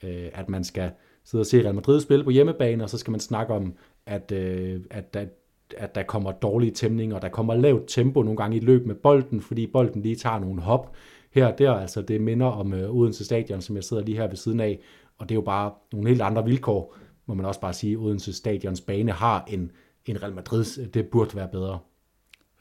øh, 0.04 0.30
at 0.34 0.50
man 0.50 0.64
skal 0.64 0.92
sidde 1.26 1.42
og 1.42 1.46
se 1.46 1.64
Real 1.64 1.76
Madrid 1.76 2.02
spille 2.02 2.24
på 2.24 2.30
hjemmebane, 2.30 2.84
og 2.84 2.90
så 2.90 2.98
skal 2.98 3.12
man 3.12 3.20
snakke 3.20 3.54
om, 3.54 3.74
at, 4.06 4.32
øh, 4.32 4.80
at, 4.92 5.16
at 5.16 5.30
at 5.78 5.96
der 5.96 6.04
kommer 6.04 6.32
dårlige 6.32 6.72
tæmninger, 6.72 7.16
og 7.16 7.22
der 7.22 7.30
kommer 7.30 7.56
lavt 7.56 7.84
tempo 7.88 8.22
nogle 8.22 8.38
gange 8.38 8.58
i 8.58 8.60
løb 8.60 8.86
med 8.86 8.96
bolden, 8.96 9.42
fordi 9.42 9.68
bolden 9.68 10.02
lige 10.02 10.16
tager 10.16 10.40
nogle 10.40 10.62
hop 10.62 10.96
her 11.34 11.48
og 11.48 11.60
der. 11.60 11.72
Altså 11.72 12.02
det 12.02 12.22
minder 12.22 12.46
om 12.46 12.74
øh, 12.74 12.96
Odense 12.96 13.26
Stadion, 13.26 13.62
som 13.62 13.76
jeg 13.76 13.84
sidder 13.84 14.04
lige 14.04 14.18
her 14.18 14.28
ved 14.28 14.36
siden 14.36 14.60
af, 14.60 14.80
og 15.18 15.30
det 15.30 15.36
er 15.36 15.38
jo 15.38 15.42
bare 15.42 15.72
nogle 15.92 16.10
helt 16.10 16.22
andre 16.22 16.46
vilkår, 16.46 16.98
må 17.26 17.34
man 17.34 17.46
også 17.46 17.60
bare 17.60 17.74
sige. 17.74 17.98
Odense 17.98 18.34
Stadions 18.34 18.82
bane 18.82 19.12
har 19.12 19.46
en, 19.48 19.72
en 20.06 20.24
Real 20.24 20.34
Madrid, 20.34 20.88
det 20.88 21.08
burde 21.08 21.36
være 21.36 21.48
bedre. 21.48 21.80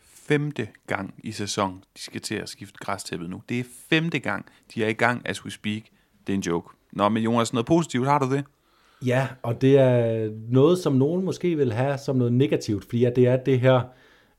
Femte 0.02 0.68
gang 0.86 1.14
i 1.24 1.32
sæson, 1.32 1.84
de 1.96 2.02
skal 2.02 2.20
til 2.20 2.34
at 2.34 2.48
skifte 2.48 2.78
græstæppet 2.78 3.30
nu. 3.30 3.42
Det 3.48 3.60
er 3.60 3.64
femte 3.90 4.18
gang, 4.18 4.46
de 4.74 4.84
er 4.84 4.88
i 4.88 4.92
gang, 4.92 5.28
as 5.28 5.44
we 5.44 5.50
speak. 5.50 5.82
Det 6.26 6.32
er 6.32 6.36
en 6.36 6.42
joke. 6.42 6.68
Nå, 6.92 7.08
men 7.08 7.22
Jonas, 7.22 7.52
noget 7.52 7.66
positivt, 7.66 8.06
har 8.06 8.18
du 8.18 8.30
det? 8.30 8.44
Ja, 9.06 9.28
og 9.42 9.60
det 9.60 9.78
er 9.78 10.30
noget, 10.48 10.78
som 10.78 10.92
nogen 10.92 11.24
måske 11.24 11.56
vil 11.56 11.72
have 11.72 11.98
som 11.98 12.16
noget 12.16 12.32
negativt, 12.32 12.84
fordi 12.84 13.06
det 13.16 13.26
er 13.26 13.36
det 13.36 13.60
her, 13.60 13.80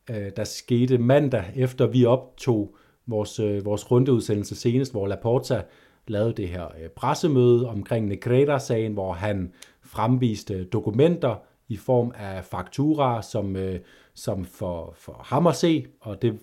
øh, 0.10 0.32
der 0.36 0.44
skete 0.44 0.98
mandag, 0.98 1.46
efter 1.56 1.88
vi 1.88 2.06
optog 2.06 2.76
vores, 3.08 3.40
øh, 3.40 3.66
vores 3.66 3.92
rundeudsendelse 3.92 4.56
senest, 4.56 4.92
hvor 4.92 5.08
Laporta 5.08 5.64
lavede 6.08 6.34
det 6.34 6.48
her 6.48 6.66
øh, 6.66 6.90
pressemøde 6.90 7.68
omkring 7.68 8.08
Negreda-sagen, 8.08 8.94
hvor 8.94 9.14
han 9.14 9.52
fremviste 9.82 10.64
dokumenter 10.64 11.36
i 11.68 11.78
form 11.78 12.12
af 12.16 12.46
fakturer, 12.46 13.22
som, 13.22 13.56
øh, 13.56 13.80
som 14.14 14.46
for, 14.46 14.94
for 14.98 15.22
ham 15.26 15.48
at 15.48 15.56
se, 15.56 15.86
og 16.00 16.22
det, 16.22 16.40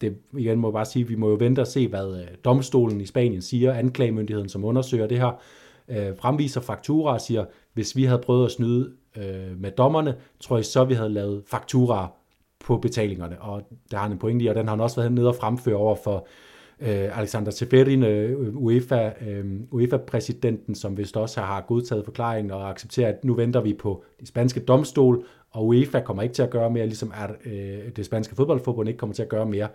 det 0.00 0.16
igen 0.38 0.58
må 0.58 0.68
jeg 0.68 0.72
bare 0.72 0.84
sige, 0.84 1.08
vi 1.08 1.14
må 1.14 1.28
jo 1.28 1.36
vente 1.40 1.60
og 1.60 1.66
se, 1.66 1.88
hvad 1.88 2.20
øh, 2.20 2.26
domstolen 2.44 3.00
i 3.00 3.06
Spanien 3.06 3.42
siger, 3.42 3.72
anklagemyndigheden, 3.72 4.48
som 4.48 4.64
undersøger 4.64 5.06
det 5.06 5.18
her, 5.18 5.40
øh, 5.88 6.16
fremviser 6.16 6.60
fakturer 6.60 7.12
og 7.12 7.20
siger, 7.20 7.44
hvis 7.74 7.96
vi 7.96 8.04
havde 8.04 8.22
prøvet 8.22 8.44
at 8.44 8.52
snyde 8.52 8.92
øh, 9.16 9.60
med 9.60 9.70
dommerne, 9.70 10.16
tror 10.40 10.56
jeg 10.56 10.64
så, 10.64 10.84
vi 10.84 10.94
havde 10.94 11.10
lavet 11.10 11.42
fakturer 11.46 12.08
på 12.64 12.76
betalingerne. 12.76 13.42
Og 13.42 13.62
der 13.90 13.96
har 13.96 14.04
han 14.04 14.12
en 14.12 14.18
pointe 14.18 14.44
i, 14.44 14.48
og 14.48 14.54
den 14.54 14.66
har 14.66 14.74
han 14.76 14.80
også 14.80 14.96
været 14.96 15.12
nede 15.12 15.28
og 15.28 15.36
fremføre 15.36 15.76
over 15.76 15.96
for 16.04 16.26
øh, 16.80 17.18
Alexander 17.18 17.50
Seferin, 17.50 18.02
øh, 18.02 18.56
UEFA, 18.56 19.10
øh, 19.26 19.44
UEFA-præsidenten, 19.70 20.74
som 20.74 20.96
vist 20.96 21.16
også 21.16 21.40
har 21.40 21.60
godtaget 21.60 22.04
forklaringen 22.04 22.50
og 22.50 22.70
accepterer, 22.70 23.08
at 23.08 23.24
nu 23.24 23.34
venter 23.34 23.60
vi 23.60 23.74
på 23.74 24.04
de 24.20 24.26
spanske 24.26 24.60
domstol, 24.60 25.24
og 25.50 25.66
UEFA 25.66 26.00
kommer 26.00 26.22
ikke 26.22 26.34
til 26.34 26.42
at 26.42 26.50
gøre 26.50 26.70
mere, 26.70 26.86
ligesom 26.86 27.12
er, 27.14 27.26
øh, 27.44 27.92
det 27.96 28.06
spanske 28.06 28.34
fodboldforbund 28.34 28.88
ikke 28.88 28.98
kommer 28.98 29.14
til 29.14 29.22
at 29.22 29.28
gøre 29.28 29.46
mere. 29.46 29.68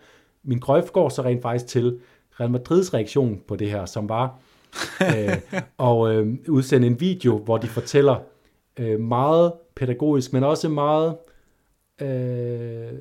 Min 0.43 0.59
krøf 0.59 0.91
går 0.91 1.09
så 1.09 1.21
rent 1.21 1.41
faktisk 1.41 1.67
til 1.67 1.99
Real 2.39 2.51
Madrids 2.51 2.93
reaktion 2.93 3.41
på 3.47 3.55
det 3.55 3.71
her, 3.71 3.85
som 3.85 4.09
var, 4.09 4.39
øh, 5.01 5.37
og 5.77 6.13
øh, 6.13 6.37
udsende 6.49 6.87
en 6.87 6.99
video, 6.99 7.37
hvor 7.37 7.57
de 7.57 7.67
fortæller 7.67 8.15
øh, 8.79 8.99
meget 8.99 9.53
pædagogisk, 9.75 10.33
men 10.33 10.43
også 10.43 10.69
meget 10.69 11.15
øh, 12.01 12.99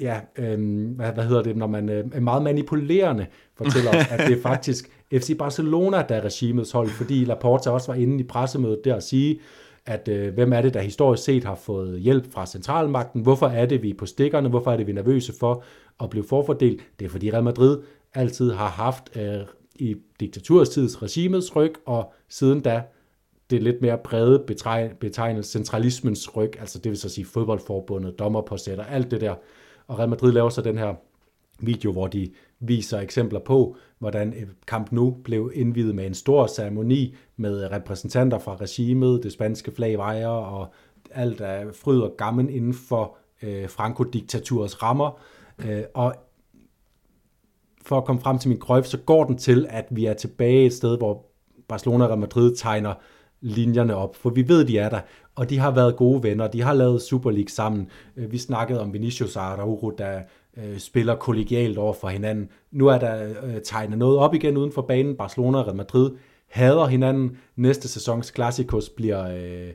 ja, 0.00 0.20
øh, 0.38 0.90
hvad, 0.96 1.12
hvad 1.12 1.24
hedder 1.24 1.42
det, 1.42 1.56
når 1.56 1.66
man 1.66 1.88
øh, 1.88 2.04
er 2.12 2.20
meget 2.20 2.42
manipulerende 2.42 3.26
fortæller 3.56 3.90
os, 3.90 4.06
at 4.10 4.28
det 4.28 4.38
er 4.38 4.42
faktisk 4.42 4.90
FC 5.20 5.38
Barcelona, 5.38 6.04
der 6.08 6.14
er 6.14 6.24
regimets 6.24 6.72
hold, 6.72 6.88
fordi 6.88 7.24
Laporta 7.24 7.70
også 7.70 7.92
var 7.92 7.98
inde 7.98 8.20
i 8.20 8.26
pressemødet 8.26 8.80
der 8.84 8.94
og 8.94 9.02
sige, 9.02 9.40
at 9.86 10.08
øh, 10.08 10.34
hvem 10.34 10.52
er 10.52 10.62
det, 10.62 10.74
der 10.74 10.80
historisk 10.80 11.24
set 11.24 11.44
har 11.44 11.54
fået 11.54 12.00
hjælp 12.00 12.32
fra 12.32 12.46
centralmagten? 12.46 13.22
Hvorfor 13.22 13.46
er 13.46 13.66
det, 13.66 13.82
vi 13.82 13.90
er 13.90 13.94
på 13.98 14.06
stikkerne? 14.06 14.48
Hvorfor 14.48 14.72
er 14.72 14.76
det, 14.76 14.86
vi 14.86 14.92
er 14.92 14.94
nervøse 14.94 15.32
for 15.40 15.64
at 16.00 16.10
blive 16.10 16.24
forfordelt? 16.28 16.82
Det 16.98 17.04
er, 17.04 17.08
fordi 17.08 17.32
Real 17.32 17.44
Madrid 17.44 17.78
altid 18.14 18.52
har 18.52 18.68
haft 18.68 19.16
øh, 19.16 19.40
i 19.76 19.96
diktaturstids 20.20 21.02
regimets 21.02 21.56
ryg, 21.56 21.72
og 21.86 22.12
siden 22.28 22.60
da 22.60 22.82
det 23.50 23.62
lidt 23.62 23.82
mere 23.82 23.98
brede 23.98 24.44
betegnelse, 25.00 25.50
centralismens 25.50 26.36
ryg, 26.36 26.60
altså 26.60 26.78
det 26.78 26.90
vil 26.90 26.98
så 26.98 27.08
sige 27.08 27.24
fodboldforbundet, 27.24 28.18
dommerpåsætter, 28.18 28.84
alt 28.84 29.10
det 29.10 29.20
der. 29.20 29.34
Og 29.86 29.98
Real 29.98 30.08
Madrid 30.08 30.32
laver 30.32 30.48
så 30.48 30.62
den 30.62 30.78
her 30.78 30.94
video, 31.60 31.92
hvor 31.92 32.06
de 32.06 32.30
viser 32.60 32.98
eksempler 32.98 33.40
på, 33.40 33.76
hvordan 33.98 34.34
Camp 34.66 34.92
Nou 34.92 35.16
blev 35.24 35.50
indvidet 35.54 35.94
med 35.94 36.06
en 36.06 36.14
stor 36.14 36.46
ceremoni 36.46 37.14
med 37.36 37.70
repræsentanter 37.72 38.38
fra 38.38 38.56
regimet, 38.56 39.22
det 39.22 39.32
spanske 39.32 39.72
flag 39.72 39.98
vejer 39.98 40.28
og 40.28 40.66
alt 41.10 41.40
er 41.40 41.72
fryd 41.72 42.00
og 42.00 42.14
gammen 42.18 42.48
inden 42.48 42.74
for 42.74 43.16
øh, 43.42 43.68
Franco-diktaturets 43.68 44.82
rammer. 44.82 45.20
Øh, 45.66 45.82
og 45.94 46.14
for 47.82 47.98
at 47.98 48.04
komme 48.04 48.20
frem 48.20 48.38
til 48.38 48.48
min 48.48 48.60
krøjf, 48.60 48.84
så 48.84 48.98
går 48.98 49.24
den 49.24 49.38
til, 49.38 49.66
at 49.70 49.86
vi 49.90 50.06
er 50.06 50.14
tilbage 50.14 50.66
et 50.66 50.72
sted, 50.72 50.96
hvor 50.96 51.26
Barcelona 51.68 52.04
og 52.04 52.10
Real 52.10 52.20
Madrid 52.20 52.56
tegner 52.56 52.94
linjerne 53.44 53.96
op, 53.96 54.16
for 54.16 54.30
vi 54.30 54.48
ved, 54.48 54.64
de 54.64 54.78
er 54.78 54.88
der, 54.88 55.00
og 55.34 55.50
de 55.50 55.58
har 55.58 55.70
været 55.70 55.96
gode 55.96 56.22
venner, 56.22 56.46
de 56.46 56.62
har 56.62 56.72
lavet 56.72 57.02
Super 57.02 57.30
League 57.30 57.48
sammen. 57.48 57.88
Øh, 58.16 58.32
vi 58.32 58.38
snakkede 58.38 58.80
om 58.80 58.92
Vinicius 58.92 59.36
og 59.36 59.42
Araujo, 59.42 59.90
der 59.98 60.20
øh, 60.56 60.78
spiller 60.78 61.14
kollegialt 61.14 61.78
over 61.78 61.92
for 61.92 62.08
hinanden. 62.08 62.48
Nu 62.72 62.86
er 62.86 62.98
der 62.98 63.28
øh, 63.44 63.60
tegnet 63.64 63.98
noget 63.98 64.18
op 64.18 64.34
igen 64.34 64.56
uden 64.56 64.72
for 64.72 64.82
banen. 64.82 65.16
Barcelona 65.16 65.58
og 65.58 65.66
Real 65.66 65.76
Madrid 65.76 66.10
hader 66.48 66.86
hinanden. 66.86 67.38
Næste 67.56 67.88
sæsons 67.88 68.32
Classicos 68.34 68.88
bliver, 68.88 69.28
øh, 69.28 69.72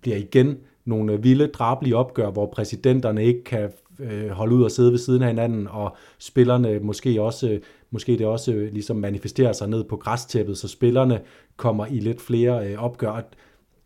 bliver 0.00 0.16
igen 0.16 0.56
nogle 0.84 1.22
vilde, 1.22 1.46
drabelige 1.46 1.96
opgør, 1.96 2.30
hvor 2.30 2.46
præsidenterne 2.46 3.24
ikke 3.24 3.44
kan 3.44 3.70
øh, 3.98 4.28
holde 4.28 4.54
ud 4.54 4.62
og 4.62 4.70
sidde 4.70 4.90
ved 4.90 4.98
siden 4.98 5.22
af 5.22 5.28
hinanden, 5.28 5.68
og 5.68 5.96
spillerne 6.18 6.78
måske 6.78 7.22
også, 7.22 7.60
måske 7.90 8.18
det 8.18 8.26
også 8.26 8.68
ligesom 8.72 8.96
manifesterer 8.96 9.52
sig 9.52 9.68
ned 9.68 9.84
på 9.84 9.96
græstæppet, 9.96 10.58
så 10.58 10.68
spillerne 10.68 11.20
kommer 11.56 11.86
i 11.86 11.98
lidt 11.98 12.20
flere 12.20 12.70
øh, 12.70 12.78
opgør. 12.78 13.20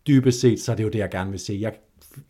Dybest 0.07 0.41
set, 0.41 0.59
så 0.59 0.71
er 0.71 0.75
det 0.75 0.83
jo 0.83 0.89
det, 0.89 0.99
jeg 0.99 1.09
gerne 1.11 1.31
vil 1.31 1.39
se. 1.39 1.57
Jeg, 1.61 1.73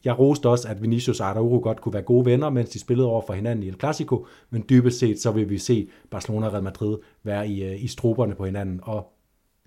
jeg 0.06 0.20
roste 0.20 0.50
også, 0.50 0.68
at 0.68 0.82
Vinicius 0.82 1.20
og 1.20 1.28
Araujo 1.28 1.60
godt 1.64 1.82
kunne 1.82 1.94
være 1.94 2.04
gode 2.04 2.26
venner, 2.26 2.50
mens 2.50 2.70
de 2.70 2.80
spillede 2.80 3.08
over 3.08 3.22
for 3.28 3.34
hinanden 3.34 3.64
i 3.64 3.68
El 3.68 3.80
Clasico, 3.80 4.28
men 4.50 4.66
dybest 4.70 5.00
set, 5.00 5.22
så 5.22 5.32
vil 5.32 5.50
vi 5.50 5.58
se 5.58 5.90
Barcelona 6.10 6.48
og 6.48 6.54
Real 6.54 6.64
Madrid 6.64 6.98
være 7.24 7.48
i, 7.48 7.64
øh, 7.64 7.84
i 7.84 7.88
struberne 7.88 8.36
på 8.36 8.46
hinanden, 8.46 8.80
og 8.84 9.14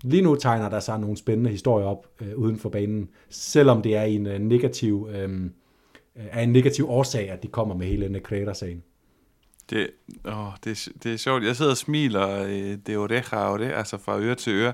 Lige 0.03 0.21
nu 0.21 0.35
tegner 0.35 0.69
der 0.69 0.79
sig 0.79 0.99
nogle 0.99 1.17
spændende 1.17 1.49
historier 1.49 1.85
op 1.85 2.07
øh, 2.21 2.35
uden 2.35 2.57
for 2.57 2.69
banen, 2.69 3.09
selvom 3.29 3.81
det 3.81 3.95
er 3.95 4.03
en 4.03 4.27
øh, 4.27 4.39
negativ 4.39 5.09
øh, 5.11 5.23
øh 5.23 5.49
er 6.15 6.41
en 6.41 6.51
negativ 6.51 6.89
årsag, 6.89 7.29
at 7.29 7.43
de 7.43 7.47
kommer 7.47 7.75
med 7.75 7.87
hele 7.87 8.09
Necreta-sagen. 8.09 8.83
Det, 9.69 9.89
åh, 10.25 10.47
det, 10.63 10.87
det 11.03 11.13
er 11.13 11.17
sjovt. 11.17 11.43
Jeg 11.43 11.55
sidder 11.55 11.71
og 11.71 11.77
smiler 11.77 12.43
øh, 12.43 12.77
det 12.87 12.97
oreja 12.97 13.51
og 13.51 13.59
det, 13.59 13.71
altså 13.71 13.97
fra 13.97 14.19
øre 14.19 14.35
til 14.35 14.53
øre. 14.53 14.73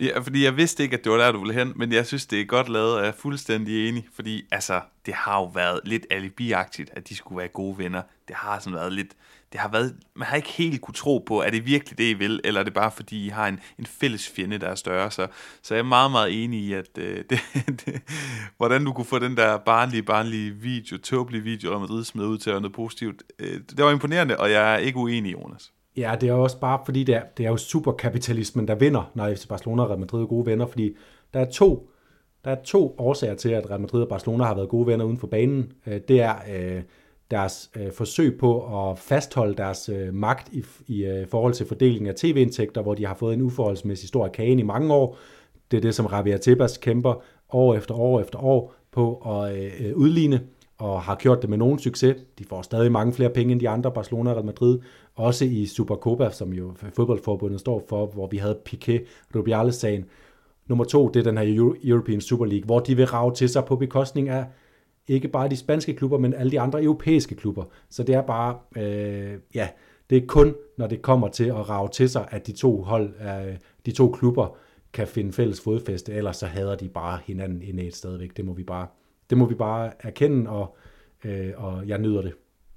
Ja, 0.00 0.18
fordi 0.18 0.44
jeg 0.44 0.56
vidste 0.56 0.82
ikke, 0.82 0.96
at 0.96 1.04
det 1.04 1.12
var 1.12 1.18
der, 1.18 1.32
du 1.32 1.38
ville 1.38 1.54
hen, 1.54 1.72
men 1.76 1.92
jeg 1.92 2.06
synes, 2.06 2.26
det 2.26 2.40
er 2.40 2.44
godt 2.44 2.68
lavet, 2.68 2.94
og 2.94 3.00
jeg 3.00 3.08
er 3.08 3.12
fuldstændig 3.12 3.88
enig, 3.88 4.06
fordi 4.14 4.44
altså, 4.50 4.80
det 5.06 5.14
har 5.14 5.38
jo 5.38 5.44
været 5.44 5.80
lidt 5.84 6.06
alibiagtigt, 6.10 6.90
at 6.92 7.08
de 7.08 7.16
skulle 7.16 7.38
være 7.38 7.48
gode 7.48 7.78
venner. 7.78 8.02
Det 8.28 8.36
har 8.36 8.58
sådan 8.58 8.74
været 8.74 8.92
lidt, 8.92 9.08
det 9.52 9.60
har 9.60 9.68
været, 9.68 9.96
man 10.16 10.28
har 10.28 10.36
ikke 10.36 10.48
helt 10.48 10.80
kunne 10.80 10.94
tro 10.94 11.18
på, 11.26 11.42
er 11.42 11.50
det 11.50 11.66
virkelig 11.66 11.98
det, 11.98 12.04
I 12.04 12.12
vil, 12.12 12.40
eller 12.44 12.60
er 12.60 12.64
det 12.64 12.74
bare 12.74 12.90
fordi, 12.90 13.26
I 13.26 13.28
har 13.28 13.48
en, 13.48 13.60
en 13.78 13.86
fælles 13.86 14.28
fjende, 14.28 14.58
der 14.58 14.68
er 14.68 14.74
større. 14.74 15.10
Så, 15.10 15.26
så 15.62 15.74
jeg 15.74 15.78
er 15.78 15.84
meget, 15.84 16.10
meget 16.10 16.44
enig 16.44 16.60
i, 16.60 16.72
at 16.72 16.98
øh, 16.98 17.24
det, 17.30 17.40
det, 17.66 18.02
hvordan 18.56 18.84
du 18.84 18.92
kunne 18.92 19.04
få 19.04 19.18
den 19.18 19.36
der 19.36 19.58
barnlige, 19.58 20.02
barnlige 20.02 20.50
video, 20.50 20.98
tåbelige 20.98 21.42
video 21.42 21.74
om 21.74 21.80
Madrid 21.80 22.04
smidt 22.04 22.26
ud 22.26 22.38
til 22.38 22.50
at 22.50 22.62
noget 22.62 22.74
positivt, 22.74 23.22
øh, 23.38 23.60
det 23.76 23.84
var 23.84 23.90
imponerende, 23.90 24.38
og 24.38 24.50
jeg 24.50 24.74
er 24.74 24.78
ikke 24.78 24.98
uenig, 24.98 25.32
Jonas. 25.32 25.72
Ja, 25.96 26.16
det 26.20 26.28
er 26.28 26.32
også 26.32 26.60
bare 26.60 26.80
fordi, 26.84 27.04
det 27.04 27.14
er, 27.14 27.22
det 27.36 27.46
er 27.46 27.50
jo 27.50 27.56
superkapitalismen, 27.56 28.68
der 28.68 28.74
vinder, 28.74 29.10
når 29.14 29.34
FC 29.34 29.46
Barcelona 29.48 29.82
og 29.82 29.88
Real 29.88 30.00
Madrid 30.00 30.22
er 30.22 30.26
gode 30.26 30.46
venner, 30.46 30.66
fordi 30.66 30.96
der 31.34 31.40
er 31.40 31.50
to 31.50 31.88
der 32.44 32.50
er 32.50 32.62
to 32.64 32.94
årsager 32.98 33.34
til, 33.34 33.48
at 33.48 33.70
Real 33.70 33.80
Madrid 33.80 34.02
og 34.02 34.08
Barcelona 34.08 34.44
har 34.44 34.54
været 34.54 34.68
gode 34.68 34.86
venner 34.86 35.04
uden 35.04 35.16
for 35.16 35.26
banen. 35.26 35.72
Øh, 35.86 36.00
det 36.08 36.20
er 36.20 36.34
øh, 36.54 36.82
deres 37.30 37.70
øh, 37.76 37.92
forsøg 37.92 38.38
på 38.38 38.80
at 38.90 38.98
fastholde 38.98 39.54
deres 39.54 39.88
øh, 39.88 40.14
magt 40.14 40.48
i, 40.52 40.64
i 40.86 41.04
øh, 41.04 41.26
forhold 41.28 41.54
til 41.54 41.66
fordelingen 41.66 42.08
af 42.08 42.14
tv-indtægter, 42.14 42.82
hvor 42.82 42.94
de 42.94 43.06
har 43.06 43.14
fået 43.14 43.34
en 43.34 43.42
uforholdsmæssig 43.42 44.08
stor 44.08 44.28
kage 44.28 44.58
i 44.58 44.62
mange 44.62 44.94
år. 44.94 45.18
Det 45.70 45.76
er 45.76 45.80
det, 45.80 45.94
som 45.94 46.08
Javier 46.12 46.36
Tebas 46.36 46.78
kæmper 46.78 47.22
år 47.52 47.74
efter 47.74 47.94
år 47.94 48.20
efter 48.20 48.44
år 48.44 48.74
på 48.92 49.14
at 49.14 49.56
øh, 49.80 49.96
udligne, 49.96 50.40
og 50.78 51.02
har 51.02 51.14
gjort 51.14 51.42
det 51.42 51.50
med 51.50 51.58
nogen 51.58 51.78
succes. 51.78 52.16
De 52.38 52.44
får 52.44 52.62
stadig 52.62 52.92
mange 52.92 53.12
flere 53.12 53.30
penge 53.30 53.52
end 53.52 53.60
de 53.60 53.68
andre, 53.68 53.92
Barcelona 53.92 54.30
og 54.30 54.36
Real 54.36 54.46
Madrid, 54.46 54.78
også 55.14 55.44
i 55.44 55.66
Supercopa, 55.66 56.30
som 56.30 56.52
jo 56.52 56.74
fodboldforbundet 56.96 57.60
står 57.60 57.84
for, 57.88 58.06
hvor 58.06 58.26
vi 58.26 58.36
havde 58.36 58.58
Piqué 58.68 59.06
Rubiales-sagen. 59.34 60.04
Nummer 60.66 60.84
to, 60.84 61.08
det 61.08 61.20
er 61.20 61.24
den 61.24 61.38
her 61.38 61.74
European 61.84 62.20
Super 62.20 62.44
League, 62.44 62.64
hvor 62.64 62.80
de 62.80 62.96
vil 62.96 63.06
rave 63.06 63.34
til 63.34 63.48
sig 63.48 63.64
på 63.64 63.76
bekostning 63.76 64.28
af 64.28 64.44
ikke 65.08 65.28
bare 65.28 65.48
de 65.48 65.56
spanske 65.56 65.94
klubber, 65.94 66.18
men 66.18 66.34
alle 66.34 66.52
de 66.52 66.60
andre 66.60 66.82
europæiske 66.82 67.34
klubber. 67.34 67.64
Så 67.90 68.02
det 68.02 68.14
er 68.14 68.22
bare, 68.22 68.58
øh, 68.76 69.38
ja, 69.54 69.68
det 70.10 70.18
er 70.22 70.26
kun, 70.26 70.54
når 70.78 70.86
det 70.86 71.02
kommer 71.02 71.28
til 71.28 71.44
at 71.44 71.68
rave 71.68 71.88
til 71.88 72.08
sig, 72.08 72.28
at 72.30 72.46
de 72.46 72.52
to 72.52 72.82
hold, 72.82 73.14
øh, 73.20 73.56
de 73.86 73.92
to 73.92 74.10
klubber 74.10 74.56
kan 74.92 75.06
finde 75.06 75.32
fælles 75.32 75.60
fodfæste, 75.60 76.12
ellers 76.12 76.36
så 76.36 76.46
hader 76.46 76.76
de 76.76 76.88
bare 76.88 77.18
hinanden 77.24 77.78
i 77.78 77.86
et 77.86 77.96
stadigvæk. 77.96 78.36
Det 78.36 78.44
må 78.44 78.52
vi 78.52 78.62
bare, 78.62 78.86
det 79.30 79.38
må 79.38 79.46
vi 79.46 79.54
bare 79.54 79.92
erkende, 80.00 80.50
og, 80.50 80.76
øh, 81.24 81.52
og 81.56 81.88
jeg 81.88 81.98
nyder 81.98 82.22
det. 82.22 82.32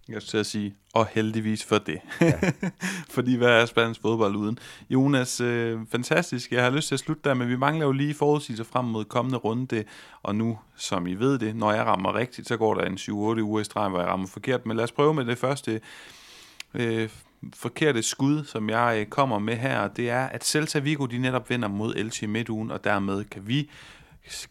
Jeg 0.09 0.21
skal 0.21 0.39
at 0.39 0.45
sige, 0.45 0.75
og 0.93 1.07
heldigvis 1.07 1.65
for 1.65 1.77
det. 1.77 1.99
Ja. 2.21 2.33
Fordi 3.15 3.35
hvad 3.35 3.49
er 3.49 3.65
spansk 3.65 4.01
fodbold 4.01 4.35
uden? 4.35 4.59
Jonas, 4.89 5.41
øh, 5.41 5.79
fantastisk. 5.91 6.51
Jeg 6.51 6.63
har 6.63 6.69
lyst 6.69 6.87
til 6.87 6.95
at 6.95 6.99
slutte 6.99 7.21
der, 7.29 7.33
men 7.33 7.49
vi 7.49 7.55
mangler 7.55 7.85
jo 7.85 7.91
lige 7.91 8.13
forudsigelser 8.13 8.63
frem 8.63 8.85
mod 8.85 9.05
kommende 9.05 9.37
runde. 9.37 9.83
Og 10.23 10.35
nu, 10.35 10.59
som 10.75 11.07
I 11.07 11.13
ved 11.13 11.39
det, 11.39 11.55
når 11.55 11.71
jeg 11.71 11.85
rammer 11.85 12.15
rigtigt, 12.15 12.47
så 12.47 12.57
går 12.57 12.73
der 12.73 12.85
en 12.85 12.97
7-8 12.97 13.11
uger 13.11 13.59
i 13.59 13.63
streg, 13.63 13.89
hvor 13.89 13.99
jeg 13.99 14.07
rammer 14.07 14.27
forkert. 14.27 14.65
Men 14.65 14.77
lad 14.77 14.83
os 14.83 14.91
prøve 14.91 15.13
med 15.13 15.25
det 15.25 15.37
første 15.37 15.81
øh, 16.73 17.09
forkerte 17.53 18.03
skud, 18.03 18.43
som 18.43 18.69
jeg 18.69 18.97
øh, 18.99 19.05
kommer 19.05 19.39
med 19.39 19.55
her. 19.55 19.87
Det 19.87 20.09
er, 20.09 20.25
at 20.25 20.45
Celta 20.45 20.79
Vigo 20.79 21.05
de 21.05 21.17
netop 21.17 21.49
vinder 21.49 21.67
mod 21.67 21.95
Elche 21.95 22.25
i 22.25 22.29
midtugen, 22.29 22.71
og 22.71 22.83
dermed 22.83 23.23
kan 23.23 23.47
vi 23.47 23.69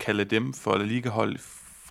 kalde 0.01 0.25
dem 0.25 0.53
for 0.53 0.77
La 0.77 0.85
Liga-hold 0.85 1.39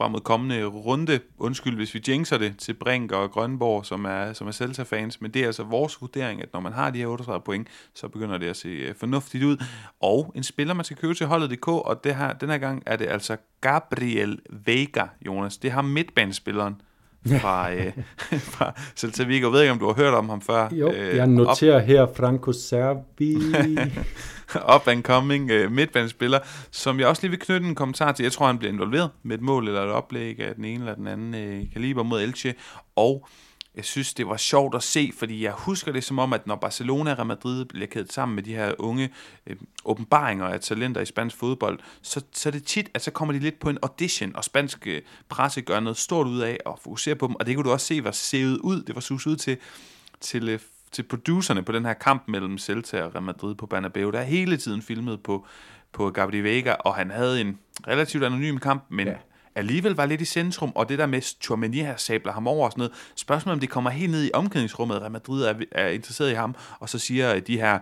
frem 0.03 0.11
mod 0.11 0.19
kommende 0.19 0.65
runde. 0.65 1.19
Undskyld, 1.37 1.75
hvis 1.75 1.93
vi 1.93 2.01
jinxer 2.07 2.37
det 2.37 2.57
til 2.57 2.73
Brink 2.73 3.11
og 3.11 3.31
Grønborg, 3.31 3.85
som 3.85 4.05
er, 4.05 4.33
som 4.33 4.47
er 4.47 4.51
Celta-fans, 4.51 5.21
men 5.21 5.31
det 5.31 5.41
er 5.41 5.45
altså 5.45 5.63
vores 5.63 6.01
vurdering, 6.01 6.41
at 6.41 6.53
når 6.53 6.59
man 6.59 6.73
har 6.73 6.89
de 6.89 6.99
her 6.99 7.07
38 7.07 7.41
point, 7.41 7.67
så 7.93 8.07
begynder 8.07 8.37
det 8.37 8.47
at 8.47 8.57
se 8.57 8.69
øh, 8.69 8.95
fornuftigt 8.95 9.43
ud. 9.43 9.57
Og 10.01 10.31
en 10.35 10.43
spiller, 10.43 10.73
man 10.73 10.85
skal 10.85 10.97
købe 10.97 11.13
til 11.13 11.27
holdet.dk, 11.27 11.67
og 11.67 12.03
det 12.03 12.15
her, 12.15 12.33
den 12.33 12.49
her 12.49 12.57
gang 12.57 12.83
er 12.85 12.95
det 12.95 13.07
altså 13.07 13.37
Gabriel 13.61 14.39
Vega, 14.49 15.05
Jonas. 15.25 15.57
Det 15.57 15.71
har 15.71 15.81
midtbanespilleren 15.81 16.81
fra, 17.27 17.73
øh, 17.73 17.91
fra 18.55 18.73
Celta 18.95 19.23
Vigo. 19.23 19.45
Jeg 19.45 19.53
ved 19.53 19.61
ikke, 19.61 19.71
om 19.71 19.79
du 19.79 19.85
har 19.85 19.93
hørt 19.93 20.13
om 20.13 20.29
ham 20.29 20.41
før. 20.41 20.69
Jo, 20.71 20.91
øh, 20.91 21.15
jeg 21.17 21.27
noterer 21.27 21.75
op. 21.81 21.87
her 21.87 22.07
Franco 22.15 22.51
Servi. 22.51 23.35
up 24.75 24.87
and 24.87 25.03
coming 25.03 25.51
øh, 25.51 25.71
midtbanespiller, 25.71 26.39
som 26.71 26.99
jeg 26.99 27.07
også 27.07 27.21
lige 27.21 27.29
vil 27.31 27.39
knytte 27.39 27.67
en 27.67 27.75
kommentar 27.75 28.11
til. 28.11 28.23
Jeg 28.23 28.31
tror, 28.31 28.47
han 28.47 28.57
bliver 28.57 28.73
involveret 28.73 29.09
med 29.23 29.35
et 29.35 29.41
mål 29.41 29.67
eller 29.67 29.81
et 29.81 29.91
oplæg 29.91 30.39
af 30.39 30.55
den 30.55 30.65
ene 30.65 30.79
eller 30.79 30.95
den 30.95 31.07
anden 31.07 31.35
øh, 31.35 31.63
kaliber 31.73 32.03
mod 32.03 32.21
Elche. 32.21 32.53
Og 32.95 33.27
jeg 33.75 33.85
synes, 33.85 34.13
det 34.13 34.27
var 34.27 34.37
sjovt 34.37 34.75
at 34.75 34.83
se, 34.83 35.11
fordi 35.17 35.43
jeg 35.43 35.51
husker 35.51 35.91
det 35.91 36.03
som 36.03 36.19
om, 36.19 36.33
at 36.33 36.47
når 36.47 36.55
Barcelona 36.55 37.11
og 37.11 37.17
Real 37.17 37.27
Madrid 37.27 37.65
bliver 37.65 37.87
kædet 37.87 38.13
sammen 38.13 38.35
med 38.35 38.43
de 38.43 38.53
her 38.53 38.73
unge 38.79 39.09
øh, 39.47 39.55
åbenbaringer 39.85 40.45
af 40.45 40.59
talenter 40.59 41.01
i 41.01 41.05
spansk 41.05 41.35
fodbold, 41.35 41.79
så, 42.01 42.21
så 42.31 42.49
er 42.49 42.51
det 42.51 42.63
tit, 42.63 42.89
at 42.93 43.01
så 43.01 43.11
kommer 43.11 43.33
de 43.33 43.39
lidt 43.39 43.59
på 43.59 43.69
en 43.69 43.77
audition, 43.81 44.35
og 44.35 44.43
spansk 44.43 44.87
øh, 44.87 45.01
presse 45.29 45.61
gør 45.61 45.79
noget 45.79 45.97
stort 45.97 46.27
ud 46.27 46.39
af 46.39 46.57
at 46.65 46.73
fokusere 46.83 47.15
på 47.15 47.27
dem, 47.27 47.35
og 47.35 47.45
det 47.45 47.55
kunne 47.55 47.65
du 47.65 47.71
også 47.71 47.85
se 47.85 48.03
var 48.03 48.11
sevet 48.11 48.57
ud, 48.57 48.83
det 48.83 48.95
var 48.95 49.01
sus 49.01 49.27
ud 49.27 49.35
til, 49.35 49.57
til, 50.21 50.49
øh, 50.49 50.59
til 50.91 51.03
producerne 51.03 51.63
på 51.63 51.71
den 51.71 51.85
her 51.85 51.93
kamp 51.93 52.23
mellem 52.27 52.57
Celta 52.57 53.03
og 53.03 53.15
Real 53.15 53.23
Madrid 53.23 53.55
på 53.55 53.65
Bernabeu, 53.65 54.11
der 54.11 54.19
er 54.19 54.23
hele 54.23 54.57
tiden 54.57 54.81
filmet 54.81 55.23
på, 55.23 55.45
på 55.91 56.09
Gabriel 56.09 56.43
Vega, 56.43 56.73
og 56.73 56.95
han 56.95 57.11
havde 57.11 57.41
en 57.41 57.59
relativt 57.87 58.23
anonym 58.23 58.57
kamp, 58.57 58.83
men 58.89 59.07
ja 59.07 59.15
alligevel 59.55 59.93
var 59.95 60.05
lidt 60.05 60.21
i 60.21 60.25
centrum, 60.25 60.71
og 60.75 60.89
det 60.89 60.99
der 60.99 61.05
med 61.05 61.21
Chouameni 61.21 61.77
her 61.77 61.97
sabler 61.97 62.33
ham 62.33 62.47
over 62.47 62.65
og 62.65 62.71
sådan 62.71 62.79
noget. 62.79 62.93
Spørgsmålet 63.15 63.53
om 63.53 63.59
det 63.59 63.69
kommer 63.69 63.89
helt 63.89 64.11
ned 64.11 64.25
i 64.25 64.31
omklædningsrummet, 64.33 65.01
Real 65.01 65.11
Madrid 65.11 65.43
er, 65.43 65.53
er 65.71 65.87
interesseret 65.87 66.31
i 66.31 66.33
ham, 66.33 66.55
og 66.79 66.89
så 66.89 66.99
siger 66.99 67.39
de 67.39 67.57
her 67.57 67.79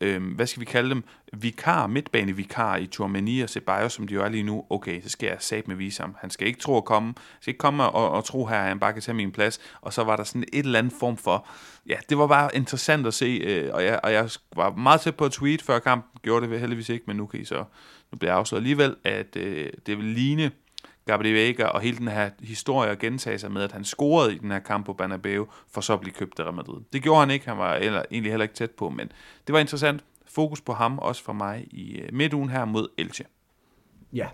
øh, 0.00 0.34
hvad 0.34 0.46
skal 0.46 0.60
vi 0.60 0.64
kalde 0.64 0.90
dem, 0.90 1.04
vikar, 1.32 1.86
midtbanevikar 1.86 2.76
i 2.76 2.86
Chouameni 2.86 3.40
og 3.40 3.48
Ceballos, 3.48 3.92
som 3.92 4.06
de 4.06 4.14
jo 4.14 4.22
er 4.22 4.28
lige 4.28 4.42
nu, 4.42 4.64
okay, 4.70 5.02
så 5.02 5.08
skal 5.08 5.26
jeg 5.26 5.36
sat 5.40 5.68
med 5.68 5.76
vise 5.76 6.02
ham. 6.02 6.16
Han 6.20 6.30
skal 6.30 6.46
ikke 6.46 6.60
tro 6.60 6.76
at 6.76 6.84
komme, 6.84 7.14
skal 7.40 7.50
ikke 7.50 7.58
komme 7.58 7.84
og, 7.84 8.10
og 8.10 8.24
tro 8.24 8.46
her, 8.46 8.56
at 8.56 8.68
han 8.68 8.78
bare 8.78 8.92
kan 8.92 9.02
tage 9.02 9.14
min 9.14 9.32
plads. 9.32 9.60
Og 9.80 9.92
så 9.92 10.04
var 10.04 10.16
der 10.16 10.24
sådan 10.24 10.44
et 10.52 10.64
eller 10.64 10.78
andet 10.78 10.92
form 11.00 11.16
for, 11.16 11.48
ja, 11.86 11.96
det 12.08 12.18
var 12.18 12.26
bare 12.26 12.50
interessant 12.56 13.06
at 13.06 13.14
se, 13.14 13.26
øh, 13.26 13.74
og, 13.74 13.84
jeg, 13.84 14.00
og 14.02 14.12
jeg 14.12 14.30
var 14.56 14.70
meget 14.70 15.00
tæt 15.00 15.16
på 15.16 15.24
at 15.24 15.32
tweet 15.32 15.62
før 15.62 15.78
kampen, 15.78 16.20
gjorde 16.22 16.48
det 16.48 16.60
heldigvis 16.60 16.88
ikke, 16.88 17.04
men 17.06 17.16
nu 17.16 17.26
kan 17.26 17.40
I 17.40 17.44
så, 17.44 17.64
nu 18.12 18.18
bliver 18.18 18.32
jeg 18.32 18.38
afsløret 18.38 18.60
alligevel, 18.60 18.96
at 19.04 19.36
øh, 19.36 19.70
det 19.86 19.98
vil 19.98 20.04
ligne 20.04 20.50
Gabriel 21.08 21.34
Vega 21.34 21.64
og 21.64 21.80
hele 21.80 21.98
den 21.98 22.08
her 22.08 22.30
historie 22.40 22.90
at 22.90 22.98
gentage 22.98 23.38
sig 23.38 23.52
med, 23.52 23.62
at 23.62 23.72
han 23.72 23.84
scorede 23.84 24.34
i 24.34 24.38
den 24.38 24.50
her 24.50 24.58
kamp 24.58 24.86
på 24.86 24.92
Bernabeu, 24.92 25.46
for 25.70 25.80
så 25.80 25.92
at 25.92 26.00
blive 26.00 26.12
købt 26.12 26.40
af 26.40 26.44
Real 26.44 26.54
Madrid. 26.54 26.80
Det 26.92 27.02
gjorde 27.02 27.20
han 27.20 27.30
ikke, 27.30 27.48
han 27.48 27.58
var 27.58 27.74
eller, 27.74 28.02
egentlig 28.10 28.32
heller 28.32 28.42
ikke 28.42 28.54
tæt 28.54 28.70
på, 28.70 28.88
men 28.88 29.12
det 29.46 29.52
var 29.52 29.58
interessant. 29.58 30.04
Fokus 30.26 30.60
på 30.60 30.72
ham, 30.72 30.98
også 30.98 31.22
for 31.24 31.32
mig 31.32 31.66
i 31.70 31.98
øh, 31.98 32.08
midtugen 32.12 32.50
her 32.50 32.64
mod 32.64 32.88
Elche. 32.98 33.24
Ja, 34.12 34.28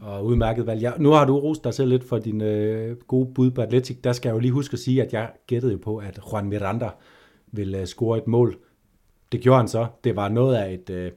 og 0.00 0.24
udmærket 0.24 0.66
valg. 0.66 0.80
Ja, 0.80 0.92
nu 0.98 1.10
har 1.10 1.24
du 1.24 1.38
rost 1.38 1.64
dig 1.64 1.74
selv 1.74 1.88
lidt 1.88 2.08
for 2.08 2.18
din 2.18 2.40
øh, 2.40 2.96
gode 2.96 3.34
bud 3.34 3.50
på 3.50 3.62
Atletic. 3.62 3.96
Der 4.04 4.12
skal 4.12 4.28
jeg 4.28 4.34
jo 4.34 4.38
lige 4.38 4.52
huske 4.52 4.72
at 4.72 4.78
sige, 4.78 5.02
at 5.02 5.12
jeg 5.12 5.30
gættede 5.46 5.72
jo 5.72 5.78
på, 5.78 5.96
at 5.96 6.18
Juan 6.32 6.48
Miranda 6.48 6.90
ville 7.52 7.80
øh, 7.80 7.86
score 7.86 8.18
et 8.18 8.26
mål. 8.26 8.58
Det 9.32 9.40
gjorde 9.40 9.58
han 9.58 9.68
så. 9.68 9.86
Det 10.04 10.16
var 10.16 10.28
noget 10.28 10.56
af 10.56 10.72
et... 10.72 10.90
Øh, 10.90 11.12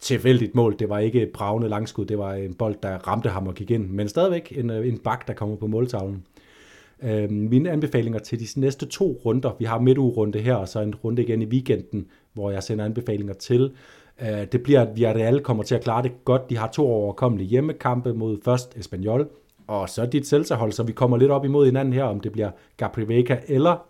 tilfældigt 0.00 0.54
mål. 0.54 0.78
Det 0.78 0.88
var 0.88 0.98
ikke 0.98 1.22
et 1.22 1.30
bravende 1.30 1.68
langskud, 1.68 2.04
det 2.04 2.18
var 2.18 2.34
en 2.34 2.54
bold, 2.54 2.74
der 2.82 3.08
ramte 3.08 3.28
ham 3.28 3.46
og 3.46 3.54
gik 3.54 3.70
ind. 3.70 3.88
Men 3.88 4.08
stadigvæk 4.08 4.52
en, 4.56 4.70
øh, 4.70 4.88
en 4.88 4.98
bak, 4.98 5.28
der 5.28 5.34
kommer 5.34 5.56
på 5.56 5.66
måltavlen. 5.66 6.24
Øh, 7.02 7.30
mine 7.30 7.70
anbefalinger 7.70 8.18
til 8.18 8.40
de 8.40 8.60
næste 8.60 8.86
to 8.86 9.20
runder, 9.24 9.56
vi 9.58 9.64
har 9.64 9.80
midtugrunde 9.80 10.38
her, 10.38 10.54
og 10.54 10.68
så 10.68 10.80
en 10.80 10.94
runde 10.94 11.22
igen 11.22 11.42
i 11.42 11.46
weekenden, 11.46 12.06
hvor 12.32 12.50
jeg 12.50 12.62
sender 12.62 12.84
anbefalinger 12.84 13.34
til. 13.34 13.72
Øh, 14.22 14.46
det 14.52 14.62
bliver, 14.62 14.82
at 14.82 14.88
Villarreal 14.94 15.40
kommer 15.40 15.62
til 15.62 15.74
at 15.74 15.84
klare 15.84 16.02
det 16.02 16.12
godt. 16.24 16.50
De 16.50 16.56
har 16.56 16.68
to 16.68 16.86
overkommelige 16.86 17.48
hjemmekampe 17.48 18.14
mod 18.14 18.38
først 18.44 18.76
Espanyol, 18.76 19.28
og 19.66 19.88
så 19.88 20.06
dit 20.06 20.26
selvsahold, 20.26 20.72
så 20.72 20.82
vi 20.82 20.92
kommer 20.92 21.16
lidt 21.16 21.30
op 21.30 21.44
imod 21.44 21.64
hinanden 21.64 21.94
her, 21.94 22.04
om 22.04 22.20
det 22.20 22.32
bliver 22.32 22.50
Gabriel 22.76 23.08
Vega 23.08 23.36
eller 23.48 23.86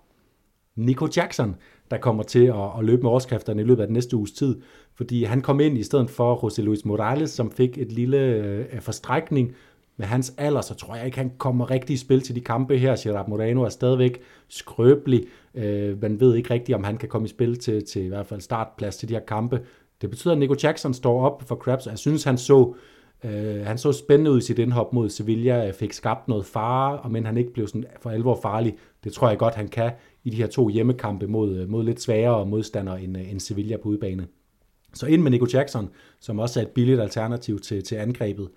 Nico 0.77 1.09
Jackson, 1.17 1.57
der 1.91 1.99
kommer 1.99 2.23
til 2.23 2.45
at, 2.47 2.79
at 2.79 2.85
løbe 2.85 3.03
med 3.03 3.11
overskrifterne 3.11 3.63
i 3.63 3.65
løbet 3.65 3.83
af 3.83 3.87
den 3.87 3.95
næste 3.95 4.17
uges 4.17 4.33
tid. 4.33 4.61
Fordi 4.95 5.25
han 5.25 5.41
kom 5.41 5.61
ind 5.61 5.79
i 5.79 5.83
stedet 5.83 6.11
for 6.11 6.37
José 6.37 6.63
Luis 6.63 6.85
Morales, 6.85 7.31
som 7.31 7.51
fik 7.51 7.79
et 7.79 7.93
lille 7.93 8.19
øh, 8.19 8.65
øh, 8.73 8.81
forstrækning. 8.81 9.55
Med 9.97 10.07
hans 10.07 10.35
alder, 10.39 10.61
så 10.61 10.75
tror 10.75 10.97
jeg 10.97 11.07
ikke, 11.07 11.19
han 11.19 11.33
kommer 11.39 11.71
rigtig 11.71 11.95
i 11.95 11.97
spil 11.97 12.21
til 12.21 12.35
de 12.35 12.41
kampe 12.41 12.79
her. 12.79 12.97
Gerard 13.03 13.29
Moreno 13.29 13.63
er 13.63 13.69
stadigvæk 13.69 14.21
skrøbelig. 14.49 15.25
Øh, 15.55 16.03
man 16.03 16.21
ved 16.21 16.35
ikke 16.35 16.55
rigtigt, 16.55 16.77
om 16.77 16.85
han 16.85 16.97
kan 16.97 17.09
komme 17.09 17.27
i 17.27 17.29
spil 17.29 17.59
til, 17.59 17.85
til 17.85 18.05
i 18.05 18.09
hvert 18.09 18.27
fald 18.27 18.41
startplads 18.41 18.97
til 18.97 19.09
de 19.09 19.15
her 19.15 19.21
kampe. 19.21 19.61
Det 20.01 20.11
betyder, 20.11 20.35
at 20.35 20.39
Nico 20.39 20.55
Jackson 20.63 20.95
står 20.95 21.25
op 21.25 21.43
for 21.43 21.55
Krabs, 21.55 21.87
og 21.87 21.91
jeg 21.91 21.99
synes, 21.99 22.25
han 22.25 22.39
så, 22.39 22.75
øh, 23.25 23.67
han 23.67 23.79
så 23.79 23.93
spændende 23.93 24.31
ud 24.31 24.39
i 24.39 24.41
sit 24.41 24.59
indhop 24.59 24.93
mod 24.93 25.09
Sevilla, 25.09 25.71
fik 25.71 25.93
skabt 25.93 26.29
noget 26.29 26.47
fare, 26.47 26.99
og 26.99 27.11
men 27.11 27.27
han 27.27 27.37
ikke 27.37 27.53
blev 27.53 27.67
sådan 27.67 27.85
for 28.01 28.11
alvor 28.11 28.39
farlig. 28.43 28.77
Det 29.05 29.13
tror 29.13 29.29
jeg 29.29 29.39
godt, 29.39 29.55
han 29.55 29.69
kan 29.69 29.91
i 30.25 30.31
de 30.31 30.37
her 30.37 30.47
to 30.47 30.69
hjemmekampe 30.69 31.27
mod, 31.27 31.57
øh, 31.57 31.69
mod 31.69 31.85
lidt 31.85 32.01
sværere 32.01 32.47
modstandere 32.47 33.03
end, 33.03 33.19
øh, 33.19 33.31
end 33.31 33.41
Sevilla 33.41 33.77
på 33.77 33.89
udebane. 33.89 34.27
Så 34.95 35.07
ind 35.07 35.23
med 35.23 35.31
Nico 35.31 35.47
Jackson, 35.53 35.89
som 36.21 36.39
også 36.39 36.61
er 36.61 36.65
et 36.65 36.71
billigt 36.71 37.01
alternativ 37.01 37.61
til, 37.61 37.85
til 37.85 37.97
angrebet. 37.97 38.49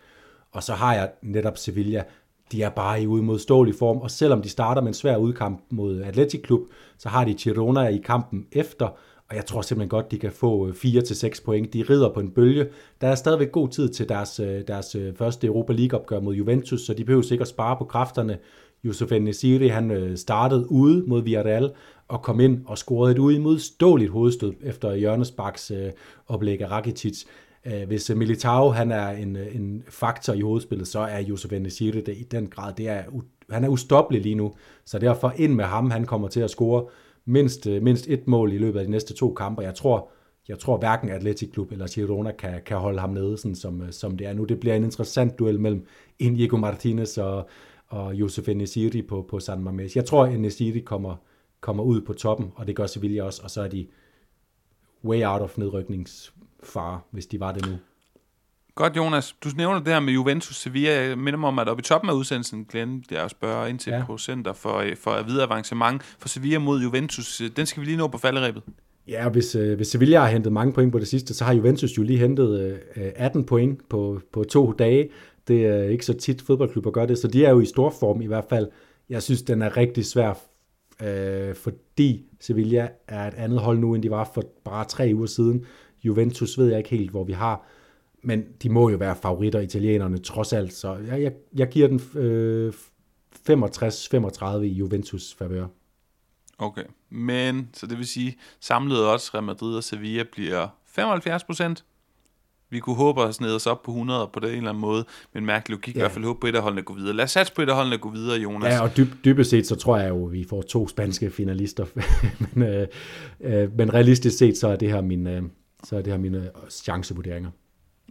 Og 0.51 0.63
så 0.63 0.73
har 0.73 0.93
jeg 0.93 1.11
netop 1.21 1.57
Sevilla. 1.57 2.03
De 2.51 2.63
er 2.63 2.69
bare 2.69 3.01
i 3.01 3.07
udmodståelig 3.07 3.75
form, 3.75 3.97
og 3.97 4.11
selvom 4.11 4.41
de 4.41 4.49
starter 4.49 4.81
med 4.81 4.87
en 4.87 4.93
svær 4.93 5.17
udkamp 5.17 5.61
mod 5.69 6.01
Atletic 6.01 6.41
Klub, 6.41 6.61
så 6.97 7.09
har 7.09 7.25
de 7.25 7.33
Girona 7.33 7.87
i 7.87 7.97
kampen 7.97 8.47
efter, 8.51 8.85
og 9.29 9.35
jeg 9.35 9.45
tror 9.45 9.61
simpelthen 9.61 9.89
godt, 9.89 10.11
de 10.11 10.19
kan 10.19 10.31
få 10.31 10.67
øh, 10.67 10.73
4-6 10.73 11.45
point. 11.45 11.73
De 11.73 11.85
rider 11.89 12.13
på 12.13 12.19
en 12.19 12.31
bølge. 12.31 12.67
Der 13.01 13.07
er 13.07 13.15
stadigvæk 13.15 13.51
god 13.51 13.69
tid 13.69 13.89
til 13.89 14.09
deres, 14.09 14.41
deres 14.67 14.95
første 15.15 15.47
Europa 15.47 15.73
League-opgør 15.73 16.19
mod 16.19 16.35
Juventus, 16.35 16.81
så 16.81 16.93
de 16.93 17.05
behøver 17.05 17.23
sikkert 17.23 17.47
spare 17.47 17.77
på 17.77 17.85
kræfterne. 17.85 18.37
Yusuf 18.85 19.11
Nesiri, 19.11 19.67
han 19.67 19.91
øh, 19.91 20.17
startede 20.17 20.71
ude 20.71 21.03
mod 21.07 21.23
Villarreal, 21.23 21.71
og 22.07 22.21
kom 22.21 22.39
ind 22.39 22.61
og 22.65 22.77
scorede 22.77 23.11
et 23.11 23.19
uimodståeligt 23.19 24.11
hovedstød 24.11 24.53
efter 24.63 24.91
Jørgens 24.91 25.31
Baks 25.31 25.71
øh, 25.71 25.91
oplæg 26.27 26.61
af 26.61 26.71
Rakitic. 26.71 27.23
Øh, 27.65 27.87
hvis 27.87 28.09
øh, 28.09 28.17
Militao 28.17 28.69
han 28.69 28.91
er 28.91 29.09
en, 29.09 29.35
en 29.35 29.83
faktor 29.87 30.33
i 30.33 30.41
hovedspillet, 30.41 30.87
så 30.87 30.99
er 30.99 31.19
Josef 31.19 31.51
Nesiri 31.51 32.01
det 32.01 32.17
i 32.17 32.23
den 32.23 32.47
grad. 32.47 32.73
Det 32.73 32.89
er, 32.89 33.03
han 33.49 33.63
er 33.63 33.67
ustoppelig 33.69 34.21
lige 34.21 34.35
nu, 34.35 34.53
så 34.85 34.99
derfor 34.99 35.33
ind 35.37 35.53
med 35.53 35.65
ham, 35.65 35.91
han 35.91 36.05
kommer 36.05 36.27
til 36.27 36.39
at 36.39 36.49
score 36.49 36.85
mindst, 37.25 37.65
mindst 37.65 38.07
et 38.07 38.27
mål 38.27 38.53
i 38.53 38.57
løbet 38.57 38.79
af 38.79 38.85
de 38.85 38.91
næste 38.91 39.13
to 39.13 39.33
kampe. 39.33 39.61
Jeg 39.61 39.75
tror, 39.75 40.09
jeg 40.47 40.59
tror 40.59 40.77
hverken 40.77 41.09
Atletic 41.09 41.51
Klub 41.51 41.71
eller 41.71 41.87
Girona 41.87 42.31
kan, 42.31 42.61
kan 42.65 42.77
holde 42.77 42.99
ham 42.99 43.09
nede, 43.09 43.37
sådan 43.37 43.55
som, 43.55 43.83
som 43.91 44.17
det 44.17 44.27
er 44.27 44.33
nu. 44.33 44.43
Det 44.43 44.59
bliver 44.59 44.75
en 44.75 44.83
interessant 44.83 45.39
duel 45.39 45.59
mellem 45.59 45.85
Inigo 46.19 46.57
Martinez 46.57 47.17
og, 47.17 47.49
og 47.93 48.13
Josef 48.13 48.49
Enesiri 48.49 49.01
på, 49.01 49.25
på 49.29 49.39
San 49.39 49.67
Mamés. 49.67 49.91
Jeg 49.95 50.05
tror, 50.05 50.25
Enesiri 50.25 50.79
kommer, 50.79 51.15
kommer 51.61 51.83
ud 51.83 52.01
på 52.01 52.13
toppen, 52.13 52.51
og 52.55 52.67
det 52.67 52.75
gør 52.75 52.85
Sevilla 52.85 53.23
også, 53.23 53.41
og 53.43 53.51
så 53.51 53.61
er 53.61 53.67
de 53.67 53.87
way 55.05 55.23
out 55.25 55.41
of 55.41 55.57
nedrykningsfare, 55.57 56.99
hvis 57.11 57.25
de 57.25 57.39
var 57.39 57.51
det 57.51 57.65
nu. 57.65 57.77
Godt, 58.75 58.97
Jonas. 58.97 59.35
Du 59.43 59.49
nævner 59.57 59.79
det 59.79 59.93
her 59.93 59.99
med 59.99 60.13
Juventus 60.13 60.55
Sevilla. 60.55 61.07
Jeg 61.07 61.17
minder 61.17 61.39
mig 61.39 61.47
om, 61.47 61.59
at 61.59 61.69
oppe 61.69 61.81
i 61.81 61.83
toppen 61.83 62.09
af 62.09 62.13
udsendelsen 62.13 62.65
glemte 62.65 63.15
jeg 63.15 63.23
at 63.23 63.31
spørge 63.31 63.69
ind 63.69 63.79
til 63.79 63.91
ja. 63.91 64.03
procenter 64.05 64.53
for, 64.53 64.83
for 64.97 65.11
at 65.11 65.27
videre 65.27 65.43
avancement 65.43 66.03
for 66.03 66.27
Sevilla 66.27 66.59
mod 66.59 66.81
Juventus. 66.81 67.41
Den 67.55 67.65
skal 67.65 67.81
vi 67.81 67.85
lige 67.85 67.97
nå 67.97 68.07
på 68.07 68.17
falderæbet. 68.17 68.63
Ja, 69.07 69.29
hvis, 69.29 69.55
øh, 69.55 69.75
hvis 69.75 69.87
Sevilla 69.87 70.19
har 70.19 70.27
hentet 70.27 70.53
mange 70.53 70.73
point 70.73 70.91
på 70.91 70.99
det 70.99 71.07
sidste, 71.07 71.33
så 71.33 71.43
har 71.43 71.53
Juventus 71.53 71.97
jo 71.97 72.03
lige 72.03 72.19
hentet 72.19 72.79
øh, 72.95 73.11
18 73.15 73.43
point 73.43 73.89
på, 73.89 74.21
på 74.31 74.43
to 74.43 74.71
dage. 74.71 75.09
Det 75.47 75.65
er 75.65 75.83
ikke 75.83 76.05
så 76.05 76.13
tit 76.13 76.41
fodboldklubber 76.41 76.91
gør 76.91 77.05
det, 77.05 77.17
så 77.17 77.27
de 77.27 77.45
er 77.45 77.49
jo 77.49 77.59
i 77.59 77.65
stor 77.65 77.89
form 77.89 78.21
i 78.21 78.25
hvert 78.25 78.45
fald. 78.49 78.67
Jeg 79.09 79.23
synes, 79.23 79.41
den 79.41 79.61
er 79.61 79.77
rigtig 79.77 80.05
svær 80.05 80.33
øh, 81.01 81.55
fordi 81.55 82.25
Sevilla 82.39 82.89
er 83.07 83.27
et 83.27 83.33
andet 83.33 83.59
hold 83.59 83.79
nu, 83.79 83.95
end 83.95 84.03
de 84.03 84.09
var 84.09 84.31
for 84.33 84.43
bare 84.65 84.85
tre 84.85 85.11
uger 85.15 85.25
siden. 85.25 85.65
Juventus 86.03 86.57
ved 86.57 86.67
jeg 86.67 86.77
ikke 86.77 86.89
helt, 86.89 87.11
hvor 87.11 87.23
vi 87.23 87.33
har, 87.33 87.67
men 88.23 88.43
de 88.63 88.69
må 88.69 88.89
jo 88.89 88.97
være 88.97 89.15
favoritter, 89.15 89.59
italienerne, 89.59 90.17
trods 90.17 90.53
alt. 90.53 90.73
Så 90.73 90.95
jeg, 90.95 91.21
jeg, 91.21 91.33
jeg 91.55 91.67
giver 91.67 91.87
den 91.87 92.01
øh, 92.21 92.73
65-35 93.49 94.61
i 94.61 94.67
Juventus 94.67 95.33
favør. 95.33 95.67
Okay, 96.57 96.83
men 97.09 97.69
så 97.73 97.87
det 97.87 97.97
vil 97.97 98.07
sige, 98.07 98.37
samlet 98.59 99.05
også 99.05 99.31
Real 99.33 99.43
Madrid 99.43 99.75
og 99.75 99.83
Sevilla 99.83 100.23
bliver 100.31 100.67
75 100.85 101.43
procent. 101.43 101.85
Vi 102.73 102.79
kunne 102.79 102.95
håbe 102.95 103.23
at 103.23 103.35
snede 103.35 103.55
os 103.55 103.67
op 103.67 103.83
på 103.83 103.91
100 103.91 104.29
på 104.33 104.39
det 104.39 104.49
en 104.49 104.55
eller 104.55 104.69
anden 104.69 104.81
måde, 104.81 105.05
men 105.33 105.45
mærkelig 105.45 105.75
logik 105.75 105.95
ja. 105.95 105.99
i 105.99 106.01
hvert 106.01 106.11
fald 106.11 106.25
håbe 106.25 106.39
på 106.39 106.47
et 106.47 106.55
af 106.55 106.61
holdene 106.61 106.81
går 106.81 106.93
videre. 106.93 107.13
Lad 107.13 107.23
os 107.23 107.31
satse 107.31 107.53
på 107.53 107.61
et 107.61 107.69
af 107.69 107.75
holdene 107.75 107.97
går 107.97 108.09
videre, 108.09 108.39
Jonas. 108.39 108.73
Ja, 108.73 108.81
og 108.81 108.97
dyb, 108.97 109.07
dybest 109.25 109.49
set, 109.49 109.67
så 109.67 109.75
tror 109.75 109.97
jeg 109.97 110.09
jo, 110.09 110.25
at 110.25 110.31
vi 110.31 110.45
får 110.49 110.61
to 110.61 110.87
spanske 110.87 111.31
finalister. 111.31 111.85
men, 112.53 112.69
øh, 112.69 112.87
øh, 113.41 113.77
men 113.77 113.93
realistisk 113.93 114.37
set, 114.37 114.57
så 114.57 114.67
er 114.67 114.75
det 114.75 114.89
her, 114.91 115.01
min, 115.01 115.27
øh, 115.27 115.43
så 115.83 115.97
er 115.97 116.01
det 116.01 116.13
her 116.13 116.19
mine 116.19 116.49
chancevurderinger. 116.71 117.49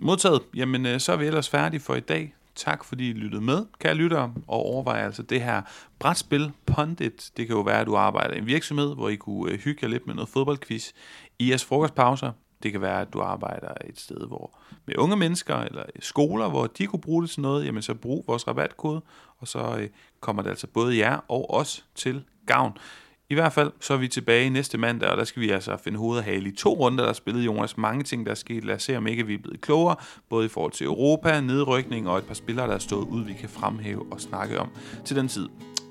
Modtaget. 0.02 0.40
Jamen, 0.56 0.86
øh, 0.86 1.01
så 1.01 1.12
er 1.12 1.16
vi 1.16 1.26
ellers 1.26 1.48
færdige 1.48 1.80
for 1.80 1.94
i 1.94 2.01
dag. 2.01 2.34
Tak 2.55 2.84
fordi 2.84 3.10
I 3.10 3.12
lyttede 3.12 3.43
med, 3.43 3.66
kære 3.80 3.94
lyttere, 3.94 4.34
og 4.48 4.59
overvej 4.59 5.05
altså 5.05 5.22
det 5.22 5.43
her 5.43 5.62
brætspil 5.98 6.51
Pondit. 6.66 7.30
Det 7.36 7.47
kan 7.47 7.56
jo 7.56 7.62
være, 7.62 7.80
at 7.80 7.86
du 7.86 7.97
arbejder 7.97 8.34
i 8.34 8.39
en 8.39 8.47
virksomhed, 8.47 8.94
hvor 8.94 9.09
I 9.09 9.16
kunne 9.16 9.52
øh, 9.52 9.59
hygge 9.59 9.78
jer 9.82 9.89
lidt 9.89 10.06
med 10.06 10.14
noget 10.14 10.28
fodboldquiz 10.28 10.93
i 11.39 11.48
jeres 11.48 11.64
frokostpauser. 11.64 12.32
Det 12.62 12.72
kan 12.72 12.80
være, 12.80 13.01
at 13.01 13.12
du 13.12 13.20
arbejder 13.20 13.68
et 13.84 14.01
sted, 14.01 14.26
hvor 14.26 14.59
med 14.86 14.98
unge 14.98 15.16
mennesker 15.16 15.56
eller 15.56 15.82
skoler, 16.01 16.48
hvor 16.48 16.66
de 16.66 16.86
kunne 16.86 17.01
bruge 17.01 17.22
det 17.22 17.30
til 17.30 17.40
noget, 17.40 17.66
jamen 17.66 17.82
så 17.82 17.94
brug 17.94 18.24
vores 18.26 18.48
rabatkode, 18.48 19.01
og 19.39 19.48
så 19.48 19.76
øh, 19.78 19.89
kommer 20.20 20.43
det 20.43 20.51
altså 20.51 20.66
både 20.66 20.98
jer 20.98 21.18
og 21.28 21.55
os 21.55 21.84
til 21.94 22.24
gavn. 22.47 22.78
I 23.30 23.34
hvert 23.34 23.52
fald 23.52 23.72
så 23.80 23.94
er 23.94 23.98
vi 23.98 24.09
tilbage 24.09 24.51
næste 24.51 24.78
mandag, 24.78 25.09
og 25.09 25.16
der 25.16 25.24
skal 25.24 25.43
vi 25.43 25.51
altså 25.51 25.76
finde 25.76 25.98
hovedet 25.98 26.24
hale 26.24 26.48
i 26.48 26.56
to 26.56 26.74
runder, 26.74 27.05
der 27.05 27.10
er 27.10 27.14
spillet 27.14 27.47
Jonas. 27.47 27.76
Mange 27.76 28.05
ting, 28.05 28.26
der 28.26 28.30
er 28.30 28.36
sket. 28.36 28.64
Lad 28.64 28.74
os 28.74 28.82
se, 28.82 28.97
om 28.97 29.06
ikke 29.06 29.26
vi 29.26 29.34
er 29.34 29.39
blevet 29.39 29.60
klogere, 29.60 29.97
både 30.28 30.47
i 30.47 30.48
forhold 30.48 30.72
til 30.72 30.86
Europa, 30.86 31.40
nedrykning 31.40 32.09
og 32.09 32.18
et 32.18 32.24
par 32.24 32.34
spillere, 32.34 32.66
der 32.66 32.74
er 32.74 32.78
stået 32.78 33.09
ud, 33.09 33.24
vi 33.24 33.32
kan 33.32 33.48
fremhæve 33.48 34.12
og 34.12 34.20
snakke 34.20 34.60
om 34.60 34.68
til 35.05 35.16
den 35.16 35.28
tid. 35.28 35.48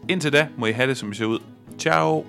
Indtil 0.10 0.34
da 0.34 0.48
må 0.58 0.66
I 0.66 0.72
have 0.72 0.90
det, 0.90 0.98
som 0.98 1.12
I 1.12 1.16
ser 1.16 1.26
ud. 1.26 1.40
Ciao! 1.80 2.26